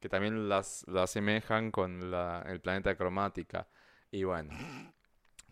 Que 0.00 0.10
también 0.10 0.48
las, 0.50 0.84
la 0.86 1.04
asemejan 1.04 1.70
con 1.70 2.10
la- 2.10 2.44
el 2.46 2.60
planeta 2.60 2.94
cromática. 2.96 3.66
Y 4.10 4.24
bueno, 4.24 4.52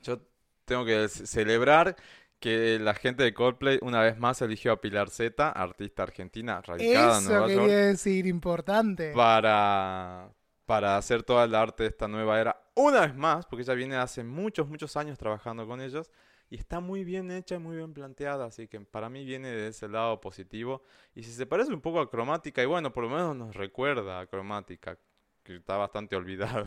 yo 0.03 0.21
tengo 0.67 0.85
que 0.85 1.09
ce- 1.09 1.27
celebrar 1.27 1.97
que 2.39 2.79
la 2.81 2.95
gente 2.95 3.23
de 3.23 3.33
Coldplay 3.35 3.79
una 3.83 4.03
vez 4.03 4.19
más 4.19 4.43
eligió 4.43 4.73
a 4.73 4.81
Pilar 4.81 5.09
Z, 5.11 5.49
artista 5.51 6.03
argentina 6.03 6.61
radicada 6.61 7.19
en 7.19 7.25
eso 7.25 7.31
Nueva 7.31 7.47
quería 7.47 7.63
York, 7.63 7.71
decir, 7.71 8.27
importante. 8.27 9.13
para, 9.15 10.31
para 10.67 10.97
hacer 10.97 11.23
toda 11.23 11.45
el 11.45 11.55
arte 11.55 11.85
de 11.85 11.89
esta 11.91 12.09
nueva 12.09 12.41
era. 12.41 12.62
Una 12.75 13.03
vez 13.03 13.15
más, 13.15 13.47
porque 13.47 13.63
ella 13.63 13.75
viene 13.75 13.97
hace 13.97 14.25
muchos, 14.25 14.67
muchos 14.69 14.97
años 14.97 15.19
trabajando 15.19 15.67
con 15.67 15.81
ellos. 15.81 16.11
Y 16.49 16.57
está 16.57 16.81
muy 16.81 17.03
bien 17.03 17.31
hecha 17.31 17.55
y 17.55 17.59
muy 17.59 17.77
bien 17.77 17.95
planteada, 17.95 18.45
así 18.47 18.69
que 18.69 18.79
para 18.81 19.09
mí 19.09 19.25
viene 19.25 19.49
de 19.49 19.69
ese 19.69 19.89
lado 19.89 20.21
positivo. 20.21 20.83
Y 21.15 21.23
si 21.23 21.33
se 21.33 21.47
parece 21.47 21.73
un 21.73 21.81
poco 21.81 22.01
a 22.01 22.11
Cromática, 22.11 22.63
y 22.63 22.67
bueno, 22.67 22.93
por 22.93 23.05
lo 23.05 23.11
menos 23.11 23.35
nos 23.37 23.55
recuerda 23.57 24.21
a 24.21 24.27
Cromática, 24.27 24.99
que 25.43 25.57
está 25.57 25.77
bastante 25.79 26.15
olvidado. 26.15 26.67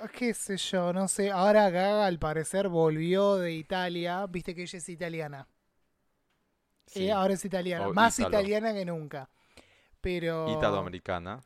Ah, 0.00 0.08
Qué 0.08 0.34
sé 0.34 0.56
yo, 0.56 0.92
no 0.92 1.06
sé. 1.06 1.30
Ahora 1.30 1.70
Gaga 1.70 2.06
al 2.06 2.18
parecer 2.18 2.68
volvió 2.68 3.36
de 3.36 3.52
Italia. 3.52 4.26
Viste 4.26 4.52
que 4.54 4.62
ella 4.62 4.78
es 4.78 4.88
italiana. 4.88 5.46
Sí, 6.86 7.06
Eh, 7.06 7.12
ahora 7.12 7.34
es 7.34 7.44
italiana. 7.44 7.86
O 7.86 7.94
Más 7.94 8.18
italiana 8.18 8.74
que 8.74 8.84
nunca. 8.84 9.30
Pero... 10.00 10.50
Italoamericana. 10.50 11.40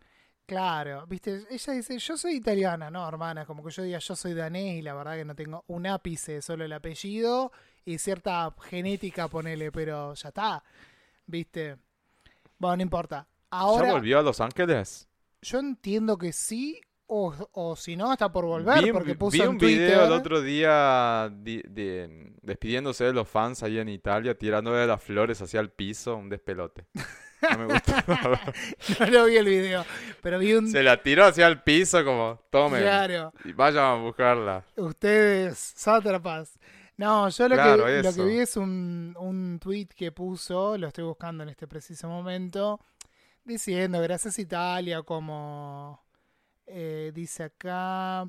Claro, 0.47 1.07
viste, 1.09 1.44
ella 1.51 1.72
dice, 1.72 1.99
yo 1.99 2.16
soy 2.16 2.34
italiana, 2.36 2.88
no, 2.88 3.07
hermana, 3.09 3.44
como 3.44 3.64
que 3.64 3.70
yo 3.72 3.82
diga, 3.82 3.99
yo 3.99 4.14
soy 4.14 4.32
danés 4.32 4.76
y 4.76 4.82
la 4.82 4.94
verdad 4.94 5.16
que 5.16 5.24
no 5.24 5.34
tengo 5.34 5.64
un 5.66 5.86
ápice, 5.88 6.40
solo 6.40 6.64
el 6.64 6.72
apellido 6.72 7.51
y 7.84 7.99
cierta 7.99 8.55
genética, 8.62 9.26
ponele, 9.26 9.72
pero 9.72 10.14
ya 10.14 10.28
está, 10.28 10.62
viste. 11.26 11.76
Bueno, 12.59 12.76
no 12.76 12.82
importa. 12.84 13.26
¿Ya 13.28 13.59
Ahora, 13.59 13.92
volvió 13.92 14.18
a 14.20 14.22
Los 14.22 14.40
Ángeles? 14.40 15.09
yo 15.42 15.59
entiendo 15.59 16.16
que 16.16 16.32
sí, 16.32 16.80
o, 17.09 17.34
o 17.53 17.74
si 17.76 17.97
no, 17.97 18.12
está 18.12 18.30
por 18.30 18.44
volver, 18.44 18.84
vi 18.84 18.92
porque 18.92 19.14
puso 19.16 19.32
vi 19.32 19.40
en 19.42 19.49
un 19.51 19.59
Twitter. 19.59 19.78
video 19.88 20.05
el 20.07 20.12
otro 20.12 20.40
día 20.42 21.28
di- 21.32 21.62
de- 21.68 22.32
despidiéndose 22.42 23.05
de 23.05 23.12
los 23.12 23.28
fans 23.28 23.62
ahí 23.64 23.78
en 23.78 23.88
Italia, 23.88 24.36
tirándole 24.38 24.86
las 24.86 25.03
flores 25.03 25.40
hacia 25.42 25.59
el 25.61 25.70
piso, 25.70 26.16
un 26.16 26.28
despelote. 26.28 26.86
No 27.51 27.59
me 27.59 27.66
gustó 27.66 27.93
nada. 28.07 28.41
no 29.01 29.07
lo 29.07 29.24
vi 29.26 29.37
el 29.37 29.47
video, 29.47 29.84
pero 30.22 30.39
vi 30.39 30.55
un... 30.55 30.70
Se 30.70 30.82
la 30.82 31.03
tiró 31.03 31.24
hacia 31.24 31.47
el 31.47 31.62
piso 31.62 32.05
como, 32.05 32.41
tomen, 32.51 32.82
Claro, 32.82 33.32
y 33.45 33.53
vayan 33.53 33.84
a 33.84 33.95
buscarla. 33.95 34.64
ustedes, 34.76 35.59
sátrapas. 35.59 36.59
No, 36.97 37.28
yo 37.28 37.49
lo, 37.49 37.55
Claro, 37.57 37.84
que, 37.84 38.03
lo 38.03 38.14
que 38.14 38.24
vi 38.24 38.39
es 38.39 38.57
un, 38.57 39.14
un 39.18 39.59
tweet 39.61 39.89
que 39.95 40.12
puso, 40.12 40.78
lo 40.78 40.87
estoy 40.89 41.05
buscando 41.05 41.43
en 41.43 41.51
este 41.51 41.68
preciso 41.68 42.09
momento, 42.09 42.80
diciendo 43.45 44.01
gracias 44.01 44.39
Italia, 44.39 45.03
como 45.03 46.03
eh, 46.66 47.12
dice 47.14 47.45
acá, 47.45 48.26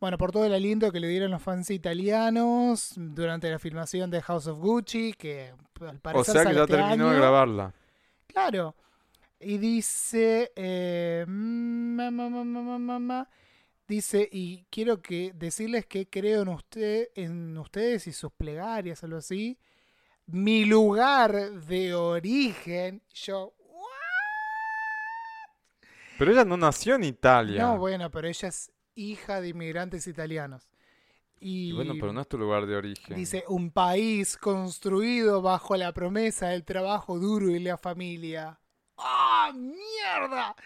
bueno, 0.00 0.18
por 0.18 0.32
todo 0.32 0.44
el 0.44 0.52
aliento 0.52 0.92
que 0.92 1.00
le 1.00 1.08
dieron 1.08 1.30
los 1.30 1.42
fans 1.42 1.70
italianos 1.70 2.92
durante 2.96 3.50
la 3.50 3.58
filmación 3.58 4.10
de 4.10 4.20
House 4.22 4.46
of 4.46 4.58
Gucci, 4.58 5.12
que 5.12 5.52
al 5.80 5.96
O 5.96 6.00
parecer 6.00 6.34
sea 6.34 6.44
que 6.46 6.54
ya 6.54 6.62
este 6.62 6.76
terminó 6.76 7.10
de 7.10 7.16
grabarla. 7.18 7.72
Claro. 8.28 8.74
Y 9.40 9.58
dice, 9.58 10.52
eh, 10.56 11.24
ma, 11.28 12.10
ma, 12.10 12.28
ma, 12.28 12.98
ma, 12.98 13.28
dice, 13.86 14.28
y 14.30 14.64
quiero 14.70 15.00
que 15.00 15.32
decirles 15.34 15.86
que 15.86 16.08
creo 16.08 16.42
en 16.42 16.48
usted, 16.48 17.08
en 17.14 17.56
ustedes 17.56 18.06
y 18.06 18.12
sus 18.12 18.32
plegarias, 18.32 19.02
algo 19.04 19.18
así. 19.18 19.58
Mi 20.26 20.64
lugar 20.64 21.32
de 21.52 21.94
origen. 21.94 23.02
Yo, 23.14 23.54
Pero 26.18 26.32
ella 26.32 26.44
no 26.44 26.56
nació 26.56 26.96
en 26.96 27.04
Italia. 27.04 27.62
no, 27.62 27.78
bueno, 27.78 28.10
pero 28.10 28.26
ella 28.28 28.48
es 28.48 28.72
hija 28.96 29.40
de 29.40 29.48
inmigrantes 29.48 30.06
italianos. 30.08 30.68
Y 31.40 31.68
Y 31.68 31.72
bueno, 31.72 31.94
pero 31.98 32.12
no 32.12 32.20
es 32.20 32.28
tu 32.28 32.38
lugar 32.38 32.66
de 32.66 32.76
origen. 32.76 33.16
dice, 33.16 33.44
un 33.48 33.70
país 33.70 34.36
construido 34.36 35.42
bajo 35.42 35.76
la 35.76 35.92
promesa 35.92 36.48
del 36.48 36.64
trabajo 36.64 37.18
duro 37.18 37.50
y 37.50 37.58
la 37.60 37.76
familia. 37.78 38.58
¡Ah, 38.96 39.52
mierda! 39.54 40.56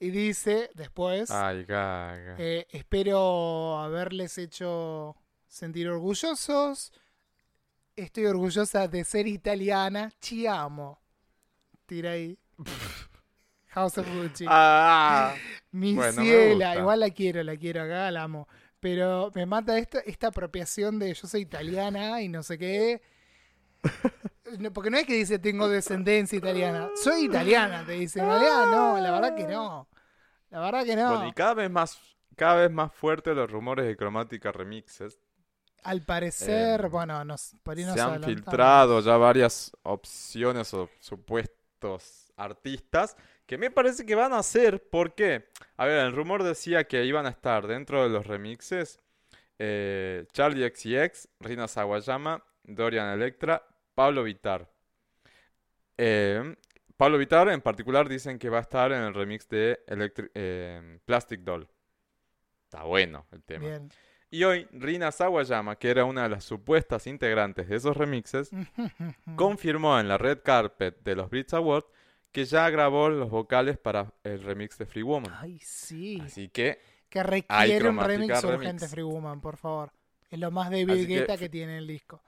Y 0.00 0.10
dice 0.10 0.70
después, 0.74 1.30
Ay, 1.30 1.64
gaga. 1.64 2.34
eh, 2.38 2.66
espero 2.70 3.78
haberles 3.78 4.36
hecho 4.38 5.14
sentir 5.46 5.88
orgullosos. 5.88 6.92
Estoy 7.94 8.24
orgullosa 8.26 8.88
de 8.88 9.04
ser 9.04 9.28
italiana. 9.28 10.10
Ci 10.20 10.46
amo. 10.46 10.98
Tira 11.86 12.12
ahí. 12.12 12.38
House 13.68 13.96
of 13.98 14.06
Gucci. 14.12 14.44
Ah, 14.48 15.34
Mi 15.70 15.94
bueno, 15.94 16.20
me 16.22 16.26
ciela. 16.28 16.76
Igual 16.76 17.00
la 17.00 17.10
quiero, 17.10 17.42
la 17.42 17.56
quiero 17.56 17.82
acá, 17.82 18.10
la 18.10 18.24
amo. 18.24 18.48
Pero 18.82 19.30
me 19.34 19.46
mata 19.46 19.78
esta, 19.78 20.00
esta 20.00 20.26
apropiación 20.28 20.98
de 20.98 21.14
yo 21.14 21.28
soy 21.28 21.42
italiana 21.42 22.20
y 22.20 22.28
no 22.28 22.42
sé 22.42 22.58
qué. 22.58 23.00
Porque 24.74 24.90
no 24.90 24.98
es 24.98 25.06
que 25.06 25.14
dice 25.14 25.38
tengo 25.38 25.68
descendencia 25.68 26.36
italiana. 26.36 26.90
Soy 26.94 27.24
italiana, 27.26 27.84
te 27.86 27.92
dice. 27.92 28.20
En 28.20 28.26
realidad 28.26 28.66
no, 28.70 28.98
la 28.98 29.10
verdad 29.12 29.34
que 29.36 29.46
no. 29.46 29.88
La 30.50 30.60
verdad 30.60 30.84
que 30.84 30.96
no. 30.96 31.08
bueno, 31.08 31.26
y 31.28 31.32
cada 31.32 31.54
vez 31.54 31.70
más, 31.70 31.98
cada 32.36 32.56
vez 32.56 32.70
más 32.70 32.92
fuertes 32.92 33.34
los 33.36 33.50
rumores 33.50 33.86
de 33.86 33.96
cromática 33.96 34.52
remixes. 34.52 35.18
Al 35.84 36.02
parecer, 36.02 36.84
Eh, 36.84 36.88
bueno, 36.90 37.24
nos, 37.24 37.56
por 37.62 37.76
ahí 37.76 37.84
nos 37.84 37.94
Se 37.94 38.00
han 38.00 38.10
adelantamos. 38.10 38.44
filtrado 38.44 39.00
ya 39.00 39.16
varias 39.16 39.72
opciones 39.82 40.72
o 40.74 40.88
supuestos 41.00 42.32
artistas 42.36 43.16
que 43.52 43.58
me 43.58 43.70
parece 43.70 44.06
que 44.06 44.14
van 44.14 44.32
a 44.32 44.42
ser. 44.42 44.82
¿Por 44.88 45.14
qué? 45.14 45.50
A 45.76 45.84
ver, 45.84 46.06
el 46.06 46.12
rumor 46.12 46.42
decía 46.42 46.84
que 46.84 47.04
iban 47.04 47.26
a 47.26 47.28
estar 47.28 47.66
dentro 47.66 48.02
de 48.02 48.08
los 48.08 48.26
remixes 48.26 48.98
eh, 49.58 50.24
Charlie 50.32 50.66
XCX, 50.70 51.28
Rina 51.38 51.68
Sawayama, 51.68 52.42
Dorian 52.64 53.10
Electra, 53.10 53.62
Pablo 53.94 54.22
Vitar. 54.22 54.70
Eh, 55.98 56.56
Pablo 56.96 57.18
Vitar 57.18 57.50
en 57.50 57.60
particular 57.60 58.08
dicen 58.08 58.38
que 58.38 58.48
va 58.48 58.56
a 58.56 58.62
estar 58.62 58.90
en 58.90 59.02
el 59.02 59.12
remix 59.12 59.46
de 59.50 59.84
eh, 59.86 60.98
Plastic 61.04 61.40
Doll. 61.40 61.68
Está 62.64 62.84
bueno 62.84 63.26
el 63.32 63.42
tema. 63.42 63.66
Bien. 63.66 63.90
Y 64.30 64.44
hoy 64.44 64.66
Rina 64.72 65.12
Sawayama, 65.12 65.76
que 65.76 65.90
era 65.90 66.06
una 66.06 66.22
de 66.22 66.30
las 66.30 66.44
supuestas 66.44 67.06
integrantes 67.06 67.68
de 67.68 67.76
esos 67.76 67.94
remixes, 67.98 68.50
confirmó 69.36 70.00
en 70.00 70.08
la 70.08 70.16
red 70.16 70.38
carpet 70.42 71.02
de 71.02 71.16
los 71.16 71.28
Brits 71.28 71.52
Awards 71.52 71.86
que 72.32 72.44
ya 72.44 72.68
grabó 72.70 73.08
los 73.08 73.30
vocales 73.30 73.78
para 73.78 74.12
el 74.24 74.42
remix 74.42 74.78
de 74.78 74.86
Free 74.86 75.02
Woman. 75.02 75.32
Ay, 75.38 75.58
sí. 75.60 76.18
Así 76.24 76.48
que, 76.48 76.80
Que 77.10 77.22
requiere 77.22 77.88
un 77.88 77.98
remix 78.00 78.42
remix. 78.42 78.44
urgente, 78.44 78.88
Free 78.88 79.02
Woman, 79.02 79.40
por 79.40 79.56
favor. 79.56 79.92
Es 80.30 80.38
lo 80.38 80.50
más 80.50 80.70
David 80.70 80.86
que 80.86 81.06
Guetta 81.06 81.36
que 81.36 81.48
tiene 81.48 81.78
el 81.78 81.86
disco. 81.86 82.22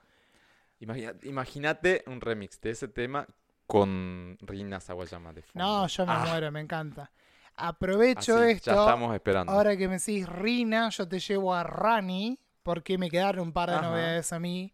imagínate 1.23 2.03
un 2.07 2.21
remix 2.21 2.61
de 2.61 2.69
ese 2.71 2.87
tema 2.87 3.25
con 3.65 4.37
Rina 4.41 4.79
Sawayama 4.79 5.33
de 5.33 5.41
fondo. 5.41 5.65
No, 5.67 5.87
yo 5.87 6.05
me 6.05 6.11
Ah, 6.13 6.25
muero, 6.29 6.51
me 6.51 6.59
encanta. 6.61 7.11
Aprovecho 7.55 8.37
así, 8.37 8.51
esto. 8.51 8.71
Ya 8.71 8.79
estamos 8.79 9.15
esperando. 9.15 9.51
Ahora 9.51 9.75
que 9.75 9.87
me 9.87 9.95
decís 9.97 10.27
Rina, 10.27 10.89
yo 10.89 11.07
te 11.07 11.19
llevo 11.19 11.53
a 11.55 11.63
Rani, 11.63 12.37
porque 12.61 12.97
me 12.97 13.09
quedaron 13.09 13.47
un 13.47 13.53
par 13.53 13.69
de 13.69 13.75
Ajá. 13.77 13.87
novedades 13.89 14.33
a 14.33 14.39
mí. 14.39 14.71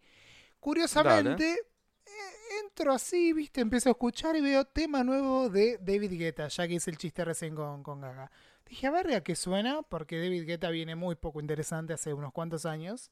Curiosamente, 0.59 1.57
entro 2.64 2.91
así, 2.93 3.34
viste, 3.34 3.62
empiezo 3.62 3.89
a 3.89 3.91
escuchar 3.91 4.36
y 4.36 4.41
veo 4.41 4.66
tema 4.66 5.03
nuevo 5.03 5.49
de 5.49 5.78
David 5.80 6.18
Guetta, 6.18 6.47
ya 6.47 6.68
que 6.68 6.76
hice 6.76 6.91
el 6.91 6.97
chiste 6.97 7.24
recién 7.26 7.55
con, 7.55 7.84
con 7.84 8.01
Gaga. 8.01 8.32
Dije, 8.68 8.88
a 8.88 8.91
ver 8.91 9.14
a 9.14 9.22
qué 9.22 9.36
suena, 9.36 9.82
porque 9.82 10.20
David 10.20 10.45
Guetta 10.45 10.70
viene 10.70 10.95
muy 10.95 11.16
poco 11.16 11.39
interesante 11.39 11.93
hace 11.93 12.14
unos 12.14 12.32
cuantos 12.32 12.66
años. 12.66 13.12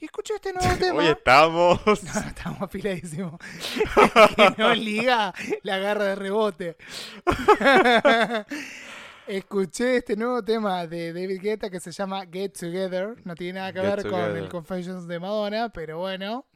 Y 0.00 0.04
escuché 0.04 0.34
este 0.34 0.52
nuevo 0.52 0.76
tema. 0.78 0.98
Hoy 0.98 1.06
estamos. 1.08 1.80
No, 1.86 2.20
estamos 2.20 2.62
afiladísimos. 2.62 3.34
que 4.36 4.54
no 4.56 4.74
liga 4.74 5.34
la 5.62 5.78
garra 5.78 6.04
de 6.04 6.14
rebote. 6.14 6.76
Escuché 9.26 9.96
este 9.96 10.16
nuevo 10.16 10.42
tema 10.42 10.86
de 10.86 11.12
David 11.12 11.40
Guetta 11.40 11.70
que 11.70 11.80
se 11.80 11.90
llama 11.90 12.26
Get 12.30 12.58
Together. 12.58 13.16
No 13.24 13.34
tiene 13.34 13.58
nada 13.58 13.72
que 13.72 13.80
Get 13.80 13.96
ver 13.96 14.08
con 14.08 14.36
el. 14.36 14.48
Confessions 14.48 15.06
de 15.06 15.18
Madonna, 15.18 15.70
pero 15.70 15.98
bueno. 15.98 16.46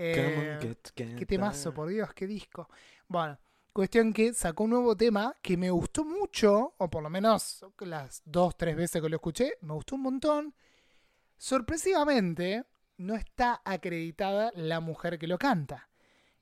Eh, 0.00 0.58
on, 0.62 0.68
get 0.94 1.16
qué 1.16 1.26
temazo, 1.26 1.74
por 1.74 1.88
Dios, 1.88 2.14
qué 2.14 2.26
disco. 2.28 2.68
Bueno, 3.08 3.36
cuestión 3.72 4.12
que 4.12 4.32
sacó 4.32 4.62
un 4.64 4.70
nuevo 4.70 4.96
tema 4.96 5.34
que 5.42 5.56
me 5.56 5.70
gustó 5.70 6.04
mucho, 6.04 6.74
o 6.78 6.88
por 6.88 7.02
lo 7.02 7.10
menos 7.10 7.64
las 7.80 8.22
dos, 8.24 8.56
tres 8.56 8.76
veces 8.76 9.02
que 9.02 9.08
lo 9.08 9.16
escuché, 9.16 9.54
me 9.62 9.74
gustó 9.74 9.96
un 9.96 10.02
montón. 10.02 10.54
Sorpresivamente, 11.36 12.64
no 12.98 13.14
está 13.14 13.60
acreditada 13.64 14.52
la 14.54 14.80
mujer 14.80 15.18
que 15.18 15.26
lo 15.26 15.38
canta. 15.38 15.88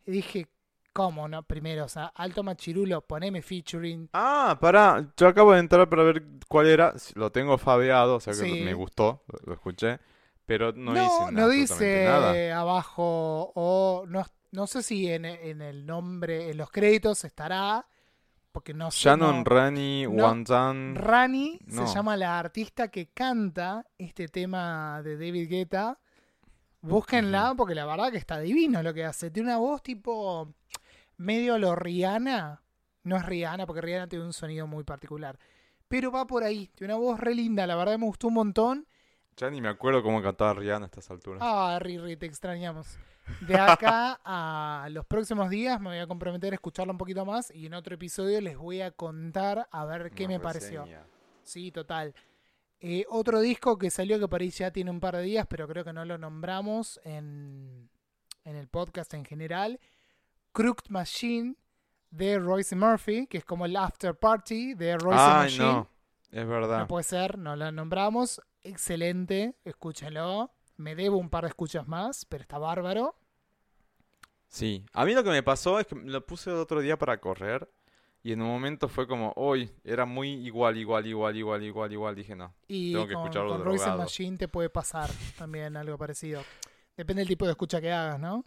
Y 0.05 0.11
dije, 0.11 0.49
¿cómo 0.93 1.29
no? 1.29 1.43
Primero, 1.43 1.85
o 1.85 1.89
sea, 1.89 2.07
Alto 2.15 2.43
Machirulo, 2.43 3.01
poneme 3.03 3.41
featuring. 3.43 4.09
Ah, 4.13 4.59
pará, 4.61 5.13
yo 5.17 5.29
acabo 5.29 5.53
de 5.53 5.61
entrar 5.61 5.89
para 5.89 6.03
ver 6.03 6.23
cuál 6.49 6.67
era. 6.67 6.95
Lo 7.15 7.31
tengo 7.31 7.57
fabeado, 7.59 8.17
o 8.17 8.21
sea 8.21 8.33
que 8.33 8.41
Sí. 8.41 8.61
me 8.63 8.75
gustó, 8.75 9.23
lo, 9.29 9.39
lo 9.47 9.53
escuché. 9.55 9.99
Pero 10.47 10.73
no, 10.73 10.93
No, 10.95 11.03
dice 11.03 11.33
no 11.33 11.49
dice 11.49 12.05
nada. 12.05 12.61
abajo, 12.61 13.53
o 13.55 14.05
no, 14.09 14.25
no 14.53 14.67
sé 14.67 14.83
si 14.83 15.11
en, 15.11 15.25
en 15.25 15.61
el 15.61 15.85
nombre, 15.85 16.51
en 16.51 16.57
los 16.57 16.71
créditos 16.71 17.25
estará, 17.25 17.87
porque 18.53 18.73
no 18.73 18.91
sé. 18.91 19.01
Shannon 19.09 19.39
no- 19.39 19.45
Rani, 19.45 20.05
no, 20.07 20.25
Wanzan. 20.25 20.95
Rani 20.95 21.59
se 21.69 21.87
llama 21.87 22.17
la 22.17 22.39
artista 22.39 22.89
que 22.89 23.09
canta 23.09 23.85
este 23.99 24.29
tema 24.29 25.03
de 25.03 25.15
David 25.17 25.49
Guetta. 25.51 25.99
Búsquenla 26.81 27.55
porque 27.57 27.75
la 27.75 27.85
verdad 27.85 28.13
que 28.13 28.19
está 28.19 28.39
divino 28.39 28.83
lo 28.83 28.95
que 28.95 29.05
hace. 29.05 29.31
Tiene 29.31 29.49
una 29.49 29.59
voz 29.59 29.83
tipo 29.83 30.55
medio 31.17 31.59
lo 31.59 31.75
Rihanna. 31.75 32.63
No 33.03 33.17
es 33.17 33.27
Rihanna 33.27 33.67
porque 33.67 33.81
Rihanna 33.81 34.09
tiene 34.09 34.25
un 34.25 34.33
sonido 34.33 34.67
muy 34.69 34.85
particular. 34.85 35.39
Pero 35.89 36.13
va 36.13 36.27
por 36.27 36.45
ahí. 36.45 36.71
Tiene 36.77 36.95
una 36.95 37.03
voz 37.03 37.19
re 37.21 37.35
linda. 37.35 37.67
La 37.67 37.75
verdad 37.77 37.99
me 37.99 38.07
gustó 38.07 38.29
un 38.29 38.35
montón. 38.35 38.87
Ya 39.37 39.51
ni 39.51 39.61
me 39.61 39.69
acuerdo 39.69 40.03
cómo 40.03 40.23
cantaba 40.23 40.55
Rihanna 40.55 40.87
a 40.87 40.89
estas 40.89 41.11
alturas. 41.11 41.43
Ah, 41.45 41.79
Riri, 41.81 42.17
te 42.17 42.25
extrañamos. 42.27 42.99
De 43.41 43.57
acá 43.57 44.19
a 44.25 44.89
los 44.91 45.05
próximos 45.05 45.51
días 45.51 45.81
me 45.81 45.91
voy 45.91 45.99
a 45.99 46.07
comprometer 46.07 46.53
a 46.53 46.57
escucharla 46.57 46.93
un 46.93 46.99
poquito 46.99 47.25
más 47.27 47.51
y 47.51 47.67
en 47.67 47.75
otro 47.75 47.95
episodio 47.95 48.41
les 48.41 48.57
voy 48.57 48.81
a 48.81 48.93
contar 48.93 49.69
a 49.71 49.85
ver 49.85 50.11
qué 50.13 50.25
Una 50.25 50.35
me 50.35 50.41
pareció. 50.41 50.87
Sí, 51.43 51.71
total. 51.71 52.15
Eh, 52.81 53.05
otro 53.09 53.41
disco 53.41 53.79
que 53.79 53.91
salió 53.91 54.19
que 54.19 54.37
ahí 54.37 54.51
ya 54.51 54.71
tiene 54.71 54.91
un 54.91 55.01
par 55.01 55.17
de 55.17 55.23
días, 55.23 55.47
pero 55.49 55.67
creo 55.69 55.85
que 55.85 55.93
no 55.93 56.05
lo 56.05 56.19
nombramos 56.19 57.01
en, 57.05 57.91
en 58.45 58.57
el 58.57 58.69
podcast 58.69 59.13
en 59.15 59.25
general. 59.25 59.81
Crooked 60.53 60.89
Machine 60.89 61.57
de 62.11 62.39
Royce 62.39 62.75
Murphy, 62.75 63.27
que 63.27 63.39
es 63.39 63.45
como 63.45 63.67
el 63.67 63.77
after 63.77 64.15
party 64.15 64.75
de 64.75 64.97
Royce 64.97 65.21
Ay, 65.21 65.43
Machine. 65.45 65.65
no. 65.65 65.89
Es 66.31 66.47
verdad. 66.47 66.81
No 66.81 66.87
puede 66.87 67.05
ser, 67.05 67.39
no 67.39 67.57
lo 67.57 67.71
nombramos. 67.73 68.41
Excelente, 68.67 69.55
escúchenlo. 69.65 70.51
Me 70.77 70.95
debo 70.95 71.17
un 71.17 71.31
par 71.31 71.45
de 71.45 71.49
escuchas 71.49 71.87
más, 71.89 72.25
pero 72.27 72.43
está 72.43 72.59
bárbaro. 72.59 73.15
Sí. 74.49 74.85
A 74.93 75.05
mí 75.05 75.15
lo 75.15 75.25
que 75.25 75.31
me 75.31 75.43
pasó 75.43 75.81
es 75.81 75.87
que 75.87 75.95
lo 75.97 76.25
puse 76.25 76.51
el 76.51 76.57
otro 76.57 76.81
día 76.81 76.99
para 76.99 77.19
correr. 77.19 77.71
Y 78.23 78.33
en 78.33 78.43
un 78.43 78.49
momento 78.49 78.89
fue 78.89 79.07
como, 79.07 79.33
hoy 79.37 79.71
era 79.85 80.05
muy 80.05 80.31
igual, 80.33 80.77
igual, 80.77 81.07
igual, 81.07 81.37
igual, 81.37 81.63
igual, 81.63 81.93
igual. 81.93 82.15
Dije, 82.17 82.35
no. 82.35 82.55
Y 82.67 82.93
Tengo 82.93 83.07
que 83.07 83.15
con, 83.15 83.23
escucharlo 83.23 83.51
con 83.53 83.65
Royce. 83.65 83.89
Machine 83.91 84.37
te 84.37 84.49
puede 84.49 84.69
pasar 84.69 85.11
también 85.39 85.77
algo 85.77 85.97
parecido. 85.97 86.43
Depende 86.97 87.21
del 87.21 87.29
tipo 87.29 87.45
de 87.45 87.53
escucha 87.53 87.81
que 87.81 87.93
hagas, 87.93 88.19
¿no? 88.19 88.45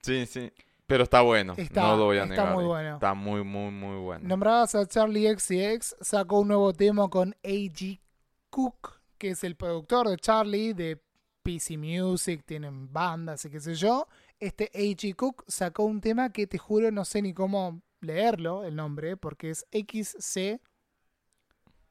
Sí, 0.00 0.24
sí. 0.24 0.50
Pero 0.86 1.04
está 1.04 1.20
bueno. 1.20 1.52
Está- 1.58 1.82
no 1.82 1.96
lo 1.98 2.04
voy 2.06 2.16
a 2.16 2.22
está 2.22 2.34
negar. 2.34 2.54
muy 2.54 2.64
eh. 2.64 2.66
bueno. 2.66 2.94
Está 2.94 3.12
muy, 3.14 3.44
muy, 3.44 3.70
muy 3.70 3.96
bueno. 3.98 4.26
Nombrabas 4.26 4.74
a 4.74 4.86
Charlie 4.86 5.36
XCX, 5.36 5.96
sacó 6.00 6.40
un 6.40 6.48
nuevo 6.48 6.72
tema 6.72 7.08
con 7.10 7.36
A.G. 7.44 8.00
Cook, 8.48 8.97
que 9.18 9.30
es 9.30 9.44
el 9.44 9.56
productor 9.56 10.08
de 10.08 10.16
Charlie, 10.16 10.72
de 10.72 11.02
PC 11.42 11.76
Music, 11.76 12.42
tienen 12.44 12.92
bandas 12.92 13.44
y 13.44 13.50
qué 13.50 13.60
sé 13.60 13.74
yo. 13.74 14.06
Este 14.38 14.70
A.G. 14.74 15.14
Cook 15.16 15.44
sacó 15.48 15.84
un 15.84 16.00
tema 16.00 16.32
que 16.32 16.46
te 16.46 16.58
juro 16.58 16.90
no 16.90 17.04
sé 17.04 17.22
ni 17.22 17.34
cómo 17.34 17.82
leerlo, 18.00 18.64
el 18.64 18.76
nombre, 18.76 19.16
porque 19.16 19.50
es 19.50 19.66
XC 19.72 20.60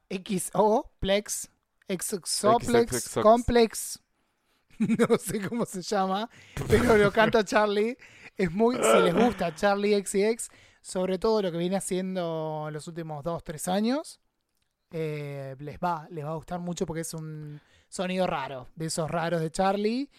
XO 0.10 0.92
Plex 1.00 1.50
Exoplex. 1.88 3.14
Complex. 3.22 4.00
No 4.80 5.18
sé 5.18 5.42
cómo 5.42 5.66
se 5.66 5.82
llama, 5.82 6.30
pero 6.68 6.98
lo 6.98 7.12
canta 7.12 7.44
Charlie. 7.44 7.98
Es 8.36 8.52
muy, 8.52 8.76
si 8.76 9.02
les 9.02 9.16
gusta 9.16 9.56
Charlie 9.56 10.00
XCX, 10.06 10.52
sobre 10.82 11.18
todo 11.18 11.42
lo 11.42 11.52
que 11.52 11.58
viene 11.58 11.78
haciendo 11.78 12.70
los 12.72 12.88
últimos 12.88 13.24
2, 13.24 13.44
3 13.44 13.68
años, 13.70 14.20
eh, 14.92 15.56
les 15.60 15.78
va, 15.80 16.08
les 16.10 16.26
va 16.26 16.32
a 16.32 16.36
gustar 16.36 16.60
mucho 16.60 16.86
porque 16.86 17.02
es 17.02 17.14
un 17.14 17.60
sonido 17.90 18.28
raro, 18.28 18.68
de 18.76 18.86
esos 18.88 19.10
raros 19.10 19.42
de 19.42 19.52
Charlie. 19.52 20.10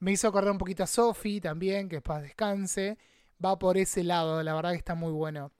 Me 0.00 0.12
hizo 0.12 0.28
acordar 0.28 0.52
un 0.52 0.58
poquito 0.58 0.82
a 0.82 0.86
Sophie 0.86 1.40
también, 1.40 1.88
que 1.88 2.00
paz 2.00 2.22
descanse. 2.22 2.98
Va 3.44 3.58
por 3.58 3.76
ese 3.76 4.02
lado, 4.04 4.42
la 4.42 4.54
verdad 4.54 4.70
que 4.72 4.76
está 4.78 4.94
muy 4.94 5.12
bueno. 5.12 5.52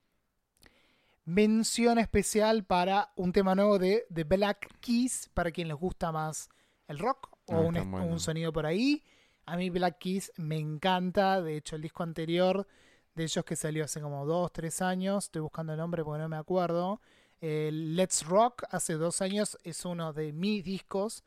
Mención 1.25 1.99
especial 1.99 2.65
para 2.65 3.13
un 3.17 3.33
tema 3.33 3.55
nuevo 3.55 3.79
de 3.79 4.07
The 4.13 4.25
Black 4.25 4.79
Keys, 4.81 5.31
para 5.35 5.51
quien 5.51 5.69
les 5.69 5.77
gusta 5.77 6.11
más 6.11 6.49
el 6.87 6.99
rock 6.99 7.29
o 7.47 7.55
Ah, 7.55 7.61
un, 7.61 7.75
bueno. 7.91 8.07
un 8.07 8.19
sonido 8.19 8.53
por 8.53 8.65
ahí. 8.65 9.03
A 9.45 9.57
mí 9.57 9.69
Black 9.69 9.99
Keys 9.99 10.33
me 10.37 10.57
encanta. 10.59 11.43
De 11.43 11.57
hecho, 11.57 11.77
el 11.77 11.83
disco 11.83 12.03
anterior 12.03 12.67
de 13.15 13.25
ellos 13.25 13.45
que 13.45 13.57
salió 13.57 13.85
hace 13.85 14.01
como 14.01 14.25
dos, 14.25 14.53
tres 14.53 14.81
años, 14.81 15.25
estoy 15.25 15.43
buscando 15.43 15.73
el 15.73 15.79
nombre 15.79 16.03
porque 16.03 16.23
no 16.23 16.29
me 16.29 16.37
acuerdo. 16.37 17.01
Eh, 17.41 17.71
Let's 17.73 18.27
Rock, 18.27 18.65
hace 18.71 18.95
dos 18.95 19.23
años, 19.23 19.59
es 19.65 19.85
uno 19.85 20.13
de 20.13 20.33
mis 20.33 20.65
discos. 20.65 21.25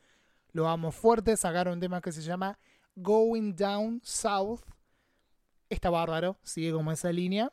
Lo 0.52 0.68
amo 0.68 0.92
fuerte. 0.92 1.38
Sacaron 1.38 1.76
un 1.76 1.80
tema 1.80 2.02
que 2.02 2.12
se 2.12 2.22
llama 2.22 2.60
Going 2.96 3.56
Down 3.56 4.02
South. 4.04 4.62
Está 5.70 5.90
bárbaro, 5.90 6.38
sigue 6.44 6.72
como 6.74 6.92
esa 6.92 7.12
línea. 7.12 7.52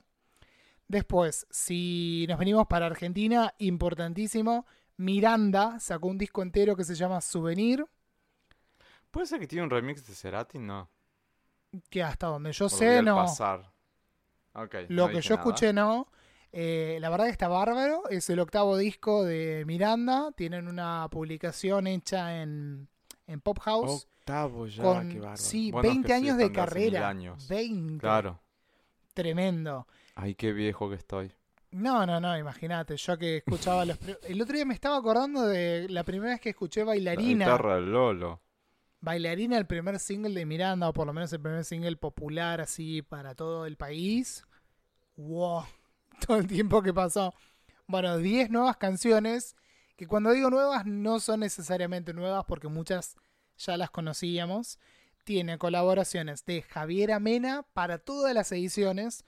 Después, 0.89 1.47
si 1.51 2.27
nos 2.29 2.39
venimos 2.39 2.67
para 2.67 2.87
Argentina, 2.87 3.55
importantísimo, 3.59 4.67
Miranda 4.97 5.79
sacó 5.79 6.09
un 6.09 6.19
disco 6.19 6.43
entero 6.43 6.75
que 6.75 6.83
se 6.83 6.95
llama 6.95 7.21
Souvenir, 7.21 7.87
¿Puede 9.11 9.27
ser 9.27 9.41
que 9.41 9.47
tiene 9.47 9.65
un 9.65 9.71
remix 9.71 10.07
de 10.07 10.15
Cerati? 10.15 10.59
No. 10.59 10.89
que 11.91 12.03
hasta 12.03 12.27
donde 12.27 12.53
yo 12.53 12.69
sé 12.69 13.03
no. 13.03 13.17
pasar. 13.17 13.73
Lo 14.89 15.07
no 15.07 15.09
que 15.09 15.21
yo 15.21 15.37
nada. 15.37 15.43
escuché 15.49 15.73
no. 15.73 16.09
Eh, 16.53 16.99
la 17.01 17.11
verdad 17.11 17.27
que 17.27 17.31
está 17.33 17.49
bárbaro. 17.49 18.09
Es 18.11 18.29
el 18.31 18.41
octavo 18.41 18.77
disco 18.77 19.25
de 19.25 19.65
Miranda. 19.67 20.33
Tienen 20.37 20.69
una 20.69 21.07
publicación 21.11 21.87
hecha 21.87 22.41
en, 22.43 22.89
en 23.27 23.41
Pop 23.41 23.59
House. 23.61 24.07
Octavo 24.21 24.67
ya, 24.67 24.83
con 24.83 25.09
qué 25.11 25.19
bárbaro. 25.21 25.37
sí, 25.37 25.71
Bueno, 25.71 25.89
es 25.89 25.95
20 25.95 26.07
que 26.09 26.13
sí, 26.15 26.19
años 26.25 26.37
de 26.39 26.53
carrera. 26.53 27.09
años. 27.09 27.49
20. 27.49 27.99
Claro. 27.99 28.41
Tremendo. 29.15 29.87
Ay, 30.15 30.35
qué 30.35 30.53
viejo 30.53 30.89
que 30.89 30.97
estoy. 30.97 31.33
No, 31.71 32.07
no, 32.07 32.19
no, 32.21 32.39
imagínate. 32.39 32.97
Yo 32.97 33.19
que 33.19 33.39
escuchaba 33.39 33.85
los. 33.85 33.99
El 34.27 34.41
otro 34.41 34.55
día 34.57 34.65
me 34.65 34.75
estaba 34.75 34.97
acordando 34.97 35.47
de 35.47 35.87
la 35.89 36.03
primera 36.05 36.33
vez 36.33 36.41
que 36.41 36.51
escuché 36.51 36.81
La 36.81 36.87
Bailarina. 36.87 37.45
guitarra 37.45 37.79
Lolo. 37.81 38.41
Bailarina, 39.01 39.59
el 39.59 39.67
primer 39.67 39.99
single 39.99 40.35
de 40.35 40.45
Miranda, 40.47 40.89
o 40.89 40.93
por 40.93 41.07
lo 41.07 41.13
menos 41.13 41.33
el 41.33 41.41
primer 41.41 41.65
single 41.65 41.97
popular 41.97 42.61
así 42.61 43.03
para 43.03 43.35
todo 43.35 43.67
el 43.67 43.77
país. 43.77 44.45
Wow, 45.17 45.65
todo 46.27 46.37
el 46.39 46.47
tiempo 46.47 46.83
que 46.83 46.93
pasó. 46.93 47.35
Bueno, 47.87 48.19
10 48.19 48.51
nuevas 48.51 48.77
canciones, 48.77 49.57
que 49.97 50.07
cuando 50.07 50.33
digo 50.33 50.51
nuevas 50.51 50.85
no 50.87 51.21
son 51.21 51.41
necesariamente 51.41 52.13
nuevas 52.13 52.45
porque 52.47 52.69
muchas 52.69 53.17
ya 53.57 53.77
las 53.77 53.91
conocíamos. 53.91 54.79
Tiene 55.25 55.59
colaboraciones 55.59 56.45
de 56.47 56.63
Javier 56.63 57.13
Amena 57.13 57.65
para 57.75 57.99
todas 57.99 58.35
las 58.35 58.51
ediciones. 58.53 59.25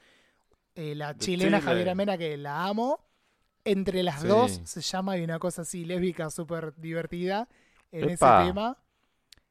Eh, 0.75 0.95
la 0.95 1.17
chilena 1.17 1.59
Chile. 1.59 1.61
Javier 1.69 1.89
Amena, 1.91 2.17
que 2.17 2.37
la 2.37 2.67
amo. 2.67 3.05
Entre 3.65 4.03
las 4.03 4.23
Sí. 4.23 4.29
dos 4.29 4.61
se 4.65 4.81
llama 4.81 5.19
y 5.19 5.25
una 5.25 5.39
cosa 5.39 5.63
así 5.63 5.85
lésbica 5.85 6.31
súper 6.31 6.75
divertida 6.77 7.47
en 7.93 8.09
Epa. 8.11 8.41
ese 8.41 8.47
tema. 8.49 8.79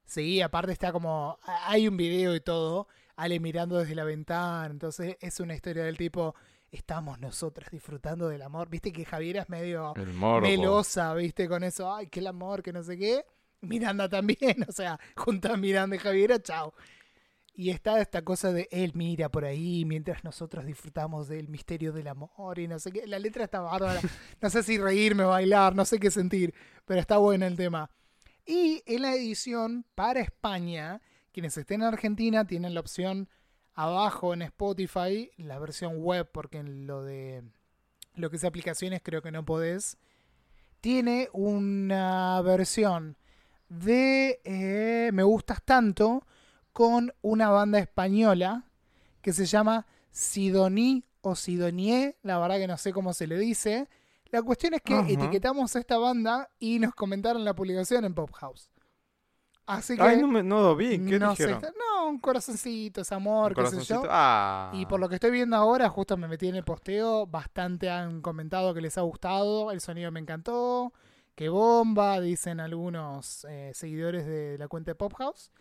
Sí, 0.06 0.42
aparte 0.42 0.72
está 0.72 0.92
como. 0.92 1.38
Hay 1.68 1.88
un 1.88 1.98
video 1.98 2.34
y 2.36 2.40
todo. 2.42 2.88
Ale 3.16 3.40
mirando 3.40 3.78
desde 3.78 3.94
la 3.94 4.06
ventana. 4.06 4.66
Entonces 4.68 5.18
es 5.20 5.40
una 5.40 5.54
historia 5.54 5.84
del 5.84 5.98
tipo. 5.98 6.34
Estamos 6.72 7.20
nosotras 7.20 7.70
disfrutando 7.72 8.28
del 8.28 8.42
amor. 8.42 8.70
Viste 8.70 8.92
que 8.92 9.06
Javier 9.06 9.38
es 9.38 9.50
medio 9.50 9.94
melosa, 10.42 11.14
viste, 11.14 11.48
con 11.48 11.64
eso. 11.64 11.94
Ay, 11.94 12.08
que 12.08 12.20
el 12.20 12.28
amor, 12.28 12.62
que 12.62 12.72
no 12.72 12.84
sé 12.84 12.98
qué. 12.98 13.26
Miranda 13.62 14.08
también. 14.08 14.38
O 14.68 14.72
sea, 14.72 15.00
junta 15.16 15.54
a 15.54 15.58
Miranda 15.58 15.96
y 15.96 16.00
Javiera, 16.00 16.42
chao. 16.42 16.74
Y 17.54 17.72
está 17.72 18.00
esta 18.00 18.22
cosa 18.24 18.54
de 18.54 18.70
él 18.72 18.94
mira 18.94 19.30
por 19.30 19.44
ahí 19.44 19.84
mientras 19.84 20.24
nosotros 20.24 20.66
disfrutamos 20.66 21.28
del 21.28 21.50
misterio 21.50 21.92
del 21.92 22.08
amor 22.08 22.58
y 22.58 22.68
no 22.68 22.80
sé 22.80 22.92
qué. 22.92 23.06
La 23.06 23.20
letra 23.20 23.44
está 23.44 23.60
bárbara. 23.60 24.00
No 24.42 24.50
sé 24.50 24.64
si 24.64 24.78
reírme, 24.78 25.26
bailar, 25.26 25.76
no 25.76 25.84
sé 25.84 26.00
qué 26.00 26.10
sentir, 26.10 26.54
pero 26.86 27.02
está 27.02 27.18
bueno 27.18 27.46
el 27.46 27.58
tema. 27.58 27.92
Y 28.46 28.82
en 28.86 29.02
la 29.02 29.14
edición 29.14 29.86
para 29.94 30.22
España, 30.22 31.02
quienes 31.34 31.58
estén 31.58 31.82
en 31.82 31.88
Argentina 31.88 32.46
tienen 32.46 32.74
la 32.74 32.80
opción 32.80 33.28
abajo 33.80 34.34
en 34.34 34.42
Spotify, 34.42 35.32
la 35.38 35.58
versión 35.58 36.02
web, 36.04 36.30
porque 36.34 36.58
en 36.58 36.86
lo 36.86 37.02
de 37.02 37.44
lo 38.16 38.30
que 38.30 38.36
es 38.36 38.44
aplicaciones 38.44 39.00
creo 39.02 39.22
que 39.22 39.32
no 39.32 39.46
podés. 39.46 39.98
Tiene 40.82 41.30
una 41.32 42.42
versión 42.42 43.16
de 43.70 44.42
eh, 44.44 45.12
Me 45.14 45.24
Gustas 45.24 45.64
Tanto 45.64 46.26
con 46.74 47.14
una 47.22 47.52
banda 47.52 47.80
española 47.80 48.66
que 49.22 49.32
se 49.32 49.46
llama 49.46 49.88
Sidoní 50.12 51.06
o 51.22 51.36
Sidonie, 51.36 52.18
la 52.22 52.38
verdad 52.38 52.58
que 52.58 52.68
no 52.68 52.78
sé 52.78 52.92
cómo 52.92 53.14
se 53.14 53.28
le 53.28 53.38
dice. 53.38 53.88
La 54.26 54.42
cuestión 54.42 54.74
es 54.74 54.82
que 54.82 55.00
etiquetamos 55.00 55.74
a 55.76 55.80
esta 55.80 55.98
banda 55.98 56.50
y 56.60 56.80
nos 56.80 56.94
comentaron 56.94 57.46
la 57.46 57.56
publicación 57.56 58.04
en 58.04 58.14
Pop 58.14 58.32
House. 58.34 58.70
Así 59.70 59.96
que 59.96 60.02
Ay, 60.02 60.18
no, 60.20 60.28
me, 60.28 60.42
no 60.42 60.64
lo 60.64 60.76
vi. 60.76 60.98
¿Qué 60.98 61.20
no 61.20 61.36
sé, 61.36 61.46
dijeron? 61.46 61.74
no, 61.78 62.10
un 62.10 62.18
corazoncito, 62.18 63.02
es 63.02 63.12
amor, 63.12 63.54
¿Un 63.56 63.64
qué 63.64 63.70
sé 63.70 63.84
yo. 63.84 64.02
Ah. 64.10 64.72
Y 64.74 64.88
por 64.88 65.00
lo 65.00 65.08
que 65.08 65.16
estoy 65.16 65.30
viendo 65.30 65.56
ahora, 65.56 65.88
justo 65.90 66.18
me 66.18 66.28
metí 66.28 66.48
en 66.48 66.56
el 66.56 66.64
posteo, 66.64 67.28
bastante 67.28 67.88
han 67.88 68.22
comentado 68.24 68.74
que 68.74 68.82
les 68.82 68.98
ha 68.98 69.02
gustado, 69.02 69.70
el 69.70 69.80
sonido 69.80 70.12
me 70.12 70.20
encantó, 70.20 70.92
que 71.36 71.50
bomba, 71.50 72.20
dicen 72.20 72.60
algunos 72.60 73.46
eh, 73.48 73.72
seguidores 73.76 74.26
de 74.26 74.58
la 74.58 74.68
cuenta 74.68 74.90
de 74.90 74.96
Pop 74.96 75.14
House. 75.20 75.52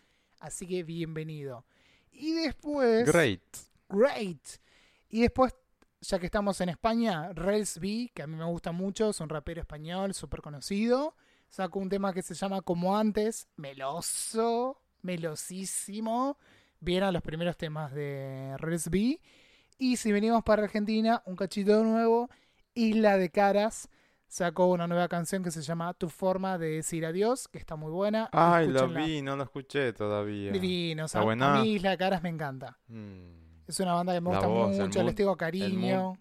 Así 0.40 0.66
que 0.66 0.84
bienvenido. 0.84 1.66
Y 2.10 2.32
después... 2.32 3.06
Great. 3.12 3.42
Great. 3.90 4.40
Y 5.10 5.20
después, 5.20 5.54
ya 6.00 6.18
que 6.18 6.24
estamos 6.24 6.58
en 6.62 6.70
España, 6.70 7.34
Rels 7.34 7.78
B, 7.78 8.10
que 8.14 8.22
a 8.22 8.26
mí 8.26 8.36
me 8.36 8.46
gusta 8.46 8.72
mucho, 8.72 9.10
es 9.10 9.20
un 9.20 9.28
rapero 9.28 9.60
español 9.60 10.14
súper 10.14 10.40
conocido. 10.40 11.14
Sacó 11.48 11.78
un 11.78 11.88
tema 11.88 12.12
que 12.12 12.22
se 12.22 12.34
llama 12.34 12.60
Como 12.62 12.96
Antes, 12.96 13.48
meloso, 13.56 14.80
melosísimo. 15.02 16.38
Vieron 16.80 17.12
los 17.12 17.22
primeros 17.22 17.56
temas 17.56 17.92
de 17.92 18.54
Rels 18.58 18.90
B. 18.90 19.20
Y 19.78 19.96
si 19.96 20.12
venimos 20.12 20.42
para 20.44 20.62
Argentina, 20.64 21.22
un 21.26 21.36
cachito 21.36 21.82
nuevo, 21.82 22.28
Isla 22.74 23.16
de 23.16 23.30
Caras. 23.30 23.88
Sacó 24.26 24.66
una 24.66 24.86
nueva 24.86 25.08
canción 25.08 25.42
que 25.42 25.50
se 25.50 25.62
llama 25.62 25.94
Tu 25.94 26.10
forma 26.10 26.58
de 26.58 26.68
decir 26.72 27.06
adiós, 27.06 27.48
que 27.48 27.58
está 27.58 27.76
muy 27.76 27.90
buena. 27.90 28.28
Ay, 28.30 28.66
lo 28.68 28.80
Escúchenla. 28.80 29.06
vi, 29.06 29.22
no 29.22 29.36
lo 29.36 29.42
escuché 29.44 29.92
todavía. 29.94 30.52
Divino, 30.52 31.06
o 31.06 31.08
sea, 31.08 31.20
¿Está 31.20 31.24
buena? 31.24 31.58
a 31.58 31.62
mí 31.62 31.72
Isla 31.72 31.90
de 31.92 31.98
Caras 31.98 32.22
me 32.22 32.28
encanta. 32.28 32.78
Mm, 32.88 33.64
Es 33.66 33.80
una 33.80 33.94
banda 33.94 34.12
que 34.12 34.20
me 34.20 34.30
La 34.30 34.36
gusta 34.36 34.46
voz, 34.48 34.76
mucho, 34.76 35.02
les 35.02 35.14
tengo 35.14 35.34
cariño. 35.36 36.18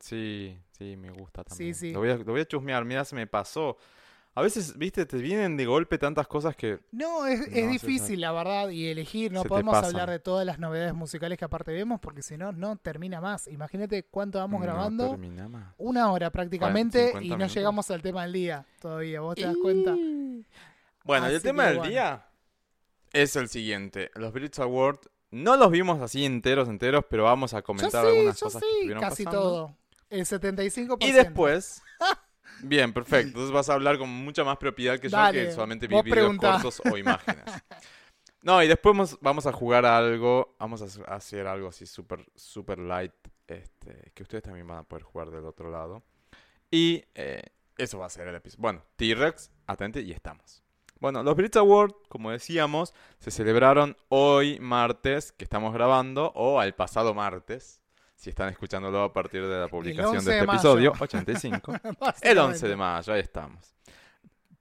Sí, 0.00 0.58
sí, 0.72 0.96
me 0.98 1.10
gusta 1.10 1.42
Sí, 1.44 1.48
también. 1.48 1.74
sí. 1.74 1.92
Lo 1.92 2.00
voy, 2.00 2.10
a, 2.10 2.16
lo 2.16 2.24
voy 2.32 2.40
a 2.42 2.46
chusmear, 2.46 2.84
mira, 2.84 3.04
se 3.06 3.14
me 3.16 3.26
pasó. 3.26 3.78
A 4.38 4.42
veces, 4.42 4.78
viste, 4.78 5.04
te 5.04 5.16
vienen 5.16 5.56
de 5.56 5.66
golpe 5.66 5.98
tantas 5.98 6.28
cosas 6.28 6.54
que... 6.54 6.78
No, 6.92 7.26
es, 7.26 7.40
No, 7.40 7.44
es 7.46 7.52
César. 7.52 7.70
difícil, 7.70 8.20
la 8.20 8.30
verdad, 8.30 8.68
y 8.68 8.86
elegir. 8.86 9.32
No 9.32 9.42
Se 9.42 9.48
podemos 9.48 9.74
hablar 9.76 10.08
de 10.10 10.20
todas 10.20 10.46
las 10.46 10.60
novedades 10.60 10.94
musicales 10.94 11.36
que 11.38 11.44
aparte 11.44 11.72
vemos, 11.72 11.98
porque 12.00 12.22
si 12.22 12.36
no, 12.36 12.52
no 12.52 12.76
termina 12.76 13.20
más. 13.20 13.48
Imagínate 13.48 14.04
cuánto 14.04 14.38
vamos 14.38 14.60
no 14.60 14.64
grabando. 14.64 15.10
termina 15.10 15.48
más. 15.48 15.74
Una 15.78 16.12
hora 16.12 16.30
prácticamente 16.30 17.06
50 17.06 17.24
y 17.26 17.30
no 17.30 17.36
minutos. 17.38 17.54
llegamos 17.56 17.90
al 17.90 18.00
tema 18.02 18.22
del 18.22 18.32
día 18.32 18.64
todavía. 18.80 19.20
¿Vos 19.20 19.34
te 19.34 19.42
das 19.42 19.56
cuenta? 19.60 19.96
Bueno, 21.04 21.26
y 21.26 21.30
el 21.30 21.36
Así 21.36 21.42
tema 21.42 21.62
que 21.64 21.68
del 21.70 21.78
bueno. 21.78 21.90
día 21.90 22.26
es 23.12 23.34
el 23.34 23.48
siguiente. 23.48 24.10
Los 24.14 24.32
Brits 24.32 24.60
Awards 24.60 25.08
no 25.32 25.56
los 25.56 25.70
vimos 25.72 26.00
así 26.00 26.24
enteros, 26.24 26.68
enteros, 26.68 27.04
pero 27.10 27.24
vamos 27.24 27.54
a 27.54 27.58
Yo 27.58 27.64
comentar 27.64 28.04
sí, 28.04 28.10
algunas 28.10 28.38
yo 28.38 28.46
cosas 28.46 28.62
que 28.62 28.68
sí, 28.68 28.74
estuvieron 28.76 29.02
casi 29.02 29.24
pasando. 29.24 29.42
todo. 29.42 29.76
El 30.10 30.24
75%. 30.26 30.96
Y 31.00 31.10
después... 31.12 31.82
Bien, 32.62 32.92
perfecto. 32.92 33.28
Entonces 33.28 33.50
vas 33.52 33.68
a 33.68 33.74
hablar 33.74 33.98
con 33.98 34.08
mucha 34.08 34.44
más 34.44 34.56
propiedad 34.56 34.98
que 34.98 35.08
yo, 35.08 35.16
que 35.32 35.52
solamente 35.52 35.86
vi 35.86 35.94
vos 35.94 36.04
videos 36.04 36.36
cortos 36.36 36.82
o 36.90 36.96
imágenes. 36.96 37.44
No, 38.42 38.62
y 38.62 38.68
después 38.68 39.16
vamos, 39.20 39.46
a 39.46 39.52
jugar 39.52 39.84
a 39.84 39.98
algo, 39.98 40.54
vamos 40.58 40.80
a 40.82 41.14
hacer- 41.14 41.46
algo 41.46 41.68
así 41.68 41.86
súper 41.86 42.24
super 42.34 42.78
light, 42.78 43.12
este, 43.46 44.12
que 44.14 44.22
ustedes 44.22 44.44
también 44.44 44.66
van 44.66 44.78
a 44.78 44.82
poder 44.84 45.02
jugar 45.02 45.30
del 45.30 45.44
otro 45.44 45.70
lado. 45.70 46.02
Y 46.70 47.04
eh, 47.14 47.42
eso 47.76 47.98
va 47.98 48.06
a 48.06 48.10
ser 48.10 48.28
el 48.28 48.34
episodio. 48.36 48.62
Bueno, 48.62 48.84
T-Rex, 48.96 49.50
atente 49.66 50.00
y 50.02 50.12
estamos. 50.12 50.62
Bueno, 51.00 51.22
los 51.22 51.36
Brits 51.36 51.56
Awards, 51.56 51.94
como 52.08 52.30
decíamos, 52.30 52.92
se 53.18 53.30
celebraron 53.30 53.96
hoy 54.08 54.58
martes, 54.60 55.32
que 55.32 55.44
estamos 55.44 55.72
grabando, 55.72 56.32
o 56.34 56.60
al 56.60 56.74
pasado 56.74 57.14
martes, 57.14 57.80
si 58.18 58.30
están 58.30 58.48
escuchándolo 58.48 59.04
a 59.04 59.12
partir 59.12 59.46
de 59.46 59.60
la 59.60 59.68
publicación 59.68 60.16
11 60.16 60.24
de 60.28 60.34
de 60.34 60.36
este 60.40 60.46
mayo. 60.46 60.58
episodio, 60.58 60.92
85. 61.00 61.72
El 61.72 61.96
Básicamente. 62.00 62.40
11 62.40 62.68
de 62.68 62.76
mayo, 62.76 63.12
ahí 63.12 63.20
estamos. 63.20 63.74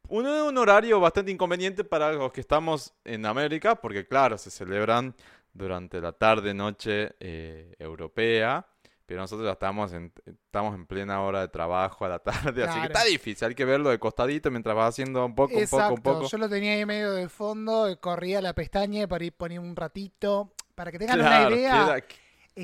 Un, 0.09 0.25
un 0.27 0.57
horario 0.57 0.99
bastante 0.99 1.31
inconveniente 1.31 1.83
para 1.83 2.13
los 2.13 2.31
que 2.31 2.39
estamos 2.41 2.93
en 3.03 3.25
América, 3.25 3.75
porque 3.75 4.07
claro, 4.07 4.37
se 4.37 4.51
celebran 4.51 5.15
durante 5.53 5.99
la 5.99 6.11
tarde, 6.13 6.53
noche 6.53 7.15
eh, 7.19 7.75
europea, 7.79 8.65
pero 9.07 9.21
nosotros 9.21 9.47
ya 9.47 9.53
estamos 9.53 9.91
en, 9.93 10.13
estamos 10.25 10.75
en 10.75 10.85
plena 10.85 11.21
hora 11.23 11.41
de 11.41 11.47
trabajo 11.47 12.05
a 12.05 12.09
la 12.09 12.19
tarde, 12.19 12.63
así 12.63 12.79
que 12.79 12.85
está 12.87 13.03
difícil, 13.05 13.47
hay 13.49 13.55
que 13.55 13.65
verlo 13.65 13.89
de 13.89 13.97
costadito 13.99 14.51
mientras 14.51 14.75
vas 14.75 14.89
haciendo 14.89 15.25
un 15.25 15.33
poco, 15.35 15.57
un 15.57 15.67
poco, 15.67 15.93
un 15.95 16.01
poco. 16.01 16.27
yo 16.27 16.37
lo 16.37 16.47
tenía 16.47 16.73
ahí 16.73 16.85
medio 16.85 17.11
de 17.13 17.27
fondo, 17.27 17.87
corría 17.99 18.39
la 18.39 18.53
pestaña 18.53 19.07
para 19.07 19.25
ir 19.25 19.33
poniendo 19.33 19.67
un 19.67 19.75
ratito. 19.75 20.53
Para 20.75 20.91
que 20.91 20.99
tengan 20.99 21.17
Claro, 21.17 21.47
una 21.47 21.55
idea, 21.55 21.71
queda- 21.71 22.01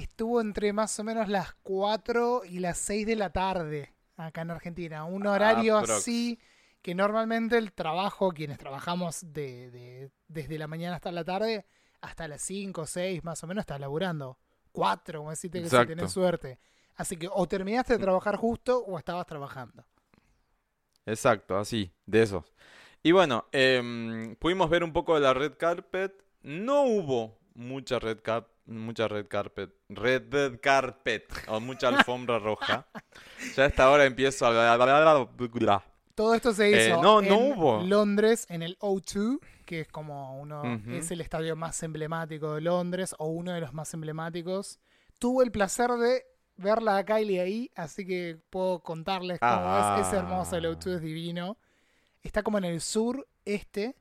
estuvo 0.02 0.42
entre 0.42 0.74
más 0.74 0.98
o 1.00 1.04
menos 1.04 1.28
las 1.30 1.54
4 1.64 2.44
y 2.46 2.60
las 2.60 2.78
6 2.80 3.06
de 3.08 3.16
la 3.16 3.32
tarde 3.32 3.94
acá 4.18 4.42
en 4.42 4.52
Argentina. 4.52 5.06
Un 5.06 5.28
horario 5.28 5.78
así 5.78 6.40
que 6.82 6.96
normalmente 6.96 7.58
el 7.58 7.72
trabajo, 7.74 8.32
quienes 8.34 8.58
trabajamos 8.58 9.22
de, 9.34 9.72
de- 9.72 10.12
desde 10.28 10.58
la 10.58 10.68
mañana 10.68 10.96
hasta 10.98 11.12
la 11.12 11.24
tarde, 11.24 11.66
hasta 12.02 12.28
las 12.28 12.42
5 12.42 12.82
o 12.82 12.86
6 12.88 13.24
más 13.24 13.44
o 13.44 13.48
menos 13.48 13.62
estás 13.64 13.80
laburando. 13.80 14.38
4, 14.72 15.20
como 15.20 15.30
decirte 15.32 15.62
que 15.62 15.70
si 15.70 15.86
tenés 15.86 16.12
suerte. 16.12 16.60
Así 16.96 17.18
que 17.18 17.30
o 17.32 17.48
terminaste 17.48 17.94
de 17.94 18.00
trabajar 18.00 18.36
justo 18.38 18.80
o 18.86 18.98
estabas 18.98 19.26
trabajando. 19.28 19.86
Exacto, 21.06 21.58
así, 21.58 21.92
de 22.06 22.24
esos. 22.24 22.46
Y 23.04 23.12
bueno, 23.12 23.46
em, 23.52 24.36
pudimos 24.38 24.70
ver 24.70 24.84
un 24.84 24.94
poco 24.94 25.16
de 25.16 25.22
la 25.22 25.34
red 25.34 25.54
carpet 25.58 26.14
no 26.42 26.84
hubo 26.84 27.40
mucha 27.56 28.00
red 28.00 28.20
cap 28.22 28.48
mucha 28.66 29.08
red 29.08 29.28
carpet, 29.28 29.72
red, 29.90 30.24
red 30.32 30.60
carpet 30.62 31.26
o 31.48 31.60
mucha 31.60 31.90
alfombra 31.90 32.40
roja. 32.40 32.88
Ya 33.56 33.64
a 33.64 33.68
esta 33.68 33.90
hora 33.90 34.06
empiezo 34.06 34.46
a 34.46 34.52
Todo 36.16 36.36
esto 36.36 36.54
se 36.54 36.70
Eh, 36.72 36.88
hizo 36.90 37.02
no 37.02 37.22
en 37.22 37.32
hubo. 37.32 37.82
Londres, 37.84 38.46
en 38.50 38.62
el 38.62 38.78
O2, 38.80 39.40
que 39.66 39.82
es 39.82 39.88
como 39.88 40.40
uno, 40.40 40.62
es 40.92 41.10
el 41.12 41.22
estadio 41.22 41.56
más 41.56 41.82
emblemático 41.84 42.54
de 42.56 42.62
Londres, 42.62 43.16
o 43.18 43.28
uno 43.28 43.52
de 43.54 43.62
los 43.62 43.74
más 43.74 43.94
emblemáticos. 43.94 44.80
Tuve 45.20 45.44
el 45.46 45.52
placer 45.52 45.90
de 45.92 46.24
verla 46.58 46.98
a 46.98 47.06
Kylie 47.06 47.40
ahí, 47.40 47.72
así 47.76 48.06
que 48.06 48.38
puedo 48.50 48.80
contarles 48.82 49.40
cómo 49.40 49.52
Ah. 49.56 49.98
es. 50.02 50.08
Es 50.08 50.14
hermoso, 50.14 50.56
el 50.58 50.66
O2 50.66 50.96
es 50.98 51.02
divino. 51.02 51.58
Está 52.22 52.44
como 52.44 52.58
en 52.60 52.66
el 52.66 52.80
sur 52.80 53.28
este 53.44 53.96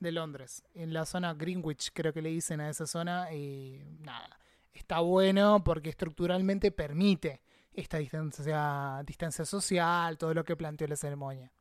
de 0.00 0.12
Londres, 0.12 0.64
en 0.74 0.92
la 0.92 1.04
zona 1.04 1.34
Greenwich, 1.34 1.90
creo 1.92 2.12
que 2.12 2.22
le 2.22 2.30
dicen 2.30 2.60
a 2.60 2.70
esa 2.70 2.86
zona, 2.86 3.32
y 3.32 3.80
nada, 4.00 4.38
está 4.72 5.00
bueno 5.00 5.62
porque 5.62 5.90
estructuralmente 5.90 6.72
permite 6.72 7.42
esta 7.72 7.98
distancia, 7.98 9.02
distancia 9.06 9.44
social, 9.44 10.18
todo 10.18 10.34
lo 10.34 10.44
que 10.44 10.56
planteó 10.56 10.86
la 10.88 10.96
ceremonia. 10.96 11.52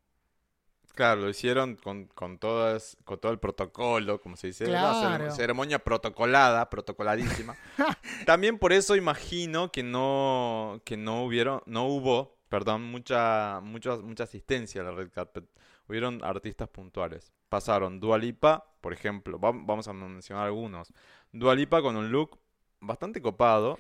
Claro, 0.96 1.22
lo 1.22 1.30
hicieron 1.30 1.76
con, 1.76 2.08
con, 2.08 2.40
todas, 2.40 2.98
con 3.06 3.20
todo 3.20 3.32
el 3.32 3.40
protocolo, 3.40 4.20
como 4.20 4.36
se 4.36 4.48
dice. 4.48 4.66
Claro. 4.66 5.32
ceremonia 5.32 5.80
protocolada, 5.80 6.70
protocoladísima. 6.70 7.56
También 8.26 8.58
por 8.58 8.74
eso 8.74 8.96
imagino 8.96 9.72
que 9.72 9.84
no, 9.84 10.82
que 10.84 10.98
no 10.98 11.24
hubieron, 11.24 11.62
no 11.68 11.86
hubo, 11.86 12.38
perdón, 12.50 12.84
mucha, 12.84 13.62
mucha, 13.64 13.96
mucha 13.98 14.24
asistencia 14.24 14.82
a 14.82 14.86
la 14.86 14.92
red 14.92 15.10
carpet. 15.10 15.46
Hubieron 15.88 16.22
artistas 16.24 16.68
puntuales. 16.68 17.32
Pasaron 17.50 18.00
Dua 18.00 18.18
Lipa, 18.18 18.66
por 18.82 18.94
ejemplo, 18.94 19.40
vam- 19.40 19.66
vamos 19.66 19.88
a 19.88 19.94
mencionar 19.94 20.46
algunos. 20.46 20.94
Dua 21.32 21.56
Lipa 21.56 21.82
con 21.82 21.96
un 21.96 22.12
look 22.12 22.40
bastante 22.80 23.22
copado. 23.22 23.78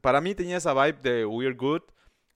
Para 0.00 0.20
mí 0.20 0.34
tenía 0.34 0.58
esa 0.58 0.74
vibe 0.74 0.98
de 1.02 1.24
Weird 1.26 1.56
Good, 1.56 1.82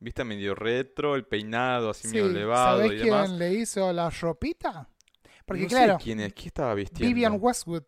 viste, 0.01 0.25
medio 0.25 0.55
retro, 0.55 1.15
el 1.17 1.25
peinado 1.25 1.91
así 1.91 2.09
medio 2.09 2.27
elevado 2.27 2.79
¿sabés 2.83 2.93
y 3.01 3.05
demás. 3.05 3.29
quién 3.29 3.39
le 3.39 3.55
hizo 3.55 3.93
la 3.93 4.11
ropita? 4.11 4.89
Porque 5.45 5.63
no 5.63 5.69
claro, 5.69 5.99
sé 5.99 6.05
quién 6.05 6.21
es, 6.21 6.35
¿qué 6.35 6.47
estaba 6.49 6.75
vistiendo? 6.75 7.07
Vivian 7.07 7.39
Westwood. 7.41 7.85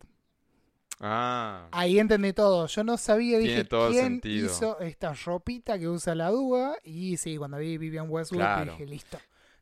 Ah, 1.01 1.67
Ahí 1.71 1.97
entendí 1.99 2.33
todo. 2.33 2.67
Yo 2.67 2.83
no 2.83 2.97
sabía, 2.97 3.37
Tiene 3.39 3.53
dije, 3.53 3.63
todo 3.65 3.87
el 3.87 3.93
¿quién 3.93 4.05
sentido. 4.05 4.45
hizo 4.47 4.79
esta 4.81 5.13
ropita 5.13 5.79
que 5.79 5.87
usa 5.87 6.13
la 6.13 6.29
Dúa? 6.29 6.77
Y 6.83 7.15
sí, 7.17 7.37
cuando 7.37 7.57
vi 7.57 7.77
Vivian 7.77 8.07
Westwood 8.09 8.39
Claro. 8.39 8.71
dije, 8.73 8.85
listo, 8.85 9.17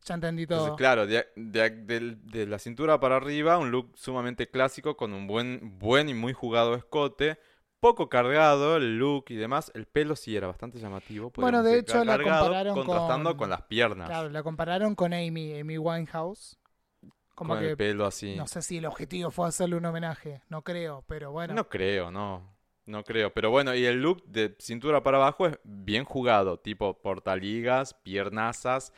ya 0.06 0.16
entendí 0.16 0.44
entonces 0.44 0.68
todo. 0.68 0.76
claro, 0.78 1.06
de, 1.08 1.28
de- 1.36 1.70
del- 1.70 2.26
de 2.26 2.46
la 2.48 2.60
cintura 2.60 3.00
para 3.00 3.18
arriba, 3.18 3.58
un 3.58 3.72
look 3.72 3.92
sumamente 3.96 4.50
clásico 4.50 4.96
con 4.98 5.14
un 5.14 5.28
buen, 5.28 5.78
buen 5.80 6.10
y 6.10 6.14
muy 6.14 6.34
jugado 6.34 6.76
escote, 6.76 7.38
poco 7.80 8.10
cargado 8.10 8.78
el 8.78 8.98
look 8.98 9.26
y 9.30 9.36
demás. 9.36 9.72
El 9.76 9.86
pelo 9.86 10.16
sí 10.16 10.36
era 10.36 10.48
bastante 10.48 10.80
llamativo. 10.80 11.32
Bueno, 11.36 11.62
de 11.64 11.80
hecho, 11.80 12.04
la 12.04 12.18
compararon 12.18 12.74
contrastando 12.74 13.32
con- 13.32 13.38
con 13.38 13.50
las 13.50 13.62
piernas, 13.64 14.08
Claro, 14.10 14.30
la 14.30 14.44
compararon 14.44 14.96
con 14.96 15.14
Amy, 15.14 15.60
Amy 15.60 15.78
Winehouse. 15.78 16.58
Como 17.36 17.54
con 17.54 17.62
que 17.62 17.70
el 17.72 17.78
pelo 17.78 18.06
así. 18.08 18.36
no 18.36 18.48
sé 18.48 18.64
si 18.64 18.78
el 18.78 18.86
objetivo 18.88 19.30
fue 19.30 19.48
hacerle 19.48 19.76
un 19.76 19.86
homenaje, 19.86 20.42
no 20.50 20.64
creo, 20.64 21.04
pero 21.08 21.32
bueno. 21.32 21.54
No 21.54 21.70
creo, 21.70 22.10
no. 22.10 22.56
No 22.88 23.04
creo. 23.04 23.32
Pero 23.34 23.52
bueno, 23.52 23.76
y 23.76 23.86
el 23.86 24.02
look 24.02 24.24
de 24.26 24.56
cintura 24.60 25.04
para 25.04 25.18
abajo 25.18 25.46
es 25.46 25.60
bien 25.64 26.04
jugado. 26.06 26.58
Tipo 26.58 27.00
portaligas, 27.00 27.94
piernazas. 27.94 28.92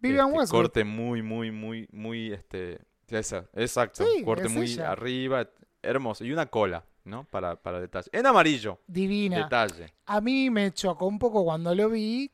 Vivian 0.00 0.26
este, 0.28 0.38
Westwood. 0.38 0.60
corte 0.62 0.84
muy, 0.84 1.22
muy, 1.22 1.50
muy, 1.50 1.88
muy, 1.92 2.32
este... 2.32 2.80
Esa, 3.08 3.46
exacto. 3.54 4.04
Sí, 4.04 4.24
corte 4.24 4.46
es 4.48 4.52
muy 4.52 4.66
ella. 4.66 4.90
arriba. 4.90 5.48
Hermoso. 5.80 6.24
Y 6.24 6.32
una 6.32 6.46
cola, 6.46 6.84
¿no? 7.04 7.22
Para, 7.24 7.54
para 7.54 7.80
detalle. 7.80 8.08
En 8.12 8.26
amarillo. 8.26 8.80
Divina. 8.88 9.44
Detalle. 9.44 9.94
A 10.06 10.20
mí 10.20 10.50
me 10.50 10.72
chocó 10.72 11.06
un 11.06 11.18
poco 11.20 11.44
cuando 11.44 11.72
lo 11.74 11.88
vi. 11.88 12.32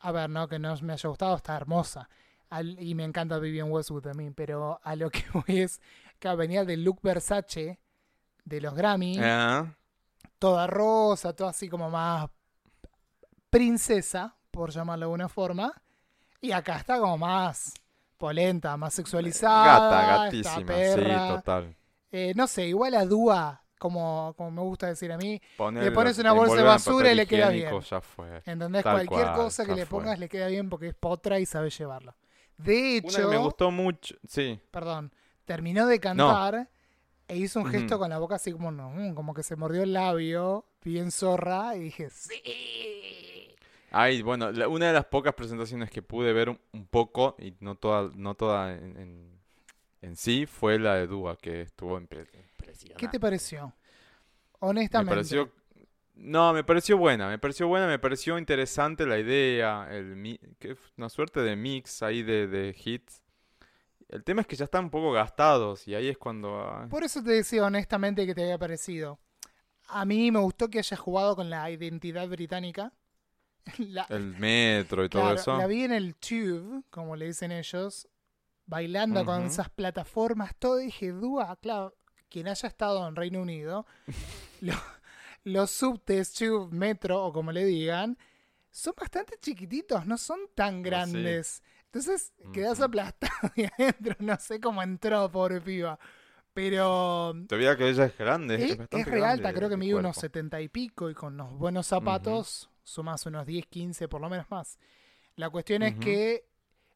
A 0.00 0.10
ver, 0.12 0.30
no 0.30 0.48
que 0.48 0.58
no 0.58 0.74
me 0.80 0.94
haya 0.94 1.08
gustado, 1.10 1.36
está 1.36 1.54
hermosa. 1.54 2.08
Al- 2.48 2.80
y 2.82 2.94
me 2.94 3.04
encanta 3.04 3.38
Vivian 3.38 3.70
Westwood 3.70 4.02
también, 4.02 4.32
pero 4.32 4.80
a 4.82 4.96
lo 4.96 5.10
que 5.10 5.22
voy 5.34 5.60
es 5.60 5.82
que 6.18 6.34
venía 6.34 6.64
del 6.64 6.82
look 6.82 7.00
Versace 7.02 7.78
de 8.46 8.60
los 8.62 8.74
Grammy, 8.74 9.18
Ah, 9.20 9.76
toda 10.38 10.66
rosa, 10.66 11.36
toda 11.36 11.50
así 11.50 11.68
como 11.68 11.90
más 11.90 12.30
princesa, 13.50 14.36
por 14.50 14.70
llamarlo 14.70 15.00
de 15.00 15.04
alguna 15.06 15.28
forma. 15.28 15.82
Y 16.40 16.52
acá 16.52 16.76
está 16.76 16.98
como 16.98 17.18
más 17.18 17.74
polenta, 18.18 18.76
más 18.76 18.94
sexualizada. 18.94 19.64
Gata, 19.90 20.24
gatísima. 20.24 20.56
Sí, 20.56 20.64
perra. 20.64 21.28
total. 21.36 21.76
Eh, 22.12 22.32
no 22.34 22.46
sé, 22.46 22.66
igual 22.66 22.94
a 22.94 23.04
Dúa, 23.04 23.62
como, 23.78 24.34
como 24.36 24.50
me 24.50 24.60
gusta 24.62 24.88
decir 24.88 25.12
a 25.12 25.16
mí, 25.16 25.40
Ponerlo- 25.56 25.94
pones 25.94 26.18
una 26.18 26.32
bolsa 26.32 26.56
de 26.56 26.62
basura 26.62 27.12
y 27.12 27.14
le 27.14 27.26
queda 27.26 27.48
bien. 27.50 27.70
Ya 27.80 28.00
fue. 28.00 28.42
¿Entendés? 28.44 28.82
Tal 28.82 28.94
Cualquier 29.06 29.26
cual, 29.26 29.36
cosa 29.36 29.64
que 29.64 29.74
le 29.74 29.86
fue. 29.86 30.00
pongas 30.00 30.18
le 30.18 30.28
queda 30.28 30.48
bien 30.48 30.68
porque 30.68 30.88
es 30.88 30.94
potra 30.94 31.38
y 31.38 31.46
sabe 31.46 31.70
llevarlo. 31.70 32.14
De 32.56 33.00
Una 33.04 33.08
hecho, 33.10 33.22
que 33.30 33.36
me 33.36 33.36
gustó 33.42 33.70
mucho. 33.70 34.16
Sí. 34.28 34.60
perdón, 34.70 35.12
terminó 35.46 35.86
de 35.86 35.98
cantar 36.00 36.68
e 37.26 37.36
hizo 37.36 37.60
un 37.60 37.66
gesto 37.66 37.98
con 37.98 38.10
la 38.10 38.18
boca 38.18 38.34
así 38.34 38.52
como, 38.52 38.70
no, 38.70 38.90
mm, 38.90 39.14
como 39.14 39.32
que 39.32 39.42
se 39.42 39.56
mordió 39.56 39.82
el 39.84 39.92
labio, 39.94 40.66
bien 40.82 41.10
zorra, 41.10 41.76
y 41.76 41.78
dije, 41.80 42.10
sí. 42.10 42.34
Ay, 43.90 44.22
bueno, 44.22 44.52
la- 44.52 44.68
una 44.68 44.86
de 44.88 44.92
las 44.92 45.06
pocas 45.06 45.34
presentaciones 45.34 45.90
que 45.90 46.02
pude 46.02 46.32
ver 46.32 46.48
un, 46.50 46.60
un 46.72 46.86
poco, 46.86 47.34
y 47.38 47.54
no 47.60 47.74
toda, 47.76 48.10
no 48.14 48.34
toda 48.34 48.72
en, 48.74 48.96
en- 48.96 49.40
en 50.02 50.16
sí, 50.16 50.46
fue 50.46 50.78
la 50.78 50.94
de 50.94 51.06
Dua, 51.06 51.36
que 51.36 51.62
estuvo 51.62 51.98
impre- 52.00 52.28
impresionante. 52.34 52.94
¿Qué 53.00 53.08
te 53.08 53.20
pareció? 53.20 53.66
Me 53.66 53.74
Honestamente. 54.60 55.14
pareció... 55.14 55.52
No, 56.14 56.52
me 56.52 56.64
pareció 56.64 56.98
buena, 56.98 57.28
me 57.28 57.38
pareció 57.38 57.66
buena, 57.66 57.86
me 57.86 57.98
pareció 57.98 58.38
interesante 58.38 59.06
la 59.06 59.18
idea, 59.18 59.88
el 59.90 60.38
que 60.58 60.76
una 60.98 61.08
suerte 61.08 61.40
de 61.40 61.56
mix 61.56 62.02
ahí 62.02 62.22
de, 62.22 62.46
de 62.46 62.76
hits. 62.84 63.22
El 64.08 64.22
tema 64.24 64.42
es 64.42 64.46
que 64.46 64.56
ya 64.56 64.64
están 64.64 64.84
un 64.84 64.90
poco 64.90 65.12
gastados, 65.12 65.88
y 65.88 65.94
ahí 65.94 66.08
es 66.08 66.18
cuando... 66.18 66.60
ah, 66.60 66.86
Por 66.90 67.04
eso 67.04 67.22
te 67.22 67.30
decía 67.30 67.64
honestamente 67.64 68.26
que 68.26 68.34
te 68.34 68.42
había 68.42 68.58
parecido. 68.58 69.18
A 69.88 70.04
mí 70.04 70.30
me 70.30 70.40
gustó 70.40 70.68
que 70.68 70.78
hayas 70.78 71.00
jugado 71.00 71.36
con 71.36 71.50
la 71.50 71.70
identidad 71.70 72.28
británica. 72.28 72.92
La, 73.78 74.06
el 74.10 74.36
metro 74.38 75.04
y 75.04 75.08
todo 75.08 75.32
eso. 75.34 75.56
La 75.56 75.66
vi 75.66 75.84
en 75.84 75.92
el 75.92 76.14
tube, 76.16 76.82
como 76.90 77.16
le 77.16 77.26
dicen 77.26 77.52
ellos, 77.52 78.08
bailando 78.66 79.24
con 79.24 79.44
esas 79.46 79.68
plataformas, 79.70 80.54
todo. 80.58 80.80
Y 80.80 80.86
dije, 80.86 81.12
Dúa, 81.12 81.56
claro, 81.56 81.94
quien 82.28 82.48
haya 82.48 82.68
estado 82.68 83.06
en 83.08 83.16
Reino 83.16 83.40
Unido, 83.42 83.86
lo- 84.60 84.74
los 85.44 85.70
subtes, 85.70 86.32
tube, 86.32 86.68
metro, 86.74 87.24
o 87.24 87.32
como 87.32 87.50
le 87.52 87.64
digan, 87.64 88.16
son 88.70 88.94
bastante 88.96 89.36
chiquititos, 89.40 90.06
no 90.06 90.16
son 90.18 90.38
tan 90.54 90.82
grandes. 90.82 91.62
Entonces 91.86 92.32
quedas 92.52 92.80
aplastado 92.80 93.50
ahí 93.56 93.66
adentro, 93.78 94.14
no 94.20 94.36
sé 94.38 94.60
cómo 94.60 94.82
entró, 94.82 95.30
pobre 95.30 95.60
piba. 95.60 95.98
Pero 96.52 97.32
veía 97.48 97.76
que 97.76 97.88
ella 97.88 98.04
es 98.06 98.18
grande, 98.18 98.56
es, 98.56 98.62
es, 98.72 98.80
es 98.80 99.04
re 99.06 99.18
grande 99.18 99.24
alta, 99.26 99.52
creo 99.54 99.68
que 99.68 99.74
de 99.74 99.76
mide 99.78 99.94
unos. 99.94 100.16
70 100.16 100.60
y 100.60 100.68
pico 100.68 101.08
y 101.08 101.14
con 101.14 101.34
unos 101.34 101.52
buenos 101.56 101.86
zapatos 101.86 102.68
sumas 102.84 103.24
unos 103.26 103.46
10, 103.46 103.66
15, 103.66 104.08
por 104.08 104.20
lo 104.20 104.28
menos 104.28 104.50
más. 104.50 104.78
La 105.36 105.50
cuestión 105.50 105.82
es 105.82 105.94
que 105.96 106.46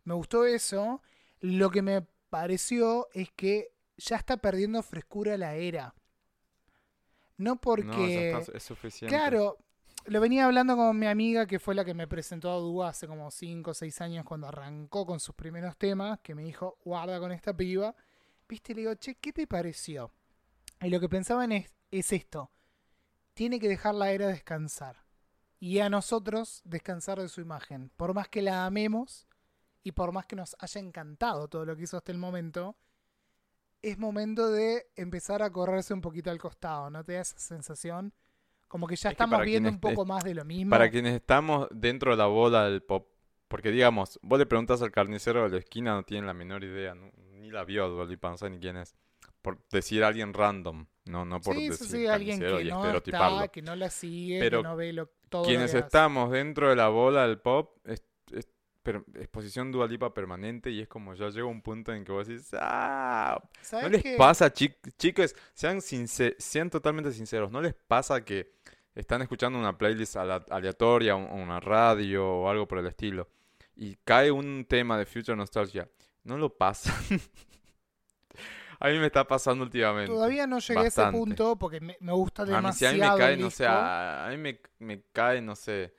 me 0.05 0.15
gustó 0.15 0.45
eso. 0.45 1.03
Lo 1.41 1.71
que 1.71 1.83
me 1.83 2.03
pareció 2.31 3.09
es 3.13 3.31
que 3.33 3.73
ya 3.97 4.17
está 4.17 4.37
perdiendo 4.37 4.83
frescura 4.83 5.37
la 5.37 5.55
era. 5.55 5.95
No 7.37 7.51
No, 7.51 7.55
ya 7.55 7.61
porque... 7.61 8.31
está, 8.33 8.57
es 8.57 8.63
suficiente. 8.63 9.15
Claro, 9.15 9.59
lo 10.07 10.21
venía 10.21 10.45
hablando 10.45 10.77
con 10.77 10.99
mi 10.99 11.07
amiga 11.07 11.47
que 11.47 11.59
fue 11.59 11.75
la 11.75 11.85
que 11.85 11.95
me 11.95 12.07
presentó 12.07 12.51
a 12.51 12.57
Dúa 12.57 12.91
hace 12.91 13.07
como 13.07 13.31
5 13.31 13.71
o 13.71 13.75
6 13.75 14.01
años 14.03 14.25
cuando 14.25 14.47
arrancó 14.47 15.07
con 15.07 15.21
sus 15.21 15.35
primeros 15.35 15.77
temas, 15.77 16.19
que 16.21 16.35
me 16.35 16.43
dijo, 16.43 16.79
guarda 16.85 17.19
con 17.19 17.33
esta 17.33 17.57
piba. 17.57 17.95
Viste, 18.49 18.75
le 18.75 18.83
digo, 18.83 18.95
che, 18.97 19.15
¿qué 19.15 19.33
te 19.33 19.47
pareció? 19.47 20.13
Y 20.81 20.91
lo 20.91 21.01
que 21.01 21.09
pensaban 21.09 21.53
es, 21.53 21.73
es 21.91 22.13
esto, 22.13 22.51
tiene 23.33 23.59
que 23.59 23.69
dejar 23.69 23.95
la 23.95 24.11
era 24.11 24.27
descansar. 24.27 25.04
Y 25.61 25.79
a 25.79 25.89
nosotros 25.89 26.61
descansar 26.65 27.19
de 27.21 27.29
su 27.29 27.41
imagen. 27.41 27.91
Por 27.97 28.13
más 28.15 28.29
que 28.29 28.43
la 28.43 28.67
amemos 28.67 29.27
y 29.83 29.93
por 29.93 30.13
más 30.13 30.27
que 30.27 30.37
nos 30.37 30.57
haya 30.59 30.81
encantado 30.81 31.49
todo 31.49 31.65
lo 31.65 31.77
que 31.77 31.85
hizo 31.85 31.97
hasta 31.97 32.13
el 32.13 32.19
momento, 32.19 32.77
es 33.83 33.99
momento 33.99 34.51
de 34.51 34.87
empezar 34.97 35.43
a 35.43 35.51
correrse 35.51 35.93
un 35.95 36.01
poquito 36.01 36.31
al 36.31 36.39
costado. 36.39 36.91
¿No 36.91 37.05
te 37.05 37.13
da 37.15 37.21
esa 37.21 37.39
sensación? 37.39 38.13
Como 38.69 38.87
que 38.87 38.97
ya 38.97 39.11
Es 39.11 39.13
estamos 39.13 39.43
viendo 39.43 39.69
un 39.69 39.79
poco 39.81 40.05
más 40.05 40.25
de 40.25 40.35
lo 40.35 40.45
mismo. 40.45 40.71
Para 40.71 40.91
quienes 40.91 41.15
estamos 41.15 41.69
dentro 41.71 42.11
de 42.11 42.17
la 42.17 42.27
bola 42.27 42.65
del 42.65 42.83
pop, 42.83 43.09
porque 43.49 43.71
digamos, 43.71 44.19
vos 44.23 44.39
le 44.39 44.47
preguntas 44.47 44.83
al 44.83 44.91
carnicero 44.91 45.45
de 45.45 45.51
la 45.51 45.59
esquina, 45.59 45.95
no 45.95 46.03
tiene 46.03 46.27
la 46.27 46.35
menor 46.35 46.65
idea, 46.65 46.95
no- 46.95 47.13
ni 47.35 47.51
la 47.51 47.65
vio 47.65 47.85
a 47.85 47.89
Dua 47.89 48.05
Lipa, 48.07 48.31
no 48.31 48.37
sabe 48.39 48.51
ni 48.51 48.59
quién 48.59 48.77
es. 48.79 48.95
Por 49.43 49.63
decir 49.69 50.03
a 50.03 50.09
alguien 50.09 50.33
random, 50.33 50.87
no, 51.07 51.25
no 51.25 51.41
por 51.41 51.55
sí, 51.57 51.69
decir 51.69 51.87
sí, 51.87 52.07
alguien 52.07 52.41
que 52.41 52.63
y 52.63 52.69
no 52.71 52.97
está, 52.97 53.49
que 53.49 53.63
no 53.63 53.77
la 53.77 53.91
sigue, 53.91 54.39
Pero 54.41 54.61
que 54.61 54.69
no 54.69 54.77
ve 54.77 54.93
lo, 54.93 55.07
todo 55.29 55.43
lo 55.43 55.49
Quienes 55.49 55.73
que 55.73 55.79
hace. 55.79 55.87
estamos 55.87 56.31
dentro 56.31 56.71
de 56.71 56.77
la 56.77 56.89
bola 56.89 57.27
del 57.27 57.39
pop, 57.39 57.77
es- 57.85 58.03
es- 58.33 58.49
per- 58.83 59.05
exposición 59.15 59.71
Dua 59.73 59.87
Lipa 59.87 60.13
permanente 60.15 60.71
y 60.71 60.81
es 60.81 60.89
como 60.89 61.15
ya 61.15 61.29
llega 61.31 61.47
un 61.47 61.63
punto 61.63 61.93
en 61.93 62.05
que 62.05 62.13
vos 62.13 62.27
decís, 62.27 62.51
ah, 62.59 63.39
¿no 63.43 63.51
¿Sabes 63.63 63.91
les 63.91 64.03
qué? 64.03 64.17
pasa, 64.17 64.53
chi- 64.53 64.75
chicos? 64.99 65.35
Sean, 65.55 65.81
since- 65.81 66.37
sean 66.39 66.69
totalmente 66.71 67.11
sinceros, 67.13 67.51
¿no 67.51 67.61
les 67.63 67.75
pasa 67.75 68.25
que 68.25 68.53
están 68.95 69.23
escuchando 69.23 69.59
una 69.59 69.77
playlist 69.77 70.17
aleatoria, 70.17 71.17
un- 71.17 71.31
una 71.41 71.61
radio 71.61 72.27
o 72.27 72.49
algo 72.49 72.67
por 72.69 72.79
el 72.79 72.87
estilo 72.87 73.29
y 73.77 73.97
cae 74.05 74.31
un 74.31 74.65
tema 74.69 74.97
de 74.99 75.07
Future 75.07 75.37
Nostalgia? 75.37 75.89
¿No 76.25 76.39
lo 76.39 76.57
pasan? 76.57 76.95
A 78.85 78.89
mí 78.89 78.99
me 78.99 79.07
está 79.07 79.27
pasando 79.27 79.65
últimamente. 79.65 80.13
Todavía 80.13 80.47
no 80.47 80.59
llegué 80.59 80.81
a 80.81 80.87
ese 80.89 81.07
punto 81.07 81.57
porque 81.57 81.81
me, 81.81 81.97
me 82.01 82.13
gusta 82.13 82.43
A 82.43 82.45
mí, 82.45 82.51
si 82.75 82.85
a 82.85 82.91
demasiado 82.91 82.95
mí 82.95 83.01
me 83.01 83.19
cae, 83.19 83.37
no 83.39 83.51
sé, 83.51 83.67
a, 83.67 84.27
a 84.27 84.31
mí 84.31 84.37
me, 84.37 84.61
me 84.79 85.03
cae, 85.11 85.41
no 85.41 85.57
sé, 85.57 85.95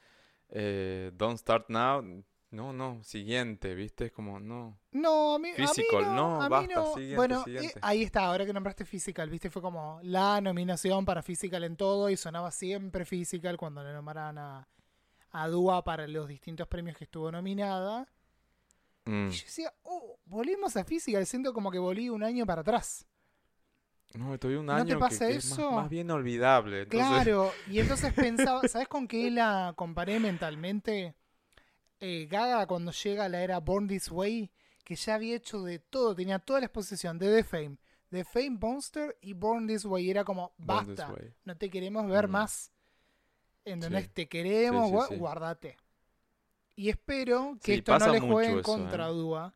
eh, 0.50 1.10
Don't 1.16 1.40
Start 1.40 1.68
Now, 1.70 2.04
no, 2.52 2.74
no, 2.74 3.04
siguiente, 3.04 3.74
¿viste? 3.74 4.06
Es 4.06 4.12
como, 4.12 4.40
no. 4.40 4.78
No, 4.92 5.34
a 5.34 5.40
mí, 5.40 5.50
a 5.50 5.62
mí 5.62 5.68
Physical, 5.68 6.04
no, 6.04 6.16
no, 6.16 6.42
a 6.44 6.44
mí 6.44 6.50
basta, 6.52 6.76
no. 6.76 6.94
siguiente, 6.94 7.16
bueno, 7.16 7.44
eh, 7.48 7.74
ahí 7.82 8.04
está, 8.04 8.26
ahora 8.26 8.46
que 8.46 8.54
nombraste 8.54 8.86
Physical, 8.86 9.32
viste, 9.32 9.50
fue 9.50 9.64
como 9.64 10.00
la 10.04 10.40
nominación 10.40 11.06
para 11.06 11.24
Physical 11.24 11.64
en 11.64 11.78
todo 11.78 12.12
y 12.12 12.18
sonaba 12.18 12.52
siempre 12.52 13.04
Physical 13.04 13.58
cuando 13.58 13.84
le 13.84 13.94
nombraban 13.94 14.38
a, 14.38 14.68
a 15.32 15.48
Dua 15.48 15.84
para 15.84 16.08
los 16.08 16.28
distintos 16.28 16.68
premios 16.68 16.96
que 16.96 17.06
estuvo 17.06 17.32
nominada. 17.32 18.08
Mm. 19.06 19.28
Y 19.28 19.32
yo 19.32 19.45
decía, 19.45 19.74
oh, 19.84 20.20
volvimos 20.26 20.76
a 20.78 20.84
Physical, 20.84 21.26
siento 21.26 21.53
como 21.53 21.72
que 21.72 21.80
volví 21.80 22.10
un 22.10 22.24
año 22.24 22.45
para 22.45 22.62
atrás. 22.62 23.06
No, 24.14 24.38
tuve 24.39 24.58
un 24.58 24.66
¿No 24.68 24.74
año 24.74 24.97
te 24.99 25.18
que- 25.18 25.36
es 25.36 25.58
más, 25.60 25.89
bien 25.89 26.10
olvidable. 26.10 26.84
Entonces, 26.84 27.08
Claro, 27.10 27.51
y 27.70 27.80
entonces 27.80 28.14
pensaba, 28.14 28.62
¿sabes 28.68 28.88
con 28.88 29.08
qué 29.08 29.30
la 29.30 29.74
comparé 29.76 30.20
mentalmente? 30.20 31.16
Eh, 31.99 32.28
Gaga 32.30 32.66
cuando 32.68 32.91
llega 32.91 33.26
a 33.26 33.30
la 33.30 33.41
era 33.41 33.60
Born 33.60 33.88
This 33.88 34.10
Way, 34.12 34.51
que 34.84 34.95
ya 34.95 35.16
había 35.16 35.36
hecho 35.36 35.64
de 35.64 35.80
todo, 35.80 36.16
tenía 36.16 36.39
toda 36.39 36.60
la 36.62 36.68
exposición 36.68 37.18
de 37.20 37.34
The 37.36 37.43
Fame, 37.43 37.78
The 38.10 38.24
Fame 38.24 38.58
Monster 38.62 39.18
y 39.22 39.34
Born 39.34 39.68
This 39.68 39.86
Way, 39.86 40.10
era 40.10 40.24
como, 40.24 40.53
basta, 40.58 41.14
no 41.43 41.58
te 41.58 41.70
queremos 41.70 42.08
ver 42.08 42.28
Mm. 42.28 42.32
más, 42.32 42.72
¿entendés? 43.66 44.06
Sí. 44.06 44.10
Te 44.14 44.28
queremos, 44.30 45.08
sí. 45.10 45.16
guardate. 45.16 45.78
Y 46.76 46.89
espero 46.89 47.57
que 47.63 47.73
Sí, 47.73 47.80
esto 47.80 47.97
no 47.97 48.09
le 48.09 48.19
juegue 48.19 48.51
en 48.51 48.59
eso, 48.59 48.63
contra 48.63 49.05
¿eh? 49.05 49.07
a 49.07 49.11
Dua, 49.11 49.55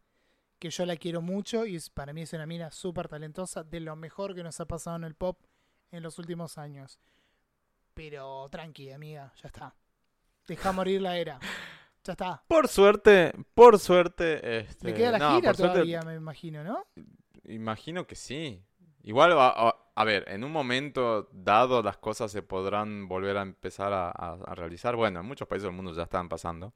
que 0.60 0.70
yo 0.70 0.86
la 0.86 0.98
quiero 0.98 1.22
mucho 1.22 1.66
y 1.66 1.80
para 1.94 2.14
mí 2.14 2.22
es 2.24 2.34
una 2.34 2.46
mina 2.46 2.72
súper 2.72 3.08
talentosa, 3.08 3.64
de 3.64 3.80
lo 3.82 3.96
mejor 3.96 4.36
que 4.36 4.44
nos 4.44 4.60
ha 4.60 4.66
pasado 4.68 4.98
en 4.98 5.04
el 5.06 5.16
pop 5.16 5.40
en 5.92 6.04
los 6.04 6.20
últimos 6.20 6.58
años. 6.58 7.00
Pero 7.94 8.48
tranqui, 8.50 8.92
amiga, 8.92 9.34
ya 9.42 9.48
está. 9.48 9.76
Deja 10.48 10.72
morir 10.72 11.02
la 11.02 11.18
era. 11.18 11.40
Ya 12.04 12.14
está. 12.14 12.44
Por 12.48 12.68
suerte, 12.68 13.32
por 13.54 13.78
suerte, 13.80 14.60
este, 14.60 14.88
Le 14.90 14.94
queda 14.94 15.12
la 15.12 15.20
no, 15.20 15.36
gira 15.36 15.54
suerte, 15.54 15.80
todavía, 15.80 16.02
me 16.02 16.16
imagino, 16.16 16.64
¿no? 16.64 16.86
Imagino 17.46 18.06
que 18.08 18.16
sí. 18.16 18.64
Igual, 19.04 19.32
a, 19.34 19.48
a- 19.50 19.76
a 19.96 20.04
ver, 20.06 20.26
en 20.30 20.44
un 20.44 20.52
momento 20.52 21.30
dado 21.34 21.82
las 21.84 21.98
cosas 21.98 22.32
se 22.32 22.42
podrán 22.42 23.08
volver 23.08 23.38
a 23.38 23.42
empezar 23.42 23.92
a 23.94 24.56
realizar. 24.56 24.96
Bueno, 24.96 25.20
en 25.20 25.26
muchos 25.26 25.48
países 25.48 25.66
del 25.66 25.74
mundo 25.76 25.94
ya 25.94 26.04
están 26.04 26.30
pasando. 26.30 26.74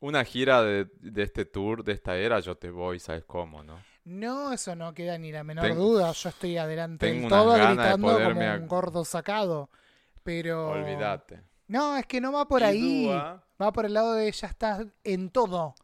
Una 0.00 0.24
gira 0.24 0.62
de, 0.62 0.86
de 1.00 1.22
este 1.22 1.44
tour, 1.44 1.82
de 1.84 1.92
esta 1.92 2.16
era, 2.16 2.38
yo 2.40 2.56
te 2.56 2.70
voy, 2.70 3.00
¿sabes 3.00 3.24
cómo, 3.24 3.62
no? 3.64 3.82
No, 4.04 4.52
eso 4.52 4.74
no 4.76 4.94
queda 4.94 5.18
ni 5.18 5.32
la 5.32 5.42
menor 5.44 5.64
Ten- 5.66 5.76
duda. 5.76 6.12
Yo 6.12 6.28
estoy 6.28 6.56
adelante 6.56 7.06
del 7.12 7.28
todo 7.28 7.50
ganas 7.52 7.68
de 7.70 7.74
gritando 7.82 8.06
como 8.34 8.54
un 8.54 8.66
gordo 8.68 9.04
sacado. 9.04 9.68
Pero. 10.22 10.70
Olvídate. 10.70 11.42
No, 11.66 11.96
es 11.96 12.06
que 12.06 12.20
no 12.20 12.32
va 12.32 12.46
por 12.48 12.60
Y 12.62 12.64
ahí. 12.64 13.06
Va 13.60 13.72
por 13.72 13.84
el 13.86 13.92
lado 13.94 14.14
de 14.14 14.30
ya 14.30 14.46
estás 14.46 14.86
en 15.04 15.30
todo. 15.30 15.74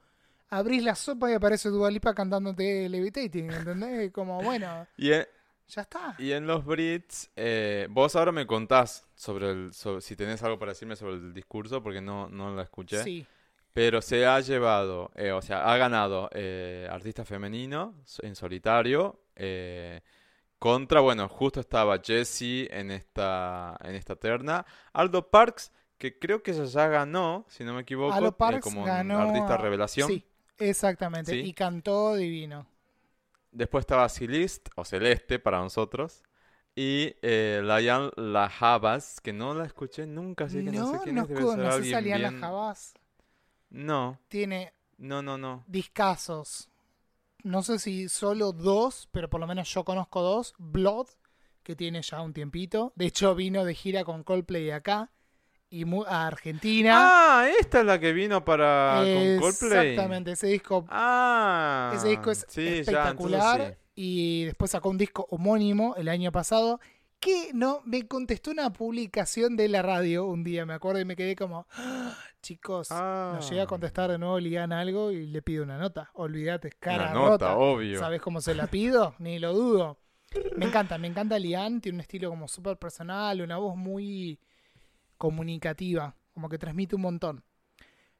Abrís 0.48 0.82
la 0.84 0.94
sopa 0.94 1.30
y 1.30 1.34
aparece 1.34 1.68
Dualipa 1.68 2.14
cantándote 2.14 2.88
Levitating, 2.88 3.50
¿entendés? 3.50 4.12
Como, 4.12 4.40
bueno, 4.42 4.86
y, 4.96 5.12
en, 5.12 5.26
ya 5.66 5.82
está. 5.82 6.14
y 6.18 6.30
en 6.32 6.46
los 6.46 6.64
Brits, 6.64 7.30
eh, 7.34 7.88
vos 7.90 8.14
ahora 8.14 8.30
me 8.30 8.46
contás 8.46 9.06
sobre 9.16 9.50
el, 9.50 9.74
sobre- 9.74 10.00
si 10.00 10.14
tenés 10.14 10.42
algo 10.44 10.58
para 10.58 10.70
decirme 10.72 10.94
sobre 10.94 11.14
el 11.14 11.34
discurso, 11.34 11.82
porque 11.82 12.00
no, 12.00 12.28
no 12.28 12.54
la 12.54 12.62
escuché. 12.62 13.02
Sí. 13.02 13.26
Pero 13.74 14.00
se 14.00 14.24
ha 14.24 14.40
llevado, 14.40 15.10
eh, 15.16 15.32
o 15.32 15.42
sea, 15.42 15.70
ha 15.70 15.76
ganado 15.76 16.30
eh, 16.32 16.88
artista 16.90 17.24
femenino 17.26 17.94
en 18.22 18.36
solitario. 18.36 19.20
eh, 19.36 20.00
contra, 20.58 21.00
bueno, 21.00 21.28
justo 21.28 21.60
estaba 21.60 21.98
Jessie 22.02 22.68
en 22.72 22.90
esta, 22.90 23.76
en 23.82 23.94
esta 23.96 24.16
terna. 24.16 24.64
Aldo 24.94 25.28
Parks, 25.30 25.72
que 25.98 26.18
creo 26.18 26.42
que 26.42 26.52
ella 26.52 26.64
ya 26.64 26.88
ganó, 26.88 27.44
si 27.48 27.64
no 27.64 27.74
me 27.74 27.82
equivoco, 27.82 28.14
eh, 28.28 28.32
Parks 28.32 28.60
como 28.62 28.84
ganó 28.84 29.18
artista 29.18 29.58
revelación. 29.58 30.08
Sí, 30.08 30.24
exactamente. 30.58 31.32
Sí. 31.32 31.40
Y 31.40 31.52
cantó 31.52 32.14
divino. 32.14 32.66
Después 33.52 33.82
estaba 33.82 34.08
Celeste, 34.08 34.70
o 34.76 34.84
Celeste 34.86 35.38
para 35.38 35.58
nosotros. 35.58 36.22
Y 36.74 37.14
eh, 37.22 37.60
Layan 37.62 38.10
Lajabas, 38.16 39.20
que 39.20 39.32
no 39.32 39.54
la 39.54 39.64
escuché 39.66 40.06
nunca, 40.06 40.44
así 40.46 40.64
que 40.64 40.72
no, 40.72 40.86
sé 40.86 40.96
No, 40.96 41.02
quién 41.02 41.14
no, 41.16 41.22
es, 41.22 41.28
debe 41.28 41.42
co- 41.42 41.50
ser 41.52 41.58
no 41.60 41.72
sé 41.72 41.94
alguien 41.94 42.18
bien- 42.18 42.40
jabás. 42.40 42.94
No, 43.74 44.20
Tiene 44.28 44.72
no, 44.98 45.20
no, 45.22 45.36
no. 45.36 45.64
discazos. 45.66 46.68
No 47.42 47.62
sé 47.62 47.78
si 47.78 48.08
solo 48.08 48.52
dos, 48.52 49.08
pero 49.10 49.28
por 49.28 49.40
lo 49.40 49.46
menos 49.46 49.68
yo 49.72 49.84
conozco 49.84 50.22
dos. 50.22 50.54
Blood, 50.58 51.08
que 51.62 51.74
tiene 51.76 52.00
ya 52.02 52.20
un 52.22 52.32
tiempito. 52.32 52.92
De 52.94 53.06
hecho, 53.06 53.34
vino 53.34 53.64
de 53.64 53.74
gira 53.74 54.04
con 54.04 54.22
Coldplay 54.22 54.70
acá. 54.70 55.10
Y 55.70 55.84
a 56.06 56.26
Argentina. 56.28 56.92
Ah, 57.40 57.48
esta 57.58 57.80
es 57.80 57.86
la 57.86 57.98
que 57.98 58.12
vino 58.12 58.44
para 58.44 59.02
con 59.02 59.40
Coldplay. 59.40 59.88
Exactamente, 59.90 60.30
ese 60.32 60.46
disco, 60.46 60.84
Ah, 60.88 61.92
ese 61.96 62.10
disco 62.10 62.30
es 62.30 62.46
sí, 62.48 62.64
ya, 62.64 62.80
espectacular. 62.80 63.76
Y 63.96 64.44
después 64.44 64.70
sacó 64.70 64.90
un 64.90 64.98
disco 64.98 65.26
homónimo 65.30 65.96
el 65.96 66.08
año 66.08 66.30
pasado. 66.30 66.80
Que 67.18 67.50
no 67.54 67.80
me 67.84 68.06
contestó 68.06 68.52
una 68.52 68.72
publicación 68.72 69.56
de 69.56 69.68
la 69.68 69.82
radio 69.82 70.26
un 70.26 70.44
día, 70.44 70.64
me 70.64 70.74
acuerdo, 70.74 71.00
y 71.00 71.04
me 71.04 71.16
quedé 71.16 71.34
como, 71.34 71.66
"Ah, 71.72 72.16
chicos, 72.44 72.90
nos 72.90 73.48
llega 73.50 73.62
a 73.62 73.64
Ah, 73.64 73.68
contestar 73.68 74.10
de 74.10 74.18
nuevo 74.18 74.38
Ligan 74.38 74.72
algo 74.72 75.10
y 75.10 75.26
le 75.26 75.42
pido 75.42 75.64
una 75.64 75.78
nota. 75.78 76.10
Olvídate, 76.14 76.70
cara 76.70 77.04
una 77.10 77.14
nota, 77.14 77.30
rota. 77.54 77.56
obvio. 77.56 77.98
¿Sabes 77.98 78.20
cómo 78.20 78.40
se 78.40 78.54
la 78.54 78.66
pido? 78.68 79.14
Ni 79.18 79.38
lo 79.38 79.52
dudo. 79.52 79.98
Me 80.56 80.66
encanta, 80.66 80.98
me 80.98 81.06
encanta 81.08 81.38
Lian, 81.38 81.80
tiene 81.80 81.96
un 81.96 82.00
estilo 82.00 82.28
como 82.28 82.46
súper 82.48 82.76
personal, 82.76 83.40
una 83.40 83.56
voz 83.56 83.76
muy 83.76 84.38
comunicativa, 85.16 86.14
como 86.32 86.48
que 86.48 86.58
transmite 86.58 86.96
un 86.96 87.02
montón. 87.02 87.44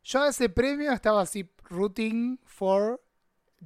Yo 0.03 0.23
a 0.23 0.29
ese 0.29 0.49
premio 0.49 0.93
estaba 0.93 1.23
así 1.23 1.51
rooting 1.71 2.39
for 2.45 3.01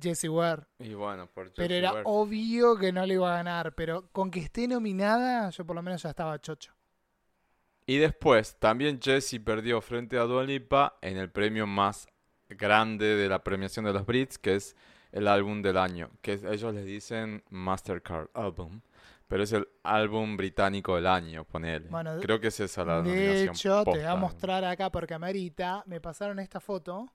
Jessie 0.00 0.28
Ware, 0.28 0.62
Y 0.78 0.94
bueno, 0.94 1.26
por 1.26 1.52
pero 1.52 1.74
era 1.74 1.90
Ware. 1.92 2.02
obvio 2.06 2.76
que 2.76 2.92
no 2.92 3.04
le 3.04 3.14
iba 3.14 3.32
a 3.32 3.36
ganar, 3.38 3.74
pero 3.74 4.08
con 4.12 4.30
que 4.30 4.40
esté 4.40 4.68
nominada, 4.68 5.50
yo 5.50 5.66
por 5.66 5.74
lo 5.76 5.82
menos 5.82 6.02
ya 6.02 6.10
estaba 6.10 6.38
chocho. 6.40 6.72
Y 7.88 7.96
después, 7.96 8.56
también 8.56 9.00
Jessie 9.00 9.40
perdió 9.40 9.80
frente 9.80 10.18
a 10.18 10.24
Dua 10.24 10.44
Lipa 10.44 10.98
en 11.00 11.16
el 11.16 11.30
premio 11.30 11.66
más 11.66 12.06
grande 12.50 13.16
de 13.16 13.30
la 13.30 13.42
premiación 13.42 13.86
de 13.86 13.94
los 13.94 14.04
Brits, 14.04 14.36
que 14.36 14.56
es 14.56 14.76
el 15.10 15.26
álbum 15.26 15.62
del 15.62 15.78
año, 15.78 16.10
que 16.20 16.34
ellos 16.34 16.74
les 16.74 16.84
dicen 16.84 17.42
Mastercard 17.48 18.28
Album, 18.34 18.82
pero 19.26 19.42
es 19.42 19.52
el 19.52 19.66
álbum 19.84 20.36
británico 20.36 20.96
del 20.96 21.06
año, 21.06 21.44
ponele. 21.44 21.88
Bueno, 21.88 22.20
Creo 22.20 22.38
que 22.38 22.48
es 22.48 22.60
esa 22.60 22.84
la 22.84 23.00
de 23.00 23.44
hecho, 23.44 23.82
te 23.84 23.90
voy 23.90 24.00
a 24.00 24.16
mostrar 24.16 24.66
acá 24.66 24.92
porque 24.92 25.14
amerita, 25.14 25.82
me 25.86 25.98
pasaron 25.98 26.40
esta 26.40 26.60
foto, 26.60 27.10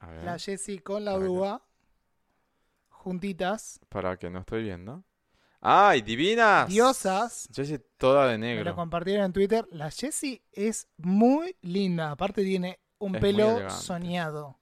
A 0.00 0.10
ver, 0.10 0.22
la 0.22 0.38
Jessie 0.38 0.80
con 0.80 1.02
la. 1.02 1.16
Dua, 1.16 1.62
juntitas, 2.90 3.80
para 3.88 4.18
que 4.18 4.28
no 4.28 4.40
estoy 4.40 4.64
viendo. 4.64 5.02
¡Ay, 5.60 6.00
divinas! 6.02 6.68
diosas. 6.68 7.48
Jessie 7.54 7.78
toda 7.98 8.26
de 8.28 8.38
Me 8.38 8.48
lo 8.48 8.56
negro. 8.56 8.74
compartieron 8.74 9.26
en 9.26 9.32
Twitter. 9.32 9.66
La 9.72 9.90
Jessie 9.90 10.42
es 10.52 10.88
muy 10.96 11.56
linda. 11.60 12.10
Aparte 12.12 12.42
tiene 12.42 12.80
un 12.98 13.14
Es 13.16 13.20
pelo 13.20 13.68
soñado. 13.70 14.58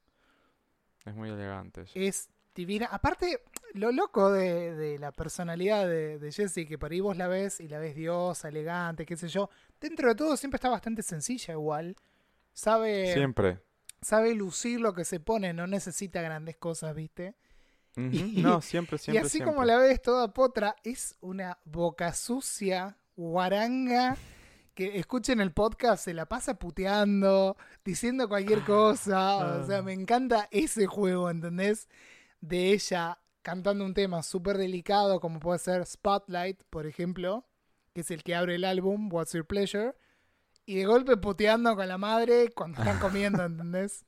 Es 1.05 1.15
muy 1.15 1.29
elegante. 1.31 1.85
Es 1.95 2.29
divina. 2.55 2.87
Aparte, 2.91 3.43
lo 3.75 3.93
loco 3.93 4.33
de, 4.33 4.75
de 4.75 4.99
la 4.99 5.13
personalidad 5.13 5.87
de, 5.87 6.19
de 6.19 6.33
Jessie, 6.33 6.67
que 6.67 6.79
por 6.79 6.91
ahí 6.91 7.01
vos 7.01 7.17
la 7.17 7.29
ves 7.29 7.61
y 7.61 7.69
la 7.69 7.79
ves 7.79 7.95
diosa, 7.95 8.49
elegante, 8.49 9.07
qué 9.07 9.17
sé 9.17 9.29
yo. 9.29 9.49
Dentro 9.81 10.09
de 10.09 10.15
todo 10.17 10.37
siempre 10.37 10.57
está 10.57 10.69
bastante 10.69 11.03
sencilla 11.03 11.55
igual. 11.55 11.95
Sabe, 12.53 13.13
Siempre. 13.15 13.61
sabe 14.03 14.35
lucir 14.35 14.81
lo 14.81 14.93
que 14.93 15.05
se 15.05 15.21
pone, 15.21 15.53
no 15.55 15.69
necesita 15.69 16.21
grandes 16.23 16.57
cosas, 16.57 16.95
¿viste? 16.97 17.37
Y- 18.13 18.43
No, 18.43 18.61
siempre, 18.61 18.97
y 18.97 18.99
siempre, 18.99 19.21
así 19.23 19.31
siempre. 19.39 19.53
como 19.55 19.65
la 19.65 19.77
ves 19.79 20.01
toda 20.01 20.33
potra, 20.33 20.77
es 20.85 21.17
una 21.21 21.59
boca 21.65 22.13
sucia, 22.15 22.97
guaranga, 23.17 24.17
que 24.75 24.99
escuchen 24.99 25.41
el 25.41 25.53
podcast, 25.53 26.05
se 26.05 26.15
la 26.15 26.27
pasa 26.27 26.59
puteando, 26.59 27.57
diciendo 27.85 28.29
cualquier 28.29 28.65
cosa. 28.65 29.59
O 29.61 29.67
sea, 29.67 29.79
Ah. 29.79 29.83
me 29.83 29.93
encanta 29.93 30.49
ese 30.53 30.87
juego, 30.87 31.29
¿entendés? 31.31 31.89
De 32.41 32.73
ella 32.73 33.19
cantando 33.43 33.85
un 33.85 33.95
tema 33.95 34.23
súper 34.23 34.59
delicado, 34.59 35.21
como 35.21 35.41
puede 35.41 35.59
ser 35.59 35.85
Spotlight, 35.87 36.63
por 36.71 36.87
ejemplo, 36.87 37.47
que 37.95 38.03
es 38.03 38.11
el 38.11 38.23
que 38.23 38.35
abre 38.37 38.55
el 38.57 38.65
álbum, 38.65 39.09
What's 39.13 39.33
Your 39.33 39.47
Pleasure, 39.47 39.95
y 40.67 40.75
de 40.77 40.85
golpe 40.85 41.17
puteando 41.17 41.75
con 41.75 41.89
la 41.89 41.97
madre 41.99 42.51
cuando 42.55 42.79
están 42.83 42.99
comiendo, 43.01 43.43
¿entendés? 43.45 44.05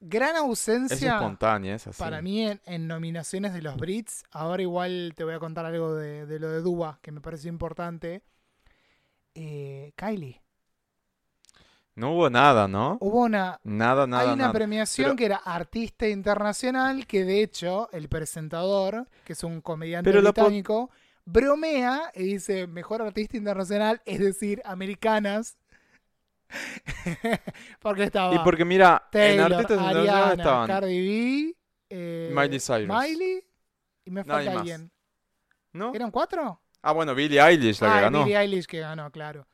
Gran 0.00 0.34
Es 0.36 0.40
ausencia 0.42 1.14
espontánea, 1.16 1.74
es 1.74 1.86
así. 1.86 1.98
para 1.98 2.20
mí 2.20 2.42
en, 2.46 2.60
en 2.66 2.86
nominaciones 2.86 3.54
de 3.54 3.62
los 3.62 3.76
Brits. 3.76 4.24
Ahora 4.30 4.62
igual 4.62 5.12
te 5.16 5.24
voy 5.24 5.34
a 5.34 5.38
contar 5.38 5.64
algo 5.66 5.94
de, 5.94 6.26
de 6.26 6.38
lo 6.38 6.50
de 6.50 6.60
Dua, 6.60 6.98
que 7.02 7.12
me 7.12 7.20
pareció 7.20 7.48
importante. 7.48 8.22
Eh, 9.34 9.92
Kylie. 9.96 10.42
No 11.94 12.12
hubo 12.12 12.28
nada, 12.28 12.68
¿no? 12.68 12.98
Hubo 13.00 13.22
una, 13.22 13.58
Nada, 13.64 14.06
nada, 14.06 14.22
hay 14.24 14.28
una 14.28 14.36
nada. 14.36 14.52
premiación 14.52 15.06
Pero- 15.06 15.16
que 15.16 15.24
era 15.24 15.36
artista 15.36 16.06
internacional, 16.06 17.06
que 17.06 17.24
de 17.24 17.42
hecho 17.42 17.88
el 17.92 18.08
presentador, 18.10 19.08
que 19.24 19.32
es 19.32 19.42
un 19.44 19.62
comediante 19.62 20.10
británico, 20.12 20.90
bromea 21.24 22.12
y 22.14 22.24
dice 22.24 22.66
mejor 22.66 23.00
artista 23.00 23.38
internacional, 23.38 24.02
es 24.04 24.20
decir, 24.20 24.60
americanas. 24.66 25.56
porque 27.80 28.04
estaba 28.04 28.34
Y 28.34 28.38
porque 28.40 28.64
mira, 28.64 29.08
en 29.12 29.40
artistas 29.40 29.78
Ariana, 29.78 30.32
estaban 30.32 30.66
Cardi 30.66 31.06
B, 31.06 31.56
eh, 31.90 32.30
Miley 32.34 32.60
Cyrus. 32.60 32.88
Miley 32.88 33.44
y 34.04 34.10
me 34.10 34.22
Nadie 34.22 34.32
falta 34.32 34.50
más. 34.50 34.60
alguien. 34.60 34.92
¿No? 35.72 35.94
¿Eran 35.94 36.10
cuatro? 36.10 36.60
Ah, 36.82 36.92
bueno, 36.92 37.14
Billie 37.14 37.40
Eilish 37.40 37.80
la 37.80 37.88
que 37.88 37.98
ah, 37.98 38.00
ganó. 38.02 38.24
Billie 38.24 38.38
Eilish 38.38 38.66
que 38.66 38.80
ganó, 38.80 39.10
claro. 39.10 39.46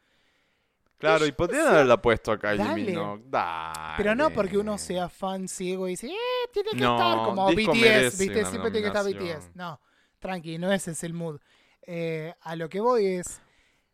Claro, 0.99 1.27
y 1.27 1.33
podrían 1.33 1.67
haberla 1.67 2.01
puesto 2.01 2.31
a 2.31 2.39
Kylie. 2.39 2.75
Minogue. 2.75 3.25
Dale. 3.27 3.95
Pero 3.97 4.15
no 4.15 4.31
porque 4.31 4.57
uno 4.57 4.79
sea 4.79 5.09
fan 5.09 5.49
ciego 5.49 5.89
y 5.89 5.93
dice, 5.93 6.07
eh, 6.07 6.49
tiene 6.53 6.71
que 6.71 6.77
No, 6.77 6.97
estar 6.97 7.25
como 7.25 7.47
BTS, 7.49 8.19
¿viste? 8.19 8.45
Siempre 8.45 8.71
tiene 8.71 8.83
que 8.83 8.99
estar. 8.99 9.05
BTS. 9.05 9.51
No, 9.55 9.81
tranqui, 10.21 10.59
no 10.59 10.73
ese 10.73 10.93
es 10.93 11.03
el 11.03 11.13
mood. 11.13 11.41
Eh, 11.85 12.33
a 12.41 12.55
lo 12.55 12.69
que 12.69 12.81
voy 12.81 13.07
es, 13.07 13.41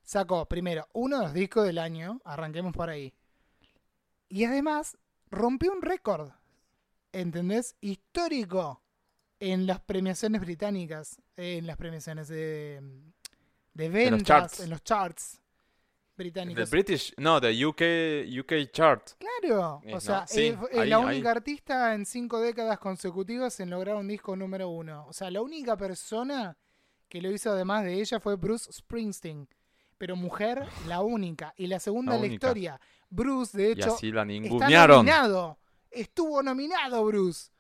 sacó 0.09 0.47
primero 0.47 0.89
uno 0.95 1.19
de 1.19 1.23
los 1.25 1.35
discos 1.35 1.67
del 1.67 1.77
año, 1.77 2.19
arranquemos 2.25 2.73
por 2.73 2.89
ahí. 2.89 3.13
Y 4.31 4.45
además 4.45 4.97
rompió 5.31 5.71
un 5.71 5.83
récord, 5.83 6.31
¿entendés? 7.13 7.77
Histórico 7.83 8.81
en 9.39 9.67
las 9.67 9.81
premiaciones 9.81 10.41
británicas, 10.41 11.21
en 11.37 11.67
las 11.67 11.77
premiaciones 11.77 12.29
de, 12.29 12.81
de 13.75 13.89
ventas, 13.91 14.13
los 14.19 14.23
charts. 14.25 14.61
en 14.61 14.71
los 14.71 14.83
charts 14.83 15.33
The 16.17 16.23
británicos. 16.25 16.71
British, 16.71 17.15
no, 17.19 17.39
the 17.39 17.67
UK, 17.67 17.83
UK 18.41 18.71
chart. 18.73 19.11
Claro, 19.19 19.83
Eh, 19.85 19.95
o 19.95 20.01
sea, 20.01 20.21
no, 20.23 20.27
sí, 20.27 20.47
es, 20.47 20.59
es 20.73 20.79
ahí- 20.79 20.89
la 20.89 20.97
ahí. 20.97 21.05
única 21.05 21.31
artista 21.33 21.95
en 21.95 22.07
cinco 22.07 22.41
décadas 22.41 22.79
consecutivas 22.79 23.61
en 23.61 23.69
lograr 23.71 23.97
un 23.97 24.09
disco 24.09 24.35
número 24.35 24.71
uno. 24.71 25.07
O 25.07 25.13
sea, 25.13 25.31
la 25.31 25.43
única 25.43 25.77
persona 25.77 26.57
que 27.11 27.21
lo 27.21 27.31
hizo 27.31 27.51
además 27.53 27.85
de 27.85 28.01
ella 28.01 28.19
fue 28.21 28.37
Bruce 28.37 28.73
Springsteen. 28.73 29.47
Pero 29.99 30.15
mujer, 30.17 30.65
la 30.87 31.01
única. 31.03 31.53
Y 31.57 31.67
la 31.67 31.81
segunda 31.81 32.13
La 32.13 32.17
en 32.19 32.23
la 32.23 32.35
historia. 32.35 32.81
Bruce, 33.11 33.57
de 33.59 33.69
Y 33.71 33.73
hecho, 33.73 33.95
así 33.95 34.13
la 34.13 34.23
está 34.23 34.25
ningunearon. 34.33 34.97
nominado. 34.99 35.59
Estuvo 35.91 36.43
nominado 36.43 37.05
Bruce. 37.05 37.51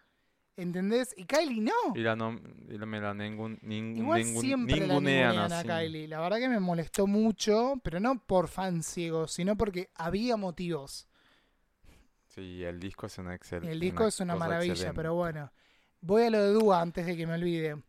¿Entendés? 0.57 1.15
Y 1.17 1.25
Kylie 1.25 1.61
no. 1.61 1.73
Y 1.95 2.01
la, 2.01 2.15
y 2.15 2.79
me 2.79 3.01
la 3.01 3.15
ningun, 3.15 3.59
Igual 3.63 4.23
ningun- 4.25 4.41
siempre 4.41 4.77
la 4.77 4.87
ningunean 4.87 5.31
ningunean 5.37 5.53
a. 5.53 5.63
Kylie. 5.65 6.09
La 6.09 6.21
verdad 6.21 6.39
que 6.39 6.49
me 6.49 6.59
molestó 6.59 7.07
mucho, 7.07 7.75
pero 7.85 8.01
no 8.01 8.19
por 8.27 8.49
fan 8.49 8.83
ciego, 8.83 9.29
sino 9.29 9.57
porque 9.57 9.91
había 9.95 10.37
motivos. 10.37 11.07
Sí, 12.27 12.63
el 12.65 12.79
disco 12.81 13.07
es 13.07 13.19
una 13.19 13.35
excelente. 13.35 13.73
El 13.73 13.81
disco 13.81 14.07
es 14.07 14.19
una 14.21 14.35
maravilla, 14.37 14.73
excelente. 14.73 14.97
pero 14.97 15.15
bueno. 15.15 15.53
Voy 16.01 16.23
a 16.25 16.31
lo 16.31 16.43
de 16.43 16.53
Dua 16.53 16.81
antes 16.81 17.07
de 17.07 17.17
que 17.17 17.27
me 17.27 17.35
olvide. 17.35 17.83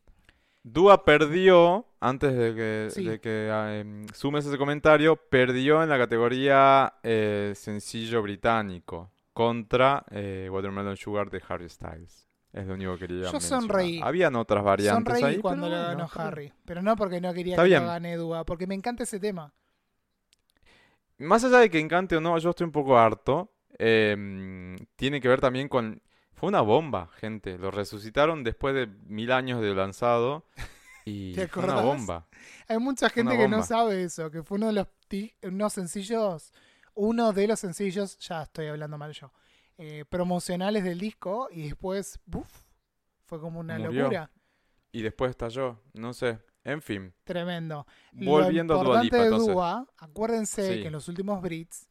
Dua 0.64 1.06
perdió, 1.06 1.88
antes 2.00 2.36
de 2.36 2.54
que, 2.54 2.88
Sí. 2.92 3.06
de 3.06 3.20
que 3.22 3.50
ah, 3.52 3.78
em, 3.78 4.06
sumes 4.14 4.46
ese 4.46 4.58
comentario, 4.58 5.16
perdió 5.16 5.82
en 5.82 5.90
la 5.90 5.98
categoría 5.98 6.94
eh, 7.04 7.54
sencillo 7.56 8.22
británico 8.22 9.12
contra 9.34 10.04
eh, 10.12 10.50
Watermelon 10.52 10.98
Sugar 10.98 11.30
de 11.30 11.42
Harry 11.48 11.70
Styles. 11.70 12.28
Es 12.52 12.66
lo 12.68 12.74
único 12.74 12.94
que 12.94 13.00
quería 13.08 13.26
Yo 13.26 13.32
mencionar. 13.34 13.62
sonreí. 13.62 14.02
Habían 14.04 14.36
otras 14.36 14.64
variantes 14.64 15.14
Sonreí 15.14 15.36
ahí, 15.36 15.42
cuando 15.42 15.70
lo 15.70 15.76
ganó. 15.76 16.10
Harry. 16.16 16.52
Pero 16.66 16.82
no 16.82 16.96
porque 16.96 17.22
no 17.22 17.34
quería 17.34 17.54
Está 17.54 17.64
que 17.64 17.70
bien. 17.70 17.84
lo 17.84 17.88
gane 17.90 18.18
Dua, 18.18 18.44
porque 18.44 18.68
me 18.68 18.76
encanta 18.76 19.04
ese 19.04 19.20
tema. 19.20 19.54
Más 21.20 21.44
allá 21.44 21.60
de 21.60 21.70
que 21.70 21.80
encante 21.80 22.16
o 22.18 22.22
no, 22.22 22.38
yo 22.38 22.50
estoy 22.52 22.66
un 22.66 22.72
poco 22.72 22.98
harto. 22.98 23.52
em, 23.82 24.76
tiene 24.98 25.22
que 25.22 25.30
ver 25.30 25.40
también 25.40 25.70
con... 25.70 26.02
Fue 26.40 26.48
una 26.50 26.62
bomba, 26.62 27.08
gente. 27.18 27.58
Lo 27.58 27.70
resucitaron 27.70 28.44
después 28.44 28.74
de 28.74 28.88
mil 28.88 29.32
años 29.32 29.62
de 29.62 29.74
lanzado. 29.76 30.46
Y 31.06 31.34
¿Te 31.34 31.48
fue 31.48 31.64
una 31.64 31.82
bomba. 31.82 32.28
Hay 32.68 32.78
mucha 32.78 33.10
gente 33.10 33.36
que 33.36 33.48
no 33.48 33.64
sabe 33.64 34.04
eso, 34.04 34.30
que 34.30 34.44
fue 34.44 34.58
uno 34.58 34.68
de 34.68 34.74
los 34.74 34.88
unos 35.42 35.74
sencillos, 35.74 36.54
uno 36.94 37.34
de 37.34 37.48
los 37.48 37.60
sencillos, 37.60 38.20
ya 38.20 38.44
estoy 38.44 38.68
hablando 38.68 38.96
mal 38.98 39.12
yo, 39.14 39.32
eh, 39.80 40.06
promocionales 40.08 40.84
del 40.84 41.00
disco 41.00 41.48
y 41.52 41.64
después, 41.70 42.20
¡buf! 42.26 42.48
fue 43.26 43.40
como 43.40 43.60
una 43.60 43.80
Murió. 43.80 44.04
locura. 44.04 44.30
Y 44.92 45.02
después 45.02 45.32
estalló. 45.32 45.82
No 45.94 46.14
sé. 46.14 46.40
En 46.64 46.82
fin. 46.82 47.12
Tremendo. 47.24 47.88
Volviendo 48.12 48.76
Lo 48.76 48.82
a 48.82 48.84
Dua 48.84 49.04
Lipa, 49.04 49.18
de 49.18 49.24
entonces. 49.24 49.54
Dua, 49.54 49.88
acuérdense 49.98 50.74
Sí. 50.76 50.82
que 50.82 50.88
en 50.88 50.94
los 50.94 51.08
últimos 51.08 51.42
Brits, 51.42 51.88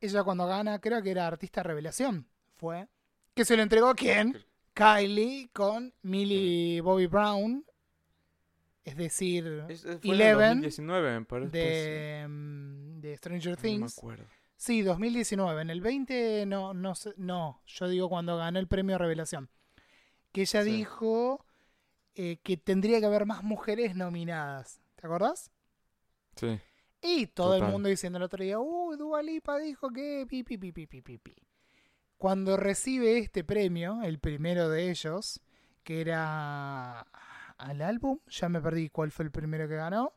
ella 0.00 0.22
cuando 0.24 0.46
gana, 0.46 0.80
creo 0.80 1.02
que 1.02 1.10
era 1.10 1.26
artista 1.26 1.62
revelación, 1.62 2.26
fue, 2.56 2.88
que 3.34 3.44
se 3.44 3.56
lo 3.56 3.62
entregó 3.62 3.88
a 3.88 3.94
quién? 3.94 4.44
Kylie 4.74 5.50
con 5.52 5.92
Millie 6.02 6.80
Bobby 6.80 7.06
Brown, 7.06 7.64
es 8.84 8.96
decir, 8.96 9.64
Es- 9.68 9.82
fue 9.82 9.92
en 9.92 10.00
el 10.02 10.10
Eleven 10.12 10.48
2019, 10.62 11.18
me 11.20 11.24
parece. 11.26 11.50
de, 11.58 12.26
mm, 12.28 13.00
de 13.00 13.16
Stranger 13.16 13.42
ser. 13.56 13.64
No 13.64 13.70
me 13.72 13.78
Things. 13.78 13.98
acuerdo. 13.98 14.24
Sí, 14.56 14.82
2019. 14.82 15.62
En 15.62 15.70
el 15.70 15.80
20 15.80 16.46
no, 16.46 16.72
no, 16.72 16.94
sé- 16.94 17.14
no, 17.16 17.60
yo 17.66 17.88
digo 17.88 18.08
cuando 18.08 18.36
ganó 18.36 18.58
el 18.58 18.68
premio 18.68 18.96
Revelación. 18.98 19.50
Que 20.32 20.42
ella 20.42 20.62
Sí. 20.62 20.70
dijo 20.70 21.44
eh, 22.14 22.38
que 22.42 22.58
tendría 22.58 23.00
que 23.00 23.06
haber 23.06 23.24
más 23.24 23.42
mujeres 23.42 23.96
nominadas. 23.96 24.80
¿Te 24.96 25.06
acordás? 25.06 25.50
Sí. 26.36 26.60
Y 27.00 27.26
todo 27.28 27.56
el 27.56 27.62
mundo 27.64 27.88
diciendo 27.88 28.18
el 28.18 28.22
otro 28.24 28.44
día, 28.44 28.58
uy, 28.58 28.98
Dua 28.98 29.22
Lipa 29.22 29.58
dijo 29.58 29.88
que 29.90 30.26
pi, 30.28 30.42
pi, 30.44 30.58
pi, 30.58 30.72
pi, 30.72 30.86
pi, 30.86 31.00
pi, 31.00 31.16
pi". 31.18 31.34
Cuando 32.22 32.56
recibe 32.56 33.18
este 33.18 33.42
premio, 33.42 34.00
el 34.04 34.20
primero 34.20 34.68
de 34.68 34.90
ellos, 34.92 35.40
que 35.82 36.00
era 36.00 37.00
al 37.58 37.82
álbum, 37.82 38.20
ya 38.28 38.48
me 38.48 38.60
perdí 38.60 38.90
cuál 38.90 39.10
fue 39.10 39.24
el 39.24 39.32
primero 39.32 39.66
que 39.66 39.74
ganó. 39.74 40.12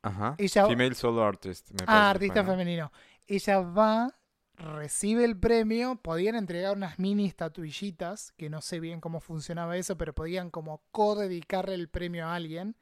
Ajá. 0.00 0.36
Ella- 0.38 0.66
Female 0.66 0.94
solo 0.94 1.22
artist, 1.22 1.70
me 1.72 1.84
Ah, 1.86 2.08
artista 2.08 2.42
femenino. 2.42 2.90
Ella 3.26 3.60
va, 3.60 4.14
recibe 4.56 5.26
el 5.26 5.38
premio, 5.38 5.96
podían 5.96 6.34
entregar 6.34 6.74
unas 6.74 6.98
mini 6.98 7.26
estatuillitas, 7.26 8.32
que 8.38 8.48
no 8.48 8.62
sé 8.62 8.80
bien 8.80 9.02
cómo 9.02 9.20
funcionaba 9.20 9.76
eso, 9.76 9.98
pero 9.98 10.14
podían 10.14 10.48
como 10.50 10.80
co-dedicarle 10.92 11.74
el 11.74 11.90
premio 11.90 12.26
a 12.26 12.34
alguien. 12.36 12.74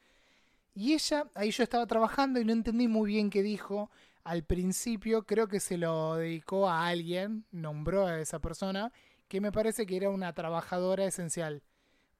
Y 0.73 0.93
ella, 0.93 1.27
ahí 1.35 1.51
yo 1.51 1.65
estaba 1.65 1.85
trabajando 1.89 2.39
y 2.39 2.45
no 2.45 2.53
entendí 2.53 2.87
muy 2.87 3.11
bien 3.11 3.29
qué 3.29 3.43
dijo. 3.43 3.91
Al 4.25 4.45
principio 4.45 5.25
creo 5.25 5.49
que 5.49 5.61
se 5.61 5.79
lo 5.79 6.17
dedicó 6.17 6.69
a 6.69 6.87
alguien, 6.87 7.45
nombró 7.51 8.07
a 8.07 8.21
esa 8.21 8.39
persona, 8.39 8.93
que 9.29 9.41
me 9.41 9.53
parece 9.53 9.87
que 9.87 9.97
era 9.97 10.11
una 10.11 10.35
trabajadora 10.35 11.05
esencial. 11.05 11.63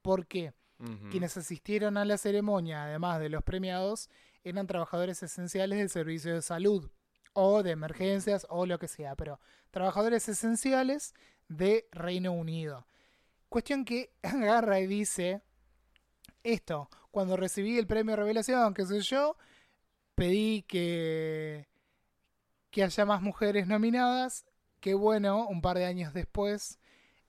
¿Por 0.01 0.25
qué? 0.25 0.53
Ujú. 0.79 1.09
Quienes 1.09 1.37
asistieron 1.37 1.97
a 1.97 2.05
la 2.05 2.17
ceremonia, 2.17 2.83
además 2.83 3.19
de 3.19 3.29
los 3.29 3.43
premiados, 3.43 4.09
eran 4.43 4.67
trabajadores 4.67 5.21
esenciales 5.21 5.77
del 5.77 5.89
servicio 5.89 6.33
de 6.33 6.41
salud 6.41 6.89
o 7.33 7.63
de 7.63 7.71
emergencias 7.71 8.45
o 8.49 8.65
lo 8.65 8.79
que 8.79 8.87
sea, 8.87 9.15
pero 9.15 9.39
trabajadores 9.69 10.27
esenciales 10.27 11.13
de 11.47 11.87
Reino 11.91 12.31
Unido. 12.33 12.87
Cuestión 13.49 13.85
que 13.85 14.11
agarra 14.23 14.79
y 14.79 14.87
dice 14.87 15.41
esto, 16.43 16.89
cuando 17.11 17.37
recibí 17.37 17.77
el 17.77 17.87
premio 17.87 18.15
Revelación, 18.15 18.73
qué 18.73 18.85
sé 18.85 19.01
yo, 19.01 19.37
pedí 20.15 20.63
que, 20.63 21.67
que 22.71 22.83
haya 22.83 23.05
más 23.05 23.21
mujeres 23.21 23.67
nominadas, 23.67 24.45
qué 24.79 24.93
bueno, 24.93 25.47
un 25.47 25.61
par 25.61 25.77
de 25.77 25.85
años 25.85 26.13
después, 26.13 26.79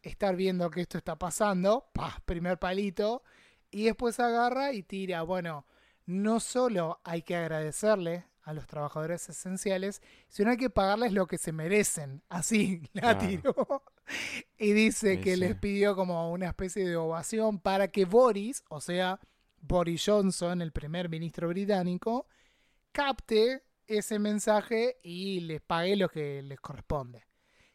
estar 0.02 0.36
viendo 0.36 0.70
que 0.70 0.80
esto 0.82 0.98
está 0.98 1.16
pasando, 1.18 1.90
¡pah! 1.92 2.20
primer 2.24 2.58
palito, 2.58 3.22
y 3.70 3.84
después 3.84 4.20
agarra 4.20 4.72
y 4.72 4.82
tira, 4.82 5.22
bueno, 5.22 5.66
no 6.06 6.40
solo 6.40 7.00
hay 7.04 7.22
que 7.22 7.36
agradecerle 7.36 8.26
a 8.42 8.52
los 8.52 8.66
trabajadores 8.66 9.28
esenciales, 9.28 10.02
sino 10.28 10.50
hay 10.50 10.56
que 10.56 10.70
pagarles 10.70 11.12
lo 11.12 11.26
que 11.28 11.38
se 11.38 11.52
merecen. 11.52 12.22
Así 12.28 12.82
la 12.92 13.14
Claro. 13.14 13.18
tiró. 13.18 13.82
Y 14.58 14.72
dice 14.72 15.16
Sí, 15.16 15.20
que 15.20 15.36
sí. 15.36 15.40
les 15.40 15.54
pidió 15.56 15.94
como 15.94 16.32
una 16.32 16.48
especie 16.48 16.84
de 16.86 16.96
ovación 16.96 17.60
para 17.60 17.88
que 17.88 18.04
Boris, 18.04 18.64
o 18.68 18.80
sea, 18.80 19.20
Boris 19.60 20.02
Johnson, 20.04 20.60
el 20.60 20.72
primer 20.72 21.08
ministro 21.08 21.48
británico, 21.48 22.26
capte 22.92 23.62
ese 23.86 24.18
mensaje 24.18 24.96
y 25.02 25.40
les 25.40 25.60
pague 25.60 25.96
lo 25.96 26.08
que 26.08 26.42
les 26.42 26.60
corresponde. 26.60 27.24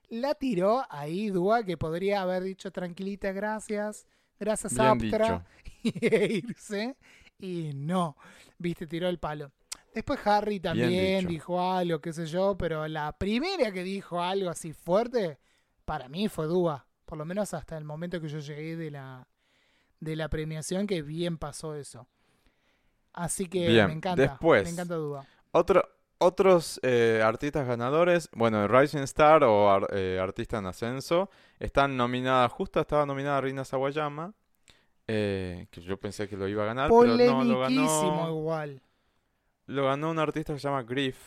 La 0.09 0.35
tiró 0.35 0.85
ahí 0.89 1.29
Dua, 1.29 1.63
que 1.63 1.77
podría 1.77 2.21
haber 2.21 2.43
dicho 2.43 2.71
tranquilita, 2.71 3.31
gracias, 3.33 4.07
gracias 4.39 4.73
Bien 4.73 4.87
Aptra, 4.87 5.45
dicho. 5.83 5.97
e 6.01 6.33
irse. 6.33 6.95
Y 7.39 7.71
no, 7.73 8.15
viste, 8.57 8.87
tiró 8.87 9.09
el 9.09 9.19
palo. 9.19 9.51
Después 9.93 10.19
Harry 10.25 10.59
también 10.59 11.27
dijo 11.27 11.59
algo, 11.61 11.99
qué 11.99 12.13
sé 12.13 12.25
yo, 12.25 12.55
pero 12.57 12.87
la 12.87 13.17
primera 13.17 13.71
que 13.71 13.83
dijo 13.83 14.21
algo 14.21 14.49
así 14.49 14.71
fuerte, 14.73 15.39
para 15.85 16.07
mí 16.07 16.29
fue 16.29 16.47
Dua. 16.47 16.87
Por 17.05 17.17
lo 17.17 17.25
menos 17.25 17.53
hasta 17.53 17.77
el 17.77 17.83
momento 17.83 18.21
que 18.21 18.27
yo 18.27 18.39
llegué 18.39 18.75
de 18.75 18.91
la, 18.91 19.27
de 19.99 20.15
la 20.15 20.29
premiación, 20.29 20.87
que 20.87 21.01
bien 21.01 21.37
pasó 21.37 21.73
eso. 21.75 22.07
Así 23.13 23.47
que 23.47 23.67
Bien, 23.67 23.87
me 23.87 23.93
encanta. 23.93 24.21
después. 24.21 24.63
Me 24.63 24.69
encanta 24.69 24.95
Duda. 24.95 25.25
Otro, 25.51 25.83
otros 26.20 26.80
eh, 26.84 27.22
artistas 27.24 27.68
ganadores, 27.68 28.30
bueno, 28.34 28.68
Rising 28.68 28.99
Star 29.03 29.43
o 29.43 29.70
ar- 29.72 29.88
eh, 29.93 30.20
Artista 30.22 30.57
en 30.59 30.65
Ascenso, 30.68 31.30
están 31.59 31.97
nominadas, 31.97 32.51
justo 32.51 32.80
estaba 32.80 33.05
nominada 33.05 33.41
Rina 33.41 33.65
Sawayama, 33.65 34.34
eh, 35.07 35.68
que 35.72 35.82
yo 35.82 35.97
pensé 35.99 36.28
que 36.28 36.38
lo 36.38 36.47
iba 36.47 36.63
a 36.63 36.68
ganar, 36.68 36.91
pero 36.99 37.18
no, 37.18 37.43
lo 37.43 37.59
ganó, 37.59 38.30
igual. 38.30 38.82
lo 39.68 39.86
ganó 39.86 40.11
un 40.11 40.20
artista 40.20 40.53
que 40.53 40.59
se 40.59 40.68
llama 40.68 40.84
Griff. 40.84 41.18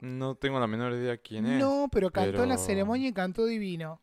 No 0.00 0.34
tengo 0.34 0.58
la 0.58 0.66
menor 0.66 0.92
idea 0.94 1.18
quién 1.18 1.46
es. 1.46 1.60
No, 1.60 1.88
pero 1.92 2.10
cantó 2.10 2.42
en 2.42 2.48
la 2.50 2.56
ceremonia 2.58 3.08
y 3.08 3.12
cantó 3.12 3.44
divino. 3.44 4.00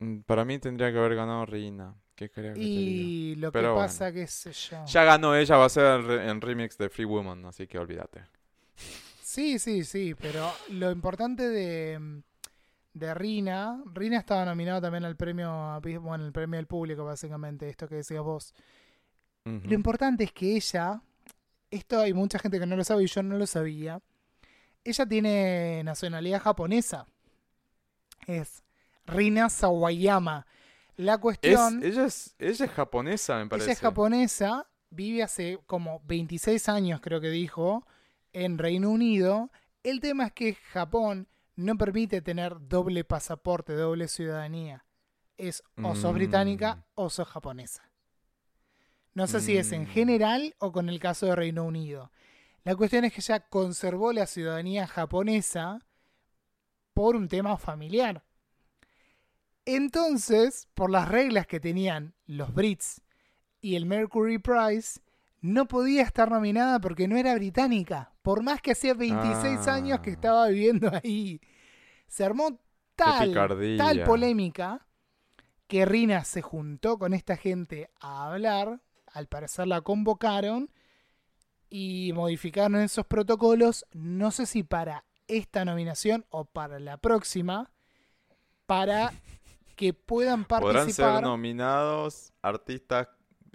Mm, 0.00 0.20
Para 0.22 0.44
mí 0.44 0.58
tendría 0.58 0.92
que 0.92 0.98
haber 0.98 1.14
ganado 1.14 1.46
Rina. 1.46 1.94
¿Qué 2.14 2.30
quería 2.30 2.52
que? 2.52 2.60
Y 2.60 3.34
lo 3.36 3.52
que 3.52 3.58
Pero 3.58 3.74
pasa, 3.76 4.12
qué 4.12 4.26
sé 4.26 4.52
yo. 4.52 4.76
Ya 4.86 5.04
ganó 5.04 5.36
ella, 5.36 5.56
va 5.56 5.66
a 5.66 5.68
ser 5.68 6.00
en 6.10 6.40
remix 6.40 6.76
de 6.78 6.88
Free 6.88 7.04
Woman, 7.04 7.44
así 7.46 7.66
que 7.66 7.78
olvídate. 7.78 8.22
Sí, 9.28 9.58
sí, 9.58 9.84
sí, 9.84 10.14
pero 10.14 10.50
lo 10.70 10.90
importante 10.90 11.46
de, 11.50 12.22
de 12.94 13.14
Rina, 13.14 13.82
Rina 13.92 14.16
estaba 14.16 14.46
nominada 14.46 14.80
también 14.80 15.04
al 15.04 15.16
premio, 15.16 15.78
bueno, 16.00 16.24
el 16.24 16.32
premio 16.32 16.56
del 16.56 16.66
público, 16.66 17.04
básicamente, 17.04 17.68
esto 17.68 17.86
que 17.86 17.96
decías 17.96 18.22
vos. 18.22 18.54
Lo 19.44 19.74
importante 19.74 20.24
es 20.24 20.32
que 20.32 20.56
ella, 20.56 21.02
esto 21.70 22.00
hay 22.00 22.14
mucha 22.14 22.38
gente 22.38 22.58
que 22.58 22.64
no 22.64 22.74
lo 22.74 22.84
sabe 22.84 23.02
y 23.02 23.06
yo 23.06 23.22
no 23.22 23.36
lo 23.36 23.46
sabía, 23.46 24.00
ella 24.82 25.04
tiene 25.04 25.82
nacionalidad 25.84 26.40
japonesa. 26.40 27.06
Es 28.26 28.62
Rina 29.04 29.50
Sawayama. 29.50 30.46
La 30.96 31.14
Es- 31.14 31.18
cuestión... 31.20 31.82
ella, 31.82 32.06
es, 32.06 32.34
ella 32.38 32.64
es 32.64 32.70
japonesa, 32.70 33.36
me 33.36 33.46
parece. 33.46 33.66
Ella 33.66 33.72
es 33.74 33.80
japonesa, 33.80 34.66
vive 34.88 35.22
hace 35.22 35.58
como 35.66 36.00
26 36.06 36.66
años, 36.70 37.00
creo 37.02 37.20
que 37.20 37.28
dijo, 37.28 37.86
en 38.44 38.58
Reino 38.58 38.90
Unido. 38.90 39.50
El 39.82 40.00
tema 40.00 40.26
es 40.26 40.32
que 40.32 40.54
Japón 40.54 41.28
no 41.56 41.76
permite 41.76 42.22
tener 42.22 42.56
doble 42.68 43.04
pasaporte, 43.04 43.74
doble 43.74 44.08
ciudadanía. 44.08 44.84
Es 45.36 45.62
o 45.82 45.94
sos 45.94 46.12
Mm. 46.12 46.16
británica 46.16 46.86
o 46.94 47.10
sos 47.10 47.28
japonesa. 47.28 47.90
No 49.14 49.26
sé 49.26 49.40
si 49.40 49.56
es 49.56 49.72
en 49.72 49.82
Mm. 49.82 49.86
general 49.86 50.54
o 50.58 50.70
con 50.72 50.88
el 50.88 51.00
caso 51.00 51.26
de 51.26 51.36
Reino 51.36 51.64
Unido. 51.64 52.12
La 52.64 52.76
cuestión 52.76 53.04
es 53.04 53.12
que 53.12 53.20
ella 53.20 53.40
conservó 53.48 54.12
la 54.12 54.26
ciudadanía 54.26 54.86
japonesa 54.86 55.80
por 56.94 57.16
un 57.16 57.28
tema 57.28 57.56
familiar. 57.56 58.24
Entonces, 59.64 60.68
por 60.74 60.90
las 60.90 61.08
reglas 61.08 61.46
que 61.46 61.60
tenían 61.60 62.14
los 62.26 62.54
Brits 62.54 63.02
y 63.60 63.76
el 63.76 63.86
Mercury 63.86 64.38
Prize, 64.38 65.00
no 65.40 65.66
podía 65.68 66.02
estar 66.02 66.30
nominada 66.30 66.80
porque 66.80 67.06
no 67.08 67.16
era 67.16 67.34
británica. 67.34 68.12
Por 68.22 68.42
más 68.42 68.60
que 68.60 68.72
hacía 68.72 68.94
26 68.94 69.66
Ah. 69.68 69.74
años 69.74 70.00
que 70.00 70.10
estaba 70.10 70.48
viviendo 70.48 70.90
ahí. 70.92 71.40
Se 72.06 72.24
armó 72.24 72.58
tal, 72.96 73.32
tal 73.76 74.02
polémica 74.04 74.86
que 75.66 75.84
Rina 75.84 76.24
se 76.24 76.42
juntó 76.42 76.98
con 76.98 77.14
esta 77.14 77.36
gente 77.36 77.90
a 78.00 78.26
hablar. 78.30 78.80
Al 79.12 79.26
parecer 79.26 79.66
la 79.66 79.80
convocaron 79.80 80.70
y 81.70 82.12
modificaron 82.14 82.76
esos 82.76 83.06
protocolos. 83.06 83.86
No 83.92 84.30
sé 84.30 84.46
si 84.46 84.62
para 84.62 85.04
esta 85.28 85.64
nominación 85.64 86.24
o 86.30 86.44
para 86.46 86.78
la 86.80 86.96
próxima. 86.96 87.70
Para 88.66 89.12
que 89.76 89.94
puedan 89.94 90.44
Podrán 90.44 90.72
ser 90.72 90.74
participar. 90.74 91.22
nominados 91.22 92.32
artistas 92.42 93.08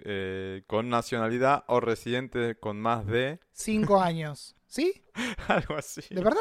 eh, 0.04 0.62
con 0.66 0.88
nacionalidad 0.88 1.64
o 1.66 1.80
residentes 1.80 2.56
con 2.60 2.80
más 2.80 3.06
de 3.06 3.40
cinco 3.52 4.00
años. 4.00 4.54
¿Sí? 4.66 5.02
algo 5.48 5.76
así. 5.76 6.02
¿De 6.10 6.22
verdad? 6.22 6.40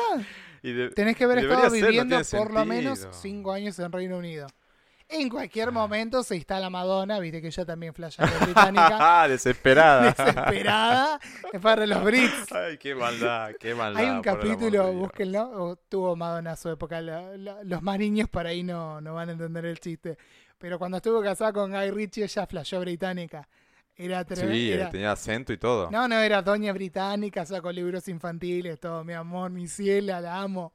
Y 0.64 0.72
de- 0.74 0.89
Tenés 0.89 1.16
que 1.16 1.24
haber 1.26 1.39
estado 1.39 1.70
ser, 1.70 1.82
no 1.82 1.88
viviendo 1.88 2.22
tiene 2.22 2.43
por 2.43 2.51
lo 2.53 2.66
menos 2.66 3.07
cinco 3.11 3.51
años 3.51 3.78
en 3.80 3.91
Reino 3.91 4.18
Unido. 4.18 4.47
En 5.09 5.30
cualquier 5.30 5.72
momento 5.72 6.24
se 6.24 6.36
instala 6.38 6.72
Madonna, 6.72 7.20
viste 7.20 7.39
que 7.41 7.47
ella 7.47 7.66
también 7.66 7.93
flasha 7.93 8.26
de 8.26 8.32
británica, 8.45 8.97
Ah, 8.99 9.28
desesperada. 9.30 10.05
desesperada, 10.11 11.20
es 11.51 11.61
para 11.61 11.86
los 11.86 12.03
Brits. 12.03 12.51
Ay, 12.51 12.78
qué 12.80 12.95
maldad, 12.95 13.51
qué 13.59 13.76
maldad. 13.76 14.01
Hay 14.01 14.09
un 14.09 14.22
capítulo, 14.24 14.91
búsquenlo, 14.93 15.76
tuvo 15.88 16.16
Madonna 16.16 16.53
a 16.53 16.55
su 16.55 16.70
época. 16.70 17.01
la- 17.01 17.38
la- 17.38 17.64
los 17.64 17.84
más 17.84 17.99
niños 17.99 18.28
por 18.30 18.47
ahí 18.47 18.64
no, 18.64 19.01
no 19.01 19.14
van 19.14 19.30
a 19.30 19.34
entender 19.34 19.66
el 19.66 19.80
chiste. 19.80 20.18
Pero 20.64 20.80
cuando 20.80 20.95
estuvo 20.95 21.22
casada 21.22 21.51
con 21.51 21.72
Guy 21.72 21.91
Ritchie, 21.91 22.24
ella 22.24 22.47
flashó 22.47 22.80
británica. 22.80 23.49
Era 23.97 24.24
tremendo. 24.24 24.53
Sí, 24.53 24.91
tenía 24.91 25.11
acento 25.11 25.51
y 25.51 25.57
todo. 25.57 25.91
No, 25.91 26.07
no, 26.07 26.18
era 26.18 26.41
doña 26.41 26.72
británica, 26.72 27.45
sacó 27.45 27.70
libros 27.70 28.07
infantiles, 28.07 28.80
todo, 28.80 29.03
mi 29.03 29.11
amor, 29.11 29.51
mi 29.51 29.68
ciela, 29.68 30.22
la 30.22 30.39
amo. 30.39 30.72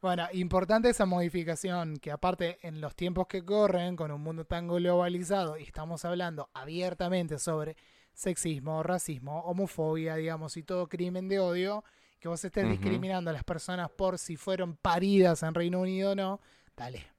Bueno, 0.00 0.28
importante 0.34 0.90
esa 0.90 1.04
modificación, 1.04 1.96
que 1.96 2.12
aparte 2.12 2.60
en 2.62 2.80
los 2.80 2.94
tiempos 2.94 3.26
que 3.26 3.44
corren, 3.44 3.96
con 3.96 4.12
un 4.12 4.20
mundo 4.20 4.44
tan 4.44 4.68
globalizado, 4.68 5.58
y 5.58 5.64
estamos 5.64 6.04
hablando 6.04 6.48
abiertamente 6.54 7.40
sobre 7.40 7.76
sexismo, 8.12 8.84
racismo, 8.84 9.40
homofobia, 9.40 10.14
digamos, 10.14 10.56
y 10.56 10.62
todo 10.62 10.88
crimen 10.88 11.28
de 11.28 11.40
odio, 11.40 11.82
que 12.20 12.28
vos 12.28 12.44
estés 12.44 12.70
discriminando 12.70 13.30
a 13.30 13.32
las 13.32 13.42
personas 13.42 13.90
por 13.90 14.16
si 14.16 14.36
fueron 14.36 14.76
paridas 14.76 15.42
en 15.42 15.54
Reino 15.54 15.80
Unido 15.80 16.12
o 16.12 16.14
no, 16.14 16.40
dale. 16.76 17.17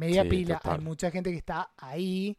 Media 0.00 0.22
Sí, 0.22 0.28
pila, 0.28 0.60
hay 0.64 0.80
mucha 0.80 1.10
gente 1.10 1.30
que 1.30 1.36
está 1.36 1.72
ahí, 1.76 2.36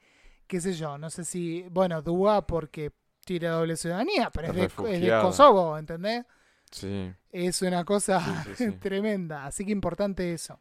qué 0.48 0.60
sé 0.60 0.74
yo, 0.74 0.98
no 0.98 1.10
sé 1.10 1.24
si, 1.24 1.64
bueno, 1.70 2.02
Dúa 2.02 2.46
porque 2.48 2.92
tiene 3.26 3.48
doble 3.48 3.78
ciudadanía, 3.78 4.30
pero 4.32 4.48
es 4.48 4.56
de, 4.56 4.64
es 4.64 4.76
de 4.78 4.84
Refugiada. 4.84 5.22
Kosovo, 5.24 5.78
¿entendés? 5.78 6.26
Sí. 6.72 7.14
Es 7.32 7.62
una 7.62 7.86
cosa 7.86 8.20
Sí, 8.20 8.56
sí, 8.56 8.56
sí. 8.56 8.72
tremenda, 8.80 9.46
así 9.46 9.66
que 9.66 9.72
importante 9.72 10.34
eso. 10.34 10.60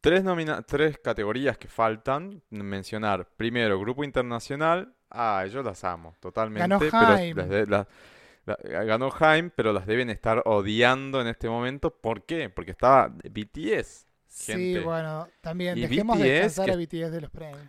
Tres, 0.00 0.24
nomina 0.24 0.62
tres 0.62 0.98
categorías 0.98 1.56
que 1.58 1.68
faltan 1.68 2.42
mencionar. 2.50 3.28
Primero, 3.36 3.78
grupo 3.78 4.02
internacional. 4.02 4.92
Ah, 5.10 5.46
yo 5.46 5.62
las 5.62 5.84
amo 5.84 6.16
totalmente. 6.20 6.60
Ganó 6.60 6.78
pero 6.80 6.98
Haim. 6.98 7.36
las 7.68 7.86
ganó 8.64 9.12
Haim, 9.20 9.50
pero 9.54 9.72
las 9.72 9.86
deben 9.86 10.10
estar 10.10 10.42
odiando 10.44 11.20
en 11.20 11.28
este 11.28 11.48
momento. 11.48 11.90
¿Por 11.90 12.24
qué? 12.26 12.50
Porque 12.50 12.72
estaba 12.72 13.08
BTS. 13.08 14.06
Sí, 14.34 14.78
bueno, 14.78 15.28
también 15.42 15.76
Y 15.76 15.82
dejemos 15.82 16.16
BTS 16.18 16.24
descansar 16.24 16.66
que- 16.66 16.72
a 16.72 16.76
BTS 16.76 17.10
de 17.12 17.20
los 17.20 17.30
premios. 17.30 17.68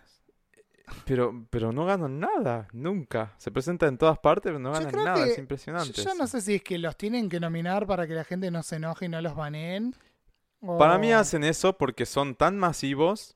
Pero, 1.05 1.45
pero 1.49 1.71
no 1.71 1.85
ganan 1.85 2.19
nada, 2.19 2.67
nunca. 2.71 3.33
Se 3.37 3.51
presenta 3.51 3.87
en 3.87 3.97
todas 3.97 4.19
partes, 4.19 4.49
pero 4.49 4.59
no 4.59 4.71
ganan 4.71 4.91
nada. 5.03 5.25
Es 5.25 5.37
impresionante. 5.37 5.91
Yo, 5.93 6.03
yo 6.03 6.15
no 6.15 6.27
sé 6.27 6.41
si 6.41 6.55
es 6.55 6.63
que 6.63 6.77
los 6.77 6.95
tienen 6.97 7.29
que 7.29 7.39
nominar 7.39 7.85
para 7.87 8.07
que 8.07 8.13
la 8.13 8.23
gente 8.23 8.49
no 8.51 8.63
se 8.63 8.77
enoje 8.77 9.05
y 9.05 9.09
no 9.09 9.21
los 9.21 9.35
baneen. 9.35 9.95
o- 10.61 10.77
Para 10.77 10.97
mí 10.97 11.11
hacen 11.11 11.43
eso 11.43 11.77
porque 11.77 12.05
son 12.05 12.35
tan 12.35 12.57
masivos 12.57 13.35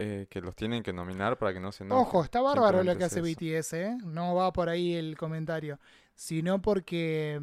eh, 0.00 0.26
que 0.30 0.40
los 0.40 0.54
tienen 0.56 0.82
que 0.84 0.92
nominar 0.92 1.38
para 1.38 1.52
que 1.52 1.60
no 1.60 1.70
se 1.72 1.84
enojen. 1.84 2.02
Ojo, 2.06 2.24
está 2.24 2.40
bárbaro 2.40 2.82
lo 2.84 2.96
que 2.96 3.04
hace 3.04 3.20
BTS, 3.20 3.72
¿eh? 3.74 3.98
No 4.04 4.34
va 4.36 4.52
por 4.52 4.68
ahí 4.68 4.94
el 4.94 5.16
comentario. 5.16 5.78
Sino 6.14 6.60
porque, 6.62 7.40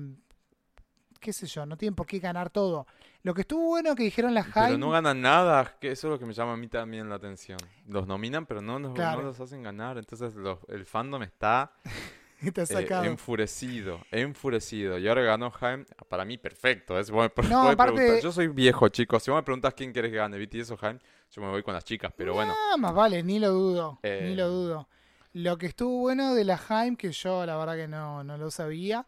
qué 1.26 1.34
sé 1.34 1.48
yo, 1.48 1.66
no 1.66 1.76
tienen 1.76 1.96
por 1.96 2.06
qué 2.06 2.20
ganar 2.20 2.50
todo. 2.52 2.86
Lo 3.24 3.34
que 3.34 3.42
estuvo 3.42 3.66
bueno 3.66 3.96
que 3.96 4.04
dijeron 4.04 4.34
las 4.36 4.46
Pero 4.54 4.66
Haim, 4.68 4.80
no 4.80 4.92
ganan 4.92 5.20
nada, 5.22 5.76
que 5.82 5.92
eso 5.92 6.08
es 6.08 6.12
lo 6.12 6.20
que 6.20 6.26
me 6.26 6.34
llama 6.34 6.54
a 6.54 6.58
mí 6.58 6.68
también 6.68 7.10
la 7.10 7.16
atención. 7.16 7.58
Los 7.88 8.06
nominan, 8.06 8.46
pero 8.46 8.62
no, 8.62 8.78
los- 8.78 8.94
no 8.94 9.22
los 9.22 9.40
hacen 9.40 9.64
ganar. 9.64 9.98
Entonces 9.98 10.36
los- 10.36 10.60
el 10.70 10.86
fandom 10.86 11.24
está 11.24 11.72
eh, 12.42 12.66
sacado. 12.66 13.06
enfurecido, 13.06 14.00
enfurecido. 14.12 14.98
Y 15.00 15.08
ahora 15.08 15.24
ganó 15.24 15.50
Jaime, 15.50 15.86
para 16.08 16.24
mí 16.26 16.38
perfecto. 16.38 17.00
Es, 17.00 17.10
vos 17.10 17.24
me 17.36 17.50
No, 17.50 17.62
podés 17.64 17.74
aparte-. 17.74 18.22
Yo 18.22 18.32
soy 18.32 18.48
viejo, 18.50 18.88
chicos. 18.90 19.24
Si 19.24 19.32
vos 19.32 19.40
me 19.40 19.44
preguntas 19.44 19.74
quién 19.74 19.92
querés 19.92 20.12
que 20.12 20.18
gane, 20.18 20.38
BTS 20.38 20.72
o 20.72 20.78
Jaime, 20.78 21.00
yo 21.32 21.42
me 21.42 21.50
voy 21.50 21.64
con 21.64 21.74
las 21.74 21.84
chicas. 21.84 22.14
Pero 22.16 22.36
bueno, 22.36 22.54
Ah, 22.56 22.78
más 22.78 22.94
vale, 22.94 23.24
ni 23.24 23.40
lo 23.40 23.50
dudo, 23.50 24.00
ni 24.04 24.10
Eh. 24.10 24.36
lo 24.36 24.48
dudo. 24.50 24.88
Lo 25.34 25.58
que 25.58 25.66
estuvo 25.66 26.00
bueno 26.02 26.36
de 26.36 26.44
la 26.46 26.62
Haim, 26.70 26.96
que 26.96 27.12
yo 27.12 27.46
la 27.46 27.58
verdad 27.58 27.76
que 27.76 27.88
no, 27.88 28.24
no 28.24 28.38
lo 28.38 28.52
sabía, 28.52 29.06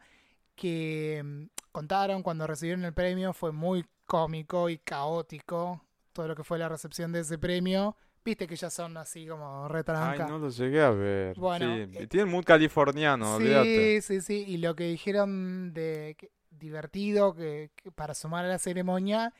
que 0.55 1.21
mm, 1.23 1.43
contaron 1.77 2.23
cuando 2.23 2.47
recibieron 2.47 2.83
el 2.85 2.93
premio, 2.93 3.33
fue 3.33 3.51
muy 3.51 3.85
cómico 4.05 4.67
y 4.69 4.79
caótico 4.79 5.83
todo 6.11 6.27
lo 6.27 6.35
que 6.35 6.43
fue 6.43 6.57
la 6.57 6.67
recepción 6.67 7.11
de 7.11 7.19
ese 7.19 7.37
premio. 7.37 7.95
Viste 8.25 8.47
que 8.47 8.55
ya 8.55 8.69
son 8.71 8.97
así 8.97 9.27
como 9.27 9.65
ay, 9.65 9.69
retranca. 9.71 10.27
no 10.27 10.39
lo 10.39 10.49
llegué 10.49 10.81
a 10.81 10.89
ver. 10.89 11.37
Bueno, 11.37 11.75
Sí, 11.75 11.97
eh, 11.99 12.07
tienen 12.07 12.29
muy 12.33 12.43
californiano, 12.43 13.35
olvídate. 13.35 14.01
Sí, 14.01 14.19
sí, 14.19 14.21
sí. 14.21 14.43
Y 14.53 14.57
lo 14.57 14.75
que 14.75 14.85
dijeron 14.85 15.71
de 15.73 16.15
que- 16.17 16.31
divertido 16.49 17.35
que, 17.35 17.69
que 17.75 17.91
para 17.91 18.15
sumar 18.15 18.43
a 18.43 18.47
la 18.47 18.57
ceremonia 18.57 19.31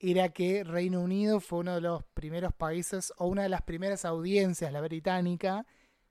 era 0.00 0.28
que 0.30 0.64
Reino 0.64 1.00
Unido 1.00 1.38
fue 1.38 1.60
uno 1.60 1.76
de 1.76 1.80
los 1.82 2.02
primeros 2.14 2.52
países 2.52 3.12
o 3.16 3.28
una 3.28 3.44
de 3.44 3.48
las 3.48 3.62
primeras 3.62 4.04
audiencias, 4.04 4.72
la 4.72 4.80
británica, 4.80 5.64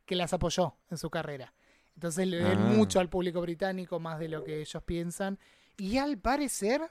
que 0.05 0.15
las 0.15 0.31
apoyó 0.31 0.75
en 0.89 0.97
su 0.97 1.09
carrera. 1.09 1.53
Entonces 1.95 2.27
le 2.27 2.37
den 2.37 2.59
Ah. 2.59 2.71
mucho 2.75 2.99
al 3.01 3.09
público 3.09 3.41
británico, 3.41 3.99
más 3.99 4.17
de 4.19 4.29
lo 4.29 4.43
que 4.45 4.61
ellos 4.61 4.81
piensan. 4.83 5.37
Y 5.77 5.97
al 5.97 6.17
parecer, 6.17 6.81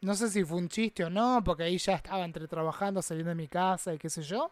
no 0.00 0.14
sé 0.14 0.28
si 0.30 0.44
fue 0.44 0.58
un 0.58 0.68
chiste 0.68 1.04
o 1.04 1.10
no, 1.10 1.42
porque 1.44 1.64
ahí 1.64 1.78
ya 1.78 1.94
estaba 1.94 2.24
entre 2.24 2.46
trabajando, 2.46 3.02
saliendo 3.02 3.30
de 3.30 3.34
mi 3.36 3.48
casa 3.48 3.92
y 3.94 3.98
qué 3.98 4.08
sé 4.10 4.22
yo. 4.22 4.50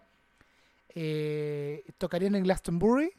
Eh, 0.95 1.85
tocarían 1.99 2.35
en 2.35 2.43
Glastonbury 2.45 3.13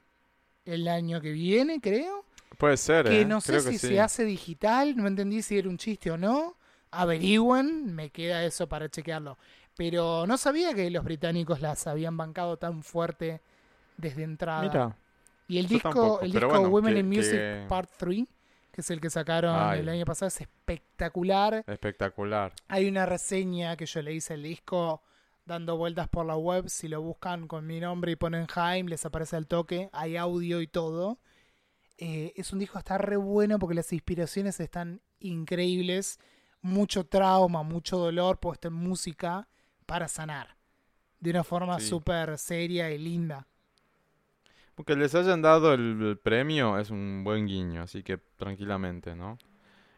el 0.65 0.87
año 0.87 1.21
que 1.21 1.31
viene, 1.31 1.79
creo. 1.79 2.25
Puede 2.57 2.77
ser, 2.77 3.05
Que 3.05 3.21
¿eh? 3.21 3.25
no 3.25 3.39
sé 3.41 3.53
Creo 3.53 3.61
si 3.63 3.69
que 3.71 3.79
sí. 3.79 3.87
se 3.87 3.99
hace 4.01 4.25
digital, 4.25 4.95
no 4.97 5.07
entendí 5.07 5.41
si 5.41 5.57
era 5.57 5.69
un 5.69 5.77
chiste 5.77 6.11
o 6.11 6.17
no. 6.17 6.57
Averigüen, 6.91 7.95
me 7.95 8.09
queda 8.09 8.43
eso 8.43 8.67
para 8.67 8.89
chequearlo. 8.89 9.37
Pero 9.77 10.27
no 10.27 10.37
sabía 10.37 10.73
que 10.73 10.89
los 10.91 11.03
británicos 11.05 11.61
las 11.61 11.87
habían 11.87 12.17
bancado 12.17 12.57
tan 12.57 12.83
fuerte 12.83 13.41
desde 13.95 14.23
entrada. 14.23 14.61
Mira, 14.63 14.97
y 15.47 15.57
el 15.57 15.67
disco, 15.67 15.89
tampoco, 15.89 16.21
el 16.21 16.31
disco 16.33 16.47
bueno, 16.49 16.69
Women 16.69 16.93
que- 16.95 16.99
in 16.99 17.07
Music 17.07 17.31
que- 17.31 17.65
Part 17.69 17.89
3, 17.97 18.25
que 18.71 18.81
es 18.81 18.89
el 18.91 19.01
que 19.01 19.09
sacaron 19.09 19.55
Ay. 19.57 19.79
el 19.81 19.89
año 19.89 20.05
pasado, 20.05 20.27
es 20.27 20.41
espectacular. 20.41 21.63
espectacular. 21.67 22.53
Hay 22.67 22.87
una 22.87 23.05
reseña 23.05 23.75
que 23.77 23.85
yo 23.85 24.01
le 24.01 24.13
hice 24.13 24.33
al 24.33 24.43
disco 24.43 25.01
dando 25.45 25.75
vueltas 25.77 26.07
por 26.07 26.25
la 26.25 26.37
web. 26.37 26.69
Si 26.69 26.87
lo 26.87 27.01
buscan 27.01 27.47
con 27.47 27.65
mi 27.67 27.79
nombre 27.79 28.11
y 28.13 28.15
ponen 28.15 28.47
Jaime, 28.47 28.89
les 28.89 29.05
aparece 29.05 29.35
al 29.35 29.47
toque. 29.47 29.89
Hay 29.91 30.15
audio 30.17 30.61
y 30.61 30.67
todo. 30.67 31.19
Eh, 31.97 32.33
es 32.35 32.51
un 32.53 32.59
disco 32.59 32.79
está 32.79 32.97
re 32.97 33.17
bueno 33.17 33.59
porque 33.59 33.75
las 33.75 33.91
inspiraciones 33.93 34.59
están 34.59 35.01
increíbles. 35.19 36.19
Mucho 36.61 37.05
trauma, 37.05 37.63
mucho 37.63 37.97
dolor 37.97 38.39
puesto 38.39 38.67
en 38.69 38.75
música 38.75 39.47
para 39.85 40.07
sanar. 40.07 40.55
De 41.19 41.29
una 41.31 41.43
forma 41.43 41.79
Sí. 41.79 41.87
súper 41.87 42.37
seria 42.37 42.89
y 42.91 42.97
linda. 42.97 43.47
Que 44.85 44.95
les 44.95 45.15
hayan 45.15 45.41
dado 45.41 45.73
el, 45.73 46.19
premio 46.21 46.77
es 46.77 46.89
un 46.89 47.23
buen 47.23 47.47
guiño, 47.47 47.83
así 47.83 48.03
que 48.03 48.17
tranquilamente, 48.17 49.15
¿no? 49.15 49.37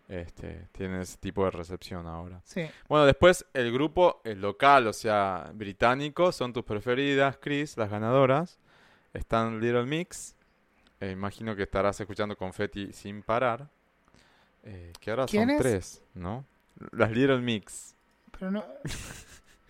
Este, 0.08 0.68
tiene 0.72 1.02
ese 1.02 1.18
tipo 1.18 1.46
de 1.46 1.52
recepción 1.52 2.08
ahora. 2.08 2.42
Sí. 2.44 2.66
Bueno, 2.88 3.06
después 3.06 3.46
el 3.54 3.72
grupo, 3.72 4.22
el 4.24 4.42
local, 4.42 4.88
o 4.88 4.94
sea, 4.94 5.52
británico, 5.54 6.32
son 6.32 6.54
tus 6.54 6.64
preferidas, 6.64 7.38
Chris, 7.38 7.78
las 7.78 7.90
ganadoras. 7.90 8.60
Están 9.14 9.60
Little 9.60 9.86
Mix. 9.86 10.36
eh, 11.00 11.12
imagino 11.12 11.56
que 11.56 11.64
estarás 11.64 12.00
escuchando 12.00 12.36
Confetti 12.36 12.92
sin 12.94 13.22
parar. 13.24 13.70
eh, 14.64 14.92
que 15.00 15.12
ahora 15.12 15.28
son 15.28 15.58
tres, 15.58 16.04
¿no? 16.14 16.46
Las 16.92 17.12
Little 17.12 17.40
Mix. 17.40 17.96
Pero 18.32 18.52
no. 18.52 18.66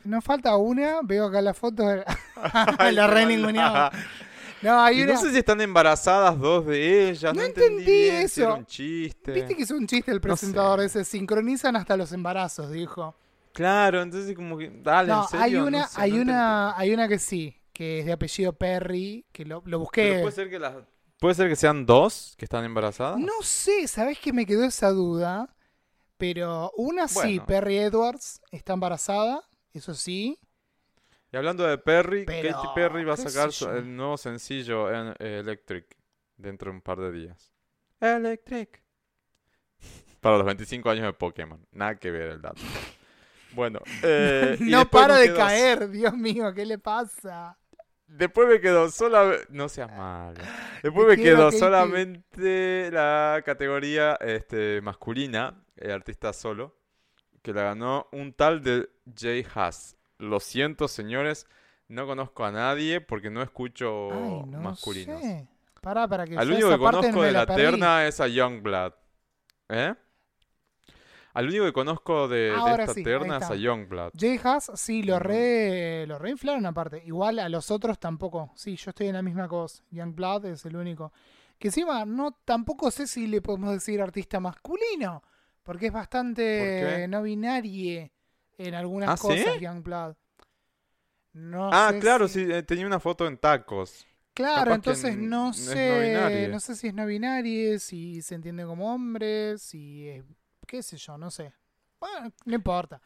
No 0.03 0.21
falta 0.21 0.55
una, 0.57 0.99
veo 1.01 1.25
acá 1.25 1.41
la 1.41 1.53
foto. 1.53 1.83
la 1.85 2.05
qué 2.79 3.07
re. 3.07 3.25
No, 4.63 4.81
hay 4.81 4.99
Y 4.99 5.03
una. 5.03 5.13
no 5.13 5.21
sé 5.21 5.31
si 5.31 5.37
están 5.39 5.59
embarazadas 5.61 6.39
dos 6.39 6.65
de 6.65 7.09
ellas, 7.09 7.33
no, 7.33 7.41
No 7.41 7.45
entendí, 7.45 7.71
entendí 7.83 7.91
bien 7.91 8.29
si 8.29 8.41
era 8.41 8.49
eso. 8.51 8.57
un 8.59 8.65
chiste. 8.65 9.31
Viste 9.31 9.55
que 9.55 9.63
es 9.63 9.71
un 9.71 9.85
chiste 9.87 10.11
el 10.11 10.17
No 10.17 10.21
presentador 10.21 10.79
sé. 10.81 10.85
ese. 11.01 11.05
Sincronizan 11.05 11.75
hasta 11.75 11.97
los 11.97 12.11
embarazos, 12.13 12.71
dijo. 12.71 13.15
Claro, 13.53 14.01
entonces 14.01 14.35
como 14.35 14.57
que, 14.57 14.71
dale, 14.81 15.09
No, 15.09 15.23
¿en 15.23 15.27
serio? 15.29 15.43
hay 15.43 15.51
No 15.53 15.65
una, 15.67 15.87
sé, 15.87 16.01
hay 16.01 16.11
no 16.11 16.17
entendí. 16.17 16.31
una, 16.31 16.77
hay 16.77 16.93
una 16.93 17.07
que 17.07 17.19
sí, 17.19 17.55
que 17.71 17.99
es 17.99 18.05
de 18.05 18.13
apellido 18.13 18.53
Perry, 18.53 19.25
que 19.31 19.45
lo, 19.45 19.57
lo 19.57 19.63
Pero 19.63 19.79
busqué. 19.79 20.19
puede 20.21 20.31
ser 20.35 20.49
que 20.49 20.59
las 20.59 20.73
puede 21.19 21.35
ser 21.35 21.49
que 21.49 21.55
sean 21.55 21.85
dos 21.85 22.33
que 22.37 22.45
están 22.45 22.63
embarazadas. 22.65 23.19
No 23.19 23.41
sé, 23.43 23.87
¿sabés 23.87 24.17
que 24.19 24.33
me 24.33 24.45
quedó 24.45 24.63
esa 24.65 24.89
duda? 24.89 25.55
Pero 26.17 26.71
una 26.77 27.07
sí. 27.07 27.39
Perry 27.45 27.77
Edwards 27.77 28.41
está 28.51 28.73
embarazada, 28.73 29.41
eso 29.73 29.93
sí. 29.93 30.39
Y 31.33 31.37
hablando 31.37 31.65
de 31.65 31.79
Perry, 31.79 32.25
Pero, 32.25 32.55
Katy 32.55 32.67
Perry 32.75 33.03
va 33.03 33.15
a 33.15 33.17
sacar 33.17 33.49
el 33.75 33.95
nuevo 33.95 34.17
sencillo 34.17 34.91
en, 34.93 35.15
eh, 35.17 35.39
Electric 35.39 35.97
dentro 36.37 36.69
de 36.69 36.75
un 36.75 36.81
par 36.81 36.99
de 36.99 37.11
días. 37.11 37.51
Electric. 37.99 38.83
Para 40.21 40.37
los 40.37 40.45
25 40.45 40.91
años 40.91 41.05
de 41.05 41.13
Pokémon. 41.13 41.59
Nada 41.71 41.95
que 41.95 42.11
ver 42.11 42.33
el 42.33 42.41
dato. 42.41 42.61
Bueno, 43.53 43.79
eh, 44.03 44.57
no 44.59 44.87
para 44.87 45.15
de 45.17 45.29
quedo- 45.29 45.37
caer, 45.37 45.89
Dios 45.89 46.13
mío, 46.13 46.53
¿qué 46.53 46.67
le 46.67 46.77
pasa? 46.77 47.57
Después 48.05 48.47
me 48.47 48.61
quedó 48.61 48.91
solamente. 48.91 49.47
No 49.49 49.69
seas 49.69 49.91
malo. 49.91 50.39
Después 50.83 51.07
Me 51.07 51.17
quedó 51.17 51.51
solamente 51.51 52.91
la 52.91 53.41
categoría 53.43 54.19
este, 54.21 54.81
masculina, 54.81 55.65
el 55.77 55.89
artista 55.89 56.31
solo, 56.31 56.77
que 57.41 57.53
la 57.53 57.63
ganó 57.63 58.07
un 58.11 58.33
tal 58.33 58.61
de 58.61 58.87
Jay 59.17 59.43
Haas. 59.55 59.97
Lo 60.17 60.39
siento, 60.39 60.87
señores, 60.87 61.47
no 61.87 62.05
conozco 62.07 62.45
a 62.45 62.51
nadie 62.51 63.01
porque 63.01 63.29
no 63.29 63.41
escucho 63.41 64.11
Ay, 64.11 64.43
no 64.45 64.61
masculinos. 64.61 65.21
sé. 65.21 65.47
Pará, 65.81 66.07
para 66.07 66.25
que 66.25 66.37
Al 66.37 66.49
único 66.51 66.69
que 66.69 66.77
conozco 66.77 67.23
de 67.23 67.31
la 67.31 67.45
perdí. 67.45 67.61
terna 67.63 68.07
es 68.07 68.19
a 68.21 68.27
Youngblood. 68.27 68.93
¿Eh? 69.69 69.93
Al 71.33 71.47
único 71.47 71.65
que 71.65 71.73
conozco 71.73 72.27
de, 72.27 72.61
esta 72.77 72.93
sí, 72.93 73.03
terna 73.03 73.37
es 73.37 73.49
a 73.49 73.55
Youngblood. 73.55 74.13
Jay 74.17 74.39
Haas, 74.43 74.71
sí, 74.75 75.03
lo 75.03 75.19
re, 75.19 76.05
lo 76.07 76.19
reinflaron 76.19 76.65
aparte. 76.65 77.01
Igual 77.05 77.39
a 77.39 77.49
los 77.49 77.71
otros 77.71 77.99
tampoco. 77.99 78.51
Sí, 78.55 78.75
yo 78.75 78.91
estoy 78.91 79.07
en 79.07 79.15
la 79.15 79.21
misma 79.23 79.47
cosa. 79.47 79.83
Youngblood 79.89 80.45
es 80.45 80.65
el 80.65 80.75
único. 80.75 81.11
Que 81.57 81.69
encima, 81.69 82.05
no, 82.05 82.33
tampoco 82.45 82.91
sé 82.91 83.07
si 83.07 83.27
le 83.27 83.41
podemos 83.41 83.71
decir 83.73 84.01
artista 84.01 84.39
masculino. 84.39 85.23
Porque 85.63 85.87
es 85.87 85.91
¿Por 85.91 86.01
bastante 86.01 87.07
no 87.09 87.23
binarie 87.23 88.11
en 88.57 88.73
algunas 88.75 89.09
¿Ah, 89.09 89.17
sí? 89.17 89.23
cosas, 89.27 89.59
Youngblood. 89.59 90.15
No 91.33 91.69
Ah, 91.73 91.89
sé 91.91 91.99
claro, 91.99 92.27
si- 92.27 92.45
sí, 92.45 92.51
eh, 92.51 92.63
tenía 92.63 92.85
una 92.85 92.99
foto 92.99 93.25
en 93.27 93.37
tacos. 93.37 94.05
Claro, 94.33 94.65
capaz 94.65 94.75
entonces 94.75 95.17
no 95.17 95.47
no 95.47 95.53
sé, 95.53 96.47
no 96.49 96.59
sé 96.59 96.75
si 96.75 96.87
es 96.87 96.93
no 96.93 97.05
binario, 97.05 97.79
si 97.79 98.21
se 98.21 98.35
entiende 98.35 98.65
como 98.65 98.93
hombre, 98.93 99.57
si 99.59 100.07
es, 100.09 100.23
qué 100.67 100.81
sé 100.81 100.97
yo, 100.97 101.17
no 101.17 101.29
sé. 101.29 101.53
Bueno, 101.99 102.31
no 102.45 102.55
importa. 102.55 103.01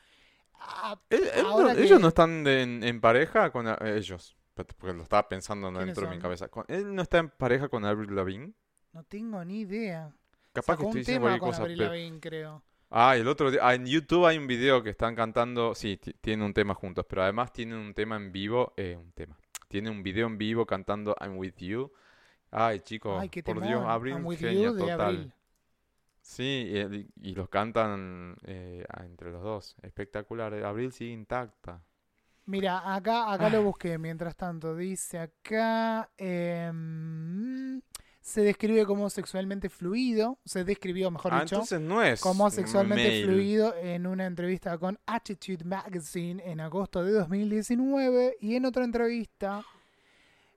Ah, 0.53 0.99
Él- 1.09 1.29
él 1.35 1.43
no- 1.43 1.73
que- 1.75 1.83
Ellos 1.83 1.99
no 1.99 2.07
están 2.09 2.43
de- 2.43 2.61
en, 2.63 2.83
en 2.83 2.99
pareja 3.01 3.51
con... 3.51 3.67
a- 3.67 3.77
ellos, 3.83 4.35
porque 4.53 4.93
lo 4.93 5.03
estaba 5.03 5.27
pensando 5.29 5.67
¿Quiénes 5.69 5.85
dentro 5.87 6.03
de 6.03 6.09
mi 6.09 6.15
son? 6.15 6.21
cabeza. 6.21 6.47
Con- 6.47 6.65
él 6.67 6.95
no 6.95 7.01
está 7.01 7.19
en 7.19 7.29
pareja 7.29 7.69
con 7.69 7.85
Avril 7.85 8.15
Lavigne. 8.15 8.53
no 8.93 9.03
tengo 9.03 9.43
ni 9.45 9.59
idea. 9.61 10.11
Capaz 10.53 10.73
Sacó 10.73 10.77
que 10.79 10.83
un 10.85 10.89
estoy 10.89 10.99
diciendo 11.01 11.27
tema 11.27 11.37
cualquier 11.37 11.39
con 11.41 11.49
cosa. 11.49 11.61
Avril 11.61 11.77
pero- 11.77 11.89
Lavigne, 11.91 12.19
creo. 12.19 12.63
Ah, 12.89 13.15
el 13.17 13.27
otro 13.27 13.51
día... 13.51 13.59
ah, 13.63 13.75
en 13.75 13.85
YouTube 13.85 14.25
hay 14.25 14.37
un 14.37 14.47
video 14.47 14.81
que 14.83 14.89
están 14.91 15.15
cantando... 15.15 15.75
Sí, 15.75 15.97
ti- 15.97 16.13
tienen 16.21 16.45
un 16.45 16.53
tema 16.53 16.73
juntos, 16.73 17.05
pero 17.07 17.23
además 17.23 17.51
tienen 17.51 17.77
un 17.77 17.93
tema 17.93 18.15
en 18.15 18.31
vivo... 18.31 18.73
Eh, 18.77 18.95
un 18.97 19.11
tema. 19.11 19.37
Tiene 19.67 19.89
un 19.89 20.01
video 20.03 20.27
en 20.27 20.37
vivo 20.37 20.65
cantando 20.65 21.15
I'm 21.19 21.37
With 21.37 21.55
You. 21.57 21.91
Ay, 22.51 22.79
chicos, 22.79 23.19
Ay, 23.21 23.29
por. 23.59 23.61
Dios, 23.61 23.83
Avril 23.85 24.13
I'm 24.15 24.25
With 24.25 24.37
genio 24.39 24.71
You 24.71 24.75
de 24.75 24.79
total. 24.91 25.33
Sí, 26.21 26.73
y, 27.21 27.35
los 27.35 27.49
cantan 27.49 28.37
eh, 28.43 28.85
a- 28.89 29.03
entre 29.05 29.31
los 29.31 29.43
dos. 29.43 29.75
Espectacular. 29.81 30.53
eh, 30.53 30.63
Abril 30.63 30.93
sigue 30.93 31.11
intacta. 31.11 31.81
Mira, 32.45 32.95
acá, 32.95 33.33
acá 33.33 33.49
lo 33.49 33.61
busqué 33.63 33.97
mientras 33.97 34.35
tanto. 34.37 34.73
Dice 34.77 35.19
acá. 35.19 36.09
em, 36.17 37.81
se 38.27 38.41
describe 38.41 38.85
como 38.85 39.09
sexualmente 39.09 39.69
fluido. 39.69 40.37
Se 40.43 40.65
describió, 40.65 41.09
mejor 41.09 41.33
Ah, 41.33 41.41
dicho. 41.43 41.55
entonces 41.55 41.79
no 41.79 42.03
es 42.03 42.19
como 42.19 42.49
sexualmente 42.51 43.23
fluido 43.23 43.73
en 43.77 44.05
una 44.05 44.25
entrevista 44.25 44.77
con 44.77 44.99
Attitude 45.05 45.63
Magazine 45.63 46.43
en 46.45 46.59
agosto 46.59 47.05
de 47.05 47.13
2019 47.13 48.35
y 48.41 48.55
en 48.55 48.65
otra 48.65 48.83
entrevista 48.83 49.63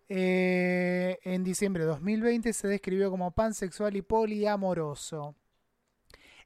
eh, 0.09 1.21
en 1.23 1.45
diciembre 1.45 1.85
de 1.85 1.91
2020 1.91 2.53
se 2.53 2.67
describió 2.67 3.09
como 3.09 3.31
pansexual 3.31 3.95
y 3.95 4.03
poliamoroso. 4.03 5.37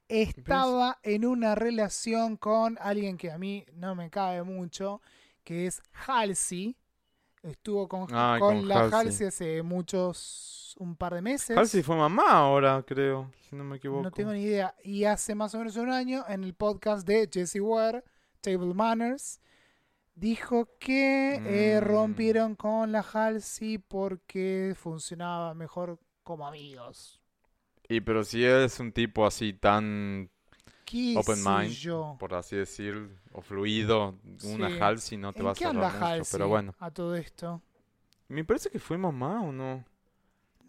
Estaba 0.07 0.99
en 1.01 1.25
una 1.25 1.55
relación 1.55 2.37
con 2.37 2.77
alguien 2.79 3.17
que 3.17 3.31
a 3.31 3.39
mí 3.39 3.65
no 3.73 3.95
me 3.95 4.11
cabe 4.11 4.43
mucho, 4.43 5.01
que 5.43 5.65
es 5.65 5.81
Halsey. 6.05 6.77
Estuvo 7.45 7.87
con, 7.87 8.07
Ay, 8.11 8.39
con 8.39 8.59
con 8.61 8.67
la 8.67 8.79
Halsey. 8.81 8.99
Halsey 8.99 9.27
hace 9.27 9.61
muchos, 9.61 10.75
un 10.79 10.95
par 10.95 11.13
de 11.13 11.21
meses. 11.21 11.55
Halsey 11.57 11.83
fue 11.83 11.95
mamá 11.95 12.31
ahora, 12.31 12.83
creo, 12.85 13.31
si 13.49 13.55
no 13.55 13.63
me 13.63 13.77
equivoco. 13.77 14.01
No 14.03 14.11
tengo 14.11 14.33
ni 14.33 14.41
idea. 14.43 14.73
Y 14.83 15.03
hace 15.05 15.35
más 15.35 15.53
o 15.53 15.59
menos 15.59 15.75
un 15.75 15.89
año, 15.91 16.23
en 16.27 16.43
el 16.43 16.53
podcast 16.55 17.07
de 17.07 17.29
Jesse 17.31 17.59
Ware, 17.61 18.03
Table 18.41 18.73
Manners, 18.73 19.39
dijo 20.15 20.69
que 20.79 21.35
eh, 21.35 21.79
Mm. 21.81 21.83
rompieron 21.83 22.55
con 22.55 22.91
la 22.91 23.01
Halsey 23.01 23.77
porque 23.77 24.73
funcionaba 24.75 25.53
mejor 25.53 25.99
como 26.23 26.47
amigos. 26.47 27.21
Y 27.87 28.01
pero 28.01 28.23
si 28.23 28.43
es 28.43 28.79
un 28.79 28.91
tipo 28.91 29.25
así 29.27 29.53
tan 29.53 30.31
¿Qué 30.85 31.15
open 31.17 31.35
sé 31.37 31.49
mind, 31.49 31.71
yo? 31.73 32.15
por 32.19 32.33
así 32.35 32.55
decir, 32.55 33.09
o 33.31 33.41
fluido, 33.41 34.15
una 34.43 34.69
Sí. 34.69 34.79
Halsey 34.79 35.17
no 35.17 35.33
te 35.33 35.39
¿En 35.39 35.47
va 35.47 35.51
a 35.51 35.55
cerrar 35.55 35.75
anda 35.75 35.89
mucho, 35.91 36.05
Halsey 36.05 36.37
pero 36.37 36.47
bueno. 36.47 36.75
a 36.79 36.91
todo 36.91 37.15
esto? 37.15 37.61
Me 38.27 38.43
parece 38.45 38.69
que 38.69 38.79
fue 38.79 38.97
mamá 38.97 39.41
o 39.41 39.51
no. 39.51 39.83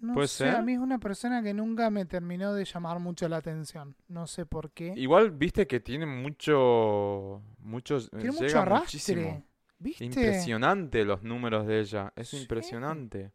No 0.01 0.13
¿Puede 0.15 0.29
sé, 0.29 0.49
a 0.49 0.55
ser? 0.57 0.63
mí 0.63 0.75
es 0.75 0.79
una 0.79 0.99
persona 0.99 1.43
que 1.43 1.55
nunca 1.55 1.89
me 1.91 2.05
terminó 2.05 2.53
de 2.53 2.65
llamar 2.67 2.99
mucho 2.99 3.29
la 3.29 3.39
atención. 3.39 3.97
No 4.09 4.27
sé 4.27 4.45
por 4.45 4.71
qué. 4.73 4.93
Igual 4.97 5.31
viste 5.31 5.67
que 5.67 5.81
tiene 5.81 6.05
mucho 6.07 7.43
muchos 7.61 8.11
Tiene 8.11 8.31
mucho 8.33 8.45
llega 8.45 8.63
arrastre. 8.63 8.85
muchísimo. 8.85 9.45
¿Viste? 9.79 10.05
Impresionante 10.05 11.05
los 11.05 11.23
números 11.23 11.67
de 11.67 11.81
ella, 11.81 12.13
es 12.17 12.29
Sí. 12.29 12.39
impresionante, 12.43 13.33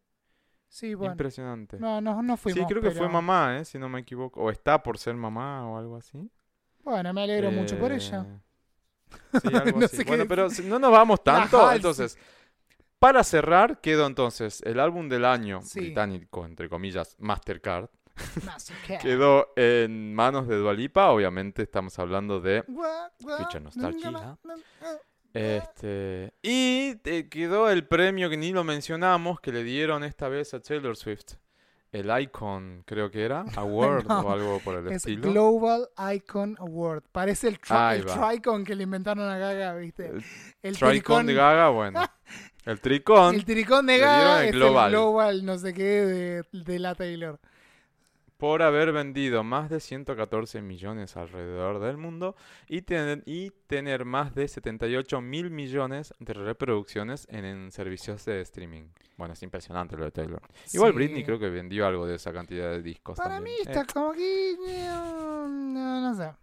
Sí, 0.68 0.94
bueno. 0.96 1.14
impresionante. 1.14 1.80
No, 1.80 2.00
no, 2.02 2.22
no 2.24 2.38
fuimos. 2.38 2.60
Sí, 2.60 2.66
creo 2.68 2.82
que 2.82 2.92
fue 2.92 3.02
pero- 3.08 3.12
mamá, 3.14 3.58
¿eh? 3.60 3.66
Si 3.66 3.78
no 3.78 3.90
me 3.90 4.00
equivoco. 4.00 4.42
O 4.42 4.50
está 4.52 4.82
por 4.82 4.98
ser 4.98 5.16
mamá 5.16 5.68
o 5.68 5.78
algo 5.78 5.98
así. 5.98 6.30
Bueno, 6.84 7.14
me 7.14 7.24
alegro 7.24 7.52
mucho 7.52 7.78
por 7.78 7.92
ella. 7.92 8.26
Eh, 8.28 8.40
Sí, 9.42 9.50
algo 9.56 9.80
No 9.80 9.86
así. 9.86 10.04
Bueno, 10.04 10.26
pero 10.28 10.50
si 10.50 10.64
no 10.64 10.80
nos 10.80 10.92
vamos 10.92 11.24
tanto, 11.24 11.72
entonces, 11.72 12.18
para 13.00 13.24
cerrar, 13.24 13.82
quedó 13.82 14.08
entonces 14.08 14.62
el 14.66 14.80
álbum 14.80 15.10
del 15.10 15.26
año 15.26 15.62
Sí. 15.62 15.80
británico, 15.82 16.46
entre 16.46 16.70
comillas, 16.70 17.16
Mastercard, 17.20 17.90
Masoquero. 18.46 19.00
quedó 19.02 19.54
en 19.56 20.14
manos 20.14 20.48
de 20.48 20.58
Dualipa, 20.58 21.10
obviamente 21.12 21.64
estamos 21.64 21.98
hablando 22.00 22.40
de 22.40 22.64
na, 22.68 24.38
na. 24.44 24.58
Este, 25.34 26.34
y 26.42 26.96
te 26.96 27.30
quedó 27.30 27.70
el 27.70 27.88
premio 27.88 28.30
que 28.30 28.38
ni 28.38 28.52
lo 28.52 28.64
mencionamos, 28.64 29.40
que 29.40 29.52
le 29.52 29.64
dieron 29.64 30.04
esta 30.04 30.28
vez 30.28 30.54
a 30.54 30.60
Taylor 30.60 30.96
Swift. 30.98 31.36
El 31.92 32.10
Icon, 32.22 32.84
creo 32.86 33.12
que 33.12 33.24
era, 33.26 33.44
Award 33.58 34.06
No, 34.08 34.20
o 34.22 34.32
algo 34.32 34.60
por 34.64 34.76
el 34.76 34.88
Es 34.88 34.98
estilo. 34.98 35.30
Global 35.32 35.90
Icon 36.16 36.56
Award. 36.60 37.04
Parece 37.12 37.50
el, 37.50 37.60
tri- 37.60 37.96
el. 37.96 38.06
Tricon 38.06 38.64
que 38.64 38.76
le 38.76 38.84
inventaron 38.84 39.28
a 39.30 39.38
Gaga, 39.38 39.76
¿viste? 39.76 40.08
El 40.08 40.24
El 40.62 40.78
Tricon 40.78 41.26
de 41.26 41.34
Gaga, 41.34 41.70
bueno. 41.70 42.02
El 42.66 42.80
Tricon, 42.80 43.34
El 43.34 43.44
tricón 43.44 43.88
de 43.88 43.98
Gaga 43.98 44.42
el 44.44 44.50
es 44.50 44.52
Global. 44.54 44.86
el 44.86 44.92
Global 44.92 45.46
no 45.46 45.58
sé 45.58 45.74
qué 45.74 45.84
de, 45.84 46.44
de 46.52 46.80
la 46.80 46.94
Taylor. 46.94 47.40
Por 48.42 48.64
haber 48.64 48.92
vendido 48.92 49.44
más 49.44 49.70
de 49.70 49.80
114 49.80 50.64
millones 50.64 51.16
alrededor 51.16 51.80
del 51.80 51.98
mundo 51.98 52.36
y 52.68 52.82
tener, 52.82 53.22
y 53.28 53.52
tener 53.68 54.04
más 54.04 54.34
de 54.34 54.48
78 54.48 55.22
mil 55.22 55.52
millones 55.52 56.12
de 56.18 56.34
reproducciones 56.34 57.28
en, 57.30 57.46
en 57.46 57.72
servicios 57.72 58.26
de 58.26 58.42
streaming. 58.42 58.86
Bueno, 59.16 59.36
es 59.36 59.44
impresionante 59.44 59.96
lo 59.96 60.06
de 60.06 60.12
Taylor. 60.12 60.42
Igual. 60.74 60.94
Britney 60.94 61.24
creo 61.24 61.38
que 61.38 61.52
vendió 61.52 61.86
algo 61.86 62.08
de 62.08 62.16
esa 62.16 62.34
cantidad 62.34 62.72
de 62.72 62.82
discos 62.82 63.16
Para 63.16 63.36
también. 63.36 63.58
mí 63.58 63.62
está 63.62 63.82
Eh, 63.82 63.86
como 63.94 64.12
que... 64.14 64.58
No, 64.88 65.48
no, 65.48 66.02
no 66.02 66.16
sé. 66.16 66.34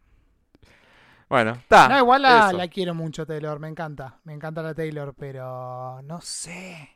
bueno, 1.28 1.50
está. 1.50 1.88
no, 1.88 1.98
igual 1.98 2.22
la, 2.22 2.52
la 2.52 2.68
quiero 2.68 2.94
mucho, 2.94 3.26
Taylor. 3.26 3.58
Me 3.58 3.66
encanta. 3.66 4.20
Me 4.22 4.34
encanta 4.34 4.62
la 4.62 4.72
Taylor, 4.72 5.14
pero 5.18 6.00
no 6.02 6.20
sé. 6.20 6.90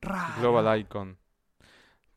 Raro. 0.00 0.40
Global 0.40 0.80
Icon. 0.80 1.19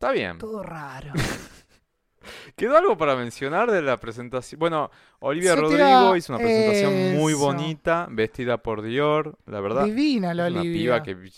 Está 0.03 0.11
bien. 0.11 0.37
Todo 0.37 0.61
raro. 0.61 1.13
¿Quedó 2.57 2.77
algo 2.77 2.97
para 2.97 3.15
mencionar 3.15 3.71
de 3.71 3.81
la 3.81 3.95
presentación? 3.95 4.59
Bueno, 4.59 4.91
Olivia 5.19 5.53
Se 5.55 5.61
Rodrigo 5.61 6.15
hizo 6.17 6.33
una 6.33 6.43
presentación 6.43 7.15
muy 7.17 7.33
bonita, 7.33 8.07
vestida 8.11 8.57
por 8.57 8.81
Dior, 8.81 9.37
la 9.45 9.61
verdad. 9.61 9.85
Divina 9.85 10.33
la 10.33 10.47
Es 10.47 10.51
una 10.51 10.59
Olivia. 10.61 10.81
piba 10.81 11.03
que 11.03 11.31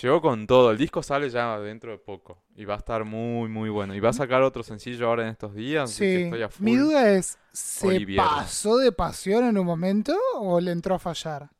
llegó 0.00 0.22
con 0.22 0.46
todo. 0.46 0.70
El 0.70 0.78
disco 0.78 1.02
sale 1.02 1.28
ya 1.28 1.58
dentro 1.60 1.90
de 1.92 1.98
poco 1.98 2.42
y 2.56 2.64
va 2.64 2.74
a 2.74 2.78
estar 2.78 3.04
muy, 3.04 3.50
muy 3.50 3.68
bueno. 3.68 3.94
Y 3.94 4.00
va 4.00 4.08
a 4.08 4.14
sacar 4.14 4.40
otro 4.40 4.62
sencillo 4.62 5.08
ahora 5.08 5.24
en 5.24 5.28
estos 5.28 5.54
días, 5.54 5.90
así 5.90 6.00
que 6.00 6.16
Sí. 6.16 6.22
estoy 6.24 6.42
a 6.44 6.48
full. 6.48 6.64
Mi 6.64 6.76
duda 6.76 7.10
es, 7.10 7.38
¿se 7.52 8.06
pasó 8.16 8.78
de 8.78 8.92
pasión 8.92 9.44
en 9.44 9.58
un 9.58 9.66
momento 9.66 10.16
o 10.36 10.58
le 10.60 10.70
entró 10.72 10.94
a 10.94 10.98
fallar? 10.98 11.50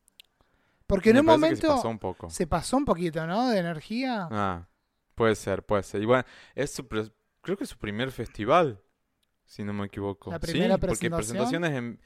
Porque 0.86 1.10
en 1.10 1.18
un 1.18 1.26
que 1.26 1.32
se 1.32 1.38
momento 1.38 1.68
pasó 1.76 1.88
un 1.90 1.98
poco. 1.98 2.30
se 2.30 2.46
pasó 2.46 2.78
un 2.78 2.86
poquito, 2.86 3.26
¿no? 3.26 3.50
De 3.50 3.58
energía. 3.58 4.28
Ah, 4.30 4.66
puede 5.14 5.34
ser, 5.34 5.62
puede 5.64 5.82
ser. 5.82 6.02
Y 6.02 6.06
bueno, 6.06 6.24
es 6.54 6.70
su 6.72 6.86
creo 6.88 7.56
que 7.56 7.64
es 7.64 7.70
su 7.70 7.78
primer 7.78 8.10
festival, 8.12 8.80
si 9.44 9.64
no 9.64 9.72
me 9.72 9.86
equivoco. 9.86 10.30
¿La 10.30 10.38
Sí, 10.38 10.46
primera 10.52 10.78
porque 10.78 11.10
presentación? 11.10 11.16
presentaciones 11.16 11.72
en 11.72 12.00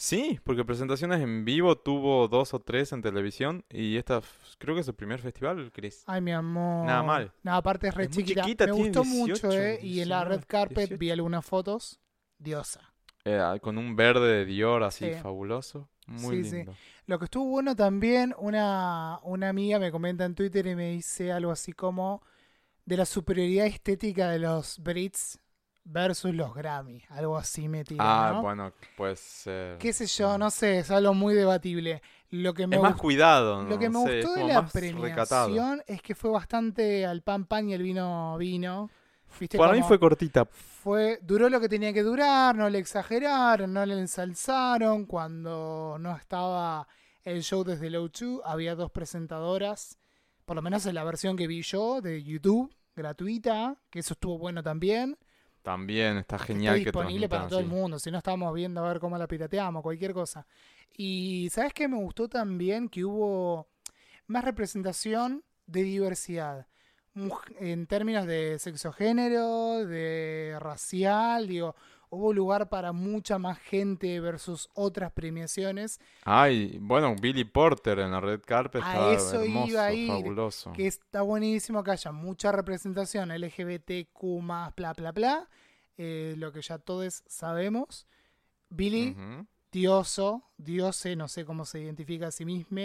Sí, 0.00 0.38
porque 0.44 0.64
presentaciones 0.64 1.20
en 1.20 1.44
vivo 1.44 1.76
tuvo 1.76 2.28
dos 2.28 2.54
o 2.54 2.60
tres 2.60 2.92
en 2.92 3.02
televisión 3.02 3.64
y 3.68 3.96
esta 3.96 4.22
creo 4.58 4.76
que 4.76 4.80
es 4.82 4.86
su 4.86 4.94
primer 4.94 5.18
festival, 5.20 5.72
Chris. 5.72 6.04
Ay, 6.06 6.20
mi 6.20 6.30
amor. 6.30 6.86
Nada 6.86 7.02
mal. 7.02 7.32
No, 7.42 7.54
aparte 7.56 7.88
es 7.88 7.94
re 7.94 8.04
Es 8.04 8.10
chiquita. 8.10 8.42
chiquita, 8.42 8.66
Me 8.66 8.72
gustó 8.72 9.02
18, 9.02 9.04
mucho, 9.48 9.52
¿eh? 9.60 9.80
Y 9.82 10.00
en 10.00 10.08
la 10.10 10.22
red 10.22 10.36
19, 10.36 10.46
carpet 10.46 10.76
18. 10.76 10.98
vi 10.98 11.10
algunas 11.10 11.44
fotos. 11.44 11.98
Diosa. 12.38 12.92
Eh, 13.24 13.36
ah, 13.42 13.58
con 13.60 13.76
un 13.76 13.96
verde 13.96 14.28
de 14.38 14.44
Dior 14.44 14.84
así 14.84 15.06
Sí. 15.06 15.14
fabuloso. 15.20 15.88
Muy 16.06 16.36
Sí, 16.44 16.50
sí. 16.50 16.56
lindo. 16.58 16.74
Lo 17.06 17.18
que 17.18 17.24
estuvo 17.24 17.46
bueno 17.46 17.74
también, 17.74 18.34
una, 18.38 19.18
una 19.24 19.48
amiga 19.48 19.80
me 19.80 19.90
comenta 19.90 20.24
en 20.24 20.36
Twitter 20.36 20.64
y 20.68 20.76
me 20.76 20.90
dice 20.92 21.32
algo 21.32 21.50
así 21.50 21.72
como 21.72 22.22
de 22.88 22.96
la 22.96 23.04
superioridad 23.06 23.66
estética 23.66 24.30
de 24.30 24.38
los 24.38 24.78
Brits 24.78 25.38
versus 25.84 26.34
los 26.34 26.54
Grammy. 26.54 27.02
Algo 27.10 27.36
así 27.36 27.68
me 27.68 27.84
tiró, 27.84 28.02
Ah, 28.02 28.30
¿no? 28.34 28.42
bueno, 28.42 28.72
pues 28.96 29.42
eh, 29.46 29.76
Qué 29.78 29.92
sé 29.92 30.06
yo, 30.06 30.38
no 30.38 30.50
sé, 30.50 30.78
es 30.80 30.90
algo 30.90 31.12
muy 31.14 31.34
debatible. 31.34 32.00
Lo 32.30 32.52
que 32.54 32.66
me, 32.66 32.76
es 32.76 32.82
más 32.82 32.96
cuidado, 32.96 33.62
¿no? 33.62 33.68
lo 33.70 33.78
que 33.78 33.88
me 33.88 33.98
gustó 33.98 34.34
de 34.34 34.44
la 34.44 34.62
más 34.62 34.72
recatado. 34.74 35.46
premiación 35.46 35.82
es 35.86 36.02
que 36.02 36.14
fue 36.14 36.30
bastante 36.30 37.06
al 37.06 37.22
pan 37.22 37.44
pan 37.46 37.68
y 37.68 37.74
el 37.74 37.82
vino 37.82 38.36
vino. 38.38 38.90
¿Viste 39.38 39.58
Para 39.58 39.72
mí 39.74 39.82
fue 39.82 39.98
cortita. 40.00 40.46
fue- 40.46 41.18
duró 41.22 41.50
lo 41.50 41.60
que 41.60 41.68
tenía 41.68 41.92
que 41.92 42.02
durar, 42.02 42.54
no 42.56 42.68
le 42.70 42.78
exageraron, 42.78 43.72
no 43.72 43.84
le 43.84 43.98
ensalzaron. 43.98 45.04
Cuando 45.04 45.96
no 46.00 46.16
estaba 46.16 46.88
el 47.24 47.42
show 47.42 47.64
desde 47.64 47.88
el 47.88 47.96
O2, 47.96 48.40
había 48.44 48.74
dos 48.74 48.90
presentadoras, 48.90 49.98
por 50.46 50.56
lo 50.56 50.62
menos 50.62 50.86
en 50.86 50.94
la 50.94 51.04
versión 51.04 51.36
que 51.36 51.46
vi 51.46 51.60
yo 51.62 52.00
de 52.00 52.22
YouTube, 52.22 52.72
gratuita, 52.98 53.76
que 53.88 54.00
eso 54.00 54.14
estuvo 54.14 54.36
bueno 54.36 54.62
también. 54.62 55.16
También 55.62 56.18
está 56.18 56.36
que 56.36 56.44
genial 56.44 56.76
está 56.76 56.90
que 56.90 56.96
disponible 56.98 57.28
para 57.28 57.48
todo 57.48 57.60
el 57.60 57.66
mundo, 57.66 57.98
si 57.98 58.10
no 58.10 58.18
estábamos 58.18 58.52
viendo 58.54 58.84
a 58.84 58.88
ver 58.88 59.00
cómo 59.00 59.16
la 59.16 59.26
pirateamos, 59.26 59.82
cualquier 59.82 60.12
cosa. 60.12 60.46
Y 60.96 61.48
¿sabes 61.50 61.72
qué 61.72 61.88
me 61.88 61.96
gustó 61.96 62.28
también? 62.28 62.88
Que 62.88 63.04
hubo 63.04 63.68
más 64.26 64.44
representación 64.44 65.44
de 65.66 65.82
diversidad. 65.82 66.66
En 67.58 67.86
términos 67.86 68.26
de 68.26 68.58
sexo 68.58 68.92
género, 68.92 69.84
de 69.84 70.56
racial, 70.60 71.48
digo, 71.48 71.74
hubo 72.10 72.32
lugar 72.32 72.68
para 72.68 72.92
mucha 72.92 73.38
más 73.38 73.58
gente 73.58 74.20
versus 74.20 74.68
otras 74.74 75.12
premiaciones, 75.12 76.00
Ay, 76.24 76.78
bueno, 76.80 77.14
Billy 77.20 77.44
Porter 77.44 77.98
en 78.00 78.12
la 78.12 78.20
red 78.20 78.40
carpet 78.44 78.82
A 78.82 78.92
estaba 78.92 79.12
eso 79.14 79.42
hermoso, 79.42 79.68
iba 79.70 79.84
a 79.84 79.92
ir, 79.92 80.08
fabuloso. 80.08 80.72
que 80.72 80.86
está 80.86 81.22
buenísimo 81.22 81.82
que 81.84 81.90
haya 81.92 82.12
mucha 82.12 82.52
representación 82.52 83.30
LGBTQ+, 83.30 84.40
bla, 84.76 84.92
bla, 84.96 85.12
bla, 85.12 85.48
eh, 85.96 86.34
lo 86.38 86.52
que 86.52 86.62
ya 86.62 86.78
todos 86.78 87.22
sabemos. 87.26 88.06
Billy, 88.70 89.10
Ujú. 89.10 89.46
Dioso, 89.72 90.42
Diose, 90.56 91.14
no 91.16 91.28
sé 91.28 91.44
cómo 91.44 91.64
se 91.64 91.80
identifica 91.80 92.28
a 92.28 92.30
sí 92.30 92.44
mismo. 92.44 92.78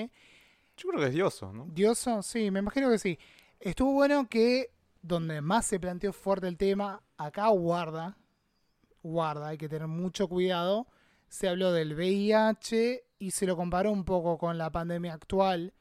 Yo 0.76 0.90
creo 0.90 1.00
que 1.02 1.08
es 1.08 1.14
Dioso, 1.14 1.54
¿no? 1.54 1.66
Dioso, 1.70 2.22
sí, 2.24 2.52
me 2.52 2.60
imagino 2.60 2.90
que 2.90 2.98
sí. 3.00 3.18
Estuvo 3.60 3.94
bueno 3.94 4.28
que 4.28 4.72
donde 5.02 5.42
más 5.42 5.66
se 5.66 5.80
planteó 5.80 6.12
fuerte 6.14 6.48
el 6.48 6.58
tema, 6.58 7.02
acá 7.18 7.48
guarda, 7.50 8.18
guarda, 9.04 9.50
hay 9.50 9.58
que 9.58 9.70
tener 9.70 9.88
mucho 9.88 10.28
cuidado. 10.28 10.88
Se 11.28 11.48
habló 11.48 11.72
del 11.72 11.94
VIH 11.94 13.04
y 13.20 13.32
se 13.32 13.46
lo 13.46 13.56
comparó 13.56 13.92
un 13.92 14.06
poco 14.06 14.38
con 14.38 14.58
la 14.58 14.72
pandemia 14.72 15.14
actual. 15.14 15.74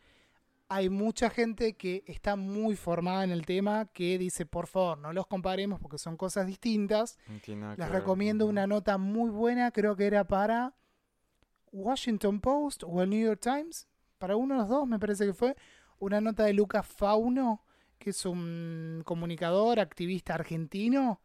Hay 0.69 0.89
mucha 0.89 1.28
gente 1.28 1.74
que 1.74 2.03
está 2.07 2.36
muy 2.36 2.77
formada 2.77 3.24
en 3.24 3.31
el 3.31 3.44
tema 3.44 3.86
que 3.86 4.19
dice, 4.19 4.47
por 4.47 4.66
favor, 4.66 4.99
no 4.99 5.12
los 5.12 5.27
comparemos 5.27 5.81
porque 5.81 5.99
son 5.99 6.16
cosas 6.16 6.47
distintas. 6.47 7.19
No 7.28 7.74
Les 7.77 7.89
recomiendo 7.90 8.47
una 8.47 8.66
nota 8.66 8.97
muy 8.99 9.31
buena, 9.31 9.70
creo 9.70 9.97
que 9.97 10.07
era 10.07 10.24
para 10.24 10.74
Washington 11.73 12.40
Post 12.40 12.85
o 12.86 13.03
el 13.03 13.11
New 13.11 13.27
York 13.27 13.40
Times, 13.40 13.89
para 14.19 14.36
uno 14.36 14.55
de 14.55 14.61
los 14.61 14.69
dos 14.69 14.86
me 14.86 14.99
parece 14.99 15.27
que 15.27 15.35
fue, 15.35 15.57
una 15.99 16.20
nota 16.20 16.44
de 16.44 16.53
Lucas 16.53 16.86
Fauno, 16.86 17.65
que 17.99 18.11
es 18.11 18.24
un 18.24 19.03
comunicador, 19.05 19.78
activista 19.78 20.35
argentino, 20.35 21.20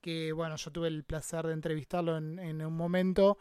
que 0.00 0.32
bueno, 0.32 0.56
yo 0.56 0.70
tuve 0.70 0.88
el 0.88 1.04
placer 1.04 1.46
de 1.46 1.52
entrevistarlo 1.52 2.16
en, 2.16 2.64
un 2.64 2.76
momento, 2.76 3.38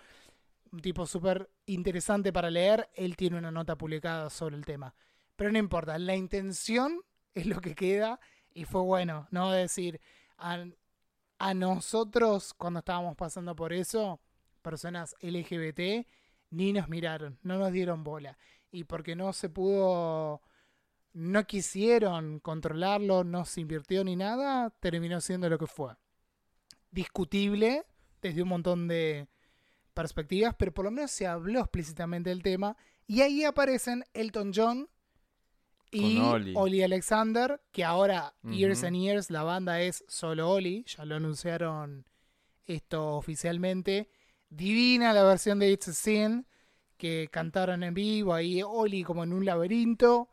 un 0.72 0.82
tipo 0.82 1.06
súper 1.06 1.50
interesante 1.66 2.34
para 2.34 2.50
leer, 2.50 2.90
él 2.94 3.16
tiene 3.16 3.38
una 3.38 3.52
nota 3.52 3.78
publicada 3.78 4.30
sobre 4.30 4.56
el 4.56 4.66
tema. 4.66 4.94
Pero 5.36 5.52
no 5.52 5.60
importa, 5.60 5.98
la 5.98 6.16
intención 6.16 7.02
es 7.34 7.46
lo 7.46 7.62
que 7.62 7.76
queda 7.76 8.20
y 8.54 8.66
fue 8.66 8.82
bueno, 8.82 9.28
¿no? 9.32 9.52
decir, 9.52 10.02
a, 10.38 10.66
a 11.38 11.54
nosotros 11.54 12.54
cuando 12.54 12.80
estábamos 12.80 13.16
pasando 13.16 13.56
por 13.56 13.74
eso, 13.74 14.20
personas 14.62 15.16
LGBT, 15.22 16.06
ni 16.52 16.74
nos 16.74 16.90
miraron, 16.90 17.40
no 17.44 17.58
nos 17.58 17.72
dieron 17.72 18.04
bola. 18.04 18.38
Y 18.72 18.84
porque 18.84 19.16
no 19.16 19.34
se 19.34 19.50
pudo, 19.50 20.42
no 21.14 21.44
quisieron 21.46 22.40
controlarlo, 22.40 23.24
no 23.24 23.46
se 23.46 23.62
invirtió 23.62 24.04
ni 24.04 24.16
nada, 24.16 24.72
terminó 24.80 25.22
siendo 25.22 25.50
lo 25.50 25.58
que 25.58 25.68
fue. 25.68 25.96
Discutible 26.92 27.86
desde 28.22 28.42
un 28.42 28.50
montón 28.50 28.88
de 28.88 29.28
perspectivas, 29.94 30.56
pero 30.58 30.74
por 30.74 30.86
lo 30.86 30.92
menos 30.92 31.12
se 31.12 31.28
habló 31.28 31.60
explícitamente 31.60 32.30
del 32.30 32.44
tema. 32.44 32.76
Y 33.08 33.22
ahí 33.22 33.44
aparecen 33.44 34.04
Elton 34.14 34.52
John 34.54 34.90
y 35.92 36.20
Oli. 36.20 36.54
Oli 36.56 36.84
Alexander, 36.84 37.62
que 37.72 37.84
ahora 37.84 38.36
Years 38.44 38.80
Ujú. 38.80 38.88
and 38.88 38.96
Years 38.98 39.32
la 39.32 39.44
banda 39.44 39.82
es 39.82 40.04
solo 40.08 40.50
Oli, 40.50 40.86
ya 40.86 41.06
lo 41.06 41.16
anunciaron 41.16 42.06
esto 42.66 43.16
oficialmente. 43.16 44.10
Divina 44.50 45.14
la 45.14 45.24
versión 45.24 45.60
de 45.60 45.72
It's 45.72 45.88
a 45.88 45.94
Sin 45.94 46.46
que 46.98 47.30
cantaron 47.32 47.84
en 47.84 47.94
vivo, 47.94 48.34
ahí 48.34 48.62
Oli 48.62 49.04
como 49.04 49.24
en 49.24 49.34
un 49.34 49.46
laberinto, 49.46 50.30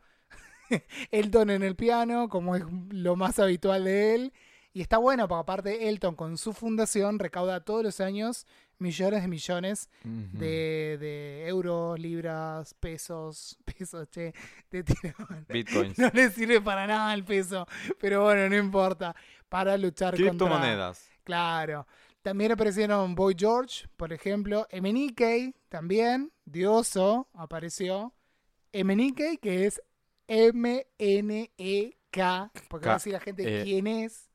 Elton 1.11 1.49
en 1.49 1.63
el 1.63 1.75
piano, 1.75 2.29
como 2.29 2.55
es 2.55 2.63
lo 2.89 3.15
más 3.15 3.39
habitual 3.39 3.85
de 3.85 4.15
él, 4.15 4.33
Y 4.77 4.81
está 4.81 4.99
bueno, 4.99 5.27
porque 5.27 5.41
aparte 5.41 5.89
Elton 5.89 6.15
con 6.15 6.37
su 6.37 6.53
fundación 6.53 7.17
recauda 7.17 7.61
todos 7.61 7.83
los 7.83 7.99
años 7.99 8.45
millones 8.77 9.23
de 9.23 9.27
millones 9.27 9.89
de, 10.03 10.99
de 10.99 11.47
euros, 11.47 11.99
libras, 11.99 12.75
pesos, 12.75 13.57
pesos, 13.65 14.07
che, 14.11 14.35
de 14.69 14.83
Bitcoins. 15.49 15.97
No 15.97 16.11
le 16.13 16.29
sirve 16.29 16.61
para 16.61 16.85
nada 16.85 17.11
el 17.15 17.23
peso, 17.25 17.65
pero 17.99 18.25
bueno, 18.25 18.47
no 18.47 18.55
importa. 18.55 19.15
Para 19.49 19.75
luchar 19.77 20.11
contra... 20.11 20.29
Criptomonedas. 20.29 21.09
Claro. 21.23 21.87
También 22.21 22.51
aparecieron 22.51 23.15
Boy 23.15 23.35
George, 23.35 23.87
por 23.97 24.13
ejemplo. 24.13 24.67
Emenike, 24.69 25.55
también. 25.69 26.31
Dioso 26.45 27.29
apareció. 27.33 28.13
Emenike, 28.71 29.39
que 29.41 29.65
es 29.65 29.81
M-N-E-K. 30.27 30.91
Porque 32.69 32.85
va 32.85 32.91
a 32.91 32.97
decir 32.97 33.13
la 33.13 33.19
gente 33.19 33.61
eh, 33.61 33.63
quién 33.63 33.87
es. 33.87 34.27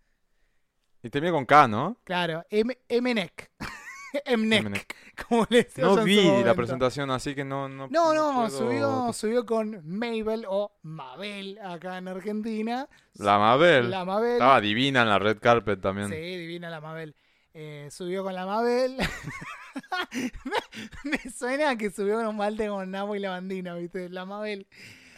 Y 1.03 1.11
termina 1.11 1.33
con 1.33 1.45
K, 1.47 1.69
¿no? 1.69 1.99
Claro, 2.05 2.45
M. 2.51 2.79
Emnek, 2.89 3.51
Emenek. 4.25 4.95
como 5.29 5.47
le 5.51 5.65
decía 5.65 5.85
No 5.85 6.05
vi 6.05 6.43
la 6.45 6.55
presentación, 6.55 7.11
así 7.11 7.35
que 7.35 7.45
no. 7.45 7.69
No, 7.69 7.89
No, 7.89 8.15
no, 8.15 8.51
subió, 8.51 9.13
subió 9.13 9.45
con 9.45 9.81
Mabel 9.85 10.45
o 10.49 10.73
Mabel 10.83 11.59
acá 11.65 11.99
en 11.99 12.09
Argentina. 12.09 12.89
La 13.15 13.39
Mabel. 13.39 13.91
La 13.91 14.05
Mabel. 14.05 14.33
Estaba 14.33 14.61
divina 14.61 15.03
en 15.03 15.09
la 15.09 15.19
red 15.19 15.39
carpet 15.41 15.81
también. 15.81 16.09
Sí, 16.09 16.15
divina 16.15 16.71
la 16.71 16.81
Mabel. 16.81 17.17
Eh, 17.55 17.89
subió 17.91 18.23
con 18.23 18.35
la 18.35 18.47
Mabel. 18.47 18.97
me, 20.15 21.11
me 21.11 21.31
suena 21.31 21.77
que 21.77 21.91
subió 21.91 22.17
con 22.17 22.27
un 22.27 22.37
malte 22.37 22.69
con 22.69 22.91
Namo 22.91 23.15
y 23.17 23.19
la 23.19 23.31
bandina, 23.31 23.75
¿viste? 23.75 24.09
La 24.09 24.25
Mabel. 24.25 24.67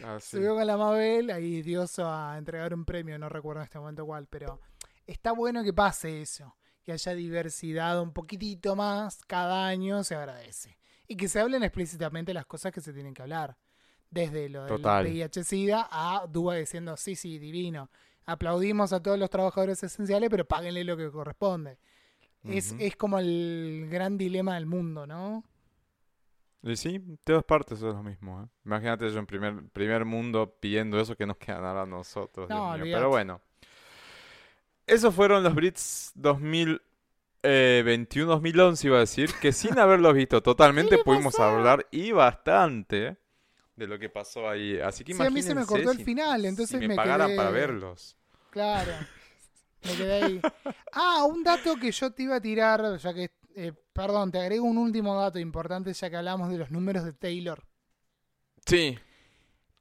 Ah, 0.04 0.18
sí. 0.20 0.36
Subió 0.36 0.54
con 0.54 0.66
la 0.66 0.76
Mabel, 0.76 1.30
ahí 1.30 1.62
dioso 1.62 2.10
a 2.10 2.36
entregar 2.36 2.74
un 2.74 2.84
premio, 2.84 3.18
no 3.18 3.28
recuerdo 3.28 3.60
en 3.62 3.64
este 3.64 3.78
momento 3.78 4.04
cuál, 4.04 4.26
pero 4.28 4.60
está 5.06 5.32
bueno 5.32 5.62
que 5.62 5.72
pase 5.72 6.22
eso, 6.22 6.56
que 6.82 6.92
haya 6.92 7.14
diversidad 7.14 8.00
un 8.00 8.12
poquitito 8.12 8.76
más 8.76 9.24
cada 9.26 9.66
año, 9.66 10.04
se 10.04 10.14
agradece. 10.14 10.78
Y 11.06 11.16
que 11.16 11.28
se 11.28 11.40
hablen 11.40 11.62
explícitamente 11.62 12.32
las 12.32 12.46
cosas 12.46 12.72
que 12.72 12.80
se 12.80 12.92
tienen 12.92 13.14
que 13.14 13.22
hablar. 13.22 13.56
Desde 14.10 14.48
lo 14.48 14.64
del. 14.64 14.80
VIH-Sida 14.82 15.88
a 15.90 16.26
Dúa 16.28 16.56
diciendo, 16.56 16.96
sí, 16.96 17.16
sí, 17.16 17.38
divino. 17.38 17.90
Aplaudimos 18.26 18.92
a 18.92 19.02
todos 19.02 19.18
los 19.18 19.28
trabajadores 19.28 19.82
esenciales, 19.82 20.30
pero 20.30 20.46
páguenle 20.46 20.84
lo 20.84 20.96
que 20.96 21.10
corresponde. 21.10 21.78
es, 22.44 22.74
es 22.78 22.96
como 22.96 23.18
el 23.18 23.88
gran 23.90 24.16
dilema 24.16 24.54
del 24.54 24.66
mundo, 24.66 25.06
¿no? 25.06 25.44
Y 26.62 26.76
sí, 26.76 26.98
de 26.98 27.16
todas 27.18 27.44
partes 27.44 27.78
es 27.78 27.84
lo 27.84 28.02
mismo. 28.02 28.42
¿eh? 28.42 28.46
Imagínate 28.64 29.10
yo 29.10 29.18
en 29.18 29.26
primer, 29.26 29.68
primer 29.68 30.06
mundo 30.06 30.56
pidiendo 30.60 30.98
eso 30.98 31.14
que 31.14 31.26
nos 31.26 31.36
ahora 31.46 31.82
a 31.82 31.86
nosotros. 31.86 32.48
No, 32.48 32.56
Dios 32.56 32.64
mío. 32.64 32.72
olvídate. 32.72 33.00
Pero 33.00 33.08
bueno. 33.10 33.40
Esos 34.86 35.14
fueron 35.14 35.42
los 35.42 35.54
Brits 35.54 36.12
2021-2011, 36.16 38.84
iba 38.84 38.96
a 38.96 39.00
decir, 39.00 39.30
que 39.40 39.52
sin 39.52 39.78
haberlos 39.78 40.14
visto 40.14 40.42
totalmente 40.42 40.98
pudimos 40.98 41.34
pasó? 41.36 41.44
hablar 41.44 41.86
y 41.90 42.12
bastante 42.12 43.16
de 43.76 43.86
lo 43.86 43.98
que 43.98 44.08
pasó 44.08 44.48
ahí. 44.48 44.78
Así 44.78 45.04
que 45.04 45.14
Sí, 45.14 45.22
a 45.22 45.30
mí 45.30 45.42
se 45.42 45.54
me 45.54 45.64
cortó 45.66 45.90
el 45.90 45.98
si- 45.98 46.04
final, 46.04 46.44
entonces 46.44 46.78
si 46.78 46.86
me, 46.86 46.88
me 46.88 46.96
quedé- 47.02 47.36
para 47.36 47.50
verlos. 47.50 48.16
Claro. 48.50 48.92
Me 49.84 49.96
quedé 49.96 50.22
ahí. 50.22 50.40
Ah, 50.92 51.24
un 51.24 51.42
dato 51.42 51.74
que 51.76 51.90
yo 51.90 52.12
te 52.12 52.22
iba 52.22 52.36
a 52.36 52.40
tirar, 52.40 52.96
ya 52.98 53.12
que, 53.12 53.32
eh, 53.56 53.72
perdón, 53.92 54.30
te 54.30 54.38
agrego 54.38 54.64
un 54.64 54.78
último 54.78 55.20
dato 55.20 55.40
importante 55.40 55.92
ya 55.92 56.08
que 56.08 56.16
hablamos 56.16 56.48
de 56.50 56.58
los 56.58 56.70
números 56.70 57.04
de 57.04 57.12
Taylor. 57.12 57.64
Sí. 58.64 58.96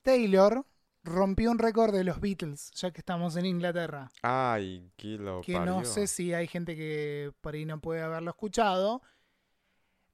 Taylor 0.01 0.65
rompió 1.03 1.51
un 1.51 1.59
récord 1.59 1.93
de 1.93 2.03
los 2.03 2.19
Beatles, 2.19 2.71
ya 2.75 2.91
que 2.91 2.99
estamos 3.01 3.35
en 3.35 3.45
Inglaterra. 3.45 4.09
Ay, 4.21 4.89
qué 4.95 5.17
lo 5.17 5.41
Que 5.41 5.59
no 5.59 5.83
sé 5.85 6.07
si 6.07 6.33
hay 6.33 6.47
gente 6.47 6.75
que 6.75 7.31
por 7.41 7.53
ahí 7.53 7.65
no 7.65 7.79
puede 7.79 8.01
haberlo 8.01 8.31
escuchado. 8.31 9.01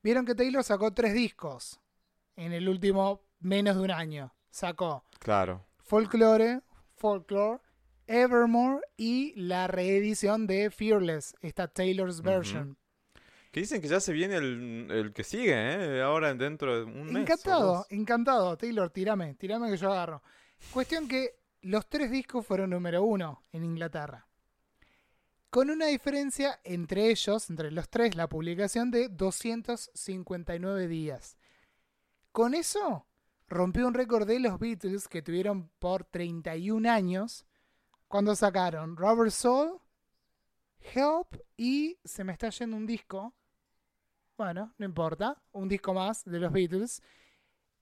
Vieron 0.01 0.25
que 0.25 0.35
Taylor 0.35 0.63
sacó 0.63 0.91
tres 0.93 1.13
discos 1.13 1.79
en 2.35 2.53
el 2.53 2.67
último 2.69 3.21
menos 3.39 3.75
de 3.75 3.83
un 3.83 3.91
año. 3.91 4.33
Sacó 4.49 5.03
Claro. 5.19 5.65
Folklore, 5.77 6.61
Folklore, 6.95 7.59
Evermore 8.07 8.81
y 8.97 9.33
la 9.39 9.67
reedición 9.67 10.47
de 10.47 10.71
Fearless, 10.71 11.35
esta 11.41 11.67
Taylor's 11.67 12.21
version. 12.21 12.77
Que 13.51 13.61
dicen 13.61 13.81
que 13.81 13.87
ya 13.87 13.99
se 13.99 14.13
viene 14.13 14.35
el, 14.35 14.87
el 14.91 15.13
que 15.13 15.23
sigue, 15.23 15.53
¿eh? 15.55 16.01
Ahora 16.01 16.33
dentro 16.35 16.77
de 16.77 16.83
un 16.83 17.05
mes. 17.07 17.15
o 17.15 17.19
Encantado, 17.19 17.85
encantado. 17.89 18.57
Taylor, 18.57 18.89
tirame, 18.91 19.33
tirame 19.35 19.69
que 19.71 19.77
yo 19.77 19.91
agarro. 19.91 20.21
Cuestión 20.73 21.07
que 21.07 21.39
los 21.61 21.89
tres 21.89 22.11
discos 22.11 22.45
fueron 22.45 22.69
número 22.69 23.03
uno 23.03 23.41
en 23.51 23.63
Inglaterra. 23.65 24.27
Con 25.49 25.71
una 25.71 25.87
diferencia 25.87 26.59
entre 26.63 27.09
ellos, 27.09 27.49
entre 27.49 27.71
los 27.71 27.89
tres, 27.89 28.15
la 28.15 28.29
publicación 28.29 28.91
de 28.91 29.09
259 29.09 30.87
días. 30.87 31.37
Con 32.31 32.53
eso, 32.53 33.07
rompió 33.47 33.87
un 33.87 33.95
récord 33.95 34.27
de 34.27 34.39
los 34.39 34.59
Beatles 34.59 35.07
que 35.07 35.23
tuvieron 35.23 35.69
por 35.79 36.03
31 36.03 36.87
años 36.87 37.45
cuando 38.07 38.35
sacaron 38.35 38.95
Rubber 38.95 39.31
Soul, 39.31 39.79
Help 40.81 41.35
y 41.57 41.97
se 42.03 42.23
me 42.23 42.33
está 42.33 42.49
yendo 42.49 42.77
un 42.77 42.85
disco. 42.85 43.33
Bueno, 44.37 44.73
no 44.77 44.85
importa, 44.85 45.41
un 45.51 45.67
disco 45.67 45.93
más 45.93 46.23
de 46.25 46.39
los 46.39 46.51
Beatles. 46.51 47.01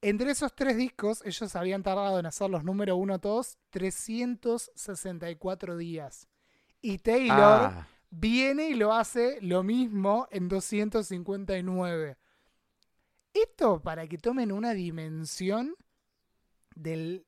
Entre 0.00 0.30
esos 0.30 0.54
tres 0.54 0.76
discos, 0.76 1.22
ellos 1.24 1.56
habían 1.56 1.82
tardado 1.82 2.20
en 2.20 2.26
hacer 2.26 2.48
los 2.50 2.62
número 2.62 2.94
uno 2.96 3.18
todos 3.18 3.58
364 3.70 5.76
días. 5.76 6.28
Y 6.80 6.98
Taylor 6.98 7.38
Ah, 7.38 7.88
viene 8.10 8.68
y 8.68 8.74
lo 8.74 8.92
hace 8.92 9.40
lo 9.40 9.64
mismo 9.64 10.28
en 10.30 10.48
259. 10.48 12.16
Esto 13.34 13.82
para 13.82 14.06
que 14.06 14.18
tomen 14.18 14.52
una 14.52 14.72
dimensión 14.72 15.74
del 16.74 17.26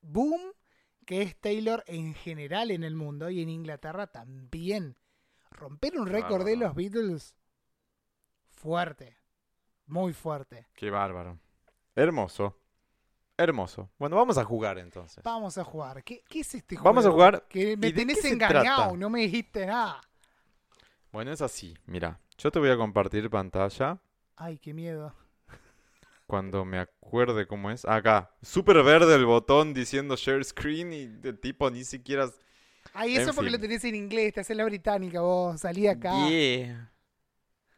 boom 0.00 0.40
que 1.04 1.22
es 1.22 1.36
Taylor 1.40 1.82
en 1.88 2.14
general 2.14 2.70
en 2.70 2.84
el 2.84 2.94
mundo 2.94 3.28
y 3.28 3.42
en 3.42 3.48
Inglaterra 3.48 4.06
también. 4.06 4.96
Romper 5.50 5.98
un 5.98 6.06
récord 6.06 6.46
de 6.46 6.56
los 6.56 6.76
Beatles 6.76 7.34
fuerte, 8.48 9.18
muy 9.86 10.12
fuerte. 10.12 10.68
qué 10.74 10.90
bárbaro. 10.90 11.40
Hermoso. 11.94 12.56
Hermoso. 13.36 13.90
Bueno, 13.98 14.16
vamos 14.16 14.38
a 14.38 14.44
jugar 14.44 14.78
entonces. 14.78 15.22
Vamos 15.24 15.56
a 15.58 15.64
jugar. 15.64 16.04
¿Qué, 16.04 16.22
qué 16.28 16.40
es 16.40 16.54
este 16.54 16.76
juego? 16.76 16.88
Vamos 16.90 17.06
a 17.06 17.10
jugar. 17.10 17.46
Que 17.48 17.76
me 17.76 17.88
¿Y 17.88 17.92
de 17.92 17.98
tenés 18.00 18.24
engañado, 18.24 18.96
no 18.96 19.10
me 19.10 19.20
dijiste 19.20 19.66
nada. 19.66 20.00
Bueno, 21.10 21.32
es 21.32 21.40
así. 21.42 21.74
Mira, 21.86 22.20
yo 22.38 22.50
te 22.50 22.58
voy 22.58 22.70
a 22.70 22.76
compartir 22.76 23.28
pantalla 23.30 23.98
Ay, 24.36 24.58
qué 24.58 24.72
miedo. 24.74 25.14
cuando 26.26 26.64
me 26.64 26.78
acuerde 26.78 27.46
cómo 27.46 27.70
es. 27.70 27.84
Acá, 27.84 28.30
súper 28.42 28.82
verde 28.82 29.14
el 29.14 29.26
botón 29.26 29.74
diciendo 29.74 30.16
share 30.16 30.44
screen 30.44 30.92
y 30.92 31.02
el 31.26 31.38
tipo 31.40 31.70
ni 31.70 31.84
siquiera... 31.84 32.28
Ay, 32.94 33.16
eso 33.16 33.30
En 33.30 33.34
porque 33.36 33.50
fin. 33.50 33.58
lo 33.58 33.60
tenés 33.60 33.84
en 33.84 33.94
inglés, 33.94 34.34
te 34.34 34.40
haces 34.40 34.56
la 34.56 34.64
británica 34.64 35.20
vos, 35.20 35.60
salí 35.60 35.86
acá. 35.86 36.28
Yeah. 36.28 36.91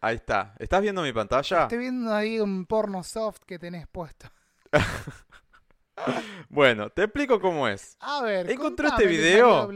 Ahí 0.04 0.16
está. 0.16 0.54
¿Estás 0.58 0.82
viendo 0.82 1.00
mi 1.00 1.14
pantalla? 1.14 1.62
Estoy 1.62 1.78
viendo 1.78 2.12
ahí 2.14 2.38
un 2.38 2.66
porno 2.66 3.02
soft 3.02 3.38
que 3.46 3.58
tenés 3.58 3.86
puesto. 3.88 4.28
Bueno, 6.48 6.90
te 6.90 7.04
explico 7.04 7.40
cómo 7.40 7.68
es. 7.68 7.96
A 8.00 8.20
ver, 8.20 8.50
Encontré 8.50 8.88
este 8.88 9.04
te 9.04 9.08
video. 9.08 9.70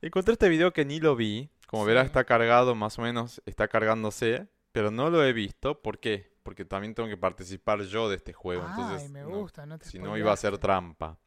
Encontré 0.00 0.32
este 0.32 0.48
video 0.48 0.72
que 0.72 0.84
ni 0.84 0.98
lo 1.00 1.14
vi. 1.14 1.50
Como 1.66 1.84
Sí. 1.84 1.88
verás, 1.88 2.06
está 2.06 2.24
cargado, 2.24 2.74
más 2.74 2.98
o 2.98 3.02
menos 3.02 3.40
está 3.46 3.68
cargándose. 3.68 4.48
Pero 4.72 4.90
no 4.90 5.08
lo 5.10 5.22
he 5.24 5.32
visto. 5.32 5.80
¿Por 5.82 6.00
qué? 6.00 6.34
Porque 6.42 6.64
también 6.64 6.94
tengo 6.94 7.08
que 7.08 7.16
participar 7.18 7.82
yo 7.82 8.08
de 8.08 8.16
este 8.16 8.32
juego. 8.32 8.64
Ay, 8.66 8.82
entonces, 8.82 9.10
me 9.10 9.20
no, 9.20 9.28
gusta, 9.28 9.66
no 9.66 9.78
te 9.78 9.84
si 9.84 9.98
no 9.98 10.16
iba 10.16 10.32
a 10.32 10.36
ser 10.36 10.58
trampa. 10.58 11.18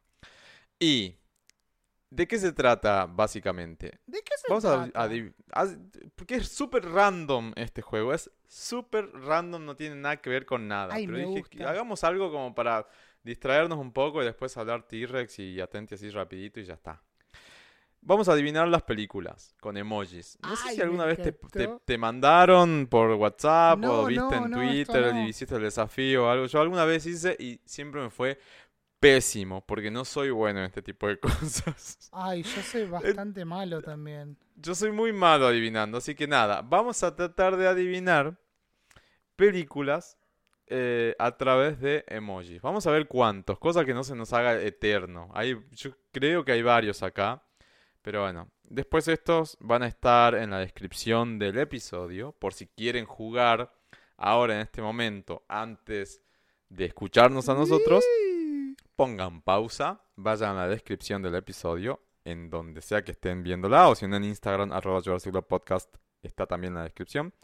¿Y 0.78 1.16
de 2.16 2.26
qué 2.28 2.38
se 2.38 2.52
trata 2.52 3.06
básicamente? 3.06 3.98
¿De 4.06 4.22
qué 4.22 4.32
se 4.36 4.48
Vamos 4.48 4.64
a, 4.64 4.86
trata? 4.92 5.06
adiv- 5.08 5.34
haz- 5.52 5.78
Porque 6.14 6.36
es 6.36 6.48
súper 6.48 6.84
random 6.90 7.52
este 7.56 7.82
juego. 7.82 8.12
Es 8.12 8.30
súper 8.46 9.10
random, 9.12 9.64
no 9.64 9.76
tiene 9.76 9.96
nada 9.96 10.16
que 10.18 10.30
ver 10.30 10.44
con 10.46 10.68
nada. 10.68 10.94
Ay, 10.94 11.06
Pero 11.06 11.18
me 11.18 11.24
dije, 11.26 11.40
gusta. 11.40 11.68
hagamos 11.68 12.04
algo 12.04 12.30
como 12.30 12.54
para 12.54 12.86
distraernos 13.22 13.78
un 13.78 13.92
poco 13.92 14.22
y 14.22 14.26
después 14.26 14.56
hablar 14.56 14.86
T-Rex 14.86 15.38
y 15.38 15.60
atente 15.60 15.94
así 15.94 16.10
rapidito 16.10 16.60
y 16.60 16.64
ya 16.64 16.74
está. 16.74 17.02
Vamos 18.06 18.28
a 18.28 18.32
adivinar 18.32 18.68
las 18.68 18.82
películas 18.82 19.54
con 19.60 19.78
emojis. 19.78 20.38
No 20.42 20.56
sé 20.56 20.68
Ay, 20.68 20.76
si 20.76 20.82
alguna 20.82 21.06
vez 21.06 21.22
te, 21.22 21.32
te- 21.32 21.68
te 21.86 21.96
mandaron 21.96 22.86
por 22.90 23.12
WhatsApp 23.12 23.78
No, 23.80 23.92
o 23.92 24.04
viste 24.04 24.34
no, 24.34 24.44
en 24.44 24.50
no, 24.50 24.60
Twitter 24.60 25.14
y 25.16 25.28
hiciste 25.30 25.54
el 25.56 25.62
desafío 25.62 26.26
o 26.26 26.28
algo. 26.28 26.44
Yo 26.44 26.60
alguna 26.60 26.84
vez 26.84 27.06
hice 27.06 27.34
y 27.38 27.60
siempre 27.64 28.02
me 28.02 28.10
fue 28.10 28.38
pésimo 29.04 29.60
porque 29.66 29.90
no 29.90 30.02
soy 30.02 30.30
bueno 30.30 30.60
en 30.60 30.64
este 30.64 30.80
tipo 30.80 31.06
de 31.06 31.18
cosas. 31.20 32.08
Ay, 32.10 32.42
yo 32.42 32.62
soy 32.62 32.86
bastante 32.86 33.44
malo 33.44 33.82
también. 33.82 34.38
Yo 34.56 34.74
soy 34.74 34.92
muy 34.92 35.12
malo 35.12 35.46
adivinando, 35.46 35.98
así 35.98 36.14
que 36.14 36.26
nada, 36.26 36.62
vamos 36.62 37.02
a 37.02 37.14
tratar 37.14 37.58
de 37.58 37.68
adivinar 37.68 38.38
películas 39.36 40.16
eh, 40.68 41.14
a 41.18 41.36
través 41.36 41.78
de 41.80 42.02
emojis. 42.08 42.62
Vamos 42.62 42.86
a 42.86 42.92
ver 42.92 43.06
cuántos, 43.06 43.58
cosa 43.58 43.84
que 43.84 43.92
no 43.92 44.04
se 44.04 44.14
nos 44.14 44.32
haga 44.32 44.58
eterno. 44.62 45.30
Hay, 45.34 45.54
yo 45.72 45.90
creo 46.10 46.42
que 46.42 46.52
hay 46.52 46.62
varios 46.62 47.02
acá, 47.02 47.42
Pero 48.00 48.22
bueno, 48.22 48.48
después 48.62 49.06
estos 49.08 49.58
van 49.60 49.82
a 49.82 49.86
estar 49.86 50.34
en 50.34 50.50
la 50.50 50.60
descripción 50.60 51.38
del 51.38 51.58
episodio 51.58 52.32
por 52.32 52.54
si 52.54 52.68
quieren 52.68 53.04
jugar 53.04 53.70
ahora 54.16 54.54
en 54.54 54.60
este 54.60 54.80
momento 54.80 55.44
antes 55.46 56.22
de 56.70 56.86
escucharnos 56.86 57.50
a 57.50 57.54
nosotros. 57.54 58.02
Pongan 58.96 59.42
pausa, 59.42 60.02
vayan 60.16 60.56
a 60.56 60.62
la 60.62 60.68
descripción 60.68 61.22
del 61.22 61.34
episodio 61.34 62.00
en 62.24 62.48
donde 62.48 62.80
sea 62.80 63.02
que 63.02 63.12
estén 63.12 63.42
viéndola 63.42 63.88
o 63.88 63.94
si 63.94 64.06
no 64.06 64.16
en 64.16 64.24
Instagram 64.24 64.72
arroba 64.72 65.02
podcast 65.42 65.94
está 66.22 66.46
también 66.46 66.72
en 66.72 66.78
la 66.78 66.84
descripción. 66.84 67.34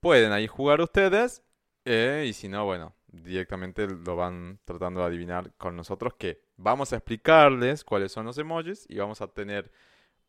Pueden 0.00 0.32
ahí 0.32 0.46
jugar 0.46 0.80
ustedes 0.80 1.42
eh, 1.84 2.24
y 2.28 2.32
si 2.32 2.48
no, 2.48 2.64
bueno, 2.64 2.94
directamente 3.06 3.86
lo 3.86 4.16
van 4.16 4.58
tratando 4.64 5.00
de 5.00 5.06
adivinar 5.06 5.52
con 5.56 5.76
nosotros 5.76 6.14
que 6.14 6.42
vamos 6.56 6.92
a 6.92 6.96
explicarles 6.96 7.84
cuáles 7.84 8.12
son 8.12 8.26
los 8.26 8.38
emojis 8.38 8.86
y 8.88 8.98
vamos 8.98 9.20
a 9.20 9.28
tener 9.28 9.70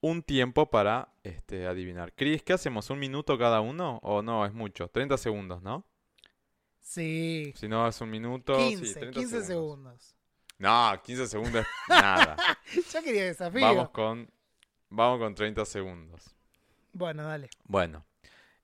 un 0.01 0.21
tiempo 0.21 0.69
para 0.69 1.13
este, 1.23 1.67
adivinar. 1.67 2.13
Chris, 2.13 2.43
¿qué 2.43 2.53
hacemos? 2.53 2.89
¿Un 2.89 2.99
minuto 2.99 3.37
cada 3.37 3.61
uno? 3.61 3.99
¿O 4.03 4.21
no? 4.21 4.45
Es 4.45 4.53
mucho. 4.53 4.89
30 4.89 5.17
segundos, 5.17 5.63
¿no? 5.63 5.85
Sí. 6.79 7.51
Si 7.55 7.67
no 7.67 7.87
es 7.87 7.99
un 7.99 8.09
minuto. 8.09 8.55
15, 8.55 8.85
sí, 8.85 8.93
30 8.93 9.19
15 9.19 9.43
segundos. 9.43 10.16
No, 10.59 10.99
15 11.03 11.27
segundos 11.27 11.61
es 11.61 11.67
nada. 11.89 12.35
Yo 12.93 13.01
quería 13.03 13.25
desafío. 13.25 13.61
vamos 13.61 13.89
con. 13.91 14.29
Vamos 14.89 15.19
con 15.19 15.35
30 15.35 15.65
segundos. 15.65 16.23
Bueno, 16.93 17.23
dale. 17.25 17.49
Bueno, 17.65 18.05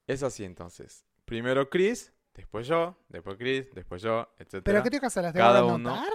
es 0.06 0.22
así 0.22 0.42
entonces. 0.44 1.04
Primero 1.24 1.68
Chris, 1.70 2.12
después 2.34 2.66
yo, 2.66 2.96
después 3.08 3.36
Chris, 3.38 3.68
después 3.74 4.02
yo, 4.02 4.28
etc. 4.38 4.62
¿Pero 4.64 4.82
qué 4.82 4.90
te 4.90 5.00
pasa? 5.00 5.22
¿Las 5.22 5.32
Cada 5.34 5.56
tengo 5.60 5.68
que 5.68 5.74
uno- 5.74 5.90
anotar? 5.94 6.12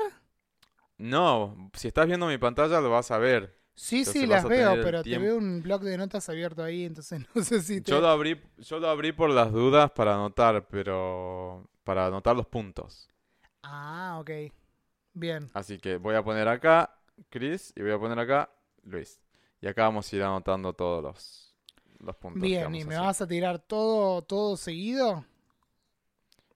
No, 0.98 1.72
si 1.76 1.88
estás 1.88 2.08
viendo 2.08 2.28
mi 2.28 2.38
pantalla 2.38 2.82
lo 2.82 2.90
vas 2.90 3.10
a 3.12 3.18
ver. 3.18 3.58
Sí, 3.74 4.00
Entonces 4.00 4.22
sí, 4.22 4.28
las 4.28 4.46
veo, 4.46 4.74
pero 4.84 5.04
te 5.04 5.18
veo 5.18 5.38
un 5.38 5.62
blog 5.62 5.82
de 5.84 5.98
notas 5.98 6.28
abierto 6.28 6.62
ahí, 6.64 6.84
entonces 6.84 7.22
no 7.36 7.42
sé 7.44 7.62
si 7.62 7.80
te... 7.80 7.92
Yo 7.92 8.02
lo 8.02 8.10
abrí, 8.10 8.42
yo 8.58 8.80
lo 8.80 8.90
abrí 8.90 9.14
por 9.14 9.30
las 9.30 9.54
dudas 9.54 9.92
para 9.92 10.16
anotar, 10.16 10.68
pero 10.68 11.70
para 11.86 12.08
anotar 12.08 12.36
los 12.36 12.48
puntos. 12.48 13.08
Ah, 13.64 14.18
ok. 14.20 14.30
Bien. 15.14 15.50
Así 15.54 15.78
que 15.78 15.98
voy 15.98 16.16
a 16.16 16.24
poner 16.24 16.48
acá 16.48 16.96
Chris 17.30 17.74
y 17.76 17.82
voy 17.82 17.92
a 17.92 18.00
poner 18.00 18.20
acá 18.20 18.50
Luis. 18.84 19.20
Y 19.62 19.68
acá 19.68 19.84
vamos 19.84 20.12
a 20.12 20.16
ir 20.16 20.24
anotando 20.24 20.74
todos 20.74 21.04
los, 21.04 21.56
los 22.00 22.16
puntos. 22.16 22.42
Bien, 22.42 22.74
¿y 22.74 22.86
me 22.86 22.98
vas 22.98 23.22
a 23.22 23.28
tirar 23.28 23.60
todo, 23.60 24.22
todo 24.22 24.56
seguido? 24.56 25.26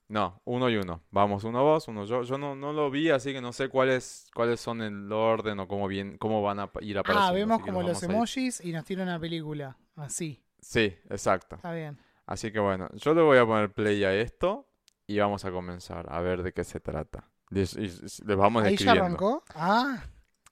No, 0.07 0.41
uno 0.45 0.69
y 0.69 0.77
uno. 0.77 1.01
Vamos, 1.11 1.43
uno 1.43 1.63
vos, 1.63 1.87
uno 1.87 2.05
yo. 2.05 2.23
Yo 2.23 2.37
no, 2.37 2.55
no 2.55 2.71
lo 2.71 2.91
vi, 2.91 3.09
así 3.09 3.33
que 3.33 3.41
no 3.41 3.51
sé 3.51 3.67
cuáles, 3.67 4.29
cuáles 4.33 4.59
son 4.59 4.81
el 4.81 5.11
orden 5.11 5.59
o 5.59 5.67
cómo, 5.67 5.87
bien, 5.87 6.17
cómo 6.17 6.41
van 6.41 6.59
a 6.59 6.69
ir 6.81 6.97
apareciendo. 6.97 7.29
Ah, 7.29 7.31
vemos 7.31 7.61
como 7.61 7.81
los 7.81 8.03
emojis 8.03 8.63
y 8.63 8.71
nos 8.71 8.85
tira 8.85 9.03
una 9.03 9.19
película. 9.19 9.77
Así. 9.95 10.41
Sí, 10.61 10.95
exacto. 11.09 11.55
Está 11.55 11.73
bien. 11.73 11.97
Así 12.25 12.51
que 12.51 12.59
bueno, 12.59 12.89
yo 12.93 13.13
le 13.13 13.21
voy 13.21 13.37
a 13.37 13.45
poner 13.45 13.73
play 13.73 14.03
a 14.03 14.13
esto 14.13 14.67
y 15.07 15.19
vamos 15.19 15.43
a 15.45 15.51
comenzar 15.51 16.05
a 16.09 16.21
ver 16.21 16.43
de 16.43 16.53
qué 16.53 16.63
se 16.63 16.79
trata. 16.79 17.29
Les, 17.53 17.75
les 17.75 18.37
vamos 18.37 18.63
Ahí 18.63 18.75
ya 18.77 18.91
arrancó. 18.93 19.43
Ah, 19.55 20.03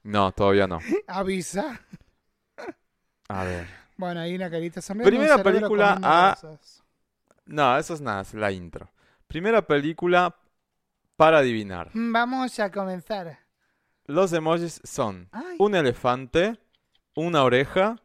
No, 0.04 0.32
todavía 0.32 0.68
no. 0.68 0.80
avisa. 1.08 1.80
A 3.30 3.44
ver. 3.44 3.68
Bueno, 3.98 4.20
ahí 4.20 4.36
una 4.36 4.50
carita 4.50 4.82
sonriente. 4.82 5.10
Primera 5.12 5.42
película 5.44 6.00
a- 6.02 6.36
cosas. 6.36 6.84
No, 7.46 7.78
eso 7.78 7.94
es 7.94 8.02
nada, 8.02 8.22
es 8.22 8.34
la 8.34 8.52
intro. 8.52 8.90
Primera 9.28 9.62
película 9.66 10.36
para 11.16 11.40
adivinar. 11.40 11.90
Mm, 11.94 12.12
Vamos 12.12 12.60
a 12.60 12.72
comenzar. 12.72 13.40
Los 14.06 14.34
emojis 14.34 14.82
son 14.84 15.30
Ay, 15.32 15.56
un 15.60 15.76
elefante, 15.76 16.60
una 17.16 17.44
oreja 17.44 17.98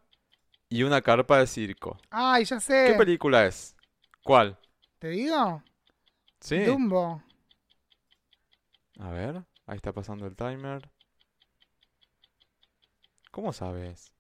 y 0.69 0.83
una 0.83 1.01
carpa 1.03 1.39
de 1.39 1.47
circo. 1.47 1.99
ay 2.11 2.45
ya 2.45 2.57
¿Qué 2.57 2.61
sé. 2.63 2.95
película 2.97 3.47
es? 3.47 3.75
¿Cuál? 4.23 4.59
¿Te 4.99 5.09
digo? 5.09 5.63
Sí. 6.41 6.65
Dumbo. 6.65 7.23
A 8.99 9.11
ver, 9.11 9.45
ahí 9.67 9.77
está 9.77 9.93
pasando 9.93 10.27
el 10.27 10.35
timer. 10.37 10.91
¿Cómo 13.31 13.53
sabes? 13.53 14.13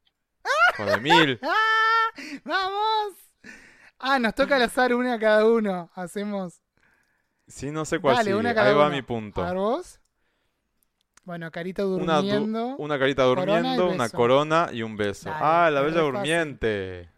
Joder, 0.77 1.01
mil. 1.01 1.41
¡Ah! 1.43 2.11
¡Vamos! 2.45 3.15
Ah, 3.99 4.19
nos 4.19 4.35
toca 4.35 4.57
al 4.57 4.63
azar 4.63 4.93
una 4.95 5.15
a 5.15 5.19
cada 5.19 5.47
uno. 5.47 5.91
Hacemos. 5.95 6.61
Sí, 7.49 7.71
no 7.71 7.85
sé 7.85 7.99
cuál 7.99 8.17
Dale, 8.17 8.25
sigue. 8.27 8.37
una 8.37 8.55
cada 8.55 8.69
Ahí 8.69 8.75
va 8.75 8.87
uno. 8.87 8.95
mi 8.97 9.03
punto. 9.03 9.43
A 9.43 9.53
vos. 9.53 10.01
Bueno, 11.25 11.51
carita 11.51 11.85
Una, 11.87 12.17
du- 12.21 12.23
durmiendo. 12.29 12.77
una 12.77 12.99
carita 12.99 13.25
corona 13.25 13.53
y 13.53 13.57
durmiendo, 13.57 13.89
una 13.89 14.05
beso. 14.05 14.17
corona 14.17 14.69
y 14.73 14.83
un 14.83 14.97
beso. 14.97 15.31
Dale, 15.31 15.45
ah, 15.45 15.71
la 15.71 15.81
es 15.81 15.87
bella 15.87 15.97
re 15.97 16.03
fácil. 16.03 16.13
durmiente. 16.13 17.11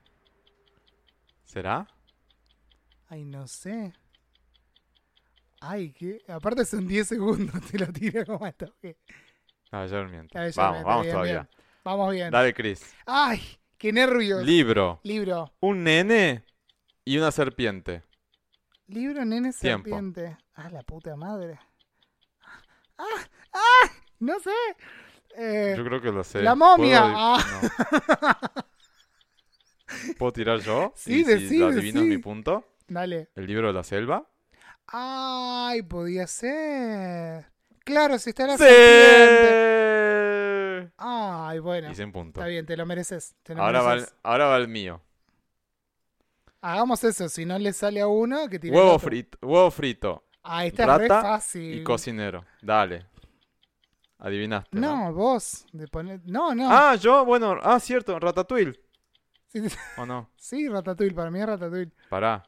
¿Será? 1.44 1.86
Ay, 3.08 3.24
no 3.24 3.46
sé. 3.48 3.92
Ay, 5.60 5.92
que. 5.92 6.22
Aparte 6.28 6.64
son 6.64 6.86
10 6.86 7.08
segundos, 7.08 7.60
te 7.70 7.78
lo 7.78 7.86
tiro 7.92 8.24
como 8.24 8.44
a 8.44 8.52
toque. 8.52 8.96
Bella 9.70 10.08
Vamos, 10.56 10.84
vamos 10.84 11.02
bien, 11.02 11.12
todavía. 11.12 11.32
bien. 11.32 11.48
Vamos 11.84 12.12
bien. 12.12 12.30
Dale, 12.30 12.54
Chris. 12.54 12.94
Ay, 13.06 13.40
qué 13.76 13.92
nervios. 13.92 14.42
Libro. 14.44 15.00
Libro. 15.04 15.52
Un 15.60 15.84
nene 15.84 16.44
y 17.04 17.18
una 17.18 17.30
serpiente. 17.30 18.02
Libro, 18.86 19.24
nene, 19.24 19.52
Tiempo. 19.52 19.88
serpiente. 19.88 20.36
Ah, 20.54 20.70
la 20.70 20.82
puta 20.82 21.14
madre. 21.16 21.58
Ah, 22.96 23.04
ah, 23.52 23.90
no 24.20 24.40
sé. 24.40 24.50
Eh, 25.36 25.74
Yo 25.76 25.84
creo 25.84 26.00
que 26.00 26.10
lo 26.10 26.24
sé. 26.24 26.42
La 26.42 26.54
momia. 26.54 27.02
¿Puedo, 27.02 27.14
Ah. 27.16 27.44
no. 28.42 28.58
¿Puedo 30.18 30.32
tirar 30.32 30.60
yo? 30.60 30.92
Sí, 30.96 31.20
y 31.20 31.24
si 31.24 31.30
decí, 31.30 31.58
lo 31.58 31.66
adivino 31.68 32.00
decí. 32.00 32.10
mi 32.10 32.18
punto. 32.18 32.64
dale. 32.88 33.28
El 33.34 33.46
libro 33.46 33.68
de 33.68 33.72
la 33.74 33.82
selva. 33.84 34.26
Ay, 34.90 35.82
podía 35.82 36.26
ser. 36.26 37.46
Claro, 37.84 38.18
si 38.18 38.30
está 38.30 38.46
la 38.46 38.56
¡Sí! 38.56 38.64
Ay, 40.96 41.58
bueno. 41.58 41.90
Hice 41.90 42.04
un 42.04 42.12
punto. 42.12 42.40
Está 42.40 42.48
bien, 42.48 42.64
te 42.66 42.76
lo 42.76 42.86
mereces. 42.86 43.34
te 43.42 43.54
lo 43.54 43.62
Ahora 43.62 43.82
va, 43.82 43.94
el, 43.94 44.06
ahora 44.22 44.46
va 44.46 44.56
el 44.56 44.68
mío. 44.68 45.02
Hagamos 46.60 47.04
eso. 47.04 47.28
Si 47.28 47.44
no 47.44 47.58
le 47.58 47.72
sale 47.72 48.00
a 48.00 48.08
uno, 48.08 48.48
que 48.48 48.58
tire 48.58 48.74
el 48.76 48.82
Huevo 48.82 48.98
frito, 48.98 49.38
huevo 49.42 49.70
frito 49.70 50.24
Ah, 50.42 50.64
esta 50.64 50.84
es 50.84 50.98
re 50.98 51.08
fácil. 51.08 51.80
y 51.80 51.84
cocinero. 51.84 52.44
Dale. 52.62 53.06
Adivinaste. 54.18 54.78
No, 54.78 55.12
vos. 55.12 55.66
De 55.72 55.86
poner... 55.86 56.20
No, 56.24 56.54
no. 56.54 56.68
Ah, 56.70 56.96
yo, 56.96 57.24
bueno, 57.24 57.58
ah, 57.62 57.78
cierto, 57.78 58.18
Ratatouille. 58.18 58.80
Sí, 59.46 59.62
¿O 59.98 60.06
no? 60.06 60.30
sí, 60.36 60.68
Ratatouille. 60.68 61.14
Para 61.14 61.30
mí 61.30 61.40
es 61.40 61.46
Ratatouille. 61.46 61.92
Pará. 62.08 62.47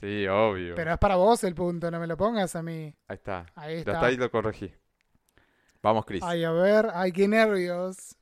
Sí, 0.00 0.26
obvio. 0.26 0.74
Pero 0.74 0.92
es 0.92 0.98
para 0.98 1.16
vos 1.16 1.44
el 1.44 1.54
punto. 1.54 1.90
No 1.90 2.00
me 2.00 2.06
lo 2.06 2.16
pongas 2.16 2.56
a 2.56 2.62
mí. 2.62 2.94
Ahí 3.08 3.14
está. 3.16 3.46
Ahí 3.54 3.74
Ya 3.74 3.78
está. 3.80 3.92
está 3.92 4.06
ahí 4.06 4.16
lo 4.16 4.30
corregí. 4.30 4.72
Vamos, 5.82 6.04
Chris. 6.06 6.22
Ay, 6.24 6.44
a 6.44 6.50
ver. 6.50 6.88
Ay, 6.94 7.12
qué 7.12 7.28
nervios. 7.28 8.16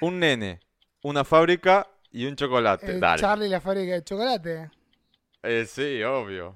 Un 0.00 0.18
nene, 0.18 0.60
una 1.02 1.24
fábrica 1.24 1.88
y 2.10 2.26
un 2.26 2.36
chocolate. 2.36 2.86
El 2.92 3.00
Dale. 3.00 3.20
Charlie 3.20 3.48
la 3.48 3.60
fábrica 3.60 3.92
de 3.94 4.04
chocolate. 4.04 4.70
Eh, 5.42 5.64
sí, 5.66 6.02
obvio. 6.02 6.54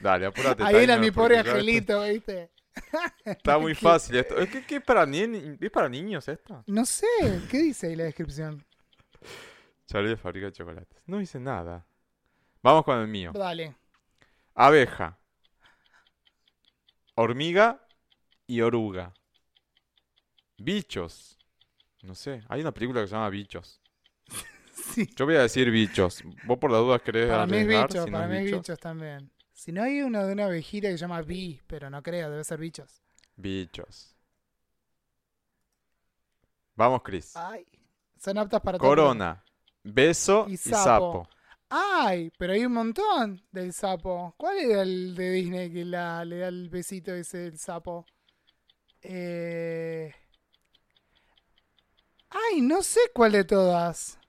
Dale, 0.00 0.26
apúrate. 0.26 0.62
Ahí 0.64 0.76
era 0.84 0.96
mi 0.96 1.10
pobre 1.10 1.38
angelito, 1.38 2.02
¿viste? 2.02 2.50
Está, 2.74 3.14
está 3.24 3.58
muy 3.58 3.74
fácil 3.74 4.16
esto. 4.16 4.38
Es 4.38 4.48
que, 4.50 4.64
que 4.64 4.76
es 4.76 4.82
para 4.82 5.04
ni- 5.04 5.56
¿Es 5.60 5.70
para 5.70 5.88
niños 5.88 6.26
esto? 6.28 6.62
No 6.66 6.84
sé. 6.86 7.06
¿Qué 7.50 7.58
dice 7.58 7.88
ahí 7.88 7.96
la 7.96 8.04
descripción? 8.04 8.64
Charlie 9.86 10.10
de 10.10 10.16
fábrica 10.16 10.46
de 10.46 10.52
chocolates. 10.52 10.98
No 11.06 11.20
hice 11.20 11.38
nada. 11.40 11.84
Vamos 12.64 12.82
con 12.82 12.98
el 12.98 13.06
mío. 13.06 13.30
Dale. 13.34 13.76
Abeja. 14.54 15.18
Hormiga 17.14 17.86
y 18.46 18.62
oruga. 18.62 19.12
Bichos. 20.56 21.38
No 22.00 22.14
sé, 22.14 22.42
hay 22.48 22.62
una 22.62 22.72
película 22.72 23.02
que 23.02 23.08
se 23.08 23.14
llama 23.14 23.28
Bichos. 23.28 23.80
Sí. 24.74 25.08
Yo 25.14 25.24
voy 25.24 25.36
a 25.36 25.42
decir 25.42 25.70
bichos. 25.70 26.22
Vos 26.46 26.58
por 26.58 26.68
las 26.68 26.80
dudas 26.80 27.00
querés 27.00 27.30
Para 27.30 27.46
mí 27.46 27.58
es 27.58 27.68
bichos, 27.68 28.04
si 28.04 28.10
para 28.10 28.26
mí 28.26 28.36
es 28.38 28.44
bichos. 28.44 28.60
bichos 28.60 28.78
también. 28.80 29.30
Si 29.52 29.70
no 29.70 29.84
hay 29.84 30.02
uno 30.02 30.26
de 30.26 30.32
una 30.32 30.46
abejita 30.46 30.88
que 30.88 30.94
se 30.94 30.98
llama 30.98 31.22
Bee, 31.22 31.62
pero 31.68 31.88
no 31.90 32.02
creo, 32.02 32.28
debe 32.28 32.42
ser 32.42 32.58
bichos. 32.58 33.00
Bichos. 33.36 34.16
Vamos, 36.74 37.02
Chris. 37.04 37.36
Ay, 37.36 37.64
son 38.18 38.36
aptas 38.36 38.60
para 38.62 38.78
todo. 38.78 38.88
Corona, 38.88 39.44
beso 39.84 40.46
Y 40.48 40.54
y 40.54 40.56
sapo. 40.56 41.28
Ay, 41.76 42.30
pero 42.38 42.52
hay 42.52 42.64
un 42.64 42.72
montón 42.72 43.42
del 43.50 43.72
sapo. 43.72 44.32
¿Cuál 44.36 44.58
era 44.58 44.82
el 44.82 45.16
de 45.16 45.30
Disney 45.32 45.72
que 45.72 45.84
la, 45.84 46.24
le 46.24 46.38
da 46.38 46.46
el 46.46 46.68
besito 46.68 47.12
ese 47.12 47.38
del 47.38 47.58
sapo? 47.58 48.06
Eh... 49.02 50.14
Ay, 52.30 52.60
no 52.60 52.80
sé 52.80 53.00
cuál 53.12 53.32
de 53.32 53.42
todas. 53.42 54.20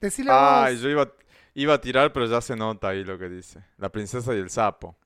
Decilo 0.00 0.30
Ay, 0.32 0.74
vos. 0.74 0.82
yo 0.82 0.88
iba, 0.90 1.12
iba 1.54 1.74
a 1.74 1.80
tirar, 1.80 2.12
pero 2.12 2.26
ya 2.26 2.40
se 2.40 2.54
nota 2.54 2.90
ahí 2.90 3.02
lo 3.02 3.18
que 3.18 3.28
dice. 3.28 3.64
La 3.76 3.90
princesa 3.90 4.32
y 4.32 4.38
el 4.38 4.50
sapo. 4.50 4.96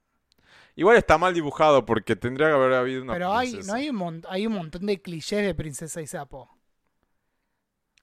Igual 0.76 0.98
está 0.98 1.16
mal 1.16 1.32
dibujado 1.32 1.86
porque 1.86 2.16
tendría 2.16 2.48
que 2.48 2.54
haber 2.54 2.74
habido 2.74 3.02
una 3.02 3.14
Pero 3.14 3.32
hay, 3.32 3.54
no 3.66 3.72
hay 3.72 3.88
un, 3.88 4.22
hay 4.28 4.46
un 4.46 4.52
montón 4.52 4.84
de 4.84 5.00
clichés 5.00 5.42
de 5.42 5.54
princesa 5.54 6.02
y 6.02 6.06
sapo. 6.06 6.50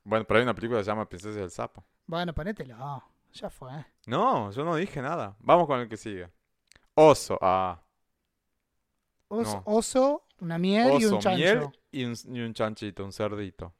Bueno, 0.04 0.26
pero 0.26 0.40
hay 0.40 0.44
una 0.44 0.56
película 0.56 0.80
que 0.80 0.86
se 0.86 0.90
llama 0.90 1.08
Princesa 1.08 1.40
del 1.40 1.52
Sapo. 1.52 1.86
Bueno, 2.08 2.34
ponételo. 2.34 3.04
Ya 3.34 3.50
fue. 3.50 3.72
No, 4.08 4.52
yo 4.52 4.64
no 4.64 4.76
dije 4.76 5.02
nada. 5.02 5.36
Vamos 5.40 5.68
con 5.68 5.80
el 5.80 5.88
que 5.90 5.98
sigue. 5.98 6.30
Oso. 6.96 7.38
Ah. 7.42 7.82
Oso, 9.28 9.58
No. 9.58 9.64
oso, 9.66 10.24
una 10.40 10.58
miel 10.58 11.02
y 11.02 11.06
un 11.06 11.20
chancho. 11.20 11.38
miel 11.38 11.70
y 11.92 12.06
un, 12.06 12.16
y 12.34 12.40
un 12.40 12.54
chanchito, 12.54 13.04
un 13.04 13.12
cerdito. 13.12 13.74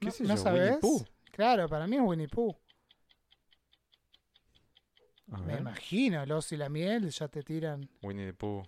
¿Qué 0.00 0.06
¿No, 0.06 0.10
sé 0.12 0.24
no 0.24 0.34
yo? 0.36 0.42
Winnie 0.44 0.58
sabes? 0.68 0.76
Pooh. 0.78 1.04
Claro, 1.32 1.68
para 1.68 1.86
mí 1.86 1.96
es 1.96 2.02
Winnie 2.02 2.28
Pooh. 2.28 2.56
A 5.32 5.38
Me 5.38 5.46
ver. 5.46 5.60
imagino, 5.60 6.22
el 6.22 6.32
oso 6.32 6.54
y 6.54 6.58
la 6.58 6.68
miel 6.68 7.10
ya 7.10 7.28
te 7.28 7.42
tiran. 7.42 7.88
Winnie 8.02 8.26
the 8.26 8.34
Pooh. 8.34 8.62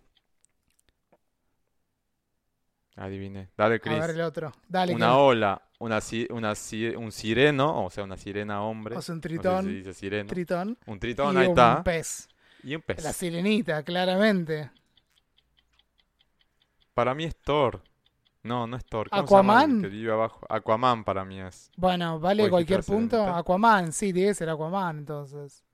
Adiviné. 2.97 3.51
Dale, 3.57 3.75
A 3.75 3.79
Chris. 3.79 3.99
ver 4.01 4.11
el 4.11 4.21
otro. 4.23 4.53
Dale, 4.69 4.95
una 4.95 5.19
ola, 5.19 5.66
una, 5.79 6.01
una 6.31 6.55
un 6.99 7.13
sireno, 7.13 7.85
o 7.85 7.91
sea, 7.91 8.05
una 8.05 8.17
sirena 8.17 8.63
hombre. 8.63 8.97
o 8.97 9.03
sea, 9.03 9.15
un 9.15 9.21
No 9.21 9.23
sé 9.23 9.29
tritón, 9.29 9.65
si 9.65 9.75
dice 9.75 9.95
sireno. 9.95 10.29
tritón 10.29 10.79
un 10.87 10.99
tritón, 10.99 11.35
y 11.37 11.39
ahí 11.39 11.47
un 11.47 11.51
está. 11.51 11.83
pez. 11.85 12.29
Y 12.63 12.75
un 12.75 12.83
pez. 12.83 13.03
La 13.05 13.13
sirenita, 13.13 13.83
claramente. 13.83 14.71
Para 16.95 17.15
mí 17.15 17.25
es 17.25 17.37
Thor. 17.37 17.83
No, 18.43 18.67
no 18.67 18.77
es 18.77 18.85
Thor. 18.87 19.11
¿Cómo 19.11 19.23
se 19.23 19.35
Aquaman. 19.35 19.83
que 19.83 19.89
vive 19.89 20.13
abajo? 20.13 20.47
Aquaman 20.49 21.05
para 21.05 21.25
mí 21.25 21.41
es. 21.41 21.71
Bueno, 21.77 22.19
vale 22.21 22.49
cualquier 22.49 22.83
punto. 22.83 23.17
excelente. 23.17 23.41
Aquaman, 23.41 23.93
sí, 23.93 24.13
tiene 24.13 24.29
que 24.29 24.35
ser 24.35 24.49
Aquaman, 24.51 24.99
entonces. 24.99 25.65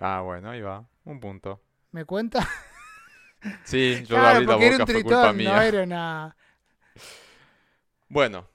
Ah, 0.00 0.20
bueno, 0.22 0.50
ahí 0.50 0.60
va. 0.60 0.86
Un 1.04 1.20
punto. 1.20 1.60
¿Me 1.92 2.04
cuenta? 2.04 2.46
Sí, 3.64 4.04
yo 4.06 4.16
claro, 4.16 4.28
abrí 4.28 4.46
la 4.46 4.52
porque 4.52 4.66
era 4.66 4.78
boca, 4.78 4.84
un 4.84 4.88
fue 4.88 5.02
culpa 5.02 5.32
tritón, 5.32 5.36
mía. 5.36 5.56
no 5.56 5.62
era 5.62 5.82
una... 5.82 6.36
Bueno. 8.08 8.49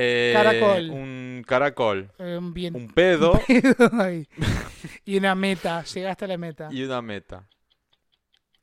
Eh, 0.00 0.32
Caracol. 0.34 0.90
Un 0.90 1.44
caracol. 1.46 2.12
eh, 2.18 2.36
un 2.38 2.52
bien... 2.54 2.74
Un 2.76 2.88
pedo 2.88 3.32
y 5.04 5.16
una 5.16 5.34
meta, 5.34 5.82
llegaste 5.84 6.24
a 6.24 6.28
la 6.28 6.38
meta. 6.38 6.68
y 6.70 6.82
una 6.82 7.02
meta. 7.02 7.48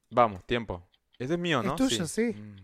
Vamos, 0.09 0.45
tiempo. 0.45 0.87
Ese 1.19 1.33
es 1.33 1.39
mío, 1.39 1.59
Es 1.59 1.65
¿no? 1.65 1.75
tuyo, 1.75 2.05
sí. 2.07 2.33
Mm. 2.33 2.55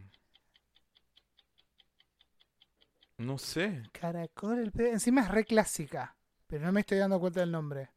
No 3.17 3.37
sé. 3.37 3.83
Caracol, 3.91 4.59
el 4.59 4.71
pedo. 4.71 4.87
Encima 4.87 5.21
es 5.21 5.27
re 5.29 5.45
clásica, 5.45 6.15
pero 6.47 6.65
no 6.65 6.71
me 6.71 6.79
estoy 6.81 6.97
dando 6.97 7.19
cuenta 7.19 7.39
del 7.41 7.51
nombre. 7.51 7.89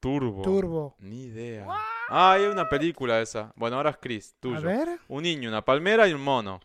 Turbo. 0.00 0.42
Turbo. 0.42 0.96
Ni 0.98 1.24
idea. 1.24 1.64
Ah, 2.08 2.32
hay 2.32 2.42
una 2.44 2.68
película 2.68 3.20
esa. 3.20 3.52
Bueno, 3.56 3.76
ahora 3.76 3.90
es 3.90 3.96
Chris, 4.00 4.34
A 4.36 4.40
tuyo. 4.40 4.60
ver, 4.62 4.98
Un 5.08 5.22
niño, 5.22 5.48
una 5.48 5.64
palmera 5.64 6.08
y 6.08 6.12
un 6.12 6.22
mono. 6.22 6.60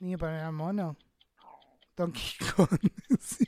Niño 0.00 0.18
para 0.18 0.46
el 0.46 0.52
mono. 0.52 0.96
Donkey 1.96 2.32
Kong. 2.56 2.78
Sí. 3.20 3.46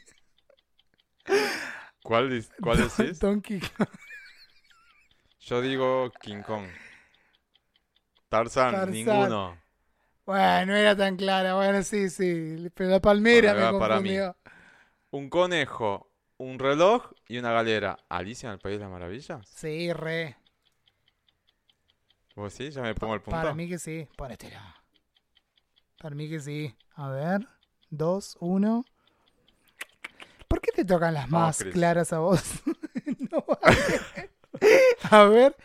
¿Cuál, 2.02 2.44
cuál 2.62 2.78
decís? 2.78 3.18
Donkey 3.20 3.60
Kong. 3.60 3.88
Yo 5.40 5.60
digo 5.60 6.10
King 6.20 6.42
Kong. 6.42 6.66
Tarzan, 8.28 8.72
Tarzán. 8.72 8.92
ninguno. 8.92 9.58
Bueno, 10.24 10.66
no 10.66 10.76
era 10.76 10.96
tan 10.96 11.16
clara. 11.16 11.54
Bueno, 11.54 11.82
sí, 11.82 12.08
sí. 12.10 12.68
Pero 12.74 12.90
la 12.90 13.00
palmera 13.00 13.52
Bueno, 13.52 13.66
me 13.66 13.72
va 13.72 13.78
para 13.78 14.00
mí. 14.00 14.16
confundió. 14.16 14.36
Un 15.10 15.28
conejo, 15.28 16.10
un 16.38 16.58
reloj 16.58 17.12
y 17.28 17.38
una 17.38 17.52
galera. 17.52 17.98
¿Alicia 18.08 18.48
en 18.48 18.54
el 18.54 18.58
País 18.58 18.76
de 18.78 18.84
las 18.84 18.90
Maravillas? 18.90 19.46
Sí, 19.48 19.92
re. 19.92 20.36
¿Vos 22.34 22.52
sí? 22.54 22.70
Ya 22.70 22.80
me 22.82 22.94
pongo 22.94 23.14
el 23.14 23.20
punto. 23.20 23.36
Para 23.38 23.52
mí 23.54 23.68
que 23.68 23.78
sí. 23.78 24.08
Ponétela. 24.16 24.81
Para 26.02 26.14
mí 26.16 26.28
que 26.28 26.40
sí. 26.40 26.74
A 26.96 27.08
ver. 27.10 27.46
Dos, 27.88 28.36
uno. 28.40 28.84
¿Por 30.48 30.60
qué 30.60 30.72
te 30.72 30.84
tocan 30.84 31.14
las 31.14 31.30
más 31.30 31.58
Chris. 31.58 31.72
claras 31.72 32.12
a 32.12 32.18
vos? 32.18 32.42
No 33.30 33.44
a 35.10 35.24
ver. 35.24 35.56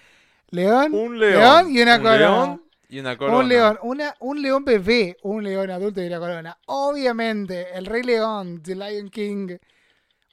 León. 0.49 0.93
Un 0.93 1.19
león. 1.19 1.39
León 1.39 1.72
y 1.76 1.81
una 1.81 1.95
un 1.97 2.01
corona. 2.03 2.18
león 2.18 2.64
y 2.89 2.99
una 2.99 3.18
corona. 3.18 3.38
Un 3.39 3.49
león, 3.49 3.80
una, 3.84 4.15
un 4.22 4.41
león 4.41 4.64
bebé, 4.65 5.18
un 5.23 5.43
león 5.43 5.69
adulto 5.69 6.01
y 6.01 6.07
una 6.07 6.19
corona. 6.19 6.57
Obviamente, 6.68 7.76
El 7.77 7.85
Rey 7.85 8.03
León, 8.03 8.61
The 8.64 8.76
Lion 8.76 9.09
King, 9.09 9.57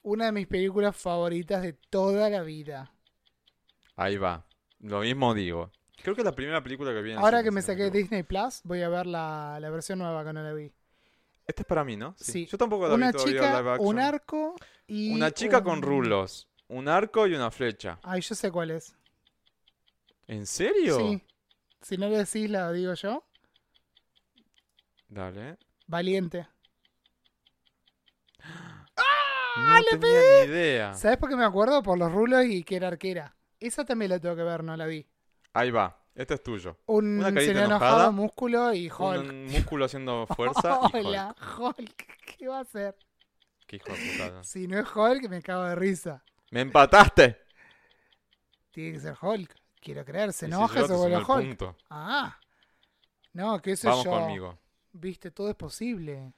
una 0.03 0.25
de 0.27 0.31
mis 0.31 0.47
películas 0.47 0.95
favoritas 0.95 1.61
de 1.61 1.73
toda 1.73 2.29
la 2.29 2.41
vida. 2.43 2.91
Ahí 3.97 4.15
va. 4.17 4.45
Lo 4.79 5.01
mismo 5.01 5.33
digo. 5.33 5.71
Creo 6.01 6.13
que 6.15 6.21
es 6.21 6.25
la 6.25 6.35
primera 6.35 6.61
película 6.61 6.91
que 6.93 7.01
vi 7.01 7.11
en 7.13 7.17
Ahora 7.17 7.41
que 7.43 7.51
me 7.51 7.61
saqué. 7.61 7.89
Disney 7.89 8.23
Plus, 8.23 8.61
voy 8.63 8.81
a 8.83 8.89
ver 8.89 9.05
la, 9.07 9.57
la 9.59 9.69
versión 9.69 9.99
nueva 9.99 10.23
que 10.23 10.33
no 10.33 10.43
la 10.43 10.53
vi. 10.53 10.71
Este 11.47 11.61
es 11.61 11.65
para 11.67 11.83
mí, 11.83 11.95
¿no? 11.95 12.15
Sí. 12.17 12.45
Yo 12.47 12.57
tampoco 12.57 12.87
la 12.87 12.95
Una 12.95 13.07
vi 13.07 13.13
todavía 13.13 13.33
chica, 13.41 13.59
live 13.59 13.71
action. 13.71 13.87
un 13.87 13.99
arco 13.99 14.55
y. 14.87 15.13
Una 15.13 15.31
chica 15.31 15.57
un- 15.59 15.63
con 15.63 15.81
rulos. 15.81 16.47
Un 16.67 16.87
arco 16.87 17.27
y 17.27 17.35
una 17.35 17.51
flecha. 17.51 17.99
Ay, 18.03 18.21
yo 18.21 18.33
sé 18.35 18.51
cuál 18.51 18.71
es. 18.71 18.95
¿En 20.27 20.45
serio? 20.47 20.97
Sí. 20.97 21.21
Si 21.81 21.97
no 21.97 22.09
le 22.09 22.17
decís, 22.17 22.49
la 22.49 22.71
digo 22.71 22.93
yo. 22.95 23.23
Dale. 25.07 25.57
Valiente. 25.87 26.47
No 29.57 29.81
tenía 29.99 30.19
ni 30.43 30.51
idea. 30.51 30.93
¿Sabes 30.95 31.17
por 31.17 31.29
qué 31.29 31.35
me 31.37 31.45
acuerdo? 31.45 31.81
Por 31.81 31.97
los 31.97 32.11
rulos 32.11 32.43
y 32.45 32.63
que 32.65 32.75
era 32.75 32.89
arquera. 32.89 33.37
Esa 33.59 33.85
también 33.85 34.11
la 34.11 34.19
tengo 34.19 34.35
que 34.35 34.43
ver, 34.43 34.63
no 34.65 34.75
la 34.75 34.85
vi. 34.85 35.07
Ahí 35.55 35.71
va. 35.71 35.97
Este 36.13 36.33
es 36.33 36.43
tuyo. 36.43 36.77
Un 36.85 37.19
Una 37.19 37.33
carita 37.33 37.51
enojada, 37.63 37.65
enojado, 37.65 38.11
músculo 38.11 38.73
y 38.73 38.89
Hulk. 38.91 39.29
Un 39.29 39.45
músculo 39.45 39.85
haciendo 39.85 40.27
fuerza 40.35 40.79
y 40.81 40.97
Hulk. 40.97 41.05
Hola, 41.07 41.35
Hulk. 41.57 42.05
¿Qué 42.37 42.47
va 42.49 42.57
a 42.57 42.61
hacer? 42.61 42.95
Qué 43.65 43.77
hijo 43.77 43.93
de 43.93 44.11
putada. 44.11 44.43
Si 44.43 44.67
no 44.67 44.77
es 44.77 44.85
Hulk, 44.93 45.29
me 45.29 45.41
cago 45.41 45.63
de 45.63 45.75
risa. 45.75 46.21
¡Me 46.51 46.59
empataste! 46.59 47.39
Tiene 48.71 48.91
que 48.91 48.99
ser 48.99 49.15
Hulk. 49.19 49.55
Quiero 49.79 50.03
creer, 50.03 50.33
se 50.33 50.47
enoja, 50.47 50.81
yo 50.81 50.87
se 50.87 50.93
vuelve 50.93 51.17
Hulk. 51.17 51.27
punto. 51.47 51.77
Ah. 51.89 52.37
No, 53.31 53.61
qué 53.61 53.77
sé 53.77 53.87
Vamos 53.87 54.03
yo. 54.03 54.11
conmigo. 54.11 54.59
Viste, 54.91 55.31
todo 55.31 55.49
es 55.49 55.55
posible. 55.55 56.33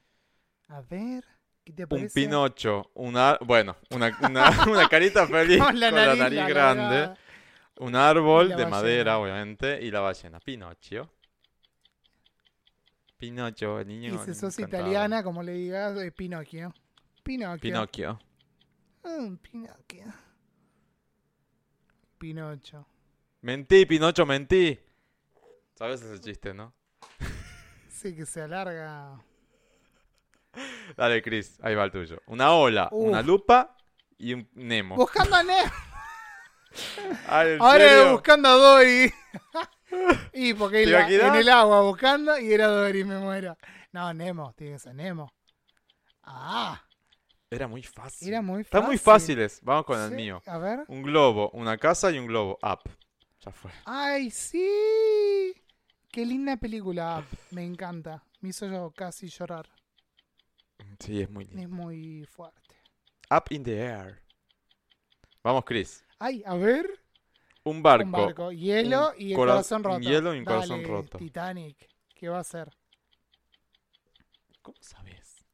A 0.68 0.80
ver, 0.82 1.24
¿qué 1.64 1.72
te 1.72 1.82
Un 1.84 1.88
parece? 1.88 2.14
Pinocho, 2.14 2.90
una, 2.94 3.36
bueno, 3.40 3.76
una, 3.90 4.16
una, 4.22 4.50
una 4.70 4.88
carita 4.88 5.26
feliz 5.26 5.60
Con 5.62 5.80
la 5.80 5.90
nariz, 5.90 6.36
la 6.36 6.48
grande. 6.48 7.14
Un 7.78 7.96
árbol 7.96 8.48
de 8.48 8.54
ballena. 8.54 8.70
madera, 8.70 9.18
obviamente, 9.18 9.82
y 9.82 9.90
la 9.90 10.00
ballena. 10.00 10.40
Pinocchio. 10.40 11.10
Pinocchio, 13.16 13.80
el 13.80 13.88
niño. 13.88 14.14
Y 14.14 14.18
si 14.18 14.34
sos 14.34 14.58
italiana, 14.58 15.22
como 15.22 15.42
le 15.42 15.52
digas, 15.52 15.96
es 15.98 16.12
Pinocchio. 16.12 16.72
Pinocchio. 17.22 17.60
Pinocchio. 17.60 18.18
Mm, 19.02 19.36
Pinocchio. 19.36 20.04
Pinocho. 22.18 22.86
Mentí, 23.42 23.86
Pinocho, 23.86 24.26
mentí. 24.26 24.78
¿Sabes 25.74 26.02
ese 26.02 26.20
chiste, 26.20 26.52
no? 26.54 26.72
Sí, 27.88 28.14
que 28.14 28.26
se 28.26 28.42
alarga. 28.42 29.20
Dale, 30.96 31.20
Chris, 31.20 31.58
ahí 31.62 31.74
va 31.74 31.82
el 31.82 31.90
tuyo. 31.90 32.22
Una 32.26 32.52
ola, 32.52 32.88
Uf. 32.92 33.08
una 33.08 33.22
lupa 33.22 33.76
y 34.16 34.34
un 34.34 34.48
Nemo. 34.54 34.94
Buscando 34.94 35.34
a 35.34 35.42
Nemo. 35.42 35.72
Ay, 37.26 37.52
¿en 37.52 37.62
Ahora 37.62 37.88
serio? 37.88 38.12
buscando 38.12 38.48
a 38.48 38.52
Dory. 38.52 39.12
y 40.32 40.54
porque 40.54 40.78
¿Te 40.78 40.82
en, 40.84 40.92
la- 40.92 41.28
en 41.28 41.34
el 41.34 41.48
agua 41.48 41.82
buscando 41.82 42.38
y 42.38 42.52
era 42.52 42.66
Dory, 42.68 43.04
me 43.04 43.18
muero. 43.18 43.56
No, 43.92 44.12
Nemo, 44.12 44.52
tiene 44.54 44.74
que 44.74 44.78
ser 44.80 44.94
Nemo. 44.94 45.32
Ah, 46.22 46.82
Era 47.50 47.66
muy 47.66 47.82
fácil. 47.82 48.28
era 48.28 48.42
muy 48.42 48.62
fácil. 48.64 48.66
Están 48.78 48.86
muy 48.86 48.98
fáciles. 48.98 49.60
Vamos 49.62 49.84
con 49.86 49.98
el 50.00 50.10
Sí, 50.10 50.14
mío. 50.16 50.42
A 50.46 50.58
ver. 50.58 50.80
Un 50.88 51.02
globo, 51.02 51.50
una 51.54 51.78
casa 51.78 52.10
y 52.10 52.18
un 52.18 52.26
globo. 52.26 52.58
Up. 52.62 52.80
Ya 53.40 53.52
fue. 53.52 53.70
Ay, 53.86 54.30
sí. 54.30 55.54
Qué 56.10 56.26
linda 56.26 56.56
película. 56.56 57.24
Me 57.50 57.64
encanta. 57.64 58.22
Me 58.40 58.50
hizo 58.50 58.66
yo 58.66 58.90
casi 58.94 59.28
llorar. 59.28 59.66
Sí, 60.98 61.20
es 61.22 61.30
muy 61.30 61.44
lindo. 61.44 61.62
Es 61.62 61.68
muy 61.68 62.24
fuerte. 62.26 62.76
Up 63.30 63.44
in 63.50 63.62
the 63.64 63.78
air. 63.80 64.22
Vamos, 65.48 65.64
Chris. 65.64 66.04
Ay, 66.18 66.42
a 66.44 66.54
ver. 66.56 66.86
Un 67.64 67.82
barco. 67.82 68.04
Un 68.04 68.12
barco. 68.12 68.52
Hielo 68.52 69.12
un 69.12 69.14
y 69.18 69.30
el 69.30 69.36
cora- 69.36 69.52
corazón 69.52 69.82
roto. 69.82 69.98
hielo 70.00 70.34
y 70.34 70.38
un 70.40 70.44
corazón 70.44 70.82
Dale, 70.82 70.92
roto. 70.92 71.16
Titanic. 71.16 71.88
¿Qué 72.14 72.28
va 72.28 72.40
a 72.40 72.44
ser? 72.44 72.70
¿Cómo 74.60 74.76
sabes? 74.82 75.46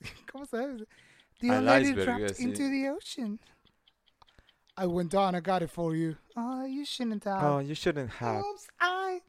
¿Cómo 0.32 0.46
sabes? 0.46 0.82
The 1.40 1.50
Al 1.50 1.64
lady 1.66 1.90
iceberg, 1.90 2.16
dropped 2.20 2.40
into 2.40 2.62
the 2.70 2.90
ocean. 2.90 3.38
I 4.78 4.86
went 4.86 5.12
down, 5.12 5.34
I 5.34 5.40
got 5.40 5.60
it 5.60 5.68
for 5.70 5.94
you. 5.94 6.16
Oh, 6.34 6.64
you 6.64 6.86
shouldn't 6.86 7.22
have. 7.26 7.44
Oh, 7.44 7.60
you 7.60 7.74
shouldn't 7.74 8.10
have. 8.18 8.40
Oops, 8.42 8.66
I 8.80 9.20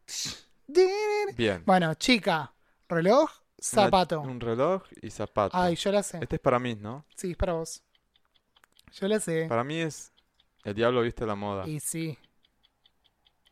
did 0.66 0.90
it. 1.30 1.36
Bien. 1.36 1.62
Bueno, 1.66 1.94
chica, 1.95 2.53
reloj, 2.88 3.30
Una- 3.30 3.30
zapato. 3.60 4.22
un 4.22 4.40
reloj 4.40 4.84
y 5.02 5.10
zapato. 5.10 5.57
Ay, 5.57 5.76
yo 5.76 5.91
la 5.91 6.03
sé. 6.03 6.20
Este 6.22 6.38
es 6.38 6.41
para 6.41 6.57
mí, 6.57 6.76
¿no? 6.76 7.06
Sí, 7.18 7.32
es 7.32 7.38
para 7.38 7.52
vos. 7.52 7.82
Yo 8.99 9.07
la 9.07 9.19
sé. 9.19 9.45
Para 9.49 9.63
mí 9.63 9.80
es 9.80 10.11
El 10.63 10.73
diablo 10.73 11.01
viste 11.01 11.26
la 11.26 11.35
moda. 11.35 11.67
Y 11.67 11.80
sí. 11.80 12.17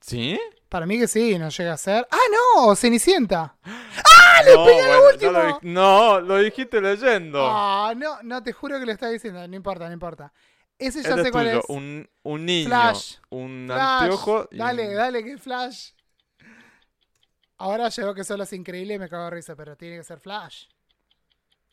¿Sí? 0.01 0.39
Para 0.69 0.85
mí 0.85 0.97
que 0.99 1.07
sí, 1.07 1.37
no 1.37 1.49
llega 1.49 1.73
a 1.73 1.77
ser. 1.77 2.07
¡Ah, 2.11 2.17
no! 2.57 2.75
¡Cenicienta! 2.75 3.55
no, 3.65 4.65
pegué 4.65 4.81
al 4.81 4.99
bueno, 5.01 5.17
ya 5.19 5.31
lo 5.31 5.39
último! 5.39 5.59
di- 5.61 5.69
no, 5.69 6.19
lo 6.19 6.37
dijiste 6.39 6.81
leyendo. 6.81 7.45
Ah, 7.47 7.93
no, 7.95 8.21
no, 8.23 8.41
te 8.43 8.51
juro 8.53 8.79
que 8.79 8.85
lo 8.85 8.91
estaba 8.91 9.11
diciendo. 9.11 9.47
No 9.47 9.55
importa, 9.55 9.87
no 9.87 9.93
importa. 9.93 10.33
Ese 10.77 11.03
ya 11.03 11.15
sé 11.23 11.31
cuál 11.31 11.45
tuyo, 11.45 11.59
es. 11.59 11.65
Un, 11.69 12.09
un 12.23 12.45
niño, 12.45 12.67
Flash. 12.67 13.15
un 13.29 13.65
Flash. 13.67 14.01
anteojo 14.01 14.47
y 14.51 14.57
Dale, 14.57 14.93
dale, 14.93 15.23
que 15.23 15.37
Flash. 15.37 15.91
Ahora 17.57 17.87
llegó 17.89 18.13
que 18.15 18.23
solo 18.23 18.43
es 18.43 18.51
increíble 18.53 18.95
y 18.95 18.99
me 18.99 19.07
cago 19.07 19.25
de 19.25 19.29
risa, 19.31 19.55
pero 19.55 19.77
tiene 19.77 19.97
que 19.97 20.03
ser 20.03 20.19
Flash. 20.19 20.65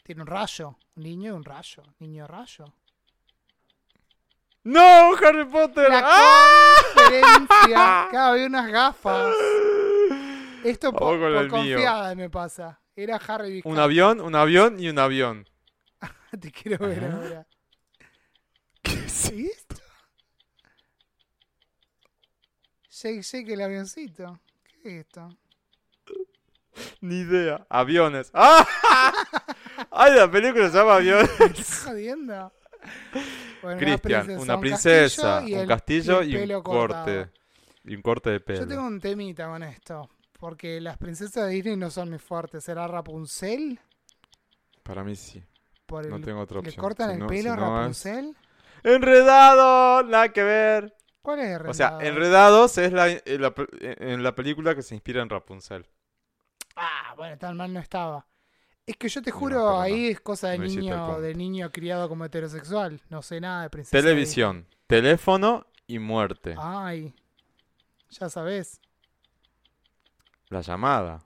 Tiene 0.05 0.21
un 0.21 0.27
rayo. 0.29 0.77
Un 0.95 1.03
niño 1.03 1.33
y 1.33 1.35
un 1.37 1.45
rayo. 1.45 1.83
Niño 1.99 2.27
rayo. 2.27 2.67
¡No, 4.65 5.15
Harry 5.17 5.45
Potter! 5.47 5.89
La 5.89 6.03
¡Ah! 6.05 6.75
conferencia. 6.95 8.07
Claro, 8.11 8.33
había 8.33 8.47
unas 8.47 8.71
gafas. 8.71 9.35
Esto 10.65 10.93
por, 10.93 11.19
por 11.19 11.31
mío. 11.31 11.49
confiada 11.49 12.15
me 12.15 12.29
pasa. 12.29 12.81
Era 12.95 13.17
Harry 13.17 13.53
Biscay. 13.53 13.73
Un 13.73 13.79
avión, 13.79 14.21
un 14.21 14.35
avión 14.35 14.79
y 14.79 14.89
un 14.91 14.99
avión. 14.99 15.49
Te 16.41 16.51
quiero 16.53 16.87
ver 16.87 17.05
Ah. 17.05 17.17
ahora. 17.17 17.47
¿Qué 18.83 18.93
es? 19.07 19.33
¿Y 19.33 19.47
esto? 19.47 19.77
Shake, 22.91 23.23
shake 23.23 23.49
el 23.53 23.61
avioncito. 23.63 24.41
¿Qué 24.83 24.99
es 25.01 25.07
esto? 25.07 25.29
Ni 27.01 27.21
idea. 27.21 27.67
Aviones. 27.71 28.31
¡Ah! 28.35 28.67
Ay, 29.91 30.15
la 30.15 30.31
película 30.31 30.69
se 30.69 30.77
llama 30.77 30.97
Aviones. 30.97 31.31
¿Estás 31.41 31.85
jodiendo? 31.87 32.53
Bueno, 33.63 33.79
Cristian, 33.79 34.31
una 34.39 34.55
un 34.55 34.61
princesa, 34.63 35.43
un 35.45 35.67
castillo 35.67 36.21
el 36.23 36.31
y 36.31 36.37
un 36.55 36.63
corte. 36.63 36.95
cortado. 36.95 37.29
Y 37.85 37.95
un 37.95 38.03
corte 38.03 38.31
de 38.31 38.41
pelo. 38.41 38.61
Yo 38.61 38.69
tengo 38.69 38.87
un 38.87 39.01
temita 39.01 39.47
con 39.49 39.63
esto. 39.63 40.09
Porque 40.39 40.81
las 40.81 40.97
princesas 40.97 41.45
de 41.47 41.51
Disney 41.51 41.77
no 41.77 41.91
son 41.91 42.11
mis 42.11 42.23
fuertes. 42.23 42.65
¿Será 42.65 42.87
Rapunzel? 42.89 43.79
Para 44.83 45.05
mí 45.05 45.15
sí. 45.15 45.43
Por 45.85 46.05
el, 46.05 46.11
No 46.11 46.21
tengo 46.23 46.41
otra 46.41 46.63
¿Le 46.63 46.69
opción. 46.69 46.83
cortan 46.83 47.09
Si 47.09 47.13
el 47.15 47.19
no- 47.21 47.27
pelo 47.27 47.53
a 47.53 47.55
si 47.55 47.61
no 47.61 47.67
es- 47.67 47.79
Rapunzel? 47.81 48.37
¡Enredado! 48.83 50.03
Nada 50.05 50.33
que 50.33 50.43
ver. 50.43 50.95
¿Cuál 51.23 51.41
es 51.41 51.61
O 51.69 51.75
sea, 51.75 51.99
Enredados? 52.01 52.79
Enredados 52.79 52.79
es 52.79 52.93
la, 52.93 53.09
en, 53.11 53.43
la, 53.43 53.55
en 53.81 54.23
la 54.23 54.35
película 54.35 54.75
que 54.75 54.83
se 54.83 54.95
inspira 54.95 55.21
en 55.21 55.29
Rapunzel. 55.29 55.87
Ah, 56.77 57.13
bueno, 57.17 57.37
tan 57.37 57.57
mal 57.59 57.71
no 57.73 57.81
estaba. 57.81 58.27
Es 58.87 58.97
que 58.97 59.09
yo 59.09 59.23
te 59.23 59.31
juro, 59.31 59.57
no. 59.59 59.81
ahí 59.81 60.09
es 60.09 60.21
cosa 60.21 60.49
de 60.49 60.59
No 60.59 60.65
niño, 60.65 61.21
de 61.21 61.35
niño 61.35 61.71
criado 61.71 62.09
como 62.09 62.25
heterosexual. 62.25 63.01
No 63.09 63.23
sé 63.23 63.41
nada 63.41 63.63
de 63.63 63.71
princesa. 63.71 63.97
Televisión, 63.97 64.67
teléfono 64.87 65.67
y 65.87 65.99
muerte. 65.99 66.55
Ay, 66.59 67.15
ya 68.11 68.29
sabes. 68.29 68.81
La 70.49 70.61
llamada. 70.63 71.23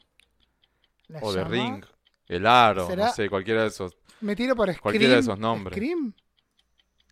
la 1.08 1.20
O 1.20 1.32
de 1.32 1.38
llama- 1.42 1.50
Ring. 1.50 1.84
El 2.26 2.46
aro. 2.46 2.86
¿Será? 2.86 3.06
No 3.06 3.12
sé, 3.12 3.28
cualquiera 3.28 3.62
de 3.62 3.68
esos. 3.68 3.96
Me 4.20 4.34
tiro 4.34 4.54
por 4.56 4.68
Scream. 4.68 4.82
Cualquiera 4.82 5.14
de 5.14 5.20
esos 5.20 5.38
nombres. 5.38 5.76
Scream. 5.76 6.14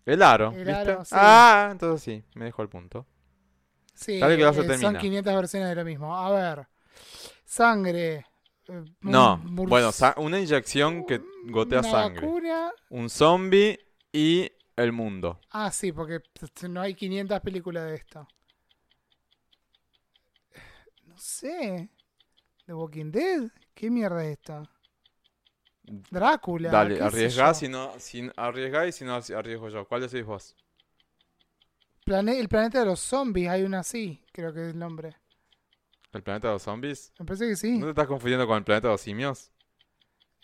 El 0.05 0.23
aro. 0.23 0.51
El 0.53 0.65
¿viste? 0.65 0.73
aro, 0.73 1.05
sí. 1.05 1.15
Ah, 1.17 1.69
entonces 1.71 2.03
sí, 2.03 2.25
me 2.35 2.47
dejó 2.47 2.63
el 2.63 2.69
punto. 2.69 3.07
Sí, 3.95 4.15
eh, 4.15 4.21
son 4.53 4.67
terminar. 4.67 4.99
500 4.99 5.35
versiones 5.35 5.69
de 5.69 5.75
lo 5.75 5.85
mismo. 5.85 6.17
A 6.17 6.31
ver. 6.33 6.67
Sangre. 7.45 8.27
Eh, 8.69 8.85
No, 9.01 9.41
un 9.45 9.55
bueno, 9.67 9.91
una 10.19 10.39
inyección 10.41 11.05
que 11.07 11.21
gotea 11.51 11.81
una 11.81 11.91
sangre. 11.91 12.27
vacuna. 12.27 12.73
Un 12.91 13.11
zombie 13.11 13.79
y 14.13 14.51
el 14.77 14.93
mundo. 14.93 15.41
Ah, 15.51 15.71
sí, 15.71 15.93
porque 15.93 16.21
t- 16.21 16.69
no 16.69 16.81
hay 16.81 16.95
500 16.95 17.41
películas 17.41 17.85
de 17.87 17.95
esto. 17.97 18.27
No 21.07 21.17
sé. 21.19 21.89
The 22.67 22.75
Walking 22.75 23.11
Dead. 23.11 23.51
¿Qué 23.75 23.91
mierda 23.91 24.25
es 24.25 24.39
esto? 24.39 24.69
Drácula. 26.11 26.71
Dale, 26.71 27.01
arriesgá 27.01 27.55
si 27.55 27.69
no, 27.69 27.93
si, 27.99 28.31
arriesgá 28.37 28.87
y 28.87 28.93
si 28.93 29.05
no 29.05 29.15
arriesgo 29.17 29.69
yo. 29.69 29.87
¿Cuál 29.87 30.03
decís 30.03 30.25
vos? 30.25 30.55
Plane- 32.05 32.39
el 32.39 32.49
planeta 32.49 32.81
de 32.81 32.87
los 32.87 33.01
zombies, 33.01 33.49
hay 33.49 33.63
una 33.63 33.81
así, 33.81 34.21
creo 34.33 34.53
que 34.53 34.61
es 34.69 34.73
el 34.73 34.79
nombre. 34.79 35.17
¿El 36.13 36.23
planeta 36.23 36.49
de 36.49 36.55
los 36.55 36.63
zombies? 36.63 37.13
Me 37.19 37.25
parece 37.27 37.49
que 37.49 37.57
sí. 37.57 37.79
¿No 37.79 37.87
te 37.87 37.91
estás 37.91 38.07
confundiendo 38.07 38.47
con 38.47 38.59
el 38.59 38.65
planeta 38.65 38.89
de 38.89 38.95
los 38.95 39.01
simios? 39.01 39.51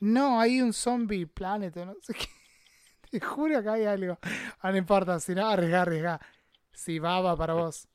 No, 0.00 0.40
hay 0.40 0.60
un 0.62 0.72
zombie 0.72 1.26
planet, 1.26 1.76
o 1.76 1.84
no 1.86 1.94
sé 2.00 2.14
qué. 2.14 2.26
Te 3.10 3.20
juro 3.20 3.62
que 3.62 3.68
hay 3.68 3.84
algo. 3.84 4.18
Ah, 4.60 4.70
no 4.70 4.76
importa, 4.78 5.18
si 5.20 5.34
no, 5.34 5.46
arriesga, 5.48 5.82
arriesga. 5.82 6.20
Si 6.72 6.98
va, 6.98 7.20
va 7.20 7.36
para 7.36 7.54
vos. 7.54 7.88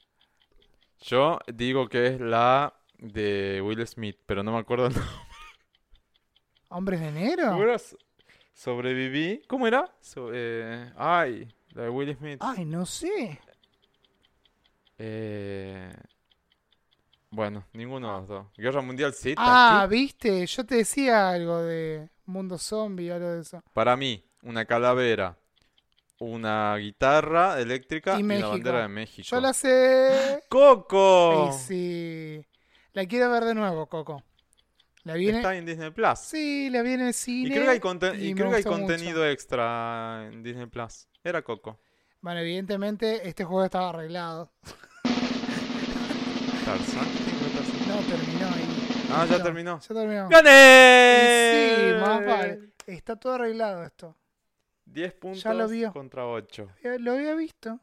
Yo 1.00 1.40
digo 1.54 1.88
que 1.88 2.08
es 2.08 2.20
la 2.20 2.74
de 3.00 3.62
Will 3.64 3.86
Smith, 3.88 4.18
pero 4.26 4.44
no 4.44 4.52
me 4.52 4.60
acuerdo 4.60 4.88
el 4.88 4.94
nombre. 4.96 5.12
¿Hombres 6.70 7.00
de 7.00 7.08
enero? 7.08 7.78
So- 7.80 7.98
Sobreviví. 8.54 9.42
¿Cómo 9.48 9.66
era? 9.68 9.96
So- 10.02 10.30
eh, 10.34 10.92
ay, 10.98 11.48
la 11.72 11.84
de 11.84 11.90
Will 11.90 12.16
Smith. 12.18 12.40
Ay, 12.42 12.66
no 12.66 12.86
sé. 12.86 13.40
Eh, 14.98 15.92
bueno, 17.34 17.66
ninguno 17.74 18.14
de 18.14 18.20
los 18.20 18.28
dos. 18.28 18.46
Guerra 18.56 18.82
Mundial 18.82 19.12
Z. 19.14 19.36
Ah, 19.38 19.88
viste, 19.90 20.46
yo 20.46 20.64
te 20.66 20.76
decía 20.76 21.32
algo 21.32 21.62
de 21.64 22.10
mundo 22.26 22.58
zombie 22.60 23.12
o 23.12 23.16
algo 23.16 23.30
de 23.30 23.42
eso. 23.42 23.62
Para 23.74 23.98
mí, 23.98 24.24
una 24.44 24.66
calavera, 24.66 25.38
una 26.20 26.76
guitarra 26.78 27.60
eléctrica 27.60 28.20
Y 28.20 28.24
y, 28.24 28.40
la 28.40 28.48
bandera 28.48 28.82
de 28.84 28.88
México. 28.88 29.28
Yo 29.30 29.42
la 29.42 29.52
sé. 29.54 30.44
¡Coco! 30.48 31.48
Ay, 31.52 31.58
sí. 31.68 32.46
La 32.94 33.06
quiero 33.08 33.32
ver 33.32 33.46
de 33.46 33.56
nuevo, 33.56 33.88
Coco. 33.88 34.24
La 35.04 35.16
viene. 35.16 35.38
Está 35.40 35.56
en 35.56 35.66
Disney 35.66 35.90
Plus. 35.90 36.20
Sí, 36.20 36.70
la 36.70 36.82
viene 36.84 37.02
en 37.04 37.08
el 37.08 37.10
y 37.10 37.14
cine. 37.14 37.50
creo 37.56 37.64
que 37.66 37.72
hay, 37.72 37.80
conten- 37.80 38.22
y 38.22 38.34
creo 38.36 38.50
que 38.52 38.58
hay 38.58 38.64
mucho. 38.64 38.78
contenido 38.78 39.28
extra 39.28 40.30
en 40.32 40.44
Disney 40.44 40.68
Plus. 40.68 41.08
Era 41.24 41.42
Coco. 41.42 41.80
Bueno, 42.22 42.40
evidentemente 42.42 43.28
este 43.28 43.44
juego 43.44 43.66
estaba 43.66 43.90
arreglado. 43.90 44.54
Tarzán. 46.64 47.23
No, 47.94 48.00
terminó 48.02 48.48
ahí. 48.48 49.08
Ah, 49.16 49.26
ya 49.30 49.44
terminó. 49.44 49.80
Ya 49.80 49.96
terminó. 49.96 50.30
¡Gané! 50.30 51.76
Sí, 51.96 52.02
más 52.02 52.26
vale. 52.26 52.60
Está 52.88 53.16
todo 53.16 53.34
arreglado 53.34 53.84
esto. 53.84 54.16
10 54.86 55.14
puntos 55.14 55.44
Ya 55.44 55.54
lo 55.54 55.68
vio. 55.68 55.92
contra 55.94 56.26
8. 56.26 56.68
Ya 56.84 56.98
Lo 56.98 57.14
había 57.14 57.36
visto. 57.36 57.80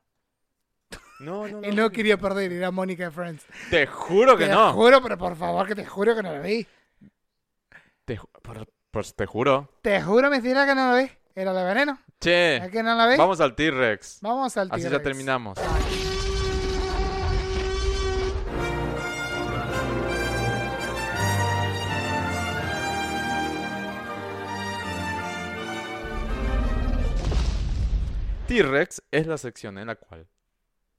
No, 1.20 1.46
no, 1.46 1.48
no. 1.60 1.62
Él 1.66 1.76
no 1.76 1.90
quería 1.90 2.16
perder, 2.18 2.52
era 2.52 2.70
Mónica 2.70 3.04
de 3.04 3.10
Friends. 3.10 3.44
Te 3.70 3.86
juro 3.86 4.36
que 4.36 4.46
te 4.46 4.52
no. 4.52 4.72
juro, 4.72 5.00
pero 5.02 5.16
por 5.16 5.36
favor 5.36 5.66
que 5.66 5.74
te 5.74 5.84
juro 5.86 6.14
que 6.16 6.22
no 6.22 6.34
lo 6.36 6.42
vi. 6.42 6.66
Te, 8.04 8.18
ju- 8.18 8.28
por- 8.42 8.68
pues 8.90 9.14
te 9.14 9.26
juro. 9.26 9.70
Te 9.82 10.02
juro, 10.02 10.28
mentira 10.30 10.66
que 10.66 10.74
no 10.74 10.90
lo 10.92 10.96
vi. 10.98 11.10
Era 11.34 11.52
la 11.52 11.62
veneno. 11.62 11.98
Che, 12.20 12.56
¿Es 12.56 12.70
que 12.70 12.82
no 12.82 12.94
la 12.96 13.06
vi? 13.06 13.16
vamos 13.16 13.40
al 13.40 13.54
T-Rex. 13.54 14.18
Vamos 14.20 14.56
al 14.56 14.68
Así 14.72 14.82
ya 14.82 14.88
T-Rex. 14.90 15.04
terminamos. 15.04 15.58
T-Rex 28.50 29.02
es 29.12 29.26
la 29.28 29.38
sección 29.38 29.78
en 29.78 29.86
la 29.86 29.94
cual 29.94 30.26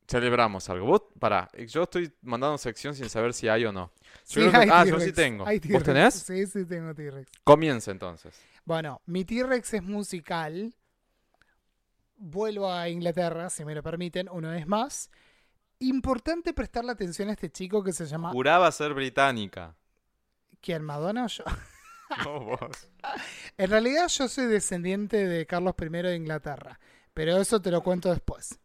celebramos 0.07 0.69
algo. 0.69 0.85
Vos, 0.85 1.03
pará, 1.19 1.49
yo 1.67 1.83
estoy 1.83 2.13
mandando 2.21 2.57
sección 2.57 2.95
sin 2.95 3.09
saber 3.09 3.33
si 3.33 3.49
hay 3.49 3.65
o 3.65 3.73
no. 3.73 3.91
Sí, 4.23 4.39
Yo 4.39 4.49
creo 4.49 4.51
que- 4.51 4.57
hay 4.57 4.69
ah, 4.71 4.85
yo 4.85 4.99
sí 5.01 5.11
tengo. 5.11 5.45
hay 5.45 5.59
¿Vos 5.59 5.83
tenés? 5.83 6.13
Sí, 6.13 6.45
sí, 6.47 6.65
tengo 6.65 6.93
T-Rex. 6.93 7.29
Comienza 7.43 7.91
entonces. 7.91 8.39
Bueno, 8.63 9.01
mi 9.05 9.25
T-Rex 9.25 9.73
es 9.73 9.83
musical. 9.83 10.73
Vuelvo 12.15 12.71
a 12.71 12.87
Inglaterra, 12.87 13.49
si 13.49 13.65
me 13.65 13.75
lo 13.75 13.83
permiten, 13.83 14.29
una 14.29 14.51
vez 14.51 14.65
más. 14.65 15.09
Importante 15.79 16.53
prestarle 16.53 16.91
atención 16.91 17.29
a 17.29 17.33
este 17.33 17.49
chico 17.49 17.83
que 17.83 17.91
se 17.91 18.05
llama... 18.05 18.31
Juraba 18.31 18.71
ser 18.71 18.93
británica. 18.93 19.75
¿Quién, 20.61 20.83
Madonna 20.83 21.25
o 21.25 21.27
yo? 21.27 21.43
No 22.25 22.39
vos. 22.41 22.89
En 23.57 23.69
realidad 23.69 24.07
yo 24.09 24.27
soy 24.27 24.47
descendiente 24.47 25.25
de 25.25 25.45
Carlos 25.45 25.75
I 25.79 25.85
de 25.89 26.15
Inglaterra, 26.15 26.77
pero 27.13 27.37
eso 27.37 27.61
te 27.61 27.71
lo 27.71 27.81
cuento 27.81 28.09
después. 28.09 28.59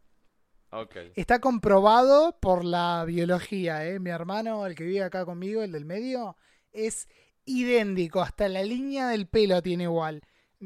Está 1.15 1.39
comprobado 1.39 2.37
por 2.39 2.65
la 2.65 3.03
biología, 3.05 3.85
¿eh? 3.85 3.99
Mi 3.99 4.09
hermano, 4.09 4.65
el 4.65 4.75
que 4.75 4.83
vive 4.83 5.03
acá 5.03 5.25
conmigo, 5.25 5.63
el 5.63 5.71
del 5.71 5.85
medio, 5.85 6.37
es 6.71 7.07
idéntico, 7.45 8.21
hasta 8.21 8.49
la 8.49 8.63
línea 8.63 9.07
del 9.07 9.27
pelo 9.27 9.61
tiene 9.61 9.85
igual. 9.85 10.21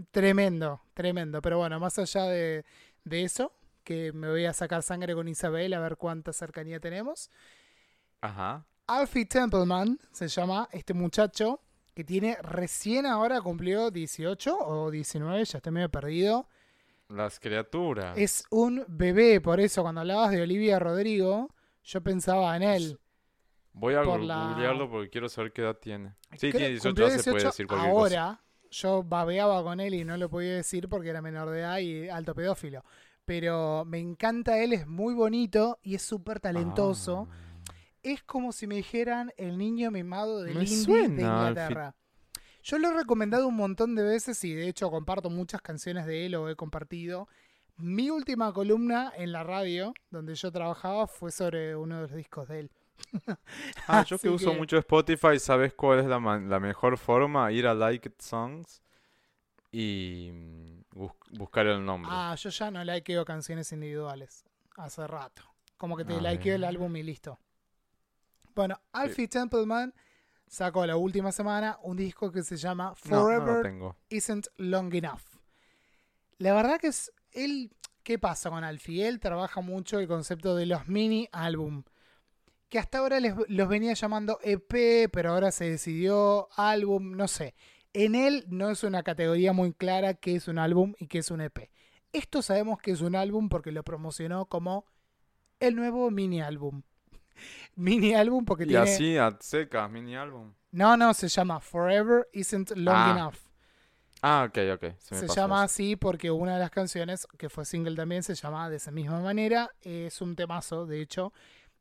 Tremendo, 0.09 0.81
tremendo. 0.93 1.41
Pero 1.41 1.59
bueno, 1.59 1.79
más 1.79 1.99
allá 1.99 2.23
de, 2.23 2.65
de 3.03 3.23
eso, 3.23 3.53
que 3.83 4.11
me 4.11 4.29
voy 4.29 4.45
a 4.45 4.53
sacar 4.53 4.83
sangre 4.83 5.13
con 5.13 5.27
Isabel 5.27 5.73
a 5.73 5.79
ver 5.79 5.97
cuánta 5.97 6.33
cercanía 6.33 6.79
tenemos. 6.79 7.29
Ajá. 8.21 8.65
Alfie 8.87 9.25
Templeman 9.25 9.99
se 10.11 10.27
llama 10.27 10.67
este 10.71 10.93
muchacho 10.93 11.61
que 11.93 12.03
tiene 12.03 12.37
recién 12.41 13.05
ahora 13.05 13.41
cumplió 13.41 13.91
18 13.91 14.57
o 14.57 14.91
19, 14.91 15.45
ya 15.45 15.57
estoy 15.57 15.71
medio 15.71 15.89
perdido. 15.89 16.47
Las 17.11 17.39
criaturas. 17.39 18.17
Es 18.17 18.43
un 18.49 18.85
bebé, 18.87 19.41
por 19.41 19.59
eso 19.59 19.81
cuando 19.81 20.01
hablabas 20.01 20.31
de 20.31 20.41
Olivia 20.41 20.79
Rodrigo, 20.79 21.53
yo 21.83 22.01
pensaba 22.01 22.55
en 22.55 22.63
él. 22.63 22.99
Voy 23.73 23.95
a 23.95 24.03
por 24.03 24.19
googlearlo 24.19 24.89
porque 24.89 25.09
quiero 25.09 25.29
saber 25.29 25.53
qué 25.53 25.61
edad 25.61 25.77
tiene. 25.77 26.15
Sí, 26.37 26.51
tiene 26.51 26.69
18, 26.69 27.09
se 27.19 27.31
puede 27.31 27.45
decir 27.45 27.67
cualquier 27.67 27.91
ahora, 27.91 28.43
yo 28.69 29.03
babeaba 29.03 29.63
con 29.63 29.79
él 29.79 29.93
y 29.93 30.03
no 30.03 30.17
lo 30.17 30.29
podía 30.29 30.55
decir 30.55 30.89
porque 30.89 31.09
era 31.09 31.21
menor 31.21 31.49
de 31.49 31.59
edad 31.59 31.77
y 31.79 32.09
alto 32.09 32.33
pedófilo. 32.33 32.83
Pero 33.25 33.85
me 33.85 33.99
encanta 33.99 34.61
él, 34.61 34.73
es 34.73 34.87
muy 34.87 35.13
bonito 35.13 35.79
y 35.83 35.95
es 35.95 36.01
súper 36.01 36.39
talentoso. 36.39 37.27
Ah. 37.29 37.35
Es 38.03 38.23
como 38.23 38.51
si 38.51 38.67
me 38.67 38.75
dijeran 38.75 39.31
el 39.37 39.57
niño 39.57 39.91
mimado 39.91 40.41
del 40.41 40.67
indie 40.67 41.07
de 41.09 41.21
Inglaterra. 41.21 41.95
Yo 42.63 42.77
lo 42.77 42.89
he 42.89 42.93
recomendado 42.93 43.47
un 43.47 43.55
montón 43.55 43.95
de 43.95 44.03
veces 44.03 44.43
y 44.43 44.53
de 44.53 44.67
hecho 44.67 44.89
comparto 44.91 45.29
muchas 45.29 45.61
canciones 45.61 46.05
de 46.05 46.25
él 46.25 46.35
o 46.35 46.49
he 46.49 46.55
compartido. 46.55 47.27
Mi 47.77 48.09
última 48.09 48.53
columna 48.53 49.11
en 49.15 49.31
la 49.31 49.43
radio 49.43 49.93
donde 50.11 50.35
yo 50.35 50.51
trabajaba 50.51 51.07
fue 51.07 51.31
sobre 51.31 51.75
uno 51.75 51.95
de 51.95 52.01
los 52.03 52.13
discos 52.13 52.47
de 52.47 52.59
él. 52.59 52.71
ah, 53.87 54.03
yo 54.05 54.19
que, 54.19 54.29
uso 54.29 54.53
mucho 54.53 54.77
Spotify, 54.77 55.39
¿sabes 55.39 55.73
cuál 55.73 55.99
es 55.99 56.05
la, 56.05 56.19
mejor 56.59 56.97
forma? 56.97 57.51
Ir 57.51 57.65
a 57.65 57.73
Liked 57.73 58.13
Songs 58.19 58.83
y 59.71 60.29
mm, 60.31 60.83
buscar 61.31 61.65
el 61.65 61.83
nombre. 61.83 62.11
Ah, 62.13 62.35
yo 62.37 62.49
ya 62.51 62.69
no 62.69 62.83
likeo 62.83 63.25
canciones 63.25 63.71
individuales 63.71 64.45
hace 64.77 65.07
rato. 65.07 65.41
Como 65.77 65.97
que 65.97 66.05
te 66.05 66.13
ah, 66.13 66.21
likeo 66.21 66.55
el 66.55 66.63
álbum 66.63 66.95
y 66.95 67.01
listo. 67.01 67.39
Bueno, 68.53 68.79
Alfie 68.91 69.25
sí. 69.25 69.29
Templeman 69.29 69.93
sacó 70.51 70.85
la 70.85 70.97
última 70.97 71.31
semana 71.31 71.79
un 71.81 71.95
disco 71.95 72.29
que 72.29 72.43
se 72.43 72.57
llama 72.57 72.93
Forever 72.93 73.73
Isn't 74.09 74.47
Long 74.57 74.93
Enough. 74.93 75.21
La 76.39 76.53
verdad 76.53 76.77
que 76.77 76.87
es 76.87 77.13
él, 77.31 77.71
¿qué 78.03 78.19
pasa 78.19 78.49
con 78.49 78.65
Alfie? 78.65 79.07
Él 79.07 79.21
trabaja 79.21 79.61
mucho 79.61 79.99
el 79.99 80.09
concepto 80.09 80.53
de 80.57 80.65
los 80.65 80.89
mini 80.89 81.29
álbum, 81.31 81.83
que 82.67 82.79
hasta 82.79 82.97
ahora 82.97 83.21
les, 83.21 83.33
los 83.47 83.69
venía 83.69 83.93
llamando 83.93 84.39
EP, 84.43 85.09
pero 85.09 85.31
ahora 85.31 85.51
se 85.51 85.69
decidió 85.69 86.49
álbum, 86.57 87.15
no 87.15 87.29
sé. 87.29 87.55
En 87.93 88.13
él 88.13 88.43
no 88.49 88.71
es 88.71 88.83
una 88.83 89.03
categoría 89.03 89.53
muy 89.53 89.71
clara 89.71 90.15
qué 90.15 90.35
es 90.35 90.49
un 90.49 90.59
álbum 90.59 90.95
y 90.99 91.07
qué 91.07 91.19
es 91.19 91.31
un 91.31 91.39
EP. 91.39 91.69
Esto 92.11 92.41
sabemos 92.41 92.81
que 92.81 92.91
es 92.91 92.99
un 92.99 93.15
álbum 93.15 93.47
porque 93.47 93.71
lo 93.71 93.83
promocionó 93.83 94.47
como 94.47 94.85
el 95.61 95.77
nuevo 95.77 96.11
mini 96.11 96.41
álbum. 96.41 96.81
mini 97.75 98.13
álbum 98.13 98.45
porque 98.45 98.63
y 98.63 98.67
tiene... 98.67 98.89
Y 98.89 98.93
así, 98.93 99.17
a 99.17 99.37
secas, 99.39 99.89
mini 99.89 100.15
álbum. 100.15 100.53
No, 100.71 100.95
no, 100.95 101.13
se 101.13 101.27
llama 101.27 101.59
Forever 101.59 102.27
Isn't 102.33 102.71
Long. 102.71 102.95
Ah. 102.95 103.15
Enough. 103.17 103.51
Ah, 104.23 104.47
ok, 104.47 104.57
ok. 104.75 104.93
Se, 104.99 105.27
llama 105.27 105.63
así 105.63 105.95
porque 105.95 106.29
una 106.29 106.53
de 106.53 106.59
las 106.59 106.69
canciones, 106.69 107.27
que 107.39 107.49
fue 107.49 107.65
single 107.65 107.95
también, 107.95 108.21
se 108.21 108.35
llama 108.35 108.69
de 108.69 108.77
esa 108.77 108.91
misma 108.91 109.19
manera. 109.19 109.71
Es 109.81 110.21
un 110.21 110.35
temazo, 110.35 110.85
de 110.85 111.01
hecho. 111.01 111.33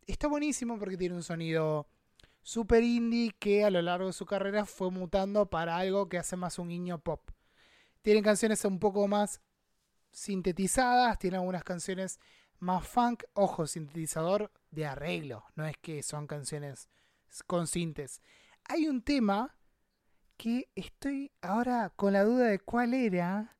Está 0.07 0.27
buenísimo 0.27 0.79
porque 0.79 0.97
tiene 0.97 1.15
un 1.15 1.23
sonido 1.23 1.87
super 2.43 2.83
indie 2.83 3.33
que 3.39 3.65
a 3.65 3.71
lo 3.71 3.83
largo 3.83 4.07
de 4.07 4.15
su 4.15 4.25
carrera 4.25 4.65
fue 4.65 4.91
mutando 4.91 5.51
para 5.51 5.77
algo 5.77 6.09
que 6.09 6.17
hace 6.17 6.37
más 6.37 6.59
un 6.59 6.69
niño 6.69 6.99
pop. 6.99 7.31
Tienen 8.01 8.25
canciones 8.25 8.65
un 8.65 8.79
poco 8.79 9.07
más 9.07 9.43
sintetizadas, 10.11 11.19
tiene 11.19 11.37
algunas 11.37 11.63
canciones 11.63 12.19
más 12.61 12.87
funk, 12.87 13.25
ojo, 13.35 13.67
sintetizador 13.67 14.53
de 14.71 14.87
arreglo, 14.87 15.45
no 15.57 15.67
es 15.67 15.77
que 15.79 16.03
son 16.03 16.27
canciones 16.27 16.89
con 17.47 17.67
sintes. 17.67 18.21
Hay 18.69 18.87
un 18.87 19.03
tema 19.03 19.57
que 20.37 20.69
estoy 20.75 21.33
ahora 21.43 21.93
con 21.97 22.13
la 22.13 22.25
duda 22.25 22.47
de 22.47 22.59
cuál 22.59 22.95
era, 22.95 23.57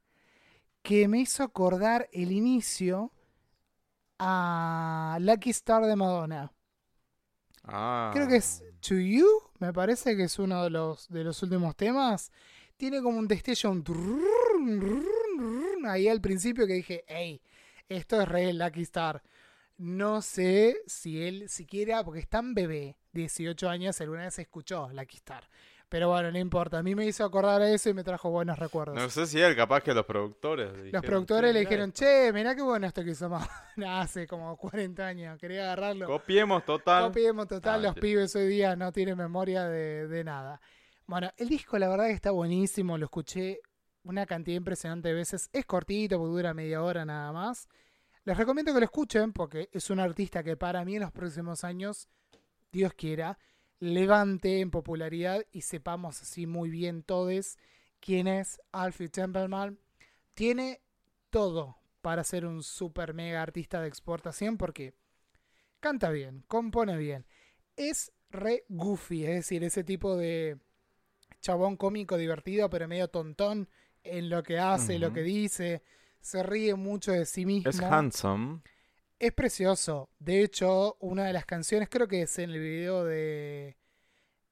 que 0.83 1.09
me 1.09 1.21
hizo 1.21 1.43
acordar 1.43 2.09
el 2.13 2.33
inicio 2.33 3.13
a 4.19 5.19
Lucky 5.21 5.51
Star 5.51 5.85
de 5.85 5.97
Madonna. 5.97 6.53
Ah. 7.65 8.11
Creo 8.15 8.29
que 8.29 8.37
es 8.37 8.63
To 8.81 8.95
You, 8.95 9.27
me 9.59 9.73
parece 9.73 10.17
que 10.17 10.25
es 10.25 10.39
uno 10.39 10.65
de 10.65 10.71
los, 10.71 11.09
de 11.09 11.25
los 11.25 11.43
últimos 11.43 11.77
temas. 11.77 12.33
Tiene 12.77 13.03
como 13.03 13.19
un 13.19 13.29
destello 13.29 13.71
ahí 15.87 16.09
al 16.09 16.21
principio 16.21 16.67
que 16.67 16.75
dije, 16.75 17.05
hey, 17.07 17.41
esto 17.91 18.23
es 18.23 18.29
re 18.29 18.53
Lucky 18.53 18.83
Star. 18.83 19.21
No 19.77 20.23
sé 20.23 20.77
si 20.87 21.27
él 21.27 21.49
siquiera, 21.49 22.05
porque 22.05 22.21
es 22.21 22.29
tan 22.29 22.55
bebé, 22.55 22.97
18 23.15 23.69
años, 23.69 24.01
alguna 24.01 24.23
vez 24.23 24.39
escuchó 24.39 24.89
Lucky 24.93 25.17
Star. 25.17 25.43
Pero 25.89 26.09
bueno, 26.09 26.31
no 26.31 26.39
importa. 26.39 26.79
A 26.79 26.83
mí 26.85 26.95
me 26.95 27.05
hizo 27.05 27.25
acordar 27.25 27.61
a 27.63 27.69
eso 27.69 27.91
y 27.91 27.95
me 27.95 28.05
trajo 28.05 28.31
buenos 28.31 28.61
recuerdos. 28.61 28.95
No 28.95 29.11
sé 29.11 29.27
si 29.27 29.41
él, 29.41 29.57
capaz 29.57 29.83
que 29.83 29.93
los 29.93 30.07
productores. 30.07 30.73
Le 30.79 30.93
los 30.93 31.03
productores 31.03 31.53
le 31.53 31.61
dijeron, 31.61 31.93
che, 31.93 32.33
mirá 32.33 32.55
qué 32.55 32.63
bueno 32.63 32.87
esto 32.87 33.03
que 33.03 33.11
hicimos 33.11 33.43
hace 33.89 34.29
como 34.29 34.57
40 34.57 35.05
años. 35.05 35.41
Quería 35.41 35.65
agarrarlo. 35.65 36.07
Copiemos 36.07 36.65
total. 36.65 37.09
Copiemos 37.09 37.49
total. 37.49 37.81
Ah, 37.81 37.89
los 37.89 37.97
pibes 37.97 38.37
hoy 38.37 38.47
día 38.47 38.77
no 38.77 38.93
tienen 38.93 39.17
memoria 39.17 39.65
de, 39.65 40.07
de 40.07 40.23
nada. 40.23 40.61
Bueno, 41.07 41.33
el 41.37 41.49
disco 41.49 41.77
la 41.77 41.89
verdad 41.89 42.07
que 42.07 42.13
está 42.13 42.31
buenísimo. 42.31 42.97
Lo 42.97 43.07
escuché 43.07 43.59
una 44.05 44.27
cantidad 44.27 44.57
impresionante 44.57 45.09
de 45.09 45.15
veces. 45.15 45.51
Es 45.53 45.67
cortito, 45.67 46.19
porque 46.19 46.33
dura 46.33 46.55
media 46.55 46.83
hora 46.83 47.05
nada 47.05 47.33
más. 47.33 47.69
Les 48.25 48.37
recomiendo 48.37 48.73
que 48.73 48.81
lo 48.81 48.85
escuchen 48.85 49.33
porque 49.33 49.69
es 49.73 49.91
un 49.91 50.01
artista 50.01 50.43
que 50.43 50.57
para 50.57 50.85
mí 50.85 50.97
en 50.97 51.03
los 51.03 51.13
próximos 51.13 51.65
años, 51.65 52.09
Dios 52.71 52.93
quiera, 52.95 53.39
levante 53.79 54.61
en 54.61 54.71
popularidad 54.71 55.45
y 55.53 55.63
sepamos 55.63 56.21
así 56.21 56.47
muy 56.47 56.69
bien 56.71 57.03
todos 57.03 57.57
quién 57.99 58.29
es 58.29 58.61
Alfie 58.73 59.09
Templeman. 59.09 59.79
Tiene 60.35 60.83
todo 61.31 61.79
para 62.01 62.25
ser 62.25 62.47
un 62.47 62.63
super 62.63 63.15
mega 63.15 63.43
artista 63.43 63.81
de 63.81 63.89
exportación 63.89 64.57
porque 64.57 64.95
canta 65.81 66.11
bien, 66.11 66.45
compone 66.47 66.97
bien. 66.97 67.27
Es 67.77 68.13
re 68.31 68.65
goofy, 68.69 69.25
es 69.25 69.35
decir, 69.37 69.65
ese 69.65 69.85
tipo 69.85 70.17
de 70.17 70.59
chabón 71.41 71.77
cómico 71.77 72.17
divertido, 72.17 72.69
pero 72.69 72.87
medio 72.87 73.09
tontón 73.09 73.69
en 74.05 74.31
lo 74.31 74.43
que 74.43 74.59
hace, 74.59 74.99
lo 74.99 75.13
que 75.13 75.23
dice. 75.23 75.83
Se 76.21 76.43
ríe 76.43 76.75
mucho 76.75 77.13
de 77.13 77.27
sí 77.27 77.47
mismo. 77.47 77.71
Es 77.71 77.81
handsome. 77.81 78.61
Es 79.19 79.33
precioso. 79.33 80.11
De 80.19 80.43
hecho, 80.43 80.97
una 81.01 81.25
de 81.25 81.33
las 81.33 81.45
canciones, 81.45 81.89
creo 81.89 82.09
que 82.09 82.23
es 82.23 82.39
en 82.39 82.51
el 82.51 82.59
video 82.61 83.05
de 83.05 83.77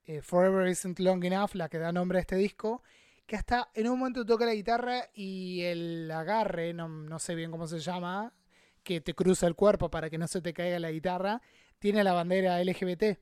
eh, 0.05 0.23
Forever 0.23 0.69
Isn't 0.69 0.99
Long 1.01 1.25
Enough, 1.25 1.55
la 1.55 1.69
que 1.69 1.79
da 1.79 1.93
nombre 1.93 2.19
a 2.19 2.20
este 2.20 2.37
disco, 2.37 2.83
que 3.27 3.37
hasta 3.37 3.70
en 3.75 3.89
un 3.89 3.99
momento 3.99 4.25
toca 4.25 4.47
la 4.47 4.55
guitarra 4.55 5.09
y 5.15 5.62
el 5.62 6.11
agarre, 6.11 6.73
no, 6.73 6.89
no 6.89 7.19
sé 7.19 7.35
bien 7.35 7.51
cómo 7.51 7.66
se 7.66 7.79
llama, 7.79 8.33
que 8.83 9.01
te 9.01 9.15
cruza 9.15 9.47
el 9.47 9.55
cuerpo 9.55 9.91
para 9.91 10.09
que 10.09 10.19
no 10.19 10.27
se 10.27 10.41
te 10.41 10.55
caiga 10.55 10.79
la 10.79 10.91
guitarra, 10.91 11.43
tiene 11.79 12.03
la 12.05 12.12
bandera 12.15 12.62
LGBT. 12.62 13.19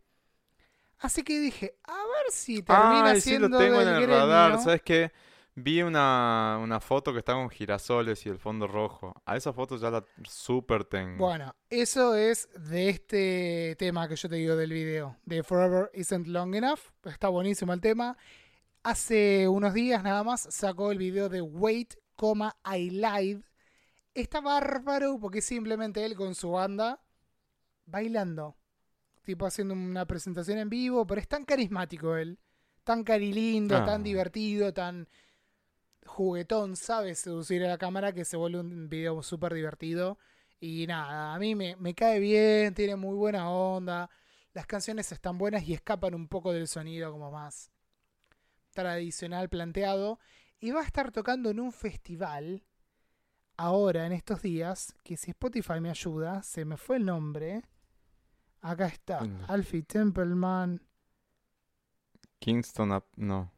Así 0.98 1.22
que 1.22 1.40
dije, 1.40 1.76
a 1.84 1.92
ver 1.96 2.32
si 2.32 2.62
termina 2.62 3.10
Ay, 3.10 3.20
sí 3.20 3.30
siendo 3.30 3.48
lo 3.48 3.58
tengo 3.58 3.80
en 3.82 3.88
el 3.88 4.06
radar. 4.06 4.50
gremio. 4.50 4.64
¿Sabes 4.64 4.82
qué? 4.82 5.12
Vi 5.58 5.80
una, 5.80 6.58
una 6.62 6.80
foto 6.80 7.12
que 7.14 7.20
está 7.20 7.32
con 7.32 7.48
girasoles 7.48 8.26
y 8.26 8.28
el 8.28 8.38
fondo 8.38 8.66
rojo. 8.66 9.14
A 9.24 9.36
esa 9.36 9.54
foto 9.54 9.78
ya 9.78 9.90
la 9.90 10.04
super 10.24 10.84
tengo. 10.84 11.16
Bueno, 11.24 11.54
eso 11.70 12.14
es 12.14 12.48
de 12.68 12.90
este 12.90 13.74
tema 13.78 14.06
que 14.06 14.16
yo 14.16 14.28
te 14.28 14.36
digo 14.36 14.54
del 14.54 14.70
video, 14.70 15.16
de 15.24 15.42
Forever 15.42 15.90
Isn't 15.94 16.26
Long 16.26 16.54
Enough. 16.54 16.80
Está 17.04 17.28
buenísimo 17.30 17.72
el 17.72 17.80
tema. 17.80 18.18
Hace 18.82 19.48
unos 19.48 19.72
días 19.72 20.02
nada 20.02 20.22
más 20.22 20.42
sacó 20.50 20.92
el 20.92 20.98
video 20.98 21.30
de 21.30 21.40
Wait, 21.40 21.94
I 22.70 22.90
Lied. 22.90 23.40
Está 24.12 24.42
bárbaro 24.42 25.18
porque 25.18 25.38
es 25.38 25.46
simplemente 25.46 26.04
él 26.04 26.16
con 26.16 26.34
su 26.34 26.50
banda 26.50 27.00
bailando. 27.86 28.56
Tipo 29.22 29.46
haciendo 29.46 29.72
una 29.72 30.04
presentación 30.06 30.58
en 30.58 30.68
vivo, 30.68 31.06
pero 31.06 31.20
es 31.20 31.28
tan 31.28 31.44
carismático 31.46 32.14
él. 32.14 32.38
Tan 32.84 33.02
carilindo, 33.04 33.76
Ah. 33.78 33.84
tan 33.86 34.02
divertido, 34.02 34.72
tan 34.74 35.08
juguetón, 36.06 36.76
sabe 36.76 37.14
seducir 37.14 37.64
a 37.64 37.68
la 37.68 37.78
cámara 37.78 38.12
que 38.12 38.24
se 38.24 38.36
vuelve 38.36 38.60
un 38.60 38.88
video 38.88 39.22
súper 39.22 39.54
divertido. 39.54 40.18
Y 40.60 40.86
nada, 40.86 41.34
a 41.34 41.38
mí 41.38 41.54
me, 41.54 41.76
me 41.76 41.94
cae 41.94 42.18
bien, 42.18 42.74
tiene 42.74 42.96
muy 42.96 43.14
buena 43.14 43.50
onda. 43.50 44.08
Las 44.54 44.66
canciones 44.66 45.12
están 45.12 45.36
buenas 45.38 45.64
y 45.68 45.74
escapan 45.74 46.14
un 46.14 46.28
poco 46.28 46.52
del 46.52 46.66
sonido 46.68 47.12
como 47.12 47.30
más 47.30 47.70
tradicional 48.72 49.48
planteado. 49.48 50.18
Y 50.58 50.70
va 50.70 50.80
a 50.80 50.84
estar 50.84 51.12
tocando 51.12 51.50
en 51.50 51.60
un 51.60 51.72
festival 51.72 52.64
ahora, 53.58 54.06
en 54.06 54.12
estos 54.12 54.42
días, 54.42 54.94
que 55.02 55.16
si 55.16 55.30
Spotify 55.32 55.80
me 55.80 55.90
ayuda, 55.90 56.42
se 56.42 56.64
me 56.64 56.76
fue 56.78 56.96
el 56.96 57.04
nombre. 57.04 57.62
Acá 58.62 58.86
está, 58.86 59.20
Venga. 59.20 59.44
Alfie 59.46 59.82
Templeman. 59.82 60.80
Kingston, 62.38 62.92
up- 62.92 63.06
no. 63.16 63.52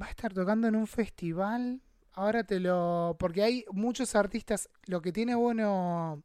Va 0.00 0.06
a 0.06 0.10
estar 0.10 0.32
tocando 0.32 0.68
en 0.68 0.76
un 0.76 0.86
festival. 0.86 1.80
Ahora 2.12 2.44
te 2.44 2.58
lo. 2.60 3.16
Porque 3.18 3.42
hay 3.42 3.64
muchos 3.72 4.14
artistas. 4.14 4.68
Lo 4.86 5.00
que 5.02 5.12
tiene 5.12 5.34
bueno. 5.34 6.22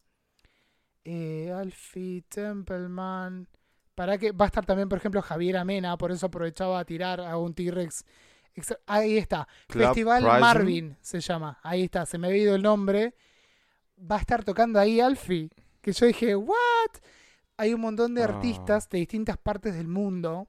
Eh, 1.04 1.52
Alfie 1.56 2.24
Templeman. 2.30 3.48
Para 3.94 4.18
que. 4.18 4.32
Va 4.32 4.46
a 4.46 4.48
estar 4.48 4.66
también, 4.66 4.90
por 4.90 4.98
ejemplo, 4.98 5.22
Javier 5.22 5.58
Amena. 5.58 5.98
Por 5.98 6.12
eso 6.12 6.26
aprovechaba 6.28 6.80
a 6.80 6.86
tirar 6.86 7.20
a 7.22 7.38
un 7.38 7.54
T-Rex. 7.54 8.06
Ahí 8.88 9.18
está. 9.18 9.48
Club 9.68 9.86
Festival. 9.86 10.24
Marvin 10.24 10.98
se 11.02 11.20
llama. 11.20 11.60
Ahí 11.62 11.84
está. 11.84 12.06
Se 12.06 12.18
me 12.18 12.28
había 12.28 12.44
ido 12.44 12.56
el 12.56 12.62
nombre. 12.64 13.14
Va 14.00 14.16
a 14.18 14.20
estar 14.20 14.44
tocando 14.44 14.80
ahí 14.80 15.00
Alfie. 15.00 15.50
Que 15.82 15.92
yo 15.94 16.06
dije, 16.06 16.36
¿what? 16.36 16.56
hay 17.58 17.74
un 17.74 17.82
montón 17.82 18.14
de 18.16 18.22
Ah. 18.22 18.26
artistas 18.26 18.90
de 18.90 18.98
distintas 19.00 19.38
partes 19.38 19.76
del 19.76 19.88
mundo. 19.88 20.48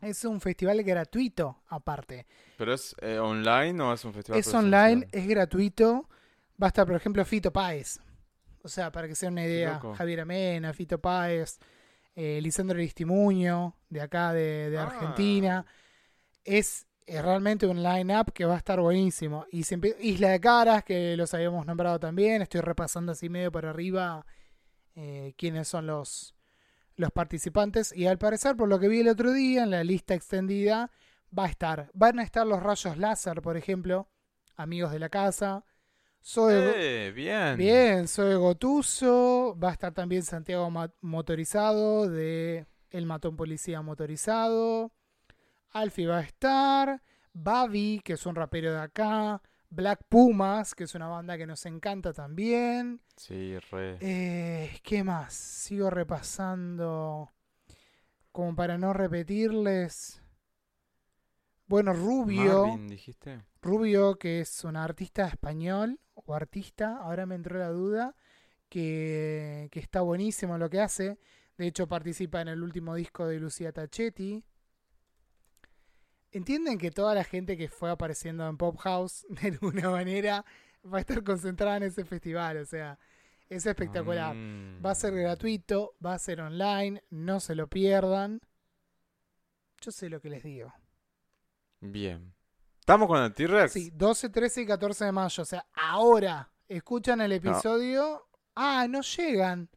Es 0.00 0.24
un 0.24 0.40
festival 0.40 0.82
gratuito, 0.82 1.62
aparte. 1.68 2.26
¿Pero 2.56 2.72
es 2.74 2.94
eh, 3.02 3.18
online 3.18 3.82
o 3.82 3.92
es 3.92 4.04
un 4.04 4.12
festival 4.14 4.40
Es 4.40 4.52
online, 4.54 5.06
es 5.12 5.26
gratuito. 5.26 6.08
Va 6.62 6.66
a 6.66 6.68
estar, 6.68 6.86
por 6.86 6.96
ejemplo, 6.96 7.24
Fito 7.24 7.52
Páez. 7.52 8.00
O 8.62 8.68
sea, 8.68 8.90
para 8.92 9.08
que 9.08 9.14
sea 9.14 9.28
una 9.30 9.44
idea. 9.44 9.80
Javier 9.96 10.20
Amena, 10.20 10.72
Fito 10.72 10.98
Páez, 11.00 11.58
eh, 12.14 12.38
Lisandro 12.42 12.76
Aristimuño, 12.76 13.76
de 13.88 14.00
acá 14.00 14.32
de, 14.32 14.70
de 14.70 14.78
Ah. 14.78 14.84
Argentina. 14.84 15.66
Es, 16.44 16.86
es 17.06 17.22
realmente 17.22 17.66
un 17.66 17.82
line-up 17.82 18.32
que 18.32 18.44
va 18.44 18.54
a 18.54 18.58
estar 18.58 18.80
buenísimo. 18.80 19.46
Y 19.50 19.64
se 19.64 19.78
Isla 20.00 20.30
de 20.30 20.40
Caras, 20.40 20.84
que 20.84 21.16
los 21.16 21.32
habíamos 21.34 21.66
nombrado 21.66 21.98
también. 22.00 22.42
Estoy 22.42 22.60
repasando 22.62 23.12
así 23.12 23.28
medio 23.28 23.52
por 23.52 23.66
arriba 23.66 24.24
eh, 24.94 25.34
quiénes 25.36 25.68
son 25.68 25.86
los, 25.86 26.34
los 26.96 27.10
participantes. 27.12 27.92
Y 27.96 28.06
al 28.06 28.18
parecer, 28.18 28.56
por 28.56 28.68
lo 28.68 28.78
que 28.78 28.88
vi 28.88 29.00
el 29.00 29.08
otro 29.08 29.32
día, 29.32 29.62
en 29.62 29.70
la 29.70 29.84
lista 29.84 30.14
extendida, 30.14 30.90
va 31.36 31.44
a 31.44 31.48
estar. 31.48 31.90
Van 31.94 32.18
a 32.18 32.22
estar 32.22 32.46
los 32.46 32.62
rayos 32.62 32.96
láser, 32.98 33.40
por 33.42 33.56
ejemplo, 33.56 34.08
amigos 34.56 34.92
de 34.92 34.98
la 34.98 35.08
casa. 35.08 35.64
Soy 36.22 36.52
Eh, 36.54 37.12
bien. 37.14 37.56
Bien, 37.56 38.08
soy 38.08 38.34
Gotuso. 38.34 39.56
Va 39.62 39.70
a 39.70 39.72
estar 39.72 39.92
también 39.94 40.22
Santiago 40.22 40.70
Ma- 40.70 40.92
Motorizado 41.00 42.08
de 42.10 42.66
El 42.90 43.06
Matón 43.06 43.36
Policía 43.36 43.80
Motorizado. 43.80 44.92
Alfie 45.70 46.06
va 46.06 46.18
a 46.18 46.22
estar. 46.22 47.02
Babi, 47.32 48.00
que 48.04 48.14
es 48.14 48.26
un 48.26 48.34
rapero 48.34 48.72
de 48.72 48.80
acá. 48.80 49.40
Black 49.70 50.04
Pumas, 50.08 50.74
que 50.74 50.84
es 50.84 50.94
una 50.94 51.06
banda 51.06 51.38
que 51.38 51.46
nos 51.46 51.64
encanta 51.64 52.12
también. 52.12 53.00
Sí, 53.16 53.56
re. 53.70 53.98
Eh, 54.00 54.80
¿Qué 54.82 55.04
más? 55.04 55.32
Sigo 55.32 55.90
repasando. 55.90 57.30
Como 58.32 58.54
para 58.56 58.78
no 58.78 58.92
repetirles. 58.92 60.20
Bueno, 61.66 61.92
Rubio. 61.92 62.66
Marvin, 62.66 62.88
dijiste. 62.88 63.44
Rubio, 63.62 64.18
que 64.18 64.40
es 64.40 64.64
un 64.64 64.76
artista 64.76 65.28
español 65.28 66.00
o 66.14 66.34
artista, 66.34 66.96
ahora 66.96 67.26
me 67.26 67.36
entró 67.36 67.58
la 67.58 67.68
duda, 67.68 68.16
que, 68.68 69.68
que 69.70 69.78
está 69.78 70.00
buenísimo 70.00 70.58
lo 70.58 70.68
que 70.68 70.80
hace. 70.80 71.18
De 71.56 71.68
hecho, 71.68 71.86
participa 71.86 72.40
en 72.40 72.48
el 72.48 72.62
último 72.62 72.94
disco 72.96 73.26
de 73.26 73.38
Lucía 73.38 73.70
Tachetti. 73.70 74.42
Entienden 76.32 76.78
que 76.78 76.90
toda 76.90 77.14
la 77.14 77.24
gente 77.24 77.56
que 77.56 77.68
fue 77.68 77.90
apareciendo 77.90 78.46
en 78.48 78.56
Pop 78.56 78.76
House, 78.78 79.26
de 79.28 79.48
alguna 79.48 79.90
manera, 79.90 80.44
va 80.84 80.98
a 80.98 81.00
estar 81.00 81.22
concentrada 81.24 81.76
en 81.78 81.84
ese 81.84 82.04
festival. 82.04 82.58
O 82.58 82.64
sea, 82.64 82.98
es 83.48 83.66
espectacular. 83.66 84.34
Mm. 84.34 84.84
Va 84.84 84.92
a 84.92 84.94
ser 84.94 85.14
gratuito, 85.14 85.94
va 86.04 86.14
a 86.14 86.18
ser 86.18 86.40
online, 86.40 87.02
no 87.10 87.40
se 87.40 87.54
lo 87.54 87.66
pierdan. 87.68 88.40
Yo 89.80 89.90
sé 89.90 90.08
lo 90.08 90.20
que 90.20 90.30
les 90.30 90.42
digo. 90.42 90.72
Bien. 91.80 92.32
¿Estamos 92.78 93.08
con 93.08 93.22
el 93.22 93.32
T-Rex? 93.32 93.72
Sí, 93.72 93.90
12, 93.94 94.28
13 94.28 94.62
y 94.62 94.66
14 94.66 95.04
de 95.06 95.12
mayo. 95.12 95.42
O 95.42 95.46
sea, 95.46 95.66
ahora 95.74 96.50
escuchan 96.68 97.20
el 97.20 97.32
episodio. 97.32 98.26
Ah, 98.54 98.86
no 98.88 99.00
llegan. 99.00 99.68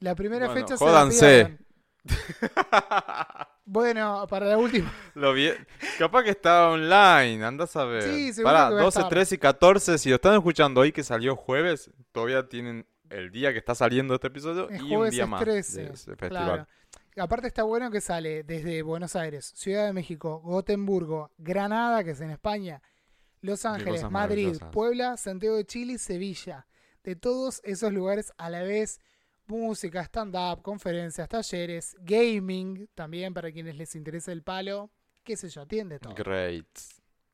La 0.00 0.14
primera 0.14 0.46
Bueno, 0.46 0.60
fecha 0.60 0.76
jódanse. 0.76 1.18
se 1.18 1.42
la 1.42 1.48
pierden. 1.48 1.66
Bueno, 3.66 4.26
para 4.30 4.46
la 4.46 4.56
última. 4.56 4.92
Lo 5.14 5.32
vi... 5.32 5.50
Capaz 5.98 6.22
que 6.22 6.30
está 6.30 6.70
online, 6.70 7.44
andás 7.44 7.74
a 7.74 7.84
ver. 7.84 8.04
Sí, 8.04 8.32
seguro 8.32 8.54
Pará, 8.54 8.68
que 8.68 8.74
va 8.74 8.80
a 8.80 8.84
12, 8.84 8.98
estar. 9.00 9.10
13 9.10 9.34
y 9.34 9.38
14, 9.38 9.98
si 9.98 10.08
lo 10.08 10.14
están 10.14 10.34
escuchando 10.34 10.80
hoy 10.80 10.92
que 10.92 11.02
salió 11.02 11.34
jueves, 11.34 11.90
todavía 12.12 12.48
tienen 12.48 12.86
el 13.10 13.30
día 13.32 13.52
que 13.52 13.58
está 13.58 13.74
saliendo 13.74 14.14
este 14.14 14.28
episodio 14.28 14.68
El 14.68 14.76
y 14.76 14.82
un 14.82 14.88
jueves 14.88 15.12
día 15.12 15.24
es 15.24 15.28
más 15.28 15.40
13. 15.40 15.80
de 15.80 15.92
ese 15.92 16.16
festival. 16.16 16.44
Claro. 16.44 16.66
Aparte 17.18 17.48
está 17.48 17.64
bueno 17.64 17.90
que 17.90 18.00
sale 18.00 18.44
desde 18.44 18.82
Buenos 18.82 19.16
Aires, 19.16 19.52
Ciudad 19.56 19.86
de 19.86 19.92
México, 19.92 20.40
Gotemburgo, 20.44 21.32
Granada, 21.38 22.04
que 22.04 22.10
es 22.10 22.20
en 22.20 22.30
España, 22.30 22.82
Los 23.40 23.64
Ángeles, 23.64 23.94
cosas 23.94 24.12
Madrid, 24.12 24.44
maravillosas. 24.44 24.70
Puebla, 24.70 25.16
Santiago 25.16 25.56
de 25.56 25.64
Chile 25.64 25.94
y 25.94 25.98
Sevilla. 25.98 26.66
De 27.02 27.16
todos 27.16 27.62
esos 27.64 27.92
lugares 27.92 28.32
a 28.36 28.50
la 28.50 28.62
vez, 28.62 29.00
música, 29.46 30.02
stand-up, 30.02 30.62
conferencias, 30.62 31.28
talleres, 31.28 31.96
gaming, 32.00 32.88
también 32.94 33.32
para 33.32 33.50
quienes 33.52 33.76
les 33.76 33.94
interese 33.94 34.32
el 34.32 34.42
palo, 34.42 34.90
qué 35.22 35.36
sé 35.36 35.48
yo, 35.48 35.62
atiende 35.62 35.98
todo. 35.98 36.14
Great. 36.14 36.66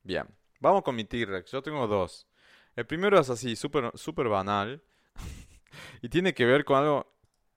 Bien. 0.03 0.27
Vamos 0.59 0.83
con 0.83 0.95
mi 0.95 1.03
T-Rex. 1.03 1.51
Yo 1.51 1.61
tengo 1.61 1.87
dos. 1.87 2.27
El 2.75 2.85
primero 2.85 3.19
es 3.19 3.29
así, 3.29 3.55
súper 3.55 3.91
súper 3.95 4.29
banal. 4.29 4.81
y 6.01 6.09
tiene 6.09 6.33
que 6.33 6.45
ver 6.45 6.63
con 6.65 6.77
algo 6.77 7.13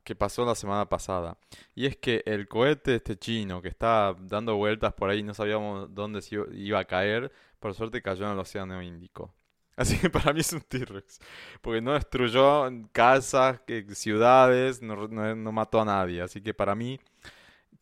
que 0.07 0.15
pasó 0.15 0.45
la 0.45 0.55
semana 0.55 0.89
pasada. 0.89 1.37
Y 1.74 1.87
es 1.87 1.97
que 1.97 2.23
el 2.27 2.49
cohete 2.49 2.95
este 2.95 3.19
chino 3.19 3.61
que 3.61 3.69
está 3.69 4.15
dando 4.20 4.57
vueltas 4.57 4.95
por 4.95 5.11
ahí, 5.11 5.23
no 5.23 5.35
sabíamos 5.35 5.93
dónde 5.95 6.23
se 6.23 6.37
iba 6.53 6.78
a 6.78 6.85
caer, 6.85 7.33
por 7.59 7.74
suerte 7.74 8.03
cayó 8.03 8.27
en 8.27 8.33
el 8.33 8.39
Océano 8.39 8.81
Índico. 8.81 9.35
Así 9.77 9.98
que 9.98 10.09
para 10.11 10.32
mí 10.32 10.40
es 10.40 10.53
un 10.53 10.61
T-Rex. 10.62 11.19
Porque 11.61 11.81
no 11.82 11.93
destruyó 11.93 12.65
casas, 12.93 13.61
ciudades, 13.94 14.82
no, 14.82 15.09
no- 15.09 15.35
no 15.36 15.53
mató 15.53 15.81
a 15.81 15.85
nadie. 15.85 16.23
Así 16.23 16.40
que 16.40 16.55
para 16.55 16.74
mí 16.74 16.98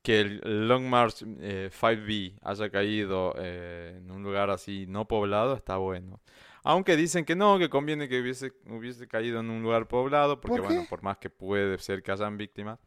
que 0.02 0.20
el 0.20 0.68
Long 0.68 0.84
March 0.84 1.24
eh, 1.40 1.70
5B 1.72 2.34
haya 2.42 2.70
caído 2.70 3.34
eh, 3.38 3.94
en 3.98 4.10
un 4.10 4.22
lugar 4.22 4.50
así 4.50 4.86
no 4.88 5.06
poblado 5.08 5.54
está 5.54 5.76
bueno. 5.78 6.20
Aunque 6.62 6.96
dicen 6.96 7.24
que 7.24 7.36
no, 7.36 7.58
que 7.58 7.68
conviene 7.68 8.08
que 8.08 8.20
hubiese, 8.20 8.52
hubiese 8.68 9.06
caído 9.08 9.40
en 9.40 9.50
un 9.50 9.62
lugar 9.62 9.86
poblado, 9.88 10.40
porque 10.40 10.60
¿Por 10.60 10.66
bueno, 10.68 10.86
por 10.88 11.02
más 11.02 11.18
que 11.18 11.30
puede 11.30 11.78
ser 11.78 12.02
que 12.02 12.12
hayan 12.12 12.36
víctimas, 12.38 12.78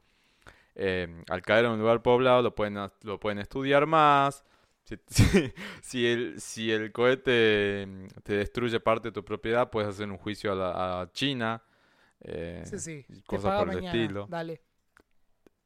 eh, 0.76 1.24
al 1.30 1.42
caer 1.42 1.66
en 1.66 1.72
un 1.72 1.80
lugar 1.80 2.02
poblado 2.02 2.42
lo 2.42 2.56
pueden, 2.56 2.78
lo 3.04 3.20
pueden 3.20 3.40
estudiar 3.40 3.86
más. 3.86 4.44
Si, 4.88 4.98
si, 5.08 5.54
si 5.82 6.08
el, 6.08 6.40
si 6.42 6.72
el 6.72 6.92
cohete 6.92 7.86
mm, 7.86 8.08
te 8.24 8.34
destruye 8.38 8.80
parte 8.80 9.10
de 9.10 9.12
tu 9.12 9.24
propiedad, 9.26 9.70
puedes 9.70 9.90
hacer 9.90 10.10
un 10.10 10.18
juicio 10.18 10.54
a, 10.54 10.56
la- 10.56 11.02
a 11.02 11.12
China. 11.12 11.62
eh, 12.22 12.64
Sí, 12.66 12.80
sí. 12.80 13.06
cosas 13.26 13.54
por 13.60 13.70
el 13.72 13.84
estilo. 13.84 14.28
Dale. 14.30 14.62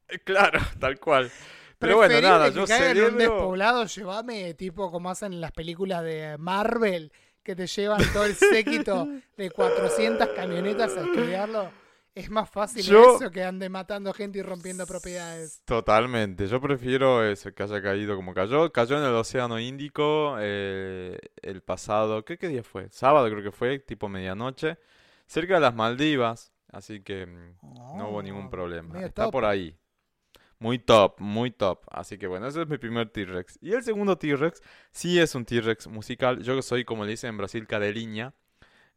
Eh, 0.08 0.18
Claro, 0.24 0.58
tal 0.80 0.98
cual. 0.98 1.30
Pero 1.78 1.96
bueno, 1.96 2.20
nada, 2.20 2.48
que 2.50 2.56
yo 2.56 2.66
caiga 2.66 2.90
en 2.90 2.98
un 2.98 3.04
celebro. 3.04 3.18
despoblado, 3.34 3.86
llévame 3.86 4.54
tipo 4.54 4.90
como 4.92 5.10
hacen 5.10 5.32
en 5.32 5.40
las 5.40 5.50
películas 5.52 6.04
de 6.04 6.36
Marvel, 6.38 7.12
que 7.42 7.56
te 7.56 7.66
llevan 7.66 8.00
todo 8.12 8.24
el 8.24 8.36
séquito 8.36 9.08
de 9.36 9.50
400 9.50 10.28
camionetas 10.28 10.96
a 10.96 11.02
estudiarlo. 11.04 11.70
Es 12.14 12.30
más 12.30 12.48
fácil 12.50 12.82
Yo- 12.82 13.16
eso 13.16 13.30
que 13.30 13.42
ande 13.42 13.68
matando 13.68 14.12
gente 14.12 14.38
y 14.38 14.42
rompiendo 14.42 14.86
propiedades. 14.86 15.62
Totalmente, 15.64 16.48
yo 16.48 16.60
prefiero 16.60 17.24
eso, 17.24 17.54
que 17.54 17.62
haya 17.62 17.80
caído 17.80 18.16
como 18.16 18.34
cayó. 18.34 18.70
Cayó 18.72 18.98
en 18.98 19.04
el 19.04 19.14
Océano 19.14 19.58
Índico 19.60 20.36
eh, 20.40 21.18
el 21.40 21.62
pasado, 21.62 22.24
¿qué, 22.24 22.36
qué 22.36 22.48
día 22.48 22.62
fue? 22.64 22.88
Sábado 22.90 23.30
creo 23.30 23.42
que 23.42 23.52
fue, 23.52 23.78
tipo 23.78 24.08
medianoche, 24.08 24.76
cerca 25.26 25.54
de 25.54 25.60
las 25.60 25.74
Maldivas, 25.74 26.52
así 26.72 27.00
que 27.02 27.26
mm, 27.26 27.56
no 27.96 28.08
hubo 28.10 28.22
ningún 28.22 28.46
Oh, 28.46 28.50
problema. 28.50 29.00
Está 29.02 29.24
top. 29.24 29.32
por 29.32 29.44
ahí. 29.44 29.78
Muy 30.58 30.78
top, 30.78 31.20
muy 31.20 31.50
top. 31.50 31.80
Así 31.90 32.18
que 32.18 32.26
bueno, 32.26 32.46
ese 32.48 32.62
es 32.62 32.68
mi 32.68 32.78
primer 32.78 33.10
T-Rex. 33.10 33.58
Y 33.62 33.72
el 33.72 33.82
segundo 33.84 34.18
T-Rex 34.18 34.62
sí 34.92 35.18
es 35.20 35.34
un 35.34 35.44
T-Rex 35.44 35.88
musical. 35.88 36.42
Yo 36.42 36.56
que 36.56 36.62
soy, 36.62 36.84
como 36.84 37.04
le 37.04 37.12
dicen 37.12 37.30
en 37.30 37.38
Brasil, 37.38 37.66
cadelinha, 37.66 38.34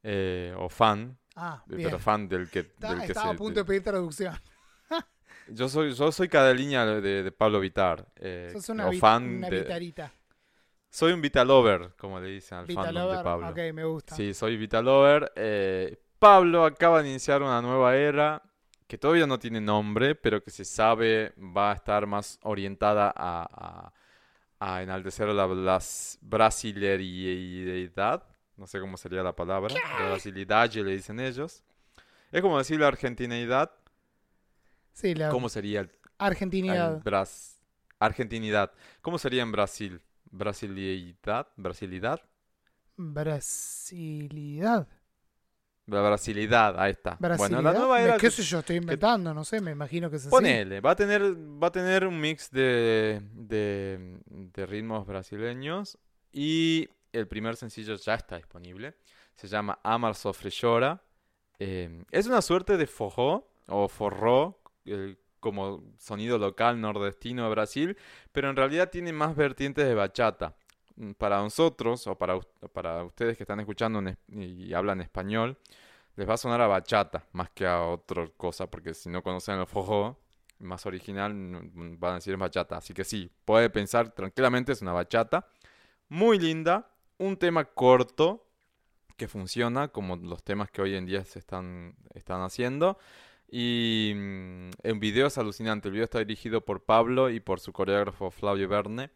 eh, 0.03 0.53
o 0.57 0.69
fan, 0.69 1.17
Ah, 1.35 1.63
bien. 1.67 1.83
pero 1.83 1.99
fan 1.99 2.27
del 2.29 2.49
que, 2.49 2.59
Está- 2.59 2.89
del 2.89 2.99
que 3.01 3.05
estaba 3.07 3.29
a 3.29 3.31
se- 3.33 3.37
punto 3.37 3.59
de 3.59 3.65
pedir 3.65 3.83
traducción. 3.83 4.33
Yo 5.47 5.69
soy, 5.69 5.93
yo 5.93 6.11
soy 6.11 6.27
cadelinha 6.27 6.85
de, 6.85 7.21
de 7.23 7.31
Pablo 7.31 7.59
Vitar. 7.59 8.07
eh, 8.15 8.49
Sos 8.51 8.69
una, 8.69 8.87
o 8.87 8.93
fan 8.93 9.37
una 9.37 9.49
de- 9.49 9.59
vitarita. 9.61 10.11
Soy 10.89 11.11
un 11.11 11.21
Vitalover, 11.21 11.91
como 11.99 12.19
le 12.19 12.29
dicen 12.29 12.59
al 12.59 12.65
Vita 12.65 12.83
fandom 12.85 13.15
de 13.17 13.23
Pablo. 13.23 13.49
ok, 13.49 13.57
me 13.73 13.83
gusta. 13.83 14.15
Sí, 14.15 14.33
soy 14.33 14.57
Vitalover. 14.57 15.31
Eh, 15.35 16.01
Pablo 16.17 16.65
acaba 16.65 17.03
de 17.03 17.09
iniciar 17.09 17.43
una 17.43 17.61
nueva 17.61 17.95
era 17.95 18.41
que 18.87 18.97
todavía 18.97 19.27
no 19.27 19.37
tiene 19.37 19.59
nombre, 19.61 20.15
pero 20.15 20.41
que 20.41 20.49
se 20.51 20.63
sabe 20.65 21.33
va 21.37 21.71
a 21.71 21.75
estar 21.75 22.07
más 22.07 22.39
orientada 22.43 23.13
a, 23.15 23.91
a, 24.59 24.75
a 24.75 24.81
enaltecer 24.83 25.27
la 25.27 25.45
blas- 25.47 26.17
brasileridad. 26.21 28.23
No 28.57 28.67
sé 28.67 28.79
cómo 28.79 28.97
sería 28.97 29.21
la 29.23 29.35
palabra. 29.35 29.73
La 29.99 30.07
brasilidad, 30.09 30.71
le 30.71 30.91
dicen 30.95 31.19
ellos. 31.19 31.63
Es 32.31 32.41
como 32.41 32.57
decir 32.57 32.79
la 32.79 32.87
argentineidad. 32.87 33.71
Sí, 34.93 35.13
la 35.13 35.29
¿Cómo 35.29 35.49
sería 35.49 35.81
el 35.81 35.91
argentinidad. 36.17 36.95
en 36.95 37.03
Bras- 37.03 37.59
Argentinidad. 37.99 38.71
¿Cómo 39.01 39.17
sería 39.17 39.41
en 39.43 39.51
Brasil? 39.51 40.01
Brasilidad, 40.31 41.47
Brasilidad, 41.55 42.21
Brasilidad. 42.97 44.87
la 45.87 46.01
brasilidad, 46.01 46.79
ahí 46.79 46.91
está. 46.91 47.11
Bueno, 47.19 47.35
Brasilidad. 47.35 47.63
la 47.63 47.73
nueva 47.79 48.01
era 48.01 48.17
¿Qué 48.17 48.31
sé 48.31 48.41
yo? 48.43 48.59
Estoy 48.59 48.77
inventando, 48.77 49.33
no 49.33 49.43
sé, 49.45 49.61
me 49.61 49.71
imagino 49.71 50.09
que 50.09 50.15
es 50.17 50.23
así. 50.23 50.29
ponele, 50.31 50.81
va 50.81 50.91
a 50.91 50.95
tener 50.95 51.21
va 51.21 51.67
a 51.67 51.71
tener 51.71 52.05
un 52.07 52.19
mix 52.19 52.49
de, 52.51 53.21
de, 53.33 54.17
de 54.27 54.65
ritmos 54.65 55.05
brasileños 55.05 55.97
y 56.31 56.89
el 57.17 57.27
primer 57.27 57.55
sencillo 57.55 57.95
ya 57.95 58.15
está 58.15 58.37
disponible. 58.37 58.95
Se 59.35 59.47
llama 59.47 59.79
Amar 59.83 60.15
Sofre 60.15 60.49
Llora. 60.49 61.01
Eh, 61.59 62.03
es 62.11 62.27
una 62.27 62.41
suerte 62.41 62.77
de 62.77 62.87
forró 62.87 63.47
o 63.67 63.87
forró, 63.87 64.59
eh, 64.85 65.15
como 65.39 65.83
sonido 65.99 66.37
local 66.37 66.81
nordestino 66.81 67.43
de 67.43 67.49
Brasil, 67.49 67.97
pero 68.31 68.49
en 68.49 68.55
realidad 68.55 68.89
tiene 68.89 69.13
más 69.13 69.35
vertientes 69.35 69.85
de 69.87 69.93
bachata. 69.93 70.55
Mm, 70.95 71.11
Para 71.11 71.37
nosotros, 71.39 72.07
o 72.07 72.17
para, 72.17 72.39
para 72.73 73.03
ustedes 73.03 73.37
que 73.37 73.43
están 73.43 73.59
escuchando 73.59 74.01
y 74.29 74.73
hablan 74.73 75.01
español, 75.01 75.57
les 76.15 76.27
va 76.27 76.33
a 76.35 76.37
sonar 76.37 76.61
a 76.61 76.67
bachata 76.67 77.25
más 77.33 77.49
que 77.51 77.65
a 77.67 77.81
otra 77.83 78.27
cosa, 78.37 78.67
porque 78.69 78.93
si 78.93 79.09
no 79.09 79.21
conocen 79.21 79.59
el 79.59 79.67
forró 79.67 80.17
más 80.59 80.85
original, 80.85 81.33
mm, 81.33 81.99
van 81.99 82.13
a 82.13 82.15
decir 82.15 82.37
bachata. 82.37 82.77
Así 82.77 82.93
que 82.93 83.03
sí, 83.03 83.29
puede 83.45 83.69
pensar 83.69 84.11
tranquilamente, 84.11 84.71
es 84.71 84.81
una 84.81 84.93
bachata. 84.93 85.47
Muy 86.09 86.39
linda, 86.39 86.87
un 87.17 87.37
tema 87.37 87.65
corto 87.65 88.45
que 89.17 89.27
funciona 89.27 89.87
como 89.89 90.15
los 90.17 90.43
temas 90.43 90.69
que 90.71 90.81
hoy 90.81 90.95
en 90.95 91.05
día 91.05 91.23
se 91.25 91.39
están, 91.39 91.95
están 92.13 92.41
haciendo. 92.41 92.97
Y 93.47 94.13
mm, 94.15 94.69
el 94.83 94.99
video 94.99 95.27
es 95.27 95.37
alucinante. 95.37 95.87
El 95.87 95.93
video 95.93 96.05
está 96.05 96.19
dirigido 96.19 96.61
por 96.61 96.83
Pablo 96.83 97.29
y 97.29 97.39
por 97.39 97.59
su 97.59 97.71
coreógrafo 97.73 98.31
Flavio 98.31 98.67
Verne. 98.67 99.11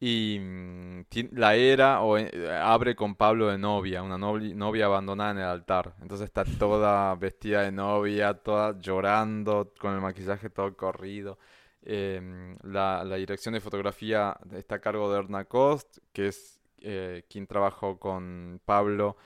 Y 0.00 0.38
mm, 0.40 1.04
la 1.32 1.54
era 1.56 2.02
o, 2.02 2.16
eh, 2.18 2.30
abre 2.62 2.96
con 2.96 3.14
Pablo 3.14 3.48
de 3.48 3.58
novia, 3.58 4.02
una 4.02 4.18
novia, 4.18 4.86
abandonada 4.86 5.32
en 5.32 5.38
el 5.38 5.44
altar. 5.44 5.94
Entonces 6.02 6.26
está 6.26 6.44
toda 6.44 7.14
vestida 7.16 7.62
de 7.62 7.72
novia, 7.72 8.34
toda 8.34 8.78
llorando, 8.80 9.72
con 9.78 9.94
el 9.94 10.00
maquillaje 10.00 10.50
todo 10.50 10.74
corrido. 10.76 11.38
Em, 11.82 12.56
la, 12.62 13.04
la 13.04 13.16
dirección 13.16 13.54
de 13.54 13.60
fotografía 13.60 14.36
está 14.52 14.76
a 14.76 14.80
cargo 14.80 15.10
de 15.12 15.18
Erna 15.18 15.44
Cost, 15.46 15.98
que 16.12 16.28
es 16.28 16.59
eh, 16.82 17.24
quien 17.28 17.46
trabajó 17.46 17.98
con 17.98 18.60
Pablo 18.64 19.16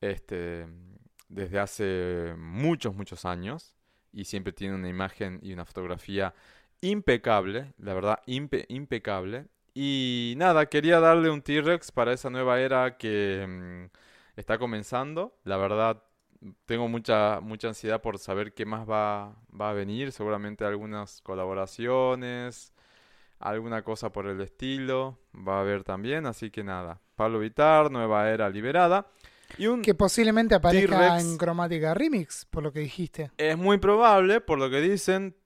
este, 0.00 0.66
desde 1.28 1.58
hace 1.60 2.34
muchos, 2.38 2.94
muchos 2.96 3.24
años. 3.24 3.76
Y 4.12 4.24
siempre 4.26 4.52
tiene 4.52 4.74
una 4.76 4.88
imagen 4.88 5.40
y 5.42 5.52
una 5.52 5.64
fotografía 5.64 6.34
impecable, 6.82 7.74
la 7.78 7.94
verdad, 7.94 8.20
impe- 8.26 8.66
impecable. 8.68 9.46
Y 9.74 10.34
nada, 10.36 10.66
quería 10.66 11.00
darle 11.00 11.30
un 11.30 11.42
T-Rex 11.42 11.92
para 11.92 12.12
esa 12.12 12.30
nueva 12.30 12.60
era 12.60 12.96
que 12.98 13.44
mm, 13.48 14.38
está 14.40 14.58
comenzando. 14.58 15.36
La 15.44 15.56
verdad, 15.56 16.02
tengo 16.66 16.88
mucha, 16.88 17.40
mucha 17.40 17.68
ansiedad 17.68 18.02
por 18.02 18.18
saber 18.18 18.54
qué 18.54 18.66
más 18.66 18.88
va, 18.88 19.36
va 19.58 19.70
a 19.70 19.72
venir. 19.72 20.12
Seguramente 20.12 20.64
algunas 20.64 21.20
colaboraciones, 21.22 22.73
alguna 23.38 23.82
cosa 23.82 24.10
por 24.12 24.26
el 24.26 24.40
estilo 24.40 25.18
va 25.36 25.58
a 25.58 25.60
haber 25.60 25.84
también. 25.84 26.26
Así 26.26 26.50
que 26.50 26.64
nada, 26.64 27.00
Pablo 27.16 27.38
Vittar, 27.38 27.90
nueva 27.90 28.30
era 28.30 28.48
liberada. 28.48 29.06
Y 29.58 29.66
un 29.66 29.82
Que 29.82 29.94
posiblemente 29.94 30.54
aparezca 30.54 31.20
en 31.20 31.36
Cromática 31.36 31.94
Remix, 31.94 32.44
por 32.46 32.62
lo 32.62 32.72
que 32.72 32.80
dijiste. 32.80 33.30
es 33.36 33.56
muy 33.56 33.78
probable, 33.78 34.40
por 34.40 34.58
lo 34.58 34.68
que 34.70 34.80
dicen, 34.80 35.36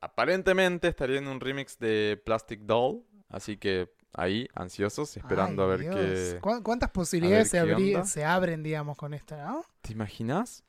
aparentemente 0.00 0.88
estaría 0.88 1.18
en 1.18 1.28
un 1.28 1.40
remix 1.40 1.78
de 1.78 2.20
Plastic 2.24 2.60
Doll. 2.60 3.02
Así 3.28 3.58
que 3.58 3.92
ahí, 4.14 4.48
ansiosos, 4.54 5.16
esperando 5.16 5.62
Ay, 5.62 5.66
a 5.66 5.70
ver 5.70 5.80
Dios. 5.80 5.94
qué... 5.96 6.38
¿Cu- 6.40 6.62
¿Cuántas 6.62 6.90
posibilidades 6.90 7.50
se, 7.50 7.60
abrí- 7.60 8.02
se 8.04 8.24
abren, 8.24 8.62
digamos, 8.62 8.96
con 8.96 9.12
esto, 9.12 9.36
no? 9.36 9.62
¿Te 9.82 9.92
imaginas? 9.92 10.64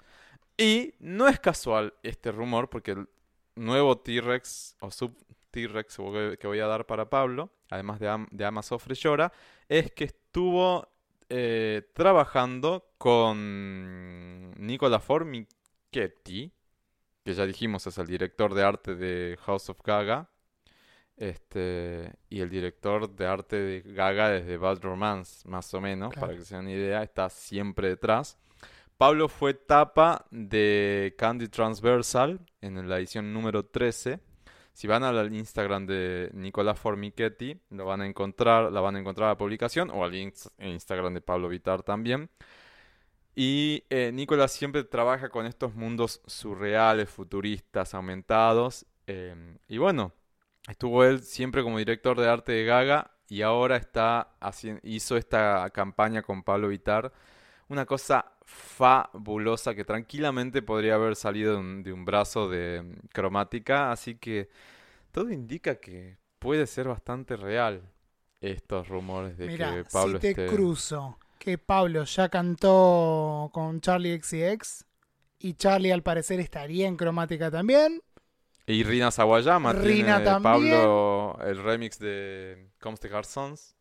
Y 0.58 0.94
no 1.00 1.30
es 1.30 1.40
casual 1.40 1.94
este 2.04 2.34
rumor, 2.34 2.70
porque 2.70 2.92
el 2.92 3.08
nuevo 3.56 3.98
T-Rex 3.98 4.76
o 4.82 4.92
sub 4.92 5.16
T-Rex 5.52 5.98
que 6.40 6.48
voy 6.48 6.60
a 6.60 6.68
dar 6.68 6.86
para 6.86 7.10
Pablo, 7.10 7.52
además 7.70 8.00
de, 8.00 8.08
Am 8.08 8.28
de 8.32 8.46
Amazo 8.46 8.80
Freshora, 8.80 9.32
es 9.68 9.92
que 9.92 10.06
estuvo 10.06 10.88
eh, 11.30 11.90
trabajando 11.94 12.92
con 12.98 14.52
Nicola 14.58 15.00
Formichetti, 15.00 16.52
que 17.24 17.34
ya 17.34 17.46
dijimos 17.46 17.86
es 17.88 17.98
el 17.98 18.08
director 18.08 18.54
de 18.54 18.64
arte 18.64 18.96
de 18.96 19.38
House 19.42 19.70
of 19.70 19.82
Gaga, 19.84 20.30
este, 21.18 22.14
y 22.30 22.40
el 22.40 22.50
director 22.50 23.14
de 23.14 23.28
arte 23.28 23.58
de 23.58 23.82
Gaga 23.82 24.30
desde 24.30 24.58
Bad 24.58 24.82
Romance, 24.82 25.48
más 25.48 25.74
o 25.74 25.82
menos, 25.82 26.14
para 26.16 26.34
que 26.34 26.44
se 26.44 26.56
den 26.56 26.66
una 26.66 26.74
idea, 26.74 27.04
está 27.04 27.30
siempre 27.30 27.90
detrás. 27.90 28.38
Pablo 28.98 29.30
fue 29.30 29.54
tapa 29.54 30.26
de 30.32 31.16
Candy 31.18 31.48
Transversal 31.48 32.40
en 32.62 32.90
la 32.90 32.98
edición 32.98 33.34
número 33.34 33.66
13. 33.66 34.20
Si 34.80 34.88
van 34.88 35.04
al 35.04 35.34
Instagram 35.36 35.86
de 35.88 36.30
Nicolás 36.34 36.80
Formichetti, 36.80 37.60
lo 37.72 37.84
van 37.84 38.00
a 38.00 38.06
encontrar, 38.08 38.72
la 38.72 38.80
van 38.80 38.96
a 38.96 39.00
encontrar 39.02 39.28
la 39.28 39.38
publicación, 39.38 39.90
o 39.92 40.06
al 40.06 40.14
ins- 40.14 40.50
Instagram 40.58 41.14
de 41.16 41.20
Pablo 41.20 41.50
Vitar 41.50 41.84
también. 41.84 42.30
Y 43.36 43.84
eh, 43.90 44.12
Nicolás 44.14 44.54
siempre 44.54 44.86
trabaja 44.86 45.28
con 45.28 45.46
estos 45.46 45.76
mundos 45.76 46.22
surreales, 46.26 47.10
futuristas, 47.10 47.94
aumentados. 47.94 48.86
em, 49.08 49.58
y 49.68 49.78
bueno, 49.80 50.14
estuvo 50.70 51.04
él 51.04 51.24
siempre 51.24 51.62
como 51.64 51.78
director 51.78 52.18
de 52.20 52.30
arte 52.30 52.54
de 52.54 52.64
Gaga 52.66 53.12
y 53.28 53.42
ahora 53.42 53.76
está 53.78 54.30
haciendo, 54.40 54.80
hizo 54.86 55.18
esta 55.18 55.70
campaña 55.72 56.22
con 56.22 56.44
Pablo 56.44 56.70
Vitar. 56.70 57.12
Una 57.70 57.86
cosa 57.86 58.32
fabulosa 58.50 59.76
que 59.76 59.86
tranquilamente 59.86 60.62
podría 60.62 60.96
haber 60.96 61.16
salido 61.16 61.54
de 61.54 61.60
un, 61.60 61.84
de 61.84 61.94
un 61.94 62.06
brazo 62.06 62.50
de 62.50 62.82
mm, 62.82 63.08
cromática. 63.14 63.92
Así 63.92 64.16
que 64.16 64.50
todo 65.12 65.32
indica 65.32 65.76
que 65.76 66.18
puede 66.40 66.66
ser 66.66 66.88
bastante 66.88 67.36
real 67.36 67.82
estos 68.42 68.88
rumores 68.88 69.38
de 69.38 69.56
que 69.56 69.86
Pablo 69.92 70.18
si 70.18 70.22
te 70.22 70.30
esté... 70.30 70.48
cruzo 70.48 71.20
que 71.38 71.58
Pablo 71.58 72.04
ya 72.06 72.30
cantó 72.30 73.50
con 73.54 73.82
Charlie 73.82 74.20
XCX 74.20 74.86
y 75.40 75.54
Charlie 75.54 75.92
al 75.92 76.04
parecer 76.04 76.40
estaría 76.40 76.88
en 76.88 76.98
Cromática 76.98 77.52
también. 77.52 78.02
Y 78.66 78.84
Rina 78.84 79.12
Sawayama 79.12 79.74
Rina 79.74 80.18
tiene 80.18 80.24
también. 80.24 80.44
Pablo 80.44 81.40
el 81.46 81.64
remix 81.64 82.00
de 82.00 82.72
Comes 82.80 83.00
the 83.00 83.08
Garzons 83.08 83.76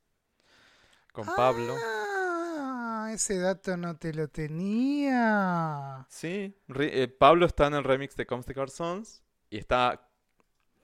con 1.13 1.27
Pablo. 1.37 1.75
Ah, 3.09 3.15
ese 3.15 3.39
dato 3.39 3.75
no 3.79 3.97
te 3.97 4.13
lo 4.13 4.29
tenía. 4.29 6.05
Sí, 6.11 6.55
eh, 6.79 7.09
Pablo 7.09 7.47
está 7.47 7.69
en 7.69 7.75
el 7.75 7.85
remix 7.85 8.15
de 8.17 8.27
Comes 8.27 8.45
the 8.45 8.53
Garzons 8.53 9.23
y 9.49 9.57
está 9.57 10.07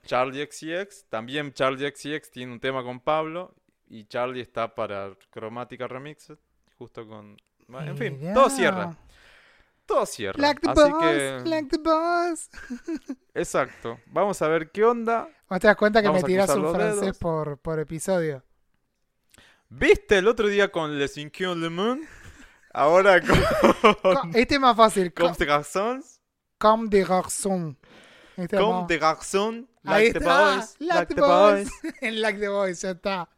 Charlie 0.05 0.43
XCX. 0.43 1.05
También 1.09 1.53
Charlie 1.53 1.87
XCX 1.87 2.31
tiene 2.31 2.51
un 2.51 2.59
tema 2.59 2.83
con 2.83 2.99
Pablo 2.99 3.53
y 3.87 4.05
Charlie 4.05 4.41
está 4.41 4.73
para 4.73 5.15
Cromática 5.29 5.87
Remixed 5.87 6.37
justo 6.79 7.07
con... 7.07 7.37
en 7.69 7.97
fin, 7.97 8.17
Mirá. 8.19 8.33
todo 8.33 8.49
cierra, 8.49 8.97
todo 9.85 10.05
cierra. 10.07 10.41
Like 10.41 10.61
the 10.61 10.69
Así 10.71 10.81
boss, 10.81 11.03
que, 11.03 11.41
like 11.45 11.69
the 11.69 11.77
boss. 11.77 12.49
exacto. 13.35 13.99
Vamos 14.07 14.41
a 14.41 14.47
ver 14.47 14.71
qué 14.71 14.83
onda. 14.83 15.29
¿Vos 15.47 15.59
te 15.59 15.67
das 15.67 15.77
cuenta 15.77 16.01
que 16.01 16.07
Vamos 16.07 16.23
me 16.23 16.35
cruzar 16.35 16.57
un 16.57 16.73
francés 16.73 17.17
por, 17.19 17.59
por 17.59 17.79
episodio? 17.79 18.43
¿Viste 19.69 20.17
el 20.17 20.27
otro 20.27 20.47
día 20.47 20.71
con 20.71 20.97
Les 20.97 21.17
Inquions 21.17 21.57
Le 21.57 21.69
Monde? 21.69 22.07
Ahora 22.73 23.19
con 23.21 23.39
Co- 24.01 24.21
Este 24.33 24.55
es 24.55 24.59
más 24.59 24.75
fácil. 24.75 25.13
Co- 25.13 25.23
Comes 25.23 25.37
the 25.37 25.45
Garzons. 25.45 26.21
Comme 26.57 26.89
des 26.89 27.07
garçons. 27.07 27.75
Este 28.37 28.55
es 28.55 28.61
Comes 28.61 28.75
más- 28.81 28.87
the 28.87 28.97
Garzons. 28.97 29.67
Ahí 29.83 30.05
Like 30.05 30.13
the 30.13 30.19
está. 30.19 30.55
boys. 30.55 30.75
Like 30.79 31.15
the 31.15 31.21
boys. 31.21 31.69
En 32.01 32.21
Like 32.21 32.39
the 32.39 32.47
Boys, 32.49 32.81
ya 32.81 32.91
está. 32.91 33.29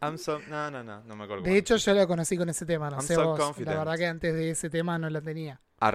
I'm 0.00 0.16
so... 0.18 0.40
No, 0.48 0.70
no, 0.70 0.82
no. 0.82 1.02
No 1.04 1.16
me 1.16 1.24
acuerdo. 1.24 1.42
De 1.44 1.56
hecho, 1.56 1.76
yo 1.76 1.92
la 1.94 2.06
conocí 2.06 2.36
con 2.36 2.48
ese 2.48 2.64
tema, 2.66 2.88
no 2.90 2.96
I'm 2.98 3.06
sé 3.06 3.14
so 3.14 3.24
vos. 3.24 3.38
La 3.38 3.44
confident. 3.44 3.78
verdad 3.78 3.96
que 3.96 4.06
antes 4.06 4.34
de 4.34 4.50
ese 4.50 4.70
tema 4.70 4.98
no 4.98 5.08
la 5.10 5.20
tenía. 5.20 5.60
¿A? 5.80 5.90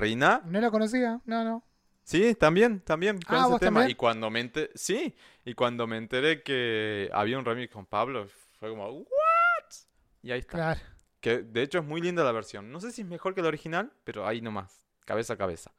¿No 0.45 0.61
la 0.61 0.71
conocía? 0.71 1.19
No, 1.25 1.43
no. 1.43 1.63
Sí, 2.03 2.35
también, 2.35 2.81
también, 2.81 3.19
con 3.21 3.35
Ah, 3.37 3.41
ese 3.41 3.49
¿vos 3.49 3.59
tema. 3.59 3.79
también? 3.79 3.91
Y 3.91 3.95
cuando 3.95 4.29
me 4.29 4.41
enteré, 4.41 4.71
sí, 4.75 5.15
y 5.45 5.53
cuando 5.53 5.87
me 5.87 5.97
enteré 5.97 6.43
que 6.43 7.09
había 7.13 7.37
un 7.39 7.45
remix 7.45 7.71
con 7.73 7.85
Pablo, 7.85 8.27
fue 8.63 8.69
como, 8.69 8.89
¿what? 8.89 9.73
Y 10.21 10.31
ahí 10.31 10.39
está. 10.39 10.53
Claro. 10.53 10.79
Que 11.19 11.39
de 11.39 11.63
hecho 11.63 11.79
es 11.79 11.85
muy 11.85 11.99
linda 11.99 12.23
la 12.23 12.31
versión. 12.31 12.71
No 12.71 12.79
sé 12.79 12.93
si 12.93 13.01
es 13.01 13.07
mejor 13.07 13.35
que 13.35 13.41
la 13.41 13.49
original, 13.49 13.91
pero 14.05 14.25
ahí 14.25 14.39
nomás, 14.39 14.85
cabeza 15.03 15.33
a 15.33 15.37
cabeza. 15.37 15.73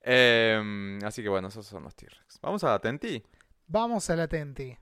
Em, 0.00 0.98
así 1.04 1.22
que 1.22 1.28
bueno, 1.28 1.48
esos 1.48 1.66
son 1.66 1.82
los 1.82 1.94
T-Rex. 1.94 2.40
Vamos 2.40 2.64
a 2.64 2.72
Atenti. 2.72 3.22
Vamos 3.66 4.08
a 4.08 4.16
la 4.16 4.26
Tenti. 4.28 4.74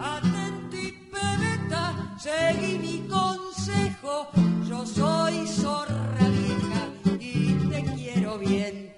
Atenti, 0.00 1.10
pebeta, 1.10 2.16
seguí 2.18 2.78
mi 2.78 3.06
consejo. 3.06 4.30
Yo 4.66 4.86
soy 4.86 5.46
zorra 5.46 6.26
vieja 6.26 6.88
y 7.20 7.68
te 7.68 7.82
quiero 7.94 8.38
bien. 8.38 8.96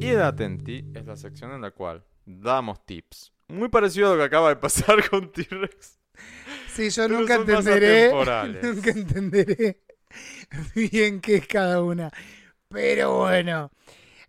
Y 0.00 0.06
el 0.06 0.22
Atenti 0.22 0.82
es 0.94 1.04
la 1.04 1.16
sección 1.16 1.52
en 1.52 1.60
la 1.60 1.72
cual 1.72 2.02
damos 2.24 2.86
tips. 2.86 3.34
Muy 3.48 3.68
parecido 3.68 4.08
a 4.08 4.10
lo 4.12 4.16
que 4.16 4.24
acaba 4.24 4.48
de 4.48 4.56
pasar 4.56 5.06
con 5.10 5.30
T-Rex. 5.30 6.05
Sí, 6.76 6.90
yo 6.90 7.06
Pero 7.06 7.18
nunca 7.20 7.34
entenderé. 7.36 8.12
Nunca 8.62 8.90
entenderé 8.90 9.82
bien 10.74 11.20
qué 11.20 11.36
es 11.36 11.46
cada 11.46 11.82
una. 11.82 12.10
Pero 12.68 13.18
bueno. 13.18 13.70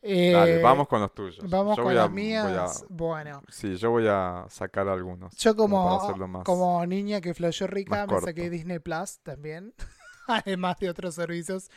eh, 0.02 0.32
Dale, 0.32 0.62
vamos 0.62 0.88
con 0.88 1.02
los 1.02 1.14
tuyos. 1.14 1.40
Vamos 1.50 1.76
Yo 1.78 1.84
con 1.84 1.96
las 1.96 2.10
mías. 2.12 2.82
a- 2.84 2.86
Bueno. 2.90 3.42
Sí, 3.50 3.76
yo 3.76 3.92
voy 3.92 4.06
a 4.08 4.46
sacar 4.50 4.88
algunos. 4.88 5.36
Yo 5.36 5.56
como, 5.56 6.18
más. 6.28 6.44
como 6.44 6.86
niña 6.86 7.20
que 7.22 7.34
flashó 7.34 7.68
rica 7.68 8.02
me 8.02 8.08
corto. 8.08 8.28
saqué 8.28 8.50
Disney 8.50 8.80
Plus 8.80 9.20
también, 9.24 9.74
además 10.28 10.78
de 10.80 10.90
otros 10.90 11.16
servicios. 11.16 11.70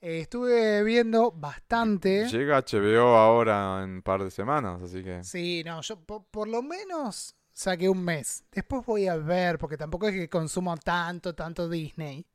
Eh, 0.00 0.20
estuve 0.20 0.82
viendo 0.84 1.32
bastante. 1.32 2.28
Llega 2.28 2.58
HBO 2.60 3.16
ahora 3.16 3.82
en 3.82 3.90
un 3.90 4.02
par 4.02 4.22
de 4.22 4.30
semanas, 4.30 4.82
así 4.82 5.02
que. 5.02 5.24
Sí, 5.24 5.62
no, 5.64 5.80
yo 5.80 5.98
po- 6.04 6.26
por, 6.30 6.46
lo 6.48 6.62
menos 6.62 7.34
saqué 7.54 7.88
un 7.88 8.04
mes. 8.04 8.44
Después 8.52 8.84
voy 8.84 9.06
a 9.06 9.16
ver, 9.16 9.58
porque 9.58 9.78
tampoco 9.78 10.08
es 10.08 10.14
que 10.14 10.28
consumo 10.28 10.76
tanto, 10.76 11.34
tanto 11.34 11.68
Disney. 11.68 12.26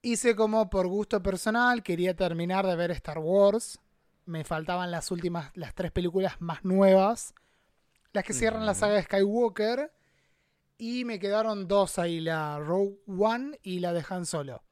Hice 0.00 0.34
como 0.34 0.68
por 0.68 0.88
gusto 0.88 1.22
personal, 1.22 1.84
quería 1.84 2.16
terminar 2.16 2.66
de 2.66 2.74
ver 2.74 2.90
Star 2.90 3.18
Wars. 3.20 3.78
Me 4.24 4.42
faltaban 4.42 4.90
las 4.90 5.12
últimas, 5.12 5.52
las 5.54 5.74
tres 5.74 5.92
películas 5.92 6.40
más 6.40 6.64
nuevas. 6.64 7.34
Las 8.12 8.24
que 8.24 8.32
cierran 8.32 8.66
la 8.66 8.74
saga 8.74 8.94
de 8.94 9.02
Skywalker. 9.04 9.92
Y 10.78 11.04
me 11.04 11.20
quedaron 11.20 11.68
dos 11.68 11.98
ahí, 12.00 12.20
la 12.20 12.58
Rogue 12.58 12.98
One 13.06 13.60
y 13.62 13.78
la 13.78 13.92
de 13.92 14.04
Han 14.08 14.26
Solo. 14.26 14.64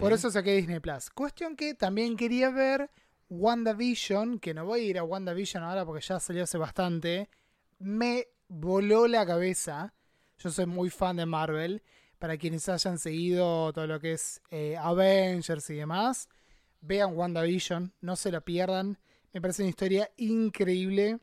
Por 0.00 0.12
eso 0.12 0.30
saqué 0.30 0.54
Disney 0.54 0.80
Plus. 0.80 1.10
Cuestión 1.10 1.56
que 1.56 1.74
también 1.74 2.16
quería 2.16 2.50
ver 2.50 2.90
WandaVision, 3.28 4.38
que 4.38 4.54
no 4.54 4.64
voy 4.64 4.80
a 4.80 4.84
ir 4.84 4.98
a 4.98 5.04
WandaVision 5.04 5.62
ahora 5.62 5.84
porque 5.84 6.04
ya 6.04 6.18
salió 6.18 6.44
hace 6.44 6.58
bastante. 6.58 7.28
Me 7.82 8.28
voló 8.48 9.06
la 9.08 9.26
cabeza. 9.26 9.94
Yo 10.38 10.50
soy 10.50 10.66
muy 10.66 10.90
fan 10.90 11.16
de 11.16 11.26
Marvel. 11.26 11.82
Para 12.18 12.36
quienes 12.36 12.68
hayan 12.68 12.98
seguido 12.98 13.72
todo 13.72 13.86
lo 13.88 13.98
que 13.98 14.12
es 14.12 14.40
eh, 14.50 14.76
Avengers 14.76 15.68
y 15.70 15.74
demás, 15.74 16.28
vean 16.80 17.16
WandaVision, 17.16 17.92
no 18.00 18.14
se 18.14 18.30
la 18.30 18.40
pierdan. 18.40 18.98
Me 19.32 19.40
parece 19.40 19.62
una 19.62 19.70
historia 19.70 20.08
increíble. 20.16 21.18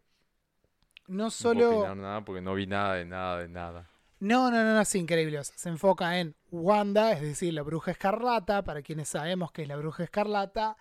No 1.08 1.16
No 1.16 1.18
puedo 1.18 1.32
solo. 1.32 1.96
nada 1.96 2.26
porque 2.26 2.42
no 2.42 2.54
vi 2.54 2.68
nada 2.68 2.96
de 2.96 3.06
nada 3.06 3.40
de 3.40 3.48
nada. 3.48 3.90
No, 4.20 4.52
no, 4.52 4.58
no, 4.64 4.74
no 4.74 4.82
es 4.82 4.94
increíble. 4.96 5.40
O 5.40 5.44
sea, 5.44 5.58
se 5.58 5.70
enfoca 5.70 6.20
en 6.20 6.36
Wanda, 6.52 7.14
es 7.14 7.22
decir, 7.22 7.54
la 7.54 7.62
bruja 7.62 7.92
escarlata. 7.92 8.64
Para 8.64 8.82
quienes 8.82 9.08
sabemos 9.08 9.54
que 9.54 9.62
es 9.62 9.68
la 9.70 9.78
bruja 9.78 10.04
escarlata, 10.04 10.76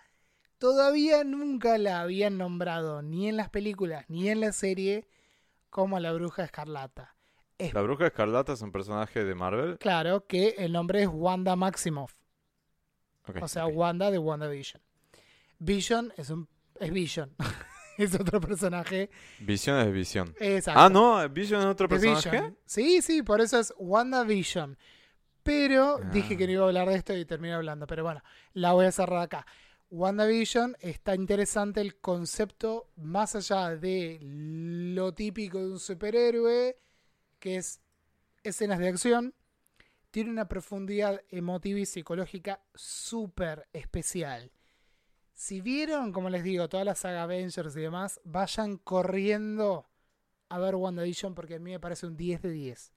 todavía 0.57 1.23
nunca 1.23 1.77
la 1.77 2.01
habían 2.01 2.37
nombrado 2.37 3.01
ni 3.01 3.29
en 3.29 3.37
las 3.37 3.49
películas 3.49 4.03
ni 4.09 4.29
en 4.29 4.41
la 4.41 4.51
serie 4.51 5.07
como 5.69 5.99
la 5.99 6.11
bruja 6.13 6.43
escarlata. 6.43 7.15
Es 7.57 7.73
La 7.73 7.81
bruja 7.81 8.07
escarlata 8.07 8.53
es 8.53 8.61
un 8.61 8.71
personaje 8.71 9.23
de 9.25 9.35
Marvel. 9.35 9.77
claro 9.79 10.25
que 10.27 10.55
el 10.57 10.71
nombre 10.71 11.01
es 11.03 11.09
Wanda 11.11 11.55
Maximoff, 11.55 12.13
o 13.41 13.47
sea. 13.47 13.65
Wanda 13.67 14.11
de 14.11 14.17
WandaVision. 14.17 14.81
Vision 15.59 16.13
es 16.17 16.29
un 16.29 16.47
es 16.79 16.91
Vision, 16.91 17.35
es 17.97 18.15
otro 18.17 18.39
personaje. 18.39 19.09
Visión 19.39 19.77
es 19.79 19.91
visión. 19.91 20.33
Exacto. 20.39 20.79
Ah, 20.79 20.89
no, 20.89 21.27
Vision 21.29 21.59
es 21.59 21.65
otro 21.67 21.89
personaje. 21.89 22.29
Vision. 22.29 22.57
Sí, 22.65 23.01
sí, 23.01 23.21
por 23.21 23.41
eso 23.41 23.59
es 23.59 23.73
WandaVision. 23.77 24.77
Pero 25.43 25.97
Ah. 26.01 26.09
dije 26.11 26.37
que 26.37 26.45
no 26.47 26.53
iba 26.53 26.63
a 26.63 26.67
hablar 26.67 26.87
de 26.87 26.95
esto 26.95 27.15
y 27.15 27.25
terminé 27.25 27.53
hablando. 27.55 27.87
Pero 27.87 28.03
bueno, 28.03 28.21
la 28.53 28.71
voy 28.73 28.85
a 28.85 28.91
cerrar 28.91 29.21
acá. 29.21 29.45
WandaVision 29.91 30.77
está 30.81 31.15
interesante 31.15 31.81
el 31.81 31.99
concepto 31.99 32.91
más 32.95 33.35
allá 33.35 33.75
de 33.75 34.19
lo 34.21 35.13
típico 35.13 35.57
de 35.57 35.71
un 35.71 35.79
superhéroe, 35.79 36.77
que 37.39 37.55
es 37.55 37.81
escenas 38.43 38.79
de 38.79 38.89
acción. 38.89 39.33
Tiene 40.11 40.29
una 40.29 40.47
profundidad 40.47 41.21
emotiva 41.29 41.79
y 41.79 41.85
psicológica 41.85 42.61
súper 42.75 43.67
especial. 43.73 44.51
Si 45.33 45.61
vieron, 45.61 46.11
como 46.11 46.29
les 46.29 46.43
digo, 46.43 46.69
toda 46.69 46.83
la 46.83 46.95
saga 46.95 47.23
Avengers 47.23 47.75
y 47.75 47.81
demás, 47.81 48.19
vayan 48.23 48.77
corriendo 48.77 49.89
a 50.49 50.59
ver 50.59 50.75
WandaVision 50.75 51.33
porque 51.33 51.55
a 51.55 51.59
mí 51.59 51.71
me 51.71 51.79
parece 51.79 52.05
un 52.05 52.15
10 52.17 52.41
de 52.43 52.51
10. 52.51 52.93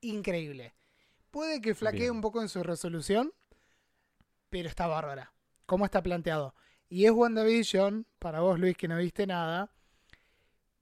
Increíble. 0.00 0.74
Puede 1.30 1.60
que 1.60 1.74
flaquee 1.74 2.00
Bien. 2.00 2.12
un 2.12 2.20
poco 2.20 2.40
en 2.40 2.48
su 2.48 2.62
resolución, 2.62 3.32
pero 4.50 4.68
está 4.68 4.86
bárbara. 4.86 5.32
¿Cómo 5.66 5.84
está 5.84 6.02
planteado? 6.02 6.54
Y 6.88 7.06
es 7.06 7.10
WandaVision, 7.10 8.06
para 8.18 8.40
vos 8.40 8.58
Luis 8.58 8.76
que 8.76 8.88
no 8.88 8.96
viste 8.98 9.26
nada, 9.26 9.72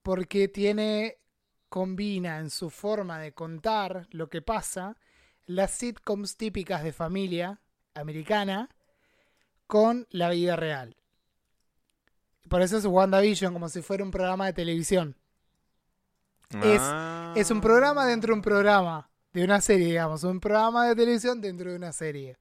porque 0.02 0.48
tiene, 0.48 1.18
combina 1.68 2.38
en 2.38 2.50
su 2.50 2.70
forma 2.70 3.18
de 3.18 3.32
contar 3.32 4.06
lo 4.10 4.28
que 4.28 4.42
pasa, 4.42 4.96
las 5.46 5.70
sitcoms 5.70 6.36
típicas 6.36 6.82
de 6.84 6.92
familia 6.92 7.60
americana 7.94 8.68
con 9.66 10.06
la 10.10 10.30
vida 10.30 10.56
real. 10.56 10.96
Por 12.48 12.60
eso 12.60 12.76
es 12.76 12.84
WandaVision, 12.84 13.52
como 13.54 13.68
si 13.68 13.80
fuera 13.80 14.04
un 14.04 14.10
programa 14.10 14.46
de 14.46 14.52
televisión. 14.52 15.16
Es-. 16.62 17.36
Es 17.36 17.50
un 17.50 17.60
programa 17.60 18.06
dentro 18.06 18.32
de 18.32 18.34
un 18.34 18.42
programa, 18.42 19.10
de 19.32 19.44
una 19.44 19.60
serie, 19.60 19.86
digamos. 19.86 20.22
Un 20.24 20.38
programa 20.40 20.86
de 20.86 20.94
televisión 20.94 21.40
dentro 21.40 21.70
de 21.70 21.76
una 21.76 21.92
serie. 21.92 22.38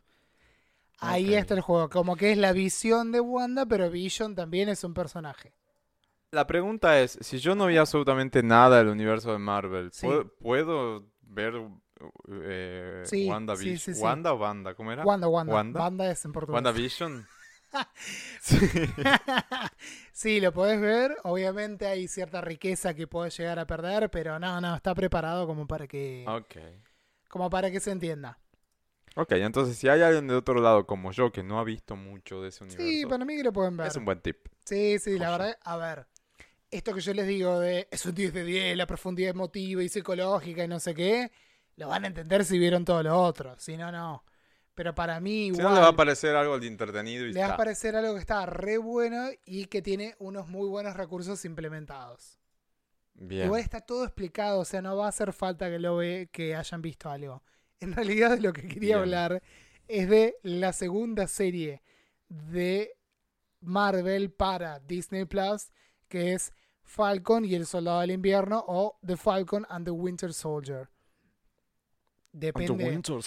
Ahí 0.99 1.33
está 1.35 1.53
el 1.53 1.61
juego. 1.61 1.89
Como 1.89 2.15
que 2.15 2.31
es 2.31 2.37
la 2.37 2.53
visión 2.53 3.11
de 3.11 3.19
Wanda, 3.19 3.65
pero 3.65 3.89
Vision 3.89 4.35
también 4.35 4.69
es 4.69 4.83
un 4.83 4.93
personaje. 4.93 5.53
La 6.31 6.47
pregunta 6.47 6.99
es, 6.99 7.17
si 7.21 7.37
yo 7.39 7.55
no 7.55 7.67
vi 7.67 7.77
absolutamente 7.77 8.41
nada 8.41 8.77
del 8.77 8.87
universo 8.87 9.31
de 9.31 9.37
Marvel, 9.37 9.91
Sí. 9.91 10.07
¿puedo, 10.07 10.33
puedo 10.39 11.07
ver 11.21 11.53
eh, 12.29 13.03
Sí, 13.05 13.29
sí, 13.77 13.93
sí. 13.93 14.01
¿Wanda 14.01 14.33
o 14.33 14.37
Wanda? 14.37 14.73
¿Cómo 14.75 14.91
era? 14.91 15.03
Wanda, 15.03 15.27
Wanda. 15.27 15.53
¿Wanda? 15.53 15.79
Wanda 15.79 16.11
es 16.11 16.25
en 16.25 16.31
portugués. 16.31 16.55
¿WandaVision? 16.55 17.27
sí. 18.41 18.57
sí, 20.11 20.39
lo 20.41 20.51
podés 20.51 20.81
ver. 20.81 21.17
Obviamente 21.23 21.87
hay 21.87 22.07
cierta 22.07 22.41
riqueza 22.41 22.93
que 22.93 23.07
podés 23.07 23.37
llegar 23.37 23.59
a 23.59 23.67
perder, 23.67 24.09
pero 24.09 24.39
no, 24.39 24.59
no, 24.61 24.75
está 24.75 24.95
preparado 24.95 25.47
como 25.47 25.67
para 25.67 25.87
que, 25.87 26.25
como 27.29 27.49
para 27.49 27.71
que 27.71 27.79
se 27.79 27.91
entienda. 27.91 28.39
Ok, 29.15 29.33
entonces 29.33 29.77
si 29.77 29.87
hay 29.87 30.01
alguien 30.01 30.27
de 30.27 30.35
otro 30.35 30.55
lado 30.59 30.87
como 30.87 31.11
yo 31.11 31.31
que 31.31 31.43
no 31.43 31.59
ha 31.59 31.63
visto 31.63 31.95
mucho 31.95 32.41
de 32.41 32.49
ese 32.49 32.63
universo, 32.63 32.83
Sí, 32.87 33.05
para 33.05 33.23
mí 33.25 33.35
que 33.37 33.43
lo 33.43 33.53
pueden 33.53 33.77
ver. 33.77 33.87
es 33.87 33.95
un 33.95 34.05
buen 34.05 34.19
tip. 34.21 34.37
Sí, 34.65 34.97
sí, 34.99 35.19
la 35.19 35.31
verdad, 35.31 35.57
a 35.63 35.77
ver. 35.77 36.07
Esto 36.71 36.93
que 36.95 37.01
yo 37.01 37.13
les 37.13 37.27
digo 37.27 37.59
de 37.59 37.87
es 37.91 38.03
un 38.07 38.15
10 38.15 38.33
de 38.33 38.43
10, 38.43 38.75
la 38.77 38.87
profundidad 38.87 39.29
emotiva 39.29 39.83
y 39.83 39.89
psicológica 39.89 40.63
y 40.63 40.67
no 40.67 40.79
sé 40.79 40.95
qué, 40.95 41.31
lo 41.75 41.87
van 41.89 42.05
a 42.05 42.07
entender 42.07 42.43
si 42.43 42.57
vieron 42.57 42.85
todo 42.85 43.03
lo 43.03 43.15
otro. 43.21 43.55
Si 43.59 43.77
no, 43.77 43.91
no. 43.91 44.23
Pero 44.73 44.95
para 44.95 45.19
mí, 45.19 45.51
Si 45.53 45.59
igual, 45.59 45.65
no 45.65 45.75
le 45.75 45.81
va 45.81 45.89
a 45.89 45.95
parecer 45.95 46.35
algo 46.35 46.59
de 46.59 46.65
entretenido 46.65 47.25
y 47.27 47.33
le 47.33 47.39
va 47.39 47.45
a 47.45 47.49
está. 47.49 47.57
parecer 47.57 47.95
algo 47.95 48.15
que 48.15 48.19
está 48.21 48.47
re 48.47 48.79
bueno 48.79 49.27
y 49.45 49.65
que 49.65 49.83
tiene 49.83 50.15
unos 50.17 50.47
muy 50.47 50.67
buenos 50.67 50.95
recursos 50.97 51.45
implementados. 51.45 52.39
Bien. 53.13 53.45
Igual 53.45 53.61
está 53.61 53.81
todo 53.81 54.03
explicado, 54.05 54.59
o 54.61 54.65
sea, 54.65 54.81
no 54.81 54.97
va 54.97 55.05
a 55.05 55.09
hacer 55.09 55.31
falta 55.33 55.69
que 55.69 55.77
lo 55.77 55.97
ve, 55.97 56.29
que 56.31 56.55
hayan 56.55 56.81
visto 56.81 57.11
algo. 57.11 57.43
En 57.79 57.93
realidad, 57.93 58.31
de 58.31 58.41
lo 58.41 58.53
que 58.53 58.61
quería 58.61 58.95
Bien. 58.95 58.99
hablar 58.99 59.43
es 59.87 60.09
de 60.09 60.35
la 60.43 60.73
segunda 60.73 61.27
serie 61.27 61.81
de 62.29 62.95
Marvel 63.61 64.31
para 64.31 64.79
Disney 64.79 65.25
Plus, 65.25 65.71
que 66.07 66.33
es 66.33 66.53
Falcon 66.83 67.45
y 67.45 67.55
el 67.55 67.65
Soldado 67.65 68.01
del 68.01 68.11
Invierno 68.11 68.63
o 68.67 68.97
The 69.05 69.17
Falcon 69.17 69.65
and 69.69 69.85
the 69.85 69.91
Winter 69.91 70.33
Soldier. 70.33 70.89
Depende. 72.31 72.83
Winter 72.83 73.21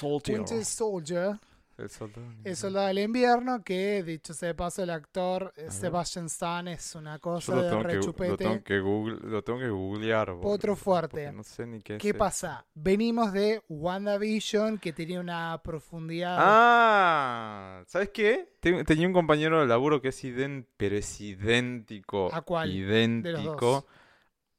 Soldier, 0.64 1.39
El 1.78 1.90
soldado. 1.90 2.27
el 2.43 2.57
Soldado 2.57 2.86
del 2.86 2.98
Invierno, 3.01 3.62
que 3.62 4.03
dicho 4.03 4.32
sea 4.32 4.48
de 4.48 4.55
paso, 4.55 4.82
el 4.82 4.89
actor. 4.89 5.53
Sebastian 5.69 6.24
Stan 6.27 6.69
es 6.69 6.94
una 6.94 7.19
cosa 7.19 7.55
de 7.55 7.69
que, 7.69 7.74
lo, 7.74 7.82
rechupete. 7.82 8.36
tengo 8.39 8.65
que 8.65 8.81
google- 8.81 9.19
lo 9.23 9.44
tengo 9.44 9.59
que 9.59 9.69
googlear. 9.69 10.32
boludo, 10.32 10.48
Otro 10.48 10.74
fuerte. 10.74 11.31
No 11.32 11.43
sé 11.43 11.66
ni 11.66 11.82
qué 11.82 11.98
¿Qué 11.98 12.09
es 12.09 12.15
pasa? 12.15 12.65
Venimos 12.74 13.31
de 13.35 13.62
WandaVision, 13.69 14.78
que 14.78 14.94
tenía 14.94 15.20
una 15.20 15.61
profundidad. 15.62 16.39
Ah, 16.40 17.82
¿sabes 17.86 18.09
qué? 18.09 18.57
Ten- 18.61 18.85
Tenía 18.86 19.07
un 19.07 19.12
compañero 19.12 19.61
de 19.61 19.66
laburo 19.66 20.01
que 20.01 20.09
es 20.09 20.24
idéntico, 20.24 20.73
pero 20.78 20.97
es 20.97 21.20
idéntico, 21.20 22.31
¿A 22.32 22.40
cuál? 22.40 22.70
idéntico 22.74 23.86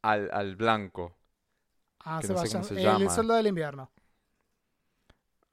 al, 0.02 0.30
al 0.32 0.54
blanco. 0.54 1.16
Ah, 2.04 2.20
que 2.22 2.28
no 2.28 2.34
sé 2.38 2.48
Sebastian- 2.48 2.62
el. 2.78 3.10
Soldado 3.10 3.38
del 3.38 3.48
Invierno. 3.48 3.90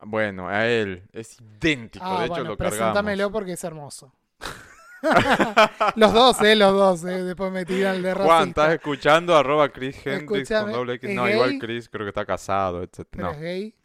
Bueno, 0.02 0.48
a 0.48 0.68
él, 0.68 1.04
es 1.14 1.40
idéntico, 1.40 2.06
Ah, 2.06 2.20
de 2.20 2.26
hecho 2.26 2.34
bueno, 2.36 2.50
lo 2.52 2.58
cargamos. 2.58 3.32
porque 3.32 3.54
es 3.54 3.64
hermoso. 3.64 4.14
los 5.96 6.14
dos, 6.14 6.42
eh, 6.42 6.56
los 6.56 6.74
dos, 6.74 7.04
eh. 7.06 7.24
Después 7.24 7.52
me 7.52 7.66
tiran 7.66 7.96
el 7.98 8.04
de 8.04 8.14
Juan, 8.14 8.28
racista. 8.28 8.62
¿estás 8.64 8.76
escuchando? 8.76 9.36
Arroba 9.36 9.70
Chris 9.70 9.96
Hendrix 10.06 10.50
con 10.50 10.72
doble 10.72 10.94
X. 10.96 11.10
¿es 11.10 11.16
No, 11.16 11.30
igual? 11.30 11.58
Chris 11.60 11.90
creo 11.90 12.06
que 12.06 12.10
está 12.10 12.26
casado, 12.26 12.82
etc. 12.84 13.06
No, 13.18 13.32
es 13.32 13.40
gay. 13.40 13.76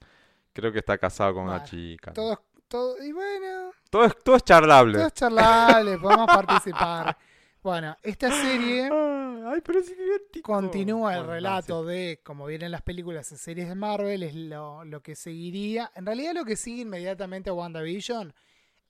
creo 0.52 0.72
que 0.72 0.78
está 0.78 0.98
casado 0.98 1.34
con 1.34 1.44
una 1.44 1.62
chica. 1.62 2.12
Todos, 2.12 2.38
todo, 2.68 2.96
y 3.02 3.12
bueno, 3.12 3.70
Todo 3.90 4.04
es, 4.06 4.14
todo 4.22 4.36
es 4.36 4.44
charlable. 4.44 4.98
todo 4.98 5.06
es 5.08 5.12
charlable, 5.14 5.98
podemos 5.98 6.26
participar. 6.34 7.16
Bueno, 7.62 7.96
esta 8.02 8.30
serie 8.30 8.88
Ah, 8.92 9.52
Ay, 9.52 9.60
pero 9.62 9.80
es 9.80 9.88
idéntico. 9.90 10.52
continúa 10.52 11.14
el 11.16 11.20
Bueno, 11.20 11.32
relato 11.34 11.84
de 11.84 12.20
como 12.22 12.46
vienen 12.46 12.70
las 12.70 12.82
películas 12.82 13.32
y 13.32 13.36
series 13.36 13.68
de 13.68 13.74
Marvel, 13.74 14.22
es 14.22 14.34
lo, 14.34 14.84
lo 14.84 15.02
que 15.02 15.14
seguiría. 15.16 15.90
En 15.94 16.06
realidad, 16.06 16.34
lo 16.34 16.44
que 16.44 16.56
sigue 16.56 16.82
inmediatamente 16.82 17.50
a 17.50 17.54
WandaVision 17.54 18.34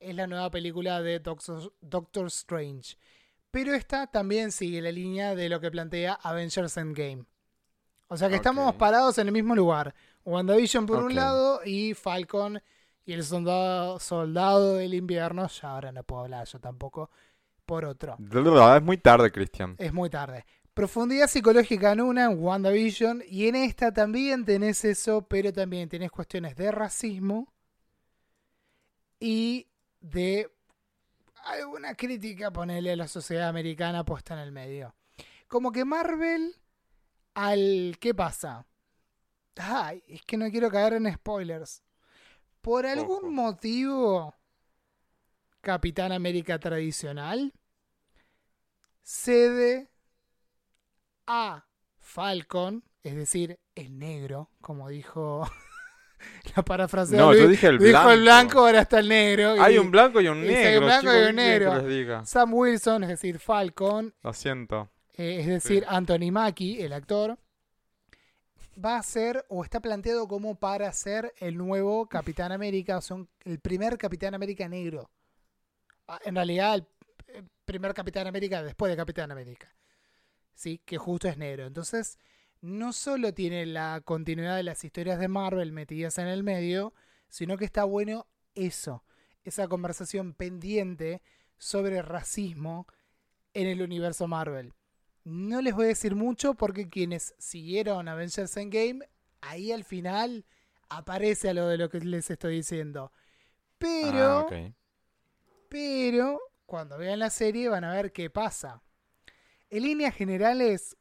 es 0.01 0.15
la 0.15 0.27
nueva 0.27 0.51
película 0.51 1.01
de 1.03 1.21
Doctor, 1.21 1.73
Doctor 1.81 2.27
Strange. 2.27 2.97
Pero 3.51 3.75
esta 3.75 4.07
también 4.09 4.53
sigue 4.53 4.83
la 4.83 4.93
línea 4.93 5.35
de 5.35 5.49
lo 5.49 5.61
que 5.61 5.71
plantea 5.71 6.15
Avengers 6.15 6.77
Endgame. 6.77 7.25
O 8.09 8.17
sea 8.17 8.29
que 8.29 8.37
estamos 8.37 8.75
parados 8.75 9.19
en 9.19 9.29
el 9.29 9.33
mismo 9.33 9.55
lugar. 9.55 9.95
WandaVision 10.25 10.87
por 10.87 11.03
un 11.05 11.15
lado 11.15 11.61
y 11.65 11.95
Falcon 11.95 12.61
y 13.05 13.13
el 13.13 13.25
soldado, 13.25 13.99
soldado 13.99 14.75
del 14.75 14.95
invierno, 14.95 15.49
ya 15.49 15.71
ahora 15.71 15.93
no 15.93 16.03
puedo 16.05 16.23
hablar 16.23 16.47
yo 16.47 16.61
tampoco, 16.61 17.11
por 17.71 17.85
otro. 17.85 18.17
Es 18.19 18.83
muy 18.83 18.99
tarde, 18.99 19.31
Cristian. 19.31 19.77
Es 19.79 19.93
muy 19.93 20.11
tarde. 20.11 20.45
Profundidad 20.75 21.29
psicológica 21.29 21.93
en 21.93 22.01
una, 22.01 22.25
en 22.25 22.43
WandaVision, 22.43 23.23
y 23.29 23.47
en 23.47 23.55
esta 23.55 23.93
también 23.93 24.45
tenés 24.45 24.85
eso, 24.85 25.23
pero 25.23 25.53
también 25.53 25.89
tenés 25.89 26.11
cuestiones 26.11 26.57
de 26.57 26.73
racismo 26.73 27.55
y 29.21 29.69
de 30.01 30.51
alguna 31.45 31.95
crítica, 31.95 32.53
ponerle 32.53 32.91
a 32.91 32.97
la 32.97 33.07
sociedad 33.07 33.49
americana 33.49 34.05
puesta 34.05 34.35
en 34.35 34.41
el 34.41 34.51
medio. 34.51 34.97
Como 35.47 35.71
que 35.71 35.85
Marvel, 35.85 36.57
al... 37.35 37.99
¿Qué 38.01 38.17
pasa? 38.17 38.67
Ay, 39.55 40.03
es 40.09 40.23
que 40.23 40.37
no 40.37 40.51
quiero 40.51 40.73
caer 40.73 40.95
en 40.95 41.15
spoilers. 41.15 41.85
Por 42.63 42.85
algún 42.85 43.33
motivo, 43.33 44.35
Capitán 45.61 46.11
América 46.11 46.59
tradicional 46.59 47.53
cede 49.03 49.91
a 51.27 51.65
Falcon, 52.01 52.83
es 53.03 53.15
decir, 53.15 53.59
el 53.75 53.99
negro, 53.99 54.51
como 54.61 54.89
dijo 54.89 55.49
la 56.57 56.63
parafrasea 56.65 57.19
No, 57.19 57.29
Luis, 57.31 57.43
yo 57.43 57.49
dije 57.49 57.67
el 57.69 57.79
dijo 57.79 57.91
blanco. 57.91 58.11
el 58.13 58.21
blanco, 58.23 58.59
ahora 58.61 58.81
está 58.81 58.99
el 58.99 59.09
negro. 59.09 59.63
Hay 59.63 59.75
y 59.75 59.79
un 59.79 59.91
blanco 59.91 60.21
y 60.21 60.29
un 60.29 60.45
y 60.45 60.49
si 60.49 60.55
hay 60.55 60.63
negro. 60.65 60.81
un 60.81 60.87
blanco 60.87 61.07
y 61.07 61.09
un 61.09 61.13
¿qué 61.15 61.35
quieren 61.35 61.37
negro. 61.37 62.27
Sam 62.27 62.55
Wilson, 62.55 63.03
es 63.05 63.09
decir, 63.11 63.39
Falcon, 63.39 64.15
Lo 64.23 64.33
siento. 64.33 64.91
eh, 65.15 65.41
es 65.41 65.47
decir, 65.47 65.85
Anthony 65.89 66.31
Mackie, 66.33 66.83
el 66.83 66.93
actor, 66.93 67.39
va 68.83 68.97
a 68.97 69.03
ser 69.03 69.45
o 69.49 69.63
está 69.65 69.81
planteado 69.81 70.27
como 70.27 70.55
para 70.59 70.91
ser 70.93 71.33
el 71.39 71.57
nuevo 71.57 72.07
Capitán 72.09 72.51
América, 72.53 72.99
o 72.99 73.01
sea, 73.03 73.19
el 73.45 73.61
primer 73.61 73.99
Capitán 73.99 74.35
América 74.35 74.69
negro. 74.69 75.11
Ah, 76.09 76.19
En 76.25 76.35
realidad, 76.35 76.75
el 76.75 76.87
primer 77.71 77.95
Capitán 77.95 78.27
América 78.27 78.63
después 78.65 78.91
de 78.91 78.97
Capitán 78.97 79.31
América. 79.31 79.73
Sí, 80.55 80.81
que 80.85 80.99
justo 80.99 81.29
es 81.29 81.37
negro. 81.39 81.67
Entonces, 81.67 82.19
no 82.61 82.93
solo 82.93 83.33
tiene 83.33 83.65
la 83.65 84.01
continuidad 84.05 84.57
de 84.57 84.65
las 84.65 84.83
historias 84.85 85.21
de 85.21 85.29
Marvel 85.29 85.71
metidas 85.71 86.19
en 86.19 86.27
el 86.27 86.43
medio, 86.43 86.93
sino 87.29 87.57
que 87.57 87.65
está 87.65 87.85
bueno 87.85 88.27
eso, 88.57 89.05
esa 89.45 89.69
conversación 89.69 90.35
pendiente 90.35 91.23
sobre 91.59 92.03
racismo 92.03 92.87
en 93.55 93.69
el 93.69 93.83
universo 93.83 94.27
Marvel. 94.27 94.75
No 95.23 95.63
les 95.63 95.75
voy 95.75 95.85
a 95.85 95.89
decir 95.89 96.17
mucho 96.17 96.55
porque 96.55 96.89
quienes 96.89 97.35
siguieron 97.39 98.09
Avengers 98.09 98.57
Endgame, 98.57 99.09
ahí 99.43 99.71
al 99.71 99.85
final 99.85 100.45
aparece 100.89 101.51
algo 101.51 101.67
de 101.69 101.79
lo 101.79 101.89
que 101.89 102.01
les 102.01 102.31
estoy 102.31 102.57
diciendo. 102.57 103.13
Pero, 103.79 104.25
Ah, 104.25 104.41
ok. 104.41 104.75
pero, 105.69 106.41
cuando 106.71 106.97
vean 106.97 107.19
la 107.19 107.31
serie 107.31 107.69
van 107.69 107.83
a 107.83 107.93
ver 107.93 108.13
qué 108.13 108.31
pasa. 108.31 108.81
En 109.71 109.83
líneas 109.83 110.15
generales, 110.15 110.97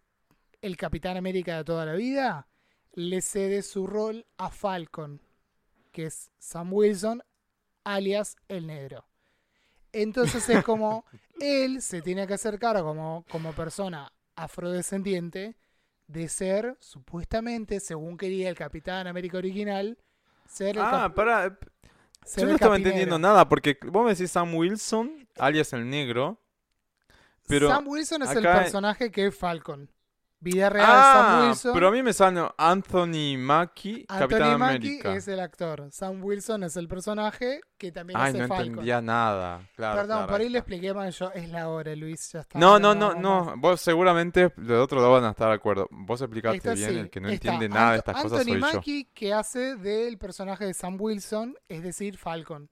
el 0.63 0.75
Capitán 0.75 1.15
América 1.15 1.57
de 1.57 1.63
toda 1.63 1.85
la 1.85 1.93
vida 1.93 2.47
le 2.93 3.21
cede 3.21 3.61
su 3.61 3.85
rol 3.85 4.25
a 4.37 4.49
Falcon, 4.49 5.21
que 5.91 6.07
es 6.07 6.31
Sam 6.39 6.73
Wilson, 6.73 7.21
alias 7.83 8.35
el 8.47 8.65
negro. 8.65 9.05
Entonces 9.93 10.49
es 10.49 10.63
como 10.63 11.05
él 11.39 11.83
se 11.83 12.01
tiene 12.01 12.25
que 12.25 12.33
hacer 12.33 12.57
cargo 12.57 12.87
como, 12.87 13.23
como 13.29 13.53
persona 13.53 14.11
afrodescendiente 14.35 15.55
de 16.07 16.29
ser, 16.29 16.77
supuestamente, 16.79 17.79
según 17.79 18.17
quería 18.17 18.49
el 18.49 18.55
Capitán 18.55 19.05
América 19.05 19.37
original, 19.37 19.99
ser 20.47 20.77
el, 20.77 20.81
Ah, 20.83 21.13
para. 21.13 21.59
Yo 22.37 22.45
no 22.45 22.53
estaba 22.53 22.71
capinero. 22.73 22.75
entendiendo 22.89 23.19
nada 23.19 23.47
porque 23.49 23.77
vos 23.85 24.05
me 24.05 24.11
decís 24.13 24.31
Sam 24.31 24.53
Wilson, 24.55 25.27
alias 25.37 25.73
el 25.73 25.89
negro. 25.89 26.39
Pero 27.47 27.67
Sam 27.69 27.87
Wilson 27.87 28.21
es 28.23 28.31
el 28.31 28.45
acá- 28.45 28.59
personaje 28.59 29.11
que 29.11 29.27
es 29.27 29.35
Falcon. 29.35 29.89
Vida 30.41 30.69
real, 30.69 30.85
ah, 30.89 31.13
Sam 31.13 31.47
Wilson. 31.49 31.73
pero 31.73 31.87
a 31.89 31.91
mí 31.91 32.01
me 32.01 32.13
sale 32.13 32.47
Anthony 32.57 33.37
Mackie, 33.37 34.05
Capitán 34.05 34.43
Anthony 34.43 34.57
Mackie 34.57 34.87
América. 34.87 35.15
es 35.15 35.27
el 35.27 35.39
actor. 35.41 35.87
Sam 35.91 36.23
Wilson 36.23 36.63
es 36.63 36.77
el 36.77 36.87
personaje 36.87 37.59
que 37.77 37.91
también 37.91 38.17
Ay, 38.17 38.29
hace 38.29 38.39
no 38.39 38.47
Falcon. 38.47 38.67
entendía 38.67 39.01
nada. 39.01 39.67
Claro, 39.75 39.95
Perdón, 39.97 40.17
claro, 40.17 40.31
por 40.31 40.41
ahí 40.41 40.47
le 40.49 40.59
expliqué 40.59 40.93
mal 40.93 41.11
yo. 41.11 41.31
Es 41.33 41.49
la 41.49 41.67
hora, 41.67 41.93
Luis. 41.95 42.31
Ya 42.31 42.39
está. 42.39 42.57
No, 42.57 42.79
no, 42.79 42.95
no, 42.95 43.13
no. 43.15 43.45
más. 43.45 43.55
Vos 43.57 43.81
seguramente 43.81 44.53
de 44.55 44.75
otro 44.75 45.01
lado 45.01 45.11
van 45.13 45.25
a 45.25 45.31
estar 45.31 45.49
de 45.49 45.55
acuerdo. 45.55 45.87
Vos 45.91 46.21
explicaste 46.21 46.73
bien, 46.73 46.97
el 46.97 47.09
que 47.09 47.19
no 47.19 47.27
entiende 47.29 47.67
nada 47.67 47.91
de 47.91 47.97
estas 47.97 48.21
cosas 48.21 48.39
Anthony 48.39 48.51
soy 48.51 48.61
yo. 48.61 48.77
Mackie 48.77 49.09
que 49.13 49.33
hace 49.33 49.75
del 49.75 50.17
personaje 50.17 50.65
de 50.65 50.73
Sam 50.73 50.95
Wilson, 50.99 51.55
es 51.67 51.83
decir, 51.83 52.17
Falcon. 52.17 52.69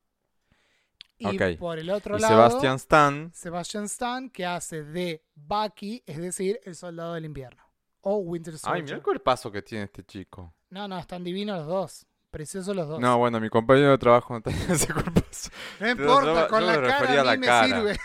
Y 1.20 1.56
por 1.58 1.80
el 1.80 1.90
otro 1.90 2.18
Y 2.18 2.22
lado, 2.22 2.48
Sebastian 2.50 2.76
Stan. 2.76 3.32
Sebastian 3.34 3.84
Stan 3.86 4.30
que 4.30 4.46
hace 4.46 4.84
de 4.84 5.24
Bucky, 5.36 6.04
es 6.06 6.18
decir, 6.20 6.60
el 6.64 6.76
soldado 6.76 7.14
del 7.16 7.26
invierno. 7.26 7.64
O 8.02 8.18
Winter 8.18 8.54
Ay, 8.54 8.60
Soldier. 8.60 8.84
mira 8.84 8.96
el 8.98 9.02
cuerpazo 9.04 9.52
que 9.52 9.62
tiene 9.62 9.86
este 9.86 10.04
chico. 10.04 10.54
No, 10.70 10.88
no, 10.88 10.98
están 11.00 11.24
divinos 11.24 11.58
los 11.60 11.68
dos. 11.68 12.06
Preciosos 12.30 12.76
los 12.76 12.88
dos. 12.88 13.00
No, 13.00 13.18
bueno, 13.18 13.40
mi 13.40 13.50
compañero 13.50 13.90
de 13.92 13.98
trabajo 13.98 14.34
no 14.34 14.42
tenía 14.42 14.66
ese 14.74 14.94
cuerpazo. 14.94 15.50
No 15.80 15.86
yo- 15.88 15.92
importa, 15.94 16.48
con 16.48 16.60
yo 16.62 16.66
la 16.68 16.82
cara 16.88 17.14
a 17.18 17.22
a 17.22 17.24
la 17.24 17.32
mí 17.32 17.38
me 17.40 17.48
cara. 17.48 17.68
sirve. 17.68 18.00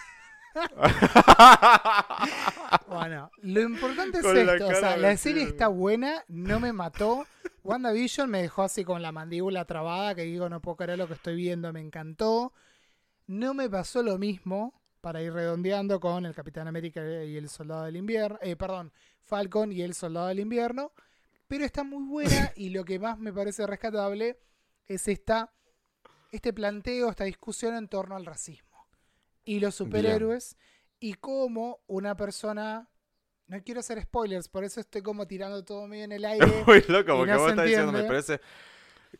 Bueno, 2.88 3.30
lo 3.42 3.60
importante 3.62 4.18
es 4.18 4.24
Con 4.24 4.36
esto. 4.36 4.68
O 4.68 4.74
sea, 4.74 4.96
la 4.96 5.16
serie 5.16 5.40
sirve. 5.42 5.50
está 5.50 5.68
buena, 5.68 6.24
no 6.28 6.60
me 6.60 6.72
mató. 6.72 7.26
WandaVision 7.64 8.28
me 8.28 8.42
dejó 8.42 8.62
así 8.62 8.84
con 8.84 9.02
la 9.02 9.12
mandíbula 9.12 9.64
trabada, 9.64 10.14
que 10.14 10.22
digo, 10.22 10.48
no 10.48 10.60
puedo 10.60 10.76
creer 10.76 10.98
lo 10.98 11.06
que 11.06 11.14
estoy 11.14 11.36
viendo, 11.36 11.72
me 11.72 11.80
encantó. 11.80 12.52
No 13.32 13.54
me 13.54 13.70
pasó 13.70 14.02
lo 14.02 14.18
mismo, 14.18 14.78
para 15.00 15.22
ir 15.22 15.32
redondeando, 15.32 15.98
con 16.00 16.26
el 16.26 16.34
Capitán 16.34 16.68
América 16.68 17.24
y 17.24 17.38
el 17.38 17.48
Soldado 17.48 17.84
del 17.84 17.96
Invierno. 17.96 18.38
Eh, 18.42 18.56
perdón, 18.56 18.92
Falcon 19.22 19.72
y 19.72 19.80
el 19.80 19.94
Soldado 19.94 20.26
del 20.26 20.40
Invierno. 20.40 20.92
Pero 21.48 21.64
está 21.64 21.82
muy 21.82 22.04
buena 22.04 22.52
y 22.56 22.68
lo 22.68 22.84
que 22.84 22.98
más 22.98 23.18
me 23.18 23.32
parece 23.32 23.66
rescatable 23.66 24.38
es 24.86 25.08
esta, 25.08 25.50
este 26.30 26.52
planteo, 26.52 27.08
esta 27.08 27.24
discusión 27.24 27.74
en 27.74 27.88
torno 27.88 28.16
al 28.16 28.26
racismo 28.26 28.86
y 29.46 29.60
los 29.60 29.76
superhéroes 29.76 30.58
y 31.00 31.14
cómo 31.14 31.80
una 31.86 32.14
persona 32.14 32.90
no 33.46 33.62
quiero 33.62 33.80
hacer 33.80 34.00
spoilers, 34.02 34.48
por 34.48 34.62
eso 34.62 34.78
estoy 34.78 35.00
como 35.00 35.26
tirando 35.26 35.64
todo 35.64 35.88
medio 35.88 36.04
en 36.04 36.12
el 36.12 36.24
aire. 36.26 36.64
Muy 36.66 36.82
loco, 36.86 37.16
porque 37.16 37.32
no 37.32 37.38
vos 37.38 37.50
estás 37.50 37.64
diciendo, 37.64 37.92
me 37.92 38.00
entiende. 38.00 38.40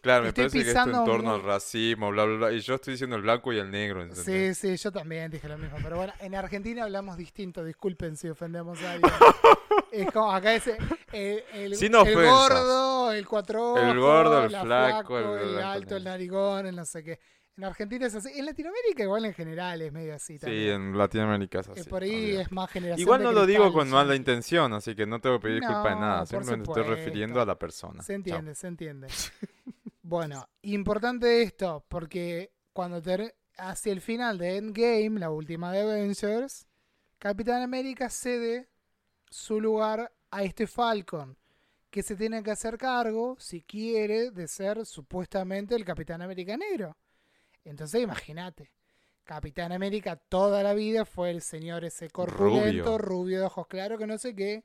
Claro, 0.03 0.25
me 0.25 0.29
Estoy 0.31 0.45
parece 0.49 0.65
que 0.65 0.71
esto 0.71 0.83
en 0.91 1.05
torno 1.05 1.33
al 1.35 1.43
racismo, 1.45 2.11
bla, 2.11 2.25
bla, 2.25 2.37
bla. 2.37 2.53
Y 2.53 2.61
yo 2.61 2.75
estoy 2.75 2.95
diciendo 2.95 3.15
el 3.17 3.23
blanco 3.23 3.53
y 3.53 3.59
el 3.59 3.71
negro. 3.71 4.03
¿entendés? 4.03 4.59
Sí, 4.59 4.69
sí, 4.71 4.77
yo 4.77 4.91
también 4.91 5.31
dije 5.31 5.49
lo 5.49 5.57
mismo. 5.57 5.79
Pero 5.83 5.97
bueno, 5.97 6.13
en 6.19 6.35
Argentina 6.35 6.83
hablamos 6.83 7.17
distinto, 7.17 7.65
disculpen 7.65 8.17
si 8.17 8.29
ofendemos 8.29 8.83
a 8.83 8.93
alguien. 8.93 9.13
es 9.93 10.11
como 10.11 10.33
acá 10.33 10.55
es 10.55 10.67
el, 11.13 11.45
el, 11.55 11.77
Sin 11.77 11.95
ofensas. 11.95 12.21
el 12.25 12.29
gordo, 12.31 13.13
el 13.13 13.27
cuatro 13.29 13.77
El 13.79 13.99
gordo, 14.01 14.45
el 14.45 14.53
la 14.53 14.63
flaco, 14.63 15.19
el 15.19 15.59
alto, 15.59 15.97
el 15.97 16.05
narigón, 16.05 16.67
el 16.67 16.75
no 16.75 16.85
sé 16.85 17.05
qué. 17.05 17.21
En 17.57 17.65
Argentina 17.65 18.07
es 18.07 18.15
así. 18.17 18.31
En 18.35 18.47
Latinoamérica 18.47 19.03
igual 19.05 19.25
en 19.27 19.35
general 19.35 19.83
es 19.83 19.93
medio 19.93 20.15
así 20.15 20.35
Sí, 20.35 20.39
también. 20.41 20.71
en 20.73 20.99
Latinoamérica 20.99 21.61
es 21.61 21.69
Eh, 21.69 21.73
así. 21.77 21.89
por 21.91 22.03
ahí 22.03 22.35
es 22.37 22.51
más 22.51 22.69
generación 22.71 23.01
Igual 23.01 23.19
de 23.21 23.25
no 23.27 23.33
lo 23.33 23.47
digo 23.47 23.73
con 23.73 23.87
sí. 23.87 23.93
mala 23.93 24.17
intención, 24.17 24.73
así 24.73 24.97
que 24.97 25.07
no 25.07 25.21
tengo 25.21 25.39
que 25.39 25.43
pedir 25.49 25.61
culpa 25.63 25.91
de 25.91 25.95
No, 25.95 26.01
nada. 26.01 26.27
Simplemente 26.27 26.71
estoy 26.71 26.83
refiriendo 26.83 27.41
a 27.41 27.45
la 27.47 27.57
persona. 27.57 28.03
Se 28.03 28.09
Chao. 28.15 28.17
entiende, 28.17 28.55
se 28.57 28.67
entiende. 28.67 29.07
bueno, 30.13 30.47
importante 30.61 31.41
esto, 31.41 31.87
porque 31.89 32.53
cuando 32.75 33.01
ter- 33.01 33.35
hacia 33.57 33.93
el 33.95 34.03
final 34.03 34.37
de 34.37 34.59
Endgame, 34.59 35.19
la 35.19 35.31
última 35.31 35.73
de 35.73 35.81
Avengers, 35.81 36.67
Capitán 37.17 37.63
América 37.63 38.11
cede 38.11 38.69
su 39.31 39.59
lugar 39.59 40.13
a 40.31 40.43
este 40.43 40.67
Falcon, 40.67 41.39
que 41.89 42.03
se 42.03 42.15
tiene 42.15 42.43
que 42.43 42.51
hacer 42.51 42.77
cargo, 42.77 43.37
si 43.39 43.63
quiere, 43.63 44.31
de 44.31 44.49
ser 44.49 44.85
supuestamente 44.85 45.75
el 45.77 45.85
Capitán 45.87 46.21
América 46.21 46.59
negro. 46.59 46.95
Entonces 47.65 48.03
imagínate, 48.03 48.71
Capitán 49.25 49.73
América 49.73 50.17
toda 50.17 50.63
la 50.63 50.75
vida 50.75 51.07
fue 51.07 51.31
el 51.31 51.41
señor 51.41 51.87
ese 51.87 52.11
corpulento, 52.11 52.99
rubio, 52.99 53.39
de 53.41 53.47
ojos 53.47 53.67
claros, 53.67 53.99
que 53.99 54.07
no 54.07 54.19
sé 54.19 54.35
qué. 54.35 54.63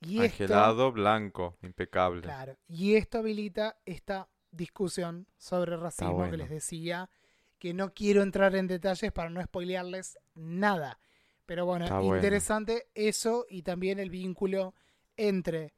Y 0.00 0.22
esto- 0.22 0.44
Angelado, 0.44 0.92
blanco, 0.92 1.56
impecable. 1.62 2.22
Claro. 2.22 2.56
Y 2.68 2.94
esto 2.94 3.18
habilita 3.18 3.76
esta 3.84 4.28
discusión 4.52 5.26
sobre 5.36 5.76
racismo 5.76 6.14
bueno. 6.14 6.30
que 6.30 6.36
les 6.36 6.50
decía, 6.50 7.10
que 7.58 7.74
no 7.74 7.92
quiero 7.92 8.22
entrar 8.22 8.54
en 8.54 8.66
detalles 8.68 9.10
para 9.12 9.30
no 9.30 9.42
spoilearles 9.42 10.18
nada. 10.34 10.98
Pero 11.46 11.66
bueno, 11.66 11.84
Está 11.86 11.98
bueno. 11.98 12.16
interesante 12.16 12.88
eso 12.94 13.46
y 13.48 13.62
también 13.62 13.98
el 13.98 14.10
vínculo 14.10 14.74
entre 15.16 15.74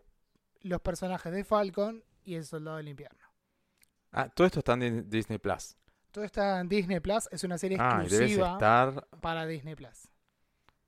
los 0.60 0.80
personajes 0.80 1.32
de 1.32 1.44
Falcon 1.44 2.04
y 2.24 2.34
el 2.34 2.44
Soldado 2.44 2.76
del 2.78 2.88
Invierno. 2.88 3.24
Ah, 4.12 4.28
todo 4.28 4.46
esto 4.46 4.60
está 4.60 4.74
en 4.74 4.80
Di- 4.80 5.16
Disney 5.18 5.38
Plus. 5.38 5.76
Todo 6.10 6.24
está 6.24 6.60
en 6.60 6.68
Disney 6.68 7.00
Plus, 7.00 7.28
es 7.32 7.42
una 7.44 7.58
serie 7.58 7.76
Ah, 7.80 8.00
exclusiva 8.02 8.52
estar, 8.52 9.08
para 9.20 9.46
Disney 9.46 9.74
Plus. 9.74 10.08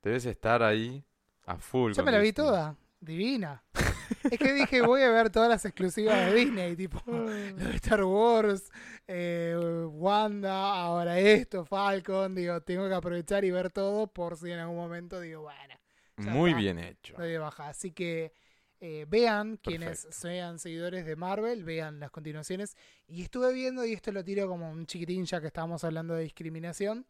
debes 0.01 0.25
estar 0.25 0.63
ahí 0.63 1.03
a 1.45 1.57
full. 1.57 1.91
Yo 1.93 2.03
me 2.03 2.11
la 2.11 2.19
vi 2.19 2.27
Disney. 2.27 2.45
toda, 2.45 2.75
divina. 3.01 3.63
Es 4.31 4.39
que 4.39 4.53
dije, 4.53 4.81
voy 4.81 5.01
a 5.01 5.09
ver 5.09 5.29
todas 5.29 5.49
las 5.49 5.65
exclusivas 5.65 6.17
de 6.25 6.33
Disney, 6.35 6.75
tipo 6.75 7.01
lo 7.07 7.29
de 7.29 7.75
Star 7.75 8.03
Wars, 8.03 8.69
eh, 9.07 9.55
Wanda, 9.91 10.73
ahora 10.75 11.19
esto, 11.19 11.65
Falcon. 11.65 12.35
Digo, 12.35 12.61
tengo 12.61 12.87
que 12.87 12.95
aprovechar 12.95 13.43
y 13.45 13.51
ver 13.51 13.69
todo 13.71 14.07
por 14.07 14.37
si 14.37 14.51
en 14.51 14.59
algún 14.59 14.77
momento 14.77 15.19
digo, 15.19 15.41
bueno, 15.43 15.75
Muy 16.17 16.51
está. 16.51 16.61
bien 16.61 16.79
hecho. 16.79 17.15
de 17.17 17.37
baja. 17.37 17.69
Así 17.69 17.91
que 17.91 18.33
eh, 18.79 19.05
vean, 19.07 19.57
quienes 19.57 20.07
sean 20.11 20.59
seguidores 20.59 21.05
de 21.05 21.15
Marvel, 21.15 21.63
vean 21.63 21.99
las 21.99 22.11
continuaciones. 22.11 22.75
Y 23.07 23.23
estuve 23.23 23.53
viendo, 23.53 23.85
y 23.85 23.93
esto 23.93 24.11
lo 24.11 24.23
tiro 24.23 24.47
como 24.47 24.69
un 24.69 24.85
chiquitín 24.85 25.25
ya 25.25 25.41
que 25.41 25.47
estábamos 25.47 25.83
hablando 25.83 26.13
de 26.13 26.23
discriminación. 26.23 27.05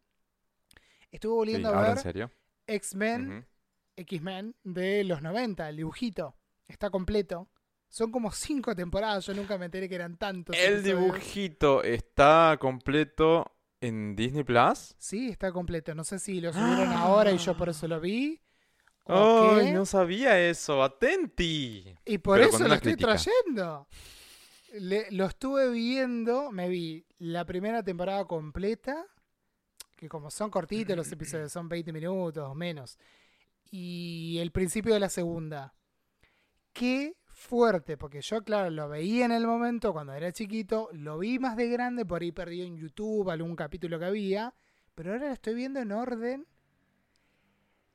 Estuve 1.11 1.31
Sí, 1.31 1.35
volviendo 1.35 1.69
a 1.69 1.95
ver. 1.95 2.29
X-Men. 2.67 3.45
X-Men 3.95 4.55
de 4.63 5.03
los 5.03 5.21
90, 5.21 5.69
el 5.69 5.77
dibujito. 5.77 6.35
Está 6.67 6.89
completo. 6.89 7.47
Son 7.89 8.11
como 8.11 8.31
cinco 8.31 8.75
temporadas, 8.75 9.25
yo 9.25 9.33
nunca 9.33 9.57
me 9.57 9.65
enteré 9.65 9.87
que 9.87 9.95
eran 9.95 10.17
tantos. 10.17 10.55
El 10.57 10.79
episodios. 10.79 10.99
dibujito 11.01 11.83
está 11.83 12.57
completo 12.59 13.55
en 13.79 14.15
Disney 14.15 14.43
Plus. 14.43 14.93
Sí, 14.97 15.29
está 15.29 15.51
completo. 15.53 15.95
No 15.95 16.03
sé 16.03 16.19
si 16.19 16.41
lo 16.41 16.51
subieron 16.53 16.91
ahora 16.91 17.31
y 17.31 17.37
yo 17.37 17.55
por 17.55 17.69
eso 17.69 17.87
lo 17.87 17.99
vi. 18.01 18.41
o 19.05 19.55
¡Ay, 19.57 19.67
qué. 19.67 19.71
no 19.71 19.85
sabía 19.85 20.37
eso! 20.49 20.83
¡Atenti! 20.83 21.95
Y 22.05 22.17
por 22.17 22.37
Pero 22.39 22.49
eso 22.49 22.67
lo 22.67 22.73
estoy 22.73 22.93
crítica. 22.95 23.15
trayendo. 23.15 23.87
Le- 24.73 25.09
lo 25.11 25.25
estuve 25.25 25.69
viendo, 25.71 26.51
me 26.51 26.67
vi 26.67 27.05
la 27.19 27.45
primera 27.45 27.81
temporada 27.83 28.25
completa, 28.25 29.05
que 29.95 30.09
como 30.09 30.29
son 30.29 30.49
cortitos 30.49 30.95
los 30.97 31.09
episodios, 31.09 31.53
son 31.53 31.69
20 31.69 31.93
minutos 31.93 32.43
o 32.45 32.53
menos, 32.53 32.99
y 33.71 34.37
el 34.39 34.51
principio 34.51 34.93
de 34.93 34.99
la 34.99 35.07
segunda. 35.09 35.73
Qué 36.77 37.17
fuerte, 37.25 37.97
porque 37.97 38.21
yo, 38.21 38.43
claro, 38.43 38.69
lo 38.69 38.87
veía 38.87 39.25
en 39.25 39.31
el 39.31 39.47
momento 39.47 39.93
cuando 39.93 40.13
era 40.13 40.31
chiquito, 40.31 40.89
lo 40.93 41.17
vi 41.17 41.39
más 41.39 41.57
de 41.57 41.69
grande, 41.69 42.05
por 42.05 42.21
ahí 42.21 42.31
perdido 42.31 42.67
en 42.67 42.77
YouTube 42.77 43.31
algún 43.31 43.55
capítulo 43.55 43.97
que 43.97 44.05
había, 44.05 44.53
pero 44.93 45.11
ahora 45.11 45.25
lo 45.25 45.33
estoy 45.33 45.55
viendo 45.55 45.79
en 45.79 45.91
orden. 45.91 46.45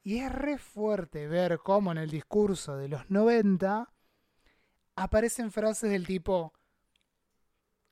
Y 0.03 0.19
es 0.19 0.33
re 0.33 0.59
fuerte 0.59 1.29
ver 1.29 1.61
cómo 1.61 1.93
en 1.93 1.99
el 1.99 2.11
discurso 2.11 2.77
de 2.77 2.89
los 2.89 3.09
90 3.09 3.89
aparecen 4.97 5.53
frases 5.53 5.89
del 5.89 6.05
tipo 6.05 6.53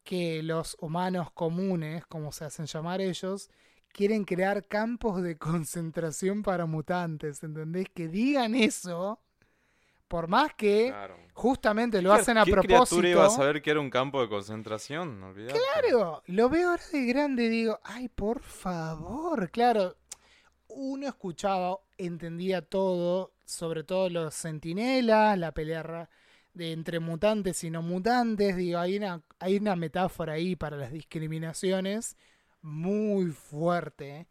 que 0.03 0.43
los 0.43 0.77
humanos 0.81 1.31
comunes, 1.31 2.05
como 2.07 2.33
se 2.33 2.47
hacen 2.47 2.67
llamar 2.67 3.01
ellos, 3.01 3.49
quieren 3.93 4.25
crear 4.25 4.67
campos 4.67 5.23
de 5.23 5.39
concentración 5.39 6.43
para 6.43 6.67
mutantes, 6.67 7.45
¿entendés? 7.45 7.87
Que 7.95 8.09
digan 8.09 8.57
eso, 8.57 9.21
por 10.11 10.27
más 10.27 10.53
que 10.57 10.89
Claro. 10.89 11.17
justamente 11.35 12.03
lo 12.03 12.13
hacen 12.13 12.37
a 12.37 12.45
¿Qué 12.45 12.51
propósito. 12.51 12.97
criatura 12.97 13.09
iba 13.09 13.27
a 13.27 13.31
saber 13.31 13.63
que 13.63 13.71
era 13.71 13.79
un 13.79 13.91
campo 13.91 14.21
de 14.21 14.29
concentración? 14.29 15.23
Olvidate. 15.23 15.57
Claro, 15.81 16.21
lo 16.27 16.49
veo 16.49 16.71
ahora 16.71 16.83
de 16.93 17.05
grande 17.07 17.45
y 17.45 17.49
digo, 17.49 17.79
ay, 17.85 18.09
por 18.09 18.41
favor, 18.43 19.51
claro. 19.53 19.97
Uno 20.67 21.07
escuchaba, 21.07 21.79
entendía 21.97 22.61
todo, 22.63 23.33
sobre 23.45 23.85
todo 23.85 24.11
los 24.11 24.35
sentinelas, 24.35 25.39
la 25.39 25.53
pelea 25.53 26.11
de 26.55 26.73
entre 26.73 26.99
mutantes 26.99 27.63
y 27.63 27.71
no 27.71 27.81
mutantes. 27.81 28.57
Digo, 28.57 28.81
hay 28.81 28.97
una, 28.97 29.23
hay 29.39 29.59
una 29.59 29.77
metáfora 29.77 30.33
ahí 30.33 30.57
para 30.57 30.77
las 30.77 30.91
discriminaciones 30.93 32.17
muy 32.63 33.27
fuerte. 33.31 34.27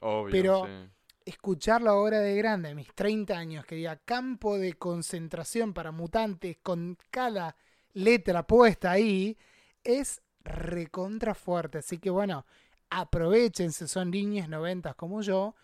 Obvio, 0.00 0.30
Pero- 0.30 0.66
sí. 0.66 0.90
Escucharlo 1.26 1.90
ahora 1.90 2.20
de 2.20 2.36
grande, 2.36 2.70
a 2.70 2.74
mis 2.74 2.94
30 2.94 3.36
años, 3.36 3.66
que 3.66 3.74
diga 3.74 3.96
campo 3.96 4.56
de 4.56 4.74
concentración 4.74 5.74
para 5.74 5.92
mutantes 5.92 6.56
con 6.62 6.96
cada 7.10 7.56
letra 7.92 8.46
puesta 8.46 8.92
ahí, 8.92 9.36
es 9.82 10.22
recontra 10.44 11.34
fuerte. 11.34 11.78
Así 11.78 11.98
que 11.98 12.10
bueno, 12.10 12.46
aprovechen 12.90 13.72
si 13.72 13.88
son 13.88 14.12
niñas 14.12 14.48
noventas 14.48 14.94
como 14.94 15.20
yo, 15.20 15.56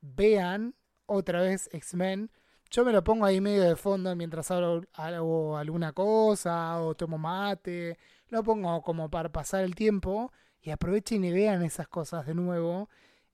vean 0.00 0.74
otra 1.06 1.42
vez 1.42 1.68
X-Men. 1.72 2.30
Yo 2.70 2.84
me 2.84 2.92
lo 2.92 3.02
pongo 3.02 3.24
ahí 3.24 3.40
medio 3.40 3.64
de 3.64 3.76
fondo 3.76 4.14
mientras 4.14 4.50
hago, 4.50 5.56
alguna 5.56 5.92
cosa 5.92 6.80
o 6.80 6.94
tomo 6.94 7.18
mate. 7.18 7.98
Lo 8.28 8.44
pongo 8.44 8.82
como 8.82 9.10
para 9.10 9.32
pasar 9.32 9.64
el 9.64 9.74
tiempo 9.74 10.32
y 10.60 10.70
aprovechen 10.70 11.24
y 11.24 11.32
vean 11.32 11.62
esas 11.62 11.88
cosas 11.88 12.26
de 12.26 12.34
nuevo. 12.34 12.88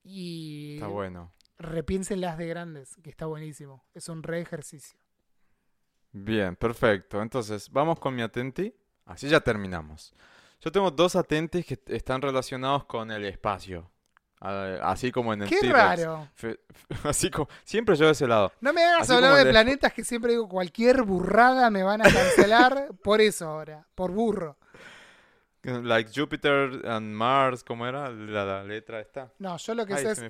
Y 0.04 0.74
Está 0.74 0.86
bueno. 0.86 1.32
Repiénsenlas 1.64 2.38
de 2.38 2.46
grandes, 2.46 2.96
que 3.02 3.10
está 3.10 3.26
buenísimo. 3.26 3.84
Es 3.94 4.08
un 4.08 4.22
re 4.22 4.40
ejercicio. 4.40 4.98
Bien, 6.12 6.54
perfecto. 6.56 7.20
Entonces, 7.20 7.70
vamos 7.70 7.98
con 7.98 8.14
mi 8.14 8.22
atenti. 8.22 8.72
Así 9.06 9.28
ya 9.28 9.40
terminamos. 9.40 10.14
Yo 10.60 10.72
tengo 10.72 10.90
dos 10.90 11.16
atentis 11.16 11.66
que 11.66 11.78
están 11.88 12.22
relacionados 12.22 12.84
con 12.84 13.10
el 13.10 13.24
espacio. 13.26 13.90
Así 14.40 15.10
como 15.10 15.32
en 15.32 15.42
el 15.42 15.48
¡Qué 15.48 15.60
raro! 15.72 16.28
Así 17.04 17.30
como, 17.30 17.48
siempre 17.64 17.96
yo 17.96 18.06
de 18.06 18.12
ese 18.12 18.26
lado. 18.26 18.52
No 18.60 18.72
me 18.72 18.84
hagas 18.84 19.08
hablar 19.10 19.36
de 19.36 19.42
el- 19.42 19.48
planetas 19.50 19.92
que 19.92 20.04
siempre 20.04 20.32
digo 20.32 20.48
cualquier 20.48 21.02
burrada 21.02 21.70
me 21.70 21.82
van 21.82 22.02
a 22.02 22.04
cancelar 22.04 22.90
por 23.02 23.20
eso 23.22 23.48
ahora, 23.48 23.86
por 23.94 24.10
burro. 24.12 24.58
Like 25.62 26.10
Jupiter 26.14 26.86
and 26.86 27.14
Mars, 27.14 27.64
¿cómo 27.64 27.86
era 27.86 28.10
la, 28.10 28.44
la 28.44 28.64
letra 28.64 29.00
esta? 29.00 29.32
No, 29.38 29.56
yo 29.56 29.74
lo 29.74 29.86
que 29.86 29.94
Ay, 29.94 30.02
sé 30.02 30.10
es 30.12 30.18
ahora. 30.18 30.28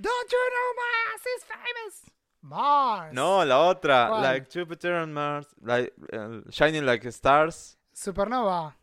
Don't 0.00 0.32
you 0.32 0.50
know 0.54 0.68
Mars 0.76 1.22
is 1.36 1.44
famous? 1.44 2.18
Mars. 2.40 3.12
No, 3.12 3.44
la 3.44 3.58
otra. 3.58 4.08
¿Cuál? 4.08 4.22
Like 4.22 4.48
Jupiter 4.48 4.94
and 4.94 5.12
Mars. 5.12 5.46
Like, 5.60 5.92
uh, 6.12 6.40
shining 6.50 6.86
like 6.86 7.10
stars. 7.10 7.76
Supernova. 7.94 8.74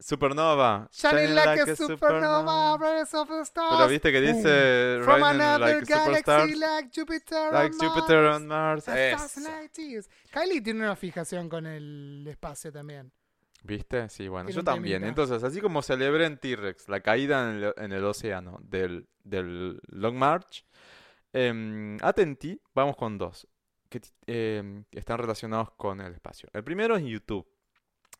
Supernova. 0.00 0.88
Shining 0.92 1.34
like, 1.34 1.60
a 1.60 1.76
supernova, 1.76 2.78
brightest 2.78 3.14
of 3.14 3.28
the 3.28 3.44
stars. 3.44 3.76
Pero 3.76 3.88
viste 3.88 4.12
que 4.12 4.20
dice 4.20 5.00
From 5.04 5.22
another 5.22 5.80
like 5.80 5.86
galaxy 5.86 6.54
like 6.54 6.90
Jupiter 6.92 7.50
Like 7.52 7.72
and 7.72 7.80
Jupiter 7.80 8.40
Mars. 8.40 8.88
and 8.88 8.98
Mars. 9.44 10.08
Kylie 10.32 10.62
tiene 10.62 10.80
una 10.80 10.96
fijación 10.96 11.48
con 11.48 11.66
el 11.66 12.24
espacio 12.26 12.72
también. 12.72 13.12
¿Viste? 13.62 14.08
Sí, 14.08 14.28
bueno, 14.28 14.46
Tiene 14.46 14.60
yo 14.60 14.64
también. 14.64 15.02
temita. 15.02 15.08
Entonces, 15.08 15.42
así 15.42 15.60
como 15.60 15.82
celebré 15.82 16.26
en 16.26 16.38
T-Rex 16.38 16.88
la 16.88 17.00
caída 17.00 17.50
en 17.50 17.56
el, 17.64 17.74
en 17.76 17.92
el 17.92 18.04
océano 18.04 18.58
del, 18.62 19.08
del 19.24 19.80
Long 19.88 20.14
March, 20.16 20.64
em, 21.32 21.98
atenti, 22.02 22.60
vamos 22.74 22.96
con 22.96 23.18
dos 23.18 23.46
que 23.88 24.00
em, 24.26 24.84
que 24.90 24.98
están 24.98 25.18
relacionados 25.18 25.70
con 25.72 26.00
el 26.00 26.12
espacio. 26.12 26.48
El 26.52 26.62
primero 26.64 26.96
es 26.96 27.04
YouTube. 27.04 27.46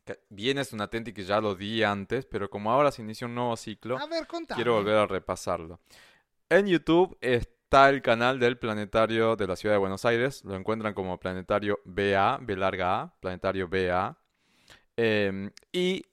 Que 0.04 0.18
bien 0.30 0.56
es 0.58 0.72
un 0.72 0.80
atenti 0.80 1.12
que 1.12 1.22
ya 1.24 1.40
lo 1.40 1.54
di 1.54 1.82
antes, 1.82 2.24
pero 2.24 2.48
como 2.48 2.72
ahora 2.72 2.90
se 2.90 3.02
inicia 3.02 3.26
un 3.26 3.34
nuevo 3.34 3.54
ciclo, 3.56 3.98
A 3.98 4.06
ver, 4.06 4.26
quiero 4.54 4.74
volver 4.74 4.96
a 4.96 5.06
repasarlo. 5.06 5.80
En 6.48 6.66
YouTube 6.66 7.18
está 7.20 7.90
el 7.90 8.00
canal 8.00 8.38
del 8.38 8.56
Planetario 8.58 9.36
de 9.36 9.46
la 9.46 9.54
Ciudad 9.54 9.74
de 9.74 9.78
Buenos 9.78 10.06
Aires. 10.06 10.42
Lo 10.46 10.56
encuentran 10.56 10.94
como 10.94 11.20
Planetario 11.20 11.78
BA, 11.84 12.38
B 12.40 12.56
larga 12.56 13.02
A, 13.02 13.14
Planetario 13.20 13.68
BA. 13.68 14.18
Em, 15.00 15.52
y 15.72 16.04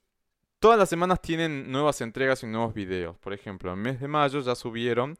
todas 0.60 0.78
las 0.78 0.88
semanas 0.88 1.20
tienen 1.20 1.72
nuevas 1.72 2.00
entregas 2.00 2.44
y 2.44 2.46
nuevos 2.46 2.72
videos. 2.72 3.18
Por 3.18 3.32
ejemplo, 3.32 3.72
en 3.72 3.78
el 3.78 3.84
mes 3.84 4.00
de 4.00 4.06
mayo 4.06 4.40
ya 4.40 4.54
subieron 4.54 5.18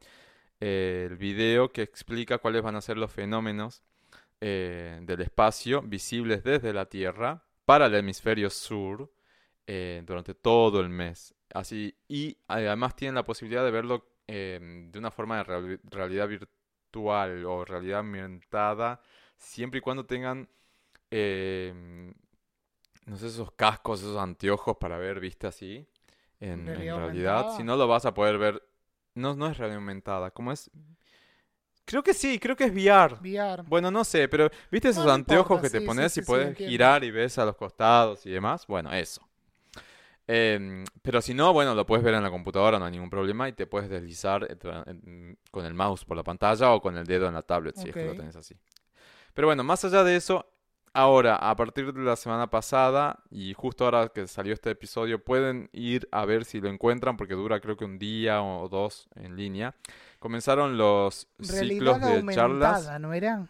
eh, 0.61 1.07
el 1.09 1.17
video 1.17 1.69
que 1.73 1.81
explica 1.81 2.37
cuáles 2.37 2.61
van 2.63 2.77
a 2.77 2.81
ser 2.81 2.97
los 2.97 3.11
fenómenos 3.11 3.83
eh, 4.39 4.99
del 5.01 5.19
espacio 5.21 5.81
visibles 5.81 6.45
desde 6.45 6.71
la 6.71 6.85
Tierra 6.85 7.43
para 7.65 7.87
el 7.87 7.95
hemisferio 7.95 8.49
sur 8.49 9.11
eh, 9.67 10.01
durante 10.05 10.33
todo 10.33 10.79
el 10.79 10.87
mes. 10.87 11.35
Así, 11.53 11.93
y 12.07 12.37
además 12.47 12.95
tienen 12.95 13.15
la 13.15 13.25
posibilidad 13.25 13.65
de 13.65 13.71
verlo 13.71 14.07
eh, 14.27 14.87
de 14.89 14.97
una 14.97 15.11
forma 15.11 15.37
de 15.37 15.43
reali- 15.43 15.79
realidad 15.83 16.29
virtual 16.29 17.45
o 17.45 17.65
realidad 17.65 17.99
aumentada, 17.99 19.01
siempre 19.37 19.79
y 19.79 19.81
cuando 19.81 20.05
tengan, 20.05 20.47
eh, 21.11 22.13
no 23.07 23.17
sé, 23.17 23.27
esos 23.27 23.51
cascos, 23.53 24.01
esos 24.01 24.17
anteojos 24.17 24.77
para 24.77 24.97
ver, 24.99 25.19
viste 25.21 25.47
así, 25.47 25.87
en, 26.39 26.69
en 26.75 26.93
¿Realidad? 26.93 27.47
Si 27.49 27.63
no, 27.63 27.75
lo 27.77 27.87
vas 27.87 28.05
a 28.05 28.13
poder 28.13 28.37
ver. 28.37 28.63
No, 29.15 29.35
no 29.35 29.47
es 29.47 29.57
realidad 29.57 29.79
aumentada, 29.79 30.31
¿cómo 30.31 30.51
es? 30.51 30.71
Creo 31.85 32.03
que 32.03 32.13
sí, 32.13 32.39
creo 32.39 32.55
que 32.55 32.65
es 32.65 32.71
VR. 32.71 33.17
VR. 33.19 33.63
Bueno, 33.65 33.91
no 33.91 34.03
sé, 34.03 34.27
pero 34.27 34.49
¿viste 34.71 34.89
esos 34.89 35.05
No, 35.05 35.11
anteojos 35.11 35.59
importa, 35.59 35.61
que 35.61 35.69
te 35.69 35.81
sí, 35.81 35.81
pones 35.81 36.15
sí, 36.15 36.19
y 36.19 36.21
sí, 36.23 36.25
puedes 36.27 36.57
girar 36.57 37.03
y 37.03 37.11
ves 37.11 37.37
a 37.37 37.45
los 37.45 37.55
costados 37.57 38.25
y 38.25 38.31
demás? 38.31 38.65
Bueno, 38.67 38.91
eso. 38.93 39.21
Em, 40.29 40.83
pero 41.01 41.21
si 41.21 41.33
no, 41.33 41.53
bueno, 41.53 41.73
lo 41.73 41.85
puedes 41.85 42.03
ver 42.03 42.13
en 42.15 42.23
la 42.23 42.29
computadora, 42.29 42.77
no 42.79 42.85
hay 42.85 42.91
ningún 42.91 43.09
problema 43.09 43.47
y 43.47 43.53
te 43.53 43.65
puedes 43.65 43.89
deslizar 43.89 44.45
eh, 44.49 45.35
con 45.51 45.65
el 45.65 45.73
mouse 45.73 46.03
por 46.03 46.17
la 46.17 46.23
pantalla 46.23 46.73
o 46.73 46.81
con 46.81 46.97
el 46.97 47.05
dedo 47.05 47.27
en 47.27 47.33
la 47.33 47.43
tablet, 47.43 47.75
si 47.75 47.87
es 47.89 47.95
que 47.95 48.05
lo 48.05 48.13
tenés 48.13 48.35
así. 48.35 48.55
Pero 49.33 49.47
bueno, 49.47 49.63
más 49.63 49.85
allá 49.85 50.03
de 50.03 50.15
eso, 50.17 50.47
ahora, 50.97 51.35
a 51.35 51.55
partir 51.55 51.93
de 51.93 52.01
la 52.01 52.15
semana 52.15 52.49
pasada 52.49 53.23
y 53.29 53.53
justo 53.53 53.85
ahora 53.85 54.09
que 54.09 54.27
salió 54.27 54.53
este 54.53 54.71
episodio, 54.71 55.23
pueden 55.23 55.69
ir 55.73 56.07
a 56.11 56.25
ver 56.25 56.43
si 56.45 56.59
lo 56.59 56.69
encuentran 56.69 57.17
porque 57.17 57.33
dura 57.35 57.59
creo 57.59 57.77
que 57.77 57.85
un 57.85 57.97
día 57.99 58.41
o 58.41 58.67
dos 58.67 59.07
en 59.15 59.35
línea. 59.35 59.75
Comenzaron 60.19 60.77
los 60.77 61.27
ciclos 61.39 62.01
de 62.01 62.25
charlas. 62.33 62.71
aumentada, 62.87 62.99
¿no 62.99 63.13
era? 63.13 63.47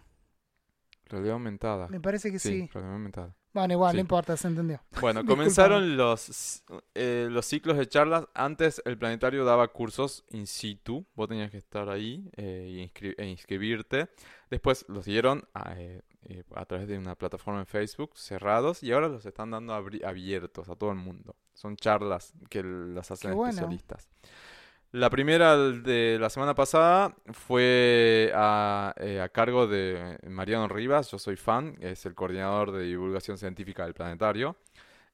Realidad 1.06 1.34
aumentada. 1.34 1.88
Me 1.88 2.02
parece 2.02 2.32
que 2.32 2.40
sí. 2.40 2.70
realidad 2.74 2.94
aumentada. 2.94 3.36
Bueno, 3.54 3.74
igual, 3.74 3.92
Sí. 3.92 3.98
no 3.98 4.02
importa, 4.02 4.38
se 4.38 4.48
entendió. 4.50 4.82
Bueno, 5.02 5.26
comenzaron 5.26 5.98
los, 5.98 6.64
eh, 6.94 7.28
los 7.32 7.46
ciclos 7.46 7.78
de 7.78 7.88
charlas. 7.88 8.26
Antes 8.36 8.82
el 8.86 8.98
planetario 8.98 9.46
daba 9.46 9.70
cursos 9.70 10.26
in 10.30 10.46
situ. 10.46 11.06
Vos 11.16 11.28
tenías 11.30 11.50
que 11.50 11.58
estar 11.58 11.90
ahí 11.90 12.30
eh, 12.36 12.92
inscri- 12.94 13.16
e 13.18 13.26
inscribirte. 13.26 14.10
Después 14.52 14.86
los 14.90 15.06
dieron 15.06 15.48
a, 15.54 15.74
eh, 15.80 16.02
eh, 16.30 16.44
a 16.56 16.66
través 16.66 16.88
de 16.88 16.98
una 16.98 17.16
plataforma 17.16 17.62
en 17.62 17.66
Facebook 17.66 18.12
cerrados 18.18 18.84
y 18.84 18.92
ahora 18.92 19.08
los 19.08 19.26
están 19.26 19.52
dando 19.52 19.74
abiertos 19.74 20.68
a 20.68 20.76
todo 20.76 20.92
el 20.92 20.98
mundo. 20.98 21.36
Son 21.54 21.78
charlas 21.78 22.34
que 22.50 22.64
las 22.64 23.10
hacen 23.12 23.34
bueno. 23.34 23.50
especialistas. 23.50 24.10
La 24.92 25.10
primera 25.10 25.58
de 25.58 26.18
la 26.20 26.30
semana 26.30 26.54
pasada 26.54 27.16
fue 27.32 28.32
a, 28.36 28.94
eh, 28.98 29.22
a 29.22 29.30
cargo 29.30 29.68
de 29.68 30.18
Mariano 30.28 30.68
Rivas, 30.68 31.12
yo 31.12 31.20
soy 31.20 31.36
fan, 31.36 31.78
es 31.80 32.06
el 32.06 32.16
coordinador 32.16 32.72
de 32.72 32.84
divulgación 32.84 33.38
científica 33.38 33.84
del 33.84 33.94
planetario, 33.94 34.58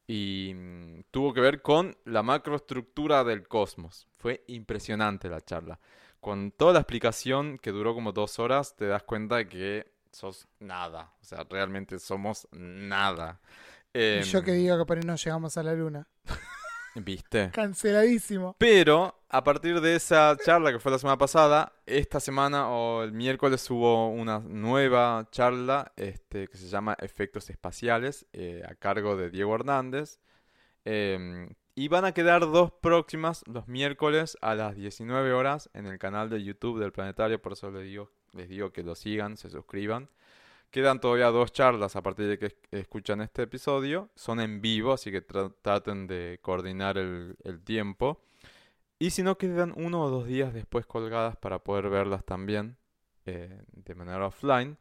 y 0.08 0.54
mm, 0.56 1.04
tuvo 1.12 1.34
que 1.34 1.42
ver 1.42 1.62
con 1.62 1.96
la 2.06 2.24
macroestructura 2.24 3.24
del 3.24 3.48
cosmos. 3.48 4.08
Fue 4.18 4.44
impresionante 4.48 5.30
la 5.30 5.42
charla. 5.42 5.80
Con 6.20 6.52
toda 6.52 6.74
la 6.74 6.80
explicación 6.80 7.58
que 7.58 7.72
duró 7.72 7.94
como 7.94 8.14
dos 8.14 8.40
horas, 8.40 8.76
te 8.76 8.88
das 8.88 9.04
cuenta 9.04 9.38
de 9.38 9.48
que 9.48 9.93
sos 10.14 10.48
nada, 10.60 11.14
o 11.22 11.26
sea, 11.26 11.46
realmente 11.50 12.00
somos 12.00 12.48
nada. 12.52 13.42
Y 13.94 14.22
yo 14.22 14.40
Em, 14.40 14.46
que 14.46 14.52
digo 14.54 14.78
que 14.78 14.86
por 14.86 14.98
ahí 14.98 15.04
no 15.04 15.16
llegamos 15.16 15.58
a 15.58 15.64
la 15.64 15.74
luna. 15.74 16.08
¿Viste? 16.96 17.52
Canceladísimo. 17.54 18.56
Pero 18.58 19.24
a 19.30 19.44
partir 19.44 19.82
de 19.82 19.96
esa 19.96 20.36
charla 20.44 20.72
que 20.72 20.80
fue 20.80 20.92
la 20.92 21.00
semana 21.00 21.18
pasada, 21.18 21.74
esta 21.86 22.20
semana 22.20 22.70
o 22.70 23.04
el 23.04 23.12
miércoles 23.12 23.70
hubo 23.70 24.10
una 24.10 24.40
nueva 24.40 25.28
charla 25.32 25.92
este, 25.96 26.48
que 26.48 26.58
se 26.58 26.68
llama 26.68 26.96
Efectos 27.00 27.50
Espaciales 27.50 28.26
eh, 28.34 28.64
a 28.68 28.76
cargo 28.76 29.16
de 29.16 29.30
Diego 29.30 29.56
Hernández. 29.56 30.20
Em, 30.86 31.50
y 31.76 31.88
van 31.88 32.06
a 32.06 32.14
quedar 32.14 32.42
dos 32.42 32.72
próximas 32.72 33.44
los 33.48 33.68
miércoles 33.68 34.38
a 34.42 34.54
las 34.54 34.76
19 34.76 35.34
horas 35.34 35.70
en 35.74 35.88
el 35.88 35.98
canal 35.98 36.30
de 36.30 36.44
YouTube 36.44 36.80
del 36.80 36.92
Planetario, 36.92 37.42
por 37.42 37.54
eso 37.54 37.72
les 37.72 37.84
digo, 37.84 38.12
les 38.34 38.50
digo 38.50 38.72
que 38.72 38.84
lo 38.84 38.96
sigan, 38.96 39.38
se 39.38 39.50
suscriban. 39.50 40.10
Quedan 40.72 41.00
todavía 41.00 41.28
dos 41.28 41.54
charlas 41.54 41.96
a 41.96 42.02
partir 42.02 42.28
de 42.28 42.40
que 42.40 42.48
es- 42.48 42.56
escuchan 42.72 43.22
este 43.22 43.44
episodio. 43.44 44.10
Son 44.16 44.40
en 44.40 44.60
vivo, 44.62 44.94
así 44.94 45.12
que 45.12 45.26
tra- 45.26 45.54
traten 45.62 46.08
de 46.08 46.40
coordinar 46.42 46.98
el, 46.98 47.36
el 47.44 47.62
tiempo. 47.64 48.24
Y 48.98 49.12
si 49.12 49.22
no, 49.22 49.38
quedan 49.38 49.74
uno 49.76 50.02
o 50.04 50.10
dos 50.10 50.26
días 50.28 50.54
después 50.54 50.86
colgadas 50.86 51.36
para 51.36 51.60
poder 51.60 51.90
verlas 51.90 52.24
también 52.26 52.78
eh, 53.26 53.62
de 53.72 53.96
manera 53.96 54.26
offline. 54.26 54.78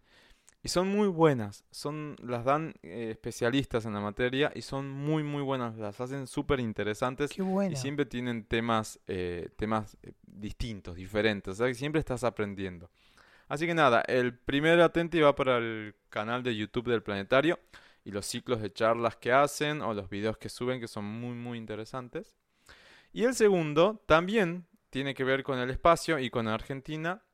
Y 0.65 0.69
son 0.69 0.89
muy 0.89 1.09
buenas. 1.09 1.65
Son, 1.73 2.15
las 2.23 2.45
dan 2.45 2.75
eh, 2.83 3.09
especialistas 3.11 3.85
en 3.85 3.95
la 3.95 4.01
materia 4.01 4.53
y 4.55 4.63
son 4.63 4.89
muy, 4.89 5.25
muy 5.25 5.43
buenas. 5.43 5.77
Las 5.77 6.01
hacen 6.01 6.29
súper 6.29 6.61
interesantes. 6.61 7.33
Qué 7.33 7.43
bueno. 7.43 7.73
Y 7.73 7.77
siempre 7.77 8.07
tienen 8.07 8.45
temas, 8.45 9.01
eh, 9.09 9.51
temas 9.57 9.99
distintos, 10.23 10.95
diferentes. 10.95 11.53
O 11.53 11.57
sea, 11.57 11.67
que 11.67 11.75
siempre 11.75 11.99
estás 11.99 12.23
aprendiendo. 12.23 12.89
Así 13.53 13.67
que 13.67 13.75
nada, 13.75 14.03
el 14.09 14.35
primer 14.35 14.81
atenti 14.81 15.21
va 15.21 15.37
para 15.37 15.59
el 15.59 15.95
canal 16.09 16.43
de 16.43 16.57
YouTube 16.57 16.89
del 16.89 17.03
Planetario 17.03 17.61
y 18.03 18.11
los 18.11 18.25
ciclos 18.25 18.63
de 18.63 18.73
charlas 18.73 19.17
que 19.17 19.31
hacen 19.31 19.83
o 19.83 19.93
los 19.93 20.09
videos 20.09 20.39
que 20.39 20.49
suben 20.49 20.81
que 20.81 20.89
son 20.89 21.05
muy, 21.05 21.35
muy 21.35 21.59
interesantes. 21.59 22.35
Y 23.13 23.25
el 23.25 23.35
segundo 23.35 24.03
también 24.07 24.67
tiene 24.89 25.13
que 25.13 25.25
ver 25.25 25.43
con 25.43 25.59
el 25.59 25.69
espacio 25.69 26.19
y 26.19 26.31
con 26.31 26.49
Argentina. 26.49 27.25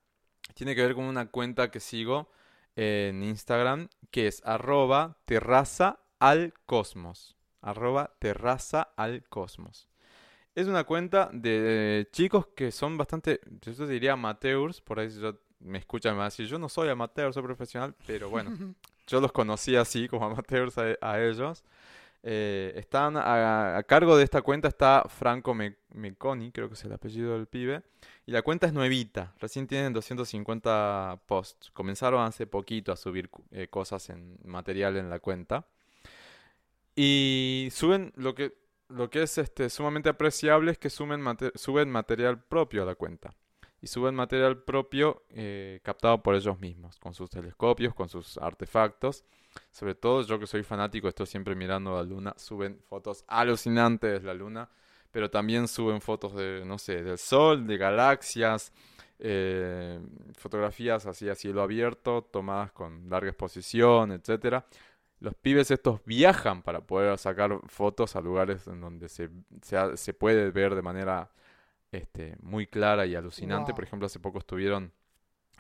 Tiene 0.55 0.75
que 0.75 0.83
ver 0.83 0.97
con 0.97 1.05
una 1.05 1.31
cuenta 1.31 1.71
que 1.71 1.79
sigo 1.79 2.33
en 2.75 3.23
Instagram 3.23 3.89
que 4.11 4.27
es 4.27 4.43
arroba 4.45 5.19
terraza 5.25 6.01
al 6.19 6.53
cosmos. 6.67 7.37
Arroba 7.61 8.17
terraza 8.19 8.93
al 8.97 9.23
cosmos. 9.29 9.89
Es 10.57 10.67
una 10.67 10.83
cuenta 10.83 11.31
de 11.33 12.09
chicos 12.11 12.49
que 12.57 12.73
son 12.73 12.99
bastante, 12.99 13.39
yo 13.63 13.87
diría 13.87 14.15
amateurs, 14.15 14.81
por 14.81 14.99
ahí 14.99 15.11
yo, 15.11 15.39
me 15.61 15.79
escuchan 15.79 16.11
y 16.11 16.15
me 16.15 16.19
van 16.19 16.27
a 16.27 16.31
decir, 16.31 16.47
yo 16.47 16.59
no 16.59 16.69
soy 16.69 16.89
amateur, 16.89 17.33
soy 17.33 17.43
profesional, 17.43 17.95
pero 18.07 18.29
bueno, 18.31 18.75
yo 19.07 19.21
los 19.21 19.33
conocí 19.33 19.77
así 19.77 20.09
como 20.09 20.27
amateurs 20.27 20.77
a, 20.79 20.97
a 21.01 21.21
ellos. 21.23 21.65
Eh, 22.25 22.73
están 22.77 23.17
a, 23.17 23.77
a 23.77 23.83
cargo 23.85 24.17
de 24.17 24.25
esta 24.25 24.43
cuenta 24.43 24.67
está 24.67 25.05
Franco 25.09 25.55
Me- 25.55 25.77
Meconi, 25.95 26.51
creo 26.51 26.67
que 26.69 26.75
es 26.75 26.85
el 26.85 26.93
apellido 26.93 27.35
del 27.35 27.47
pibe. 27.47 27.83
Y 28.27 28.33
la 28.33 28.43
cuenta 28.43 28.67
es 28.67 28.73
nuevita, 28.73 29.33
recién 29.41 29.67
tienen 29.69 29.93
250 29.93 31.21
posts. 31.27 31.71
Comenzaron 31.71 32.21
hace 32.27 32.47
poquito 32.47 32.91
a 32.93 32.97
subir 32.97 33.31
eh, 33.53 33.69
cosas 33.69 34.11
en 34.11 34.37
material 34.45 34.97
en 34.97 35.09
la 35.11 35.21
cuenta. 35.21 35.65
Y 36.97 37.69
suben 37.73 38.13
lo 38.17 38.35
que, 38.35 38.55
lo 38.89 39.09
que 39.11 39.23
es 39.23 39.39
este, 39.39 39.71
sumamente 39.71 40.09
apreciable 40.09 40.73
es 40.73 40.79
que 40.79 40.89
mate- 41.21 41.53
suben 41.55 41.91
material 41.91 42.43
propio 42.43 42.83
a 42.83 42.87
la 42.87 42.95
cuenta. 42.97 43.35
Y 43.81 43.87
suben 43.87 44.15
material 44.15 44.63
propio 44.63 45.23
eh, 45.31 45.81
captado 45.83 46.23
por 46.23 46.35
ellos 46.35 46.59
mismos, 46.59 46.99
con 46.99 47.15
sus 47.15 47.31
telescopios, 47.31 47.95
con 47.95 48.09
sus 48.09 48.37
artefactos. 48.39 49.25
Sobre 49.71 49.95
todo 49.95 50.23
yo 50.23 50.39
que 50.39 50.47
soy 50.47 50.63
fanático, 50.63 51.09
estoy 51.09 51.27
siempre 51.27 51.55
mirando 51.55 51.97
la 51.97 52.03
luna, 52.03 52.35
suben 52.37 52.81
fotos 52.89 53.25
alucinantes 53.29 54.23
de 54.23 54.27
la 54.27 54.35
luna, 54.35 54.69
pero 55.11 55.31
también 55.31 55.69
suben 55.69 56.01
fotos 56.01 56.35
de, 56.35 56.65
no 56.65 56.79
sé, 56.79 57.03
del 57.03 57.19
sol, 57.19 57.67
de 57.67 57.79
galaxias, 57.79 58.73
eh, 59.19 60.01
fotografías 60.37 61.07
así 61.07 61.29
a 61.29 61.35
cielo 61.35 61.63
abierto, 61.63 62.23
tomadas 62.23 62.73
con 62.73 63.09
larga 63.09 63.31
exposición, 63.31 64.13
etcétera. 64.13 64.67
Los 65.21 65.35
pibes 65.35 65.71
estos 65.71 66.05
viajan 66.05 66.63
para 66.63 66.81
poder 66.81 67.19
sacar 67.19 67.59
fotos 67.67 68.15
a 68.15 68.21
lugares 68.21 68.67
en 68.69 68.81
donde 68.81 69.09
se, 69.09 69.31
se, 69.63 69.97
se 69.97 70.15
puede 70.15 70.51
ver 70.51 70.75
de 70.77 70.83
manera 70.83 71.31
este, 71.93 72.37
muy 72.41 72.67
clara 72.67 73.07
y 73.07 73.15
alucinante. 73.15 73.75
Por 73.75 73.85
ejemplo, 73.85 74.07
hace 74.07 74.21
poco 74.21 74.39
estuvieron 74.39 74.93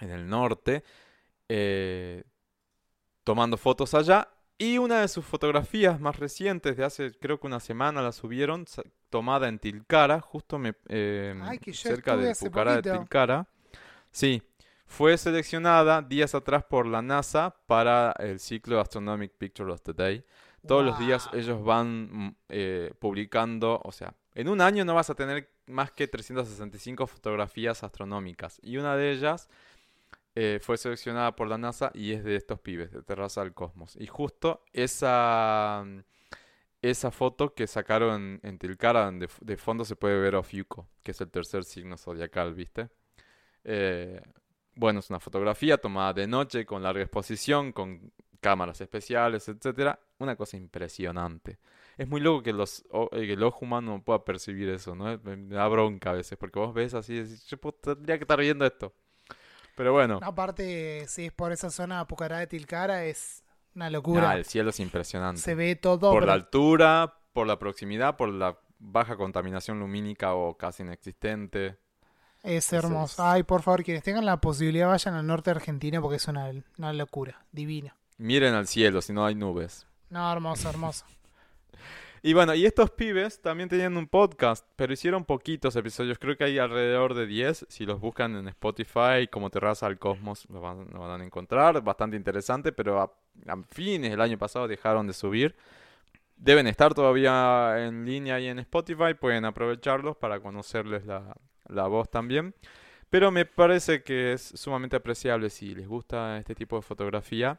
en 0.01 0.11
el 0.11 0.29
norte 0.29 0.85
eh, 1.49 2.25
tomando 3.25 3.57
fotos 3.57 3.95
allá. 3.95 4.29
Y 4.61 4.79
una 4.79 5.01
de 5.01 5.09
sus 5.09 5.25
fotografías 5.25 6.01
más 6.01 6.19
recientes, 6.19 6.77
de 6.77 6.85
hace 6.85 7.13
creo 7.13 7.39
que 7.39 7.47
una 7.47 7.61
semana, 7.61 8.03
la 8.03 8.11
subieron, 8.11 8.65
tomada 9.09 9.47
en 9.47 9.61
Tilcara, 9.61 10.21
justo 10.21 10.59
me, 10.59 10.75
eh, 10.89 11.39
Ay, 11.43 11.61
cerca 11.73 12.17
de 12.17 12.35
Pucará 12.35 12.81
de. 12.81 12.91
Tilcara. 12.91 13.47
Sí, 14.11 14.43
fue 14.85 15.17
seleccionada 15.17 16.03
días 16.03 16.35
atrás 16.35 16.65
por 16.65 16.87
la 16.87 17.03
NASA 17.03 17.55
para 17.67 18.13
el 18.19 18.41
ciclo 18.41 18.81
Astronomic 18.81 19.33
Picture 19.39 19.71
of 19.71 19.83
the 19.83 19.93
Day. 19.93 20.25
Todos 20.67 20.85
los 20.85 20.99
días 20.99 21.31
ellos 21.35 21.63
van 21.63 22.09
mm, 22.11 22.37
eh, 22.49 22.93
publicando, 22.99 23.81
o 23.85 23.93
sea, 23.93 24.13
en 24.35 24.49
un 24.49 24.61
año 24.61 24.85
no 24.85 24.95
vas 24.95 25.09
a 25.09 25.15
tener 25.15 25.49
más 25.69 25.91
que 25.93 26.09
365 26.09 27.07
fotografías 27.07 27.83
astronómicas. 27.83 28.59
Y 28.63 28.77
una 28.77 28.97
de 28.97 29.13
ellas 29.13 29.49
eh, 30.35 30.61
fue 30.63 30.77
seleccionada 30.77 31.35
por 31.35 31.49
la 31.49 31.59
NASA 31.59 31.91
y 31.95 32.13
es 32.13 32.23
de 32.25 32.37
estos 32.37 32.61
pibes, 32.61 32.93
de 32.93 33.03
Terraza 33.03 33.41
al 33.43 33.55
Cosmos. 33.55 33.97
Y 33.97 34.07
justo 34.07 34.65
esa, 34.73 35.85
esa 36.81 37.11
foto 37.11 37.55
que 37.55 37.67
sacaron 37.67 38.41
en, 38.43 38.59
Tilcara, 38.59 39.07
donde 39.07 39.29
de 39.41 39.57
fondo 39.57 39.85
se 39.85 39.97
puede 39.97 40.19
ver 40.21 40.37
Ofiuco, 40.37 40.89
que 41.03 41.11
es 41.11 41.21
el 41.21 41.31
tercer 41.31 41.65
signo 41.65 41.97
zodiacal, 41.97 42.55
¿viste? 42.55 42.89
Eh, 43.65 44.21
bueno, 44.77 45.01
es 45.01 45.11
una 45.11 45.19
fotografía 45.19 45.77
tomada 45.79 46.13
de 46.13 46.29
noche, 46.29 46.65
con 46.65 46.85
larga 46.85 47.03
exposición, 47.03 47.73
con 47.73 48.13
cámaras 48.41 48.81
especiales, 48.81 49.49
etcétera. 49.49 49.99
Una 50.19 50.37
cosa 50.37 50.57
impresionante. 50.57 51.59
Es 51.99 52.09
muy 52.09 52.21
loco 52.21 52.45
que, 52.45 52.53
los, 52.53 52.85
eh, 53.11 53.27
que 53.27 53.33
el 53.33 53.43
ojo 53.43 53.59
humano 53.65 54.01
pueda 54.05 54.25
percibir 54.25 54.69
eso, 54.69 54.95
¿no? 54.95 55.19
Me, 55.25 55.37
da 55.49 55.67
bronca 55.67 56.11
a 56.11 56.13
veces, 56.13 56.39
porque 56.39 56.61
vos 56.61 56.73
ves 56.73 56.95
así 56.95 57.15
y 57.15 57.23
decís, 57.23 57.45
yo 57.47 57.59
tendría 57.73 58.17
que 58.19 58.23
estar 58.23 58.39
viendo 58.39 58.65
esto. 58.65 58.95
Pero 59.77 59.93
bueno, 59.93 60.21
Aparte, 60.23 61.07
si 61.09 61.27
es 61.27 61.33
por 61.33 61.51
esa 61.51 61.71
zona 61.71 62.07
Pucará 62.07 62.39
de 62.39 62.47
Tilcara, 62.47 63.05
es 63.05 63.43
una 63.75 63.91
locura. 63.91 64.31
ah, 64.31 64.37
el 64.37 64.45
cielo 64.45 64.71
es 64.71 64.79
impresionante. 64.79 65.41
Se 65.41 65.57
ve 65.57 65.75
todo. 65.75 66.13
por 66.13 66.25
la 66.25 66.35
altura, 66.35 67.19
por 67.33 67.49
la 67.49 67.59
proximidad, 67.59 68.17
por 68.17 68.29
la 68.29 68.59
baja 68.79 69.17
contaminación 69.17 69.81
lumínica 69.81 70.35
o 70.35 70.57
casi 70.57 70.85
inexistente. 70.85 71.79
Es 72.45 72.73
hermoso. 72.73 73.21
Ay, 73.25 73.43
por 73.43 73.63
favor, 73.63 73.83
quienes 73.83 74.05
tengan 74.05 74.25
la 74.25 74.41
posibilidad 74.41 74.87
vayan 74.87 75.15
al 75.15 75.27
norte 75.27 75.51
de 75.51 75.57
Argentina 75.57 76.01
porque 76.01 76.17
es 76.17 76.29
una, 76.29 76.51
una 76.79 76.93
locura. 76.93 77.45
Divina. 77.51 77.97
Miren 78.19 78.55
al 78.55 78.69
cielo 78.69 79.03
si 79.03 79.13
no 79.13 79.27
hay 79.27 79.35
nubes. 79.35 79.87
No, 80.11 80.33
hermoso, 80.33 80.69
hermoso. 80.69 81.05
Y 82.23 82.33
bueno, 82.33 82.55
y 82.55 82.67
estos 82.67 82.91
pibes 82.91 83.41
también 83.41 83.69
tenían 83.69 83.97
un 83.97 84.09
podcast, 84.09 84.67
pero 84.77 84.93
hicieron 84.93 85.25
poquitos 85.25 85.77
episodios. 85.77 86.19
Creo 86.19 86.37
que 86.37 86.45
hay 86.45 86.59
alrededor 86.59 87.15
de 87.15 87.27
10. 87.27 87.67
Si 87.69 87.87
los 87.87 88.01
buscan 88.01 88.37
en 88.37 88.49
Spotify 88.49 89.29
como 89.31 89.51
Terraza 89.51 89.87
al 89.87 89.99
Cosmos, 89.99 90.47
lo 90.51 90.61
van, 90.61 91.21
a 91.21 91.25
encontrar. 91.25 91.83
Bastante 91.83 92.17
interesante, 92.17 92.73
pero 92.73 93.01
a, 93.01 93.13
a 93.47 93.63
fines 93.69 94.11
del 94.11 94.21
año 94.21 94.39
pasado 94.39 94.67
dejaron 94.67 95.07
de 95.07 95.13
subir. 95.13 95.55
Deben 96.37 96.67
estar 96.67 96.95
todavía 96.95 97.87
en 97.87 98.05
línea 98.05 98.41
y 98.41 98.47
en 98.47 98.59
Spotify. 98.61 99.15
Pueden 99.19 99.45
aprovecharlos 99.45 100.17
para 100.17 100.41
conocerles 100.41 101.05
la 101.07 101.87
voz 101.87 102.11
también. 102.11 102.55
Pero 103.11 103.31
me 103.31 103.47
parece 103.47 104.03
que 104.03 104.35
es 104.35 104.43
sumamente 104.43 104.97
apreciable 104.97 105.49
si 105.51 105.75
les 105.75 105.89
gusta 105.89 106.39
este 106.39 106.55
tipo 106.55 106.77
de 106.77 106.83
fotografía. 106.83 107.59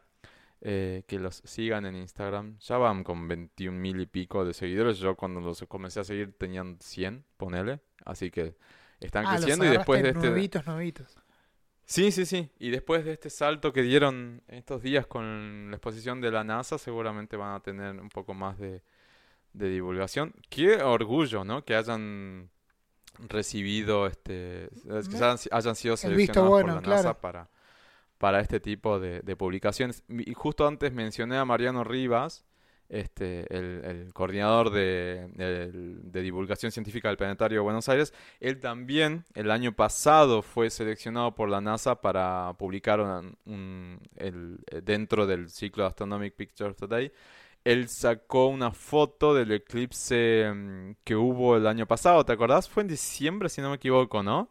Eh, 0.62 1.04
que 1.08 1.20
los 1.20 1.42
sigan 1.46 1.86
en 1.86 1.96
Instagram. 1.96 2.58
Ya 2.60 2.78
van 2.78 3.04
con 3.04 3.28
21 3.28 3.78
mil 3.78 4.00
y 4.02 4.06
pico 4.06 4.44
de 4.46 4.54
seguidores. 4.54 4.98
Yo 4.98 5.16
cuando 5.16 5.40
los 5.42 5.64
comencé 5.68 6.00
a 6.00 6.04
seguir 6.04 6.34
tenían 6.38 6.78
100, 6.80 7.24
ponele. 7.38 7.80
Así 8.06 8.32
que 8.32 8.56
están 9.00 9.26
Ah, 9.26 9.34
los 9.36 9.42
creciendo 9.46 9.66
y 9.66 9.70
después 9.70 10.02
de 10.04 10.10
este... 10.10 10.20
nuevitos, 10.28 10.66
nuevitos. 10.66 11.18
Sí, 11.86 12.12
sí, 12.12 12.26
sí. 12.26 12.52
Y 12.60 12.70
después 12.70 13.04
de 13.04 13.14
este 13.14 13.30
salto 13.32 13.74
que 13.74 13.82
dieron 13.82 14.44
estos 14.48 14.84
días 14.84 15.08
con 15.08 15.72
la 15.72 15.78
exposición 15.78 16.22
de 16.22 16.30
la 16.32 16.44
NASA, 16.44 16.78
seguramente 16.78 17.36
van 17.36 17.56
a 17.56 17.60
tener 17.62 18.00
un 18.00 18.10
poco 18.10 18.36
más 18.36 18.60
de, 18.60 18.84
de 19.54 19.70
divulgación. 19.70 20.34
Qué 20.50 20.84
orgullo, 20.84 21.44
¿no? 21.44 21.66
Que 21.66 21.76
hayan 21.76 22.52
recibido, 23.28 24.06
este, 24.08 24.66
es 24.66 25.10
que 25.10 25.16
Me- 25.18 25.26
hayan, 25.26 25.38
hayan 25.52 25.76
sido 25.76 25.98
seleccionados 25.98 26.50
bueno, 26.50 26.76
por 26.76 26.88
la 26.88 26.96
NASA 26.96 27.20
para, 27.20 27.50
para 28.20 28.42
este 28.42 28.60
tipo 28.60 29.00
de, 29.00 29.22
de 29.22 29.38
publicaciones. 29.38 30.04
Y 30.10 30.34
justo 30.36 30.68
antes 30.68 30.94
mencioné 30.94 31.38
a 31.38 31.46
Mariano 31.46 31.84
Rivas, 31.84 32.46
este, 32.90 33.46
el, 33.56 34.12
coordinador 34.14 34.72
de, 34.72 35.28
divulgación 36.22 36.72
científica 36.72 37.08
del 37.10 37.18
Planetario 37.18 37.60
de 37.60 37.64
Buenos 37.64 37.90
Aires. 37.90 38.14
Él 38.40 38.60
también 38.60 39.26
el 39.36 39.52
año 39.52 39.74
pasado 39.74 40.42
fue 40.42 40.70
seleccionado 40.70 41.36
por 41.36 41.50
la 41.50 41.62
NASA 41.62 42.02
para 42.02 42.54
publicar 42.58 43.00
un- 43.46 44.00
el- 44.16 44.60
eh, 44.72 44.82
dentro 44.84 45.26
del 45.28 45.50
ciclo 45.50 45.86
Astronomic 45.86 46.36
Pictures 46.36 46.76
Today. 46.76 47.12
Él 47.64 47.90
sacó 47.90 48.48
una 48.48 48.72
foto 48.72 49.34
del 49.36 49.52
eclipse 49.52 50.52
mm, 50.54 50.92
que 51.04 51.16
hubo 51.16 51.58
el 51.58 51.68
año 51.68 51.86
pasado, 51.88 52.26
¿te 52.26 52.34
acordás? 52.34 52.70
Fue 52.70 52.82
en 52.84 52.88
diciembre, 52.90 53.50
si 53.50 53.62
no 53.62 53.70
me 53.70 53.76
equivoco, 53.76 54.24
¿no? 54.24 54.50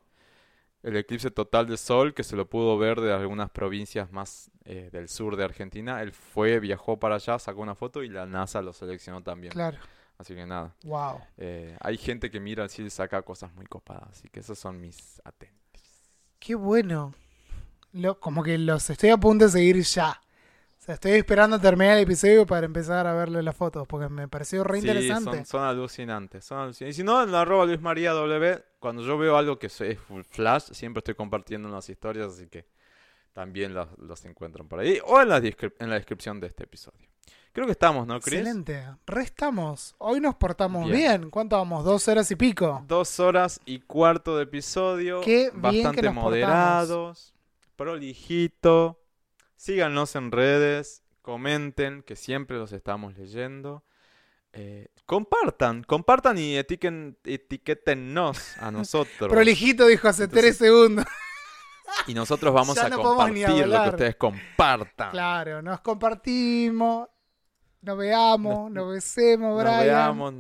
El 0.83 0.97
eclipse 0.97 1.31
total 1.31 1.67
de 1.67 1.77
sol 1.77 2.15
que 2.15 2.23
se 2.23 2.37
lo 2.37 2.49
pudo 2.49 2.79
ver 2.79 3.01
de 3.01 3.13
algunas 3.13 3.51
provincias 3.51 4.13
más 4.13 4.51
eh, 4.65 4.91
del 4.93 5.09
sur 5.09 5.37
de 5.37 5.45
Argentina. 5.45 6.03
Él 6.03 6.13
fue, 6.13 6.61
viajó 6.61 6.99
para 6.99 7.17
allá, 7.17 7.39
sacó 7.39 7.63
una 7.63 7.75
foto 7.75 8.03
y 8.03 8.09
la 8.09 8.27
NASA 8.27 8.63
lo 8.63 8.73
seleccionó 8.73 9.23
también. 9.23 9.53
Claro. 9.53 9.79
Así 10.19 10.35
que 10.35 10.47
nada. 10.47 10.75
Wow. 10.85 11.21
Eh, 11.37 11.77
hay 11.81 11.97
gente 11.97 12.31
que 12.31 12.41
mira 12.41 12.69
cielo 12.69 12.89
y 12.89 12.91
saca 12.91 13.23
cosas 13.23 13.53
muy 13.55 13.67
copadas, 13.67 14.09
así 14.11 14.29
que 14.29 14.41
esos 14.41 14.59
son 14.59 14.81
mis 14.81 15.21
atentos. 15.25 15.59
Qué 16.39 16.55
bueno. 16.55 17.15
Lo, 17.93 18.19
como 18.21 18.43
que 18.43 18.59
los 18.59 18.91
estoy 18.91 19.11
a 19.11 19.17
punto 19.17 19.47
de 19.47 19.51
seguir 19.51 19.81
ya. 19.83 20.21
Sea, 20.89 20.95
estoy 20.95 21.13
esperando 21.13 21.61
terminar 21.61 21.99
el 21.99 22.05
episodio 22.05 22.47
para 22.47 22.65
empezar 22.65 23.07
a 23.07 23.13
verle 23.13 23.43
las 23.43 23.55
fotos, 23.55 23.87
porque 23.87 24.09
me 24.09 24.27
pareció 24.27 24.65
re 24.65 24.81
Sí, 24.81 24.87
interesante. 24.89 25.37
son, 25.37 25.45
son 25.45 25.63
alucinantes, 25.65 26.47
son 26.47 26.61
alucinantes. 26.61 26.97
Y 26.97 27.01
si 27.01 27.05
no, 27.05 27.23
en 27.23 27.31
la 27.31 27.43
arroba 27.43 27.67
Luis 27.67 27.79
María 27.81 28.13
W, 28.13 28.65
cuando 28.79 29.03
yo 29.03 29.19
veo 29.19 29.37
algo 29.37 29.59
que 29.59 29.67
es 29.67 29.79
flash, 30.31 30.71
siempre 30.73 31.01
estoy 31.01 31.15
compartiendo 31.15 31.69
en 31.69 31.75
las 31.75 31.91
historias, 31.91 32.33
así 32.33 32.47
que 32.47 32.65
también 33.35 33.75
los, 33.75 33.87
los 33.99 34.25
encuentran 34.25 34.67
por 34.67 34.81
ahí. 34.81 34.99
O 35.05 35.21
en 35.21 35.29
la, 35.29 35.41
descrip- 35.43 35.75
en 35.79 35.91
la 35.91 35.97
descripción 35.97 36.41
de 36.41 36.47
este 36.47 36.65
episodio. 36.65 37.07
Creo 37.53 37.67
que 37.67 37.73
estamos, 37.73 38.07
¿no, 38.07 38.19
Chris? 38.21 38.39
Excelente. 38.39 38.83
Restamos. 39.05 39.95
Hoy 39.99 40.21
nos 40.21 40.37
portamos 40.37 40.85
bien. 40.87 40.97
Bien. 41.21 41.31
¿Cuánto 41.31 41.57
vamos? 41.59 41.85
Dos 41.85 42.09
horas 42.09 42.31
y 42.31 42.37
pico. 42.37 42.83
Dos 42.89 43.21
horas 43.21 43.61
y 43.67 43.81
cuarto 43.81 44.39
de 44.39 44.45
episodio. 44.45 45.21
Qué 45.21 45.51
bien 45.51 45.53
que 45.53 45.59
bastante 45.61 46.03
nos 46.03 46.15
portamos. 46.15 46.25
moderados. 46.25 47.35
Prolijito. 47.77 48.99
Síganos 49.59 50.15
en 50.17 50.31
redes. 50.33 51.03
Comenten, 51.21 52.03
que 52.03 52.17
siempre 52.17 52.57
los 52.57 52.73
estamos 52.73 53.19
leyendo. 53.19 53.85
Eh, 54.55 54.89
compartan, 55.05 55.83
compartan 55.85 56.39
y 56.39 56.57
etiquen, 56.57 57.19
etiquétennos 57.25 58.57
a 58.59 58.71
nosotros. 58.71 59.29
Prolijito 59.31 59.87
dijo 59.87 60.09
hace 60.09 60.25
Entonces- 60.25 60.43
tres 60.43 60.57
segundos. 60.57 61.05
Y 62.07 62.15
nosotros 62.15 62.55
vamos 62.55 62.77
Ya 62.77 62.87
a 62.87 62.89
no 62.91 63.03
compartir 63.03 63.67
lo 63.67 63.83
que 63.83 63.89
ustedes 63.91 64.17
compartan. 64.17 65.11
Claro, 65.11 65.61
nos 65.61 65.81
compartimos. 65.81 67.09
Nos 67.81 67.97
veamos, 67.99 68.71
nos 68.71 68.91
besemos, 68.93 69.55
Nos 69.55 69.63
Brian. 69.65 69.85
veamos. 69.85 70.35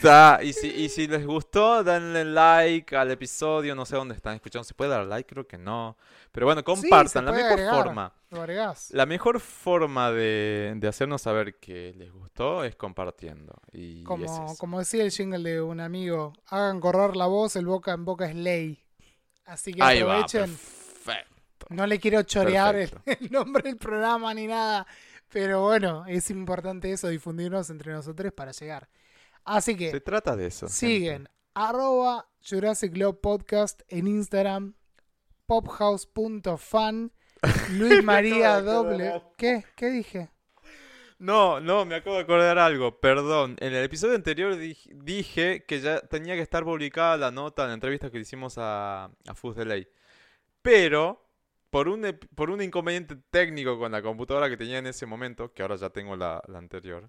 Ta, 0.00 0.40
y, 0.42 0.52
si, 0.52 0.68
y 0.68 0.88
si 0.88 1.06
les 1.06 1.26
gustó, 1.26 1.84
denle 1.84 2.24
like 2.24 2.96
al 2.96 3.10
episodio. 3.10 3.74
No 3.74 3.84
sé 3.84 3.96
dónde 3.96 4.14
están 4.14 4.34
escuchando. 4.34 4.64
¿Se 4.64 4.74
puede 4.74 4.90
dar 4.90 5.04
like? 5.06 5.28
Creo 5.28 5.46
que 5.46 5.58
no. 5.58 5.96
Pero 6.32 6.46
bueno, 6.46 6.64
compartan. 6.64 7.24
la 7.26 7.30
puede 7.32 7.42
mejor 7.44 7.58
agregar. 7.60 7.84
forma. 7.84 8.12
Lo. 8.30 8.96
La 8.96 9.06
mejor 9.06 9.40
forma 9.40 10.10
de, 10.10 10.72
de 10.76 10.88
hacernos 10.88 11.22
saber 11.22 11.58
que 11.60 11.92
les 11.96 12.10
gustó 12.12 12.64
es 12.64 12.74
compartiendo. 12.76 13.54
Y 13.72 14.00
es 14.00 14.04
Como, 14.06 14.24
eso. 14.24 14.56
como 14.58 14.78
decía 14.78 15.04
el 15.04 15.10
jingle 15.12 15.48
de 15.48 15.60
un 15.62 15.80
amigo, 15.80 16.32
hagan 16.48 16.80
correr 16.80 17.14
la 17.14 17.26
voz, 17.26 17.54
el 17.56 17.66
boca 17.66 17.92
en 17.92 18.04
boca 18.04 18.26
es 18.26 18.34
ley. 18.34 18.82
Así 19.46 19.72
que 19.74 19.82
Ahí 19.82 20.02
va, 20.02 20.14
aprovechen. 20.20 20.50
perfecto. 20.56 21.66
no 21.68 21.86
le 21.86 22.00
quiero 22.00 22.22
chorear 22.22 22.74
el, 22.76 22.90
el 23.06 23.30
nombre 23.30 23.62
del 23.62 23.76
programa 23.76 24.32
ni 24.34 24.46
nada. 24.46 24.86
Pero 25.28 25.62
bueno, 25.62 26.04
es 26.06 26.30
importante 26.30 26.90
eso, 26.90 27.08
difundirnos 27.08 27.68
entre 27.70 27.92
nosotros 27.92 28.32
para 28.32 28.52
llegar. 28.52 28.88
Así 29.44 29.76
que 29.76 29.90
Se 29.90 30.00
trata 30.00 30.36
de 30.36 30.46
eso. 30.46 30.68
siguen 30.68 31.28
arroba 31.54 32.28
Jurassic 32.48 32.92
Club 32.92 33.20
Podcast 33.20 33.82
en 33.88 34.06
Instagram, 34.08 34.74
pophouse.fan, 35.46 37.12
Luis 37.72 38.02
María 38.02 38.60
doble. 38.60 39.22
¿Qué? 39.36 39.64
¿Qué 39.76 39.90
dije? 39.90 40.30
No, 41.18 41.60
no, 41.60 41.84
me 41.84 41.94
acabo 41.94 42.16
de 42.16 42.22
acordar 42.22 42.58
algo, 42.58 43.00
perdón. 43.00 43.56
En 43.60 43.72
el 43.72 43.84
episodio 43.84 44.14
anterior 44.14 44.54
dij- 44.56 44.90
dije 44.94 45.64
que 45.66 45.80
ya 45.80 46.00
tenía 46.00 46.34
que 46.34 46.40
estar 46.42 46.64
publicada 46.64 47.16
la 47.16 47.30
nota 47.30 47.62
en 47.62 47.68
la 47.68 47.74
entrevista 47.74 48.10
que 48.10 48.16
le 48.18 48.22
hicimos 48.22 48.56
a, 48.58 49.04
a 49.04 49.34
Fus 49.34 49.54
de 49.56 49.64
Ley. 49.64 49.88
Pero, 50.60 51.24
por 51.70 51.88
un, 51.88 52.18
por 52.34 52.50
un 52.50 52.60
inconveniente 52.62 53.16
técnico 53.30 53.78
con 53.78 53.92
la 53.92 54.02
computadora 54.02 54.48
que 54.50 54.56
tenía 54.56 54.78
en 54.78 54.86
ese 54.86 55.06
momento, 55.06 55.52
que 55.52 55.62
ahora 55.62 55.76
ya 55.76 55.90
tengo 55.90 56.16
la, 56.16 56.42
la 56.48 56.58
anterior, 56.58 57.08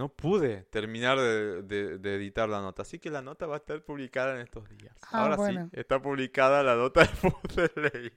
no 0.00 0.08
pude 0.08 0.62
terminar 0.70 1.18
de, 1.18 1.60
de- 1.62 1.98
de 1.98 2.14
editar 2.14 2.48
la 2.48 2.62
nota. 2.62 2.80
Así 2.80 2.98
que 2.98 3.10
la 3.10 3.20
nota 3.20 3.46
va 3.46 3.56
a 3.56 3.58
estar 3.58 3.82
publicada 3.84 4.34
en 4.34 4.40
estos 4.40 4.66
días. 4.70 4.96
Ah, 5.12 5.24
ahora 5.24 5.36
bueno. 5.36 5.68
sí, 5.70 5.78
está 5.78 6.00
publicada 6.00 6.62
la 6.62 6.74
nota 6.74 7.02
de 7.54 7.90
Ley. 7.92 8.12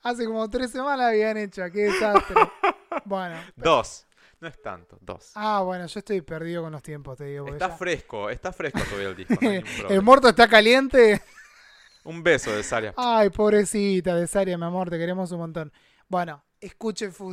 Hace 0.00 0.24
como 0.24 0.48
tres 0.48 0.70
semanas 0.70 1.08
habían 1.10 1.36
hecho, 1.36 1.62
qué 1.70 1.80
desastre. 1.80 2.34
bueno. 3.04 3.36
Dos, 3.56 4.06
no 4.40 4.48
es 4.48 4.62
tanto, 4.62 4.96
dos. 5.02 5.32
Ah, 5.34 5.60
bueno, 5.62 5.84
yo 5.86 5.98
estoy 5.98 6.22
perdido 6.22 6.62
con 6.62 6.72
los 6.72 6.82
tiempos, 6.82 7.18
te 7.18 7.24
digo. 7.24 7.46
Está 7.48 7.68
ya- 7.68 7.76
fresco, 7.76 8.30
está 8.30 8.50
fresco 8.50 8.80
todavía 8.84 9.08
el 9.10 9.16
disco. 9.16 9.34
no 9.82 9.88
El 9.90 10.00
muerto 10.00 10.30
está 10.30 10.48
caliente. 10.48 11.20
Un 12.04 12.22
beso 12.22 12.50
de 12.56 12.62
Saria. 12.62 12.94
Ay, 12.96 13.28
pobrecita 13.28 14.16
de 14.16 14.26
Saria, 14.26 14.56
mi 14.56 14.64
amor, 14.64 14.88
te 14.88 14.96
queremos 14.98 15.30
un 15.30 15.40
montón. 15.40 15.72
Bueno, 16.08 16.42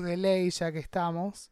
de 0.03 0.17
Ley 0.17 0.49
ya 0.49 0.69
que 0.73 0.79
estamos. 0.79 1.49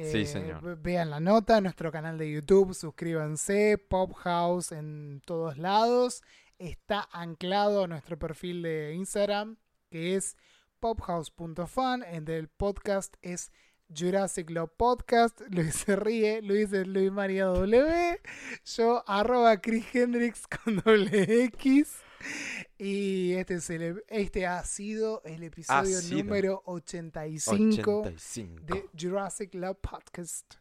Eh, 0.00 0.10
Sí, 0.12 0.26
señor. 0.26 0.62
ve- 0.62 0.74
Vean 0.76 1.10
la 1.10 1.20
nota 1.20 1.58
en 1.58 1.64
nuestro 1.64 1.90
canal 1.92 2.18
de 2.18 2.30
YouTube, 2.30 2.74
suscríbanse, 2.74 3.78
Pop 3.78 4.12
House 4.14 4.72
en 4.72 5.22
todos 5.24 5.58
lados. 5.58 6.22
Está 6.58 7.08
anclado 7.12 7.84
a 7.84 7.86
nuestro 7.88 8.18
perfil 8.18 8.62
de 8.62 8.94
Instagram, 8.94 9.56
que 9.90 10.16
es 10.16 10.36
pophouse.fan. 10.78 12.02
El 12.02 12.24
del 12.24 12.48
podcast 12.48 13.14
es 13.22 13.50
Jurassic 13.94 14.50
Love 14.50 14.70
Podcast. 14.76 15.40
Luis 15.50 15.74
se 15.74 15.96
ríe, 15.96 16.42
Luis 16.42 16.72
es 16.72 16.86
Luis 16.86 17.10
María 17.10 17.46
W. 17.46 18.20
Yo, 18.64 19.02
arroba 19.06 19.56
Chris 19.60 19.86
Hendrix 19.94 20.46
con 20.46 20.76
doble 20.78 21.44
X. 21.44 21.96
Y 22.78 23.32
este, 23.34 23.54
es 23.54 23.68
el, 23.70 24.02
este 24.08 24.46
ha 24.46 24.64
sido 24.64 25.20
el 25.24 25.42
episodio 25.42 25.98
Ha 25.98 26.00
sido. 26.00 26.22
número 26.24 26.62
85, 26.64 28.00
85. 28.00 28.62
de 28.64 28.88
Jurassic 28.98 29.54
Love 29.54 29.76
Podcast. 29.80 30.54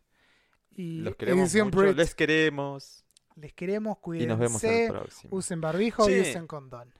Y 0.71 0.99
Los 1.01 1.15
queremos 1.15 1.53
mucho, 1.55 1.93
les 1.93 2.15
queremos. 2.15 3.05
Les 3.35 3.53
queremos, 3.53 3.97
Y 4.15 4.25
nos 4.27 4.37
vemos 4.37 4.61
en 4.65 4.69
el 4.69 4.75
cuídense, 4.75 4.91
próximo. 4.91 5.37
usen 5.37 5.61
barbijo 5.61 6.09
y 6.09 6.19
usen 6.19 6.45
condón. 6.47 6.93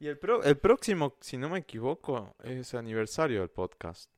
Y 0.00 0.08
el, 0.08 0.18
pro- 0.18 0.42
el 0.42 0.58
próximo, 0.58 1.16
si 1.20 1.36
no 1.36 1.48
me 1.48 1.60
equivoco, 1.60 2.34
es 2.42 2.74
aniversario 2.74 3.40
del 3.40 3.50
podcast. 3.50 4.10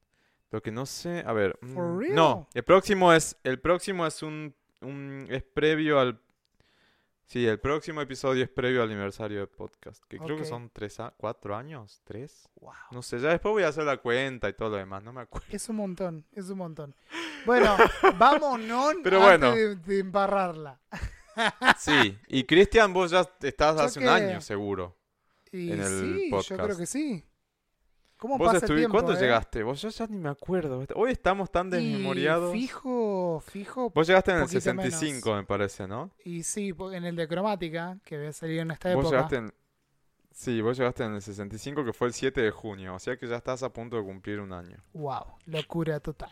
Lo 0.50 0.62
que 0.62 0.70
no 0.72 0.86
sé, 0.86 1.22
a 1.26 1.32
ver, 1.34 1.58
For 1.60 1.84
mm, 1.84 1.98
real? 2.00 2.14
no, 2.14 2.48
el 2.54 2.64
próximo 2.64 3.12
es, 3.12 3.36
el 3.44 3.60
próximo 3.60 4.06
es 4.06 4.22
un, 4.22 4.54
un- 4.80 5.26
es 5.28 5.42
previo 5.42 6.00
al, 6.00 6.18
sí, 7.28 7.46
el 7.46 7.60
próximo 7.60 8.00
episodio 8.00 8.42
es 8.42 8.50
previo 8.50 8.82
al 8.82 8.88
aniversario 8.90 9.38
del 9.38 9.48
podcast, 9.48 10.02
que 10.08 10.18
creo 10.18 10.36
que 10.36 10.44
son 10.44 10.70
tres, 10.70 10.98
a- 10.98 11.14
cuatro 11.16 11.54
años, 11.54 12.00
tres, 12.04 12.48
Wow. 12.60 12.72
no 12.90 13.02
sé, 13.02 13.20
ya 13.20 13.28
después 13.28 13.52
voy 13.52 13.62
a 13.62 13.68
hacer 13.68 13.84
la 13.84 13.98
cuenta 13.98 14.48
y 14.48 14.54
todo 14.54 14.70
lo 14.70 14.76
demás, 14.76 15.02
no 15.04 15.12
me 15.12 15.20
acuerdo. 15.20 15.46
Es 15.50 15.68
un 15.68 15.76
montón, 15.76 16.26
es 16.32 16.50
un 16.50 16.58
montón. 16.58 16.94
Bueno, 17.46 17.76
vámonos 18.18 18.94
Pero 19.04 19.22
antes 19.22 19.38
bueno. 19.40 19.54
de, 19.54 19.76
de 19.76 19.98
embarrarla. 20.00 20.80
Sí, 21.78 22.18
y 22.26 22.42
Cristian, 22.42 22.92
vos 22.92 23.12
ya 23.12 23.20
estás 23.42 23.76
Yo 23.76 23.82
hace 23.82 24.00
un 24.00 24.08
año 24.08 24.40
seguro. 24.40 24.96
Y 25.52 25.70
En 25.70 25.80
el 25.80 25.86
sí, 25.86 26.30
yo 26.48 26.56
creo 26.56 26.76
que 26.76 26.84
sí. 26.84 27.24
¿Cómo 28.18 28.36
¿Vos 28.36 28.48
pasa 28.52 28.66
el 28.66 28.72
estuvi- 28.72 28.76
tiempo? 28.78 28.92
¿Cuándo 28.94 29.12
eh? 29.14 29.20
llegaste? 29.20 29.62
Vos 29.62 29.80
yo 29.80 29.88
ya 29.90 30.06
ni 30.08 30.18
me 30.18 30.28
acuerdo. 30.28 30.84
Hoy 30.96 31.12
estamos 31.12 31.50
tan 31.52 31.68
Y 31.68 31.70
desmemoriados. 31.70 32.52
fijo, 32.52 33.40
fijo. 33.46 33.90
Vos 33.90 34.06
llegaste 34.08 34.32
en 34.32 34.38
el 34.38 34.42
poquito 34.42 34.60
65, 34.60 35.34
me 35.36 35.44
parece, 35.44 35.86
¿no? 35.86 36.10
Y 36.24 36.42
sí, 36.42 36.74
en 36.92 37.04
el 37.04 37.14
de 37.14 37.28
cromática, 37.28 37.96
que 38.04 38.16
había 38.16 38.32
salido 38.32 38.62
en 38.62 38.72
esta 38.72 38.92
Vos 38.94 39.04
época. 39.04 39.16
llegaste 39.16 39.36
en... 39.36 39.54
Sí, 40.32 40.60
vos 40.60 40.76
llegaste 40.76 41.04
en 41.04 41.14
el 41.14 41.22
65, 41.22 41.84
que 41.84 41.92
fue 41.92 42.08
el 42.08 42.12
7 42.12 42.40
de 42.40 42.50
junio, 42.52 42.94
o 42.94 42.98
sea 43.00 43.16
que 43.16 43.26
ya 43.26 43.36
estás 43.36 43.62
a 43.64 43.72
punto 43.72 43.96
de 43.96 44.02
cumplir 44.04 44.38
un 44.40 44.52
año. 44.52 44.76
Wow, 44.92 45.24
locura 45.46 45.98
total. 46.00 46.30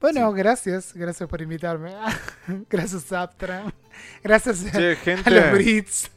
Bueno, 0.00 0.32
gracias, 0.32 0.92
gracias 0.94 1.28
por 1.28 1.40
invitarme. 1.40 1.94
gracias, 2.68 3.12
Aptra. 3.12 3.72
Gracias 4.24 4.64
a, 4.74 5.30
los 5.30 5.52
Brits. 5.52 6.10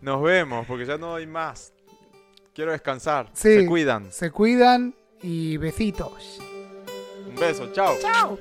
nos 0.00 0.22
vemos, 0.22 0.66
porque 0.66 0.86
ya 0.86 0.96
no 0.96 1.14
hay 1.14 1.26
más. 1.26 1.74
Quiero 2.56 2.72
descansar. 2.72 3.28
Sí. 3.34 3.54
Se 3.54 3.66
cuidan. 3.66 4.10
Se 4.10 4.30
cuidan 4.30 4.94
y 5.20 5.58
besitos. 5.58 6.40
Un 7.28 7.36
beso, 7.36 7.70
chao. 7.70 7.98
Chao. 8.00 8.38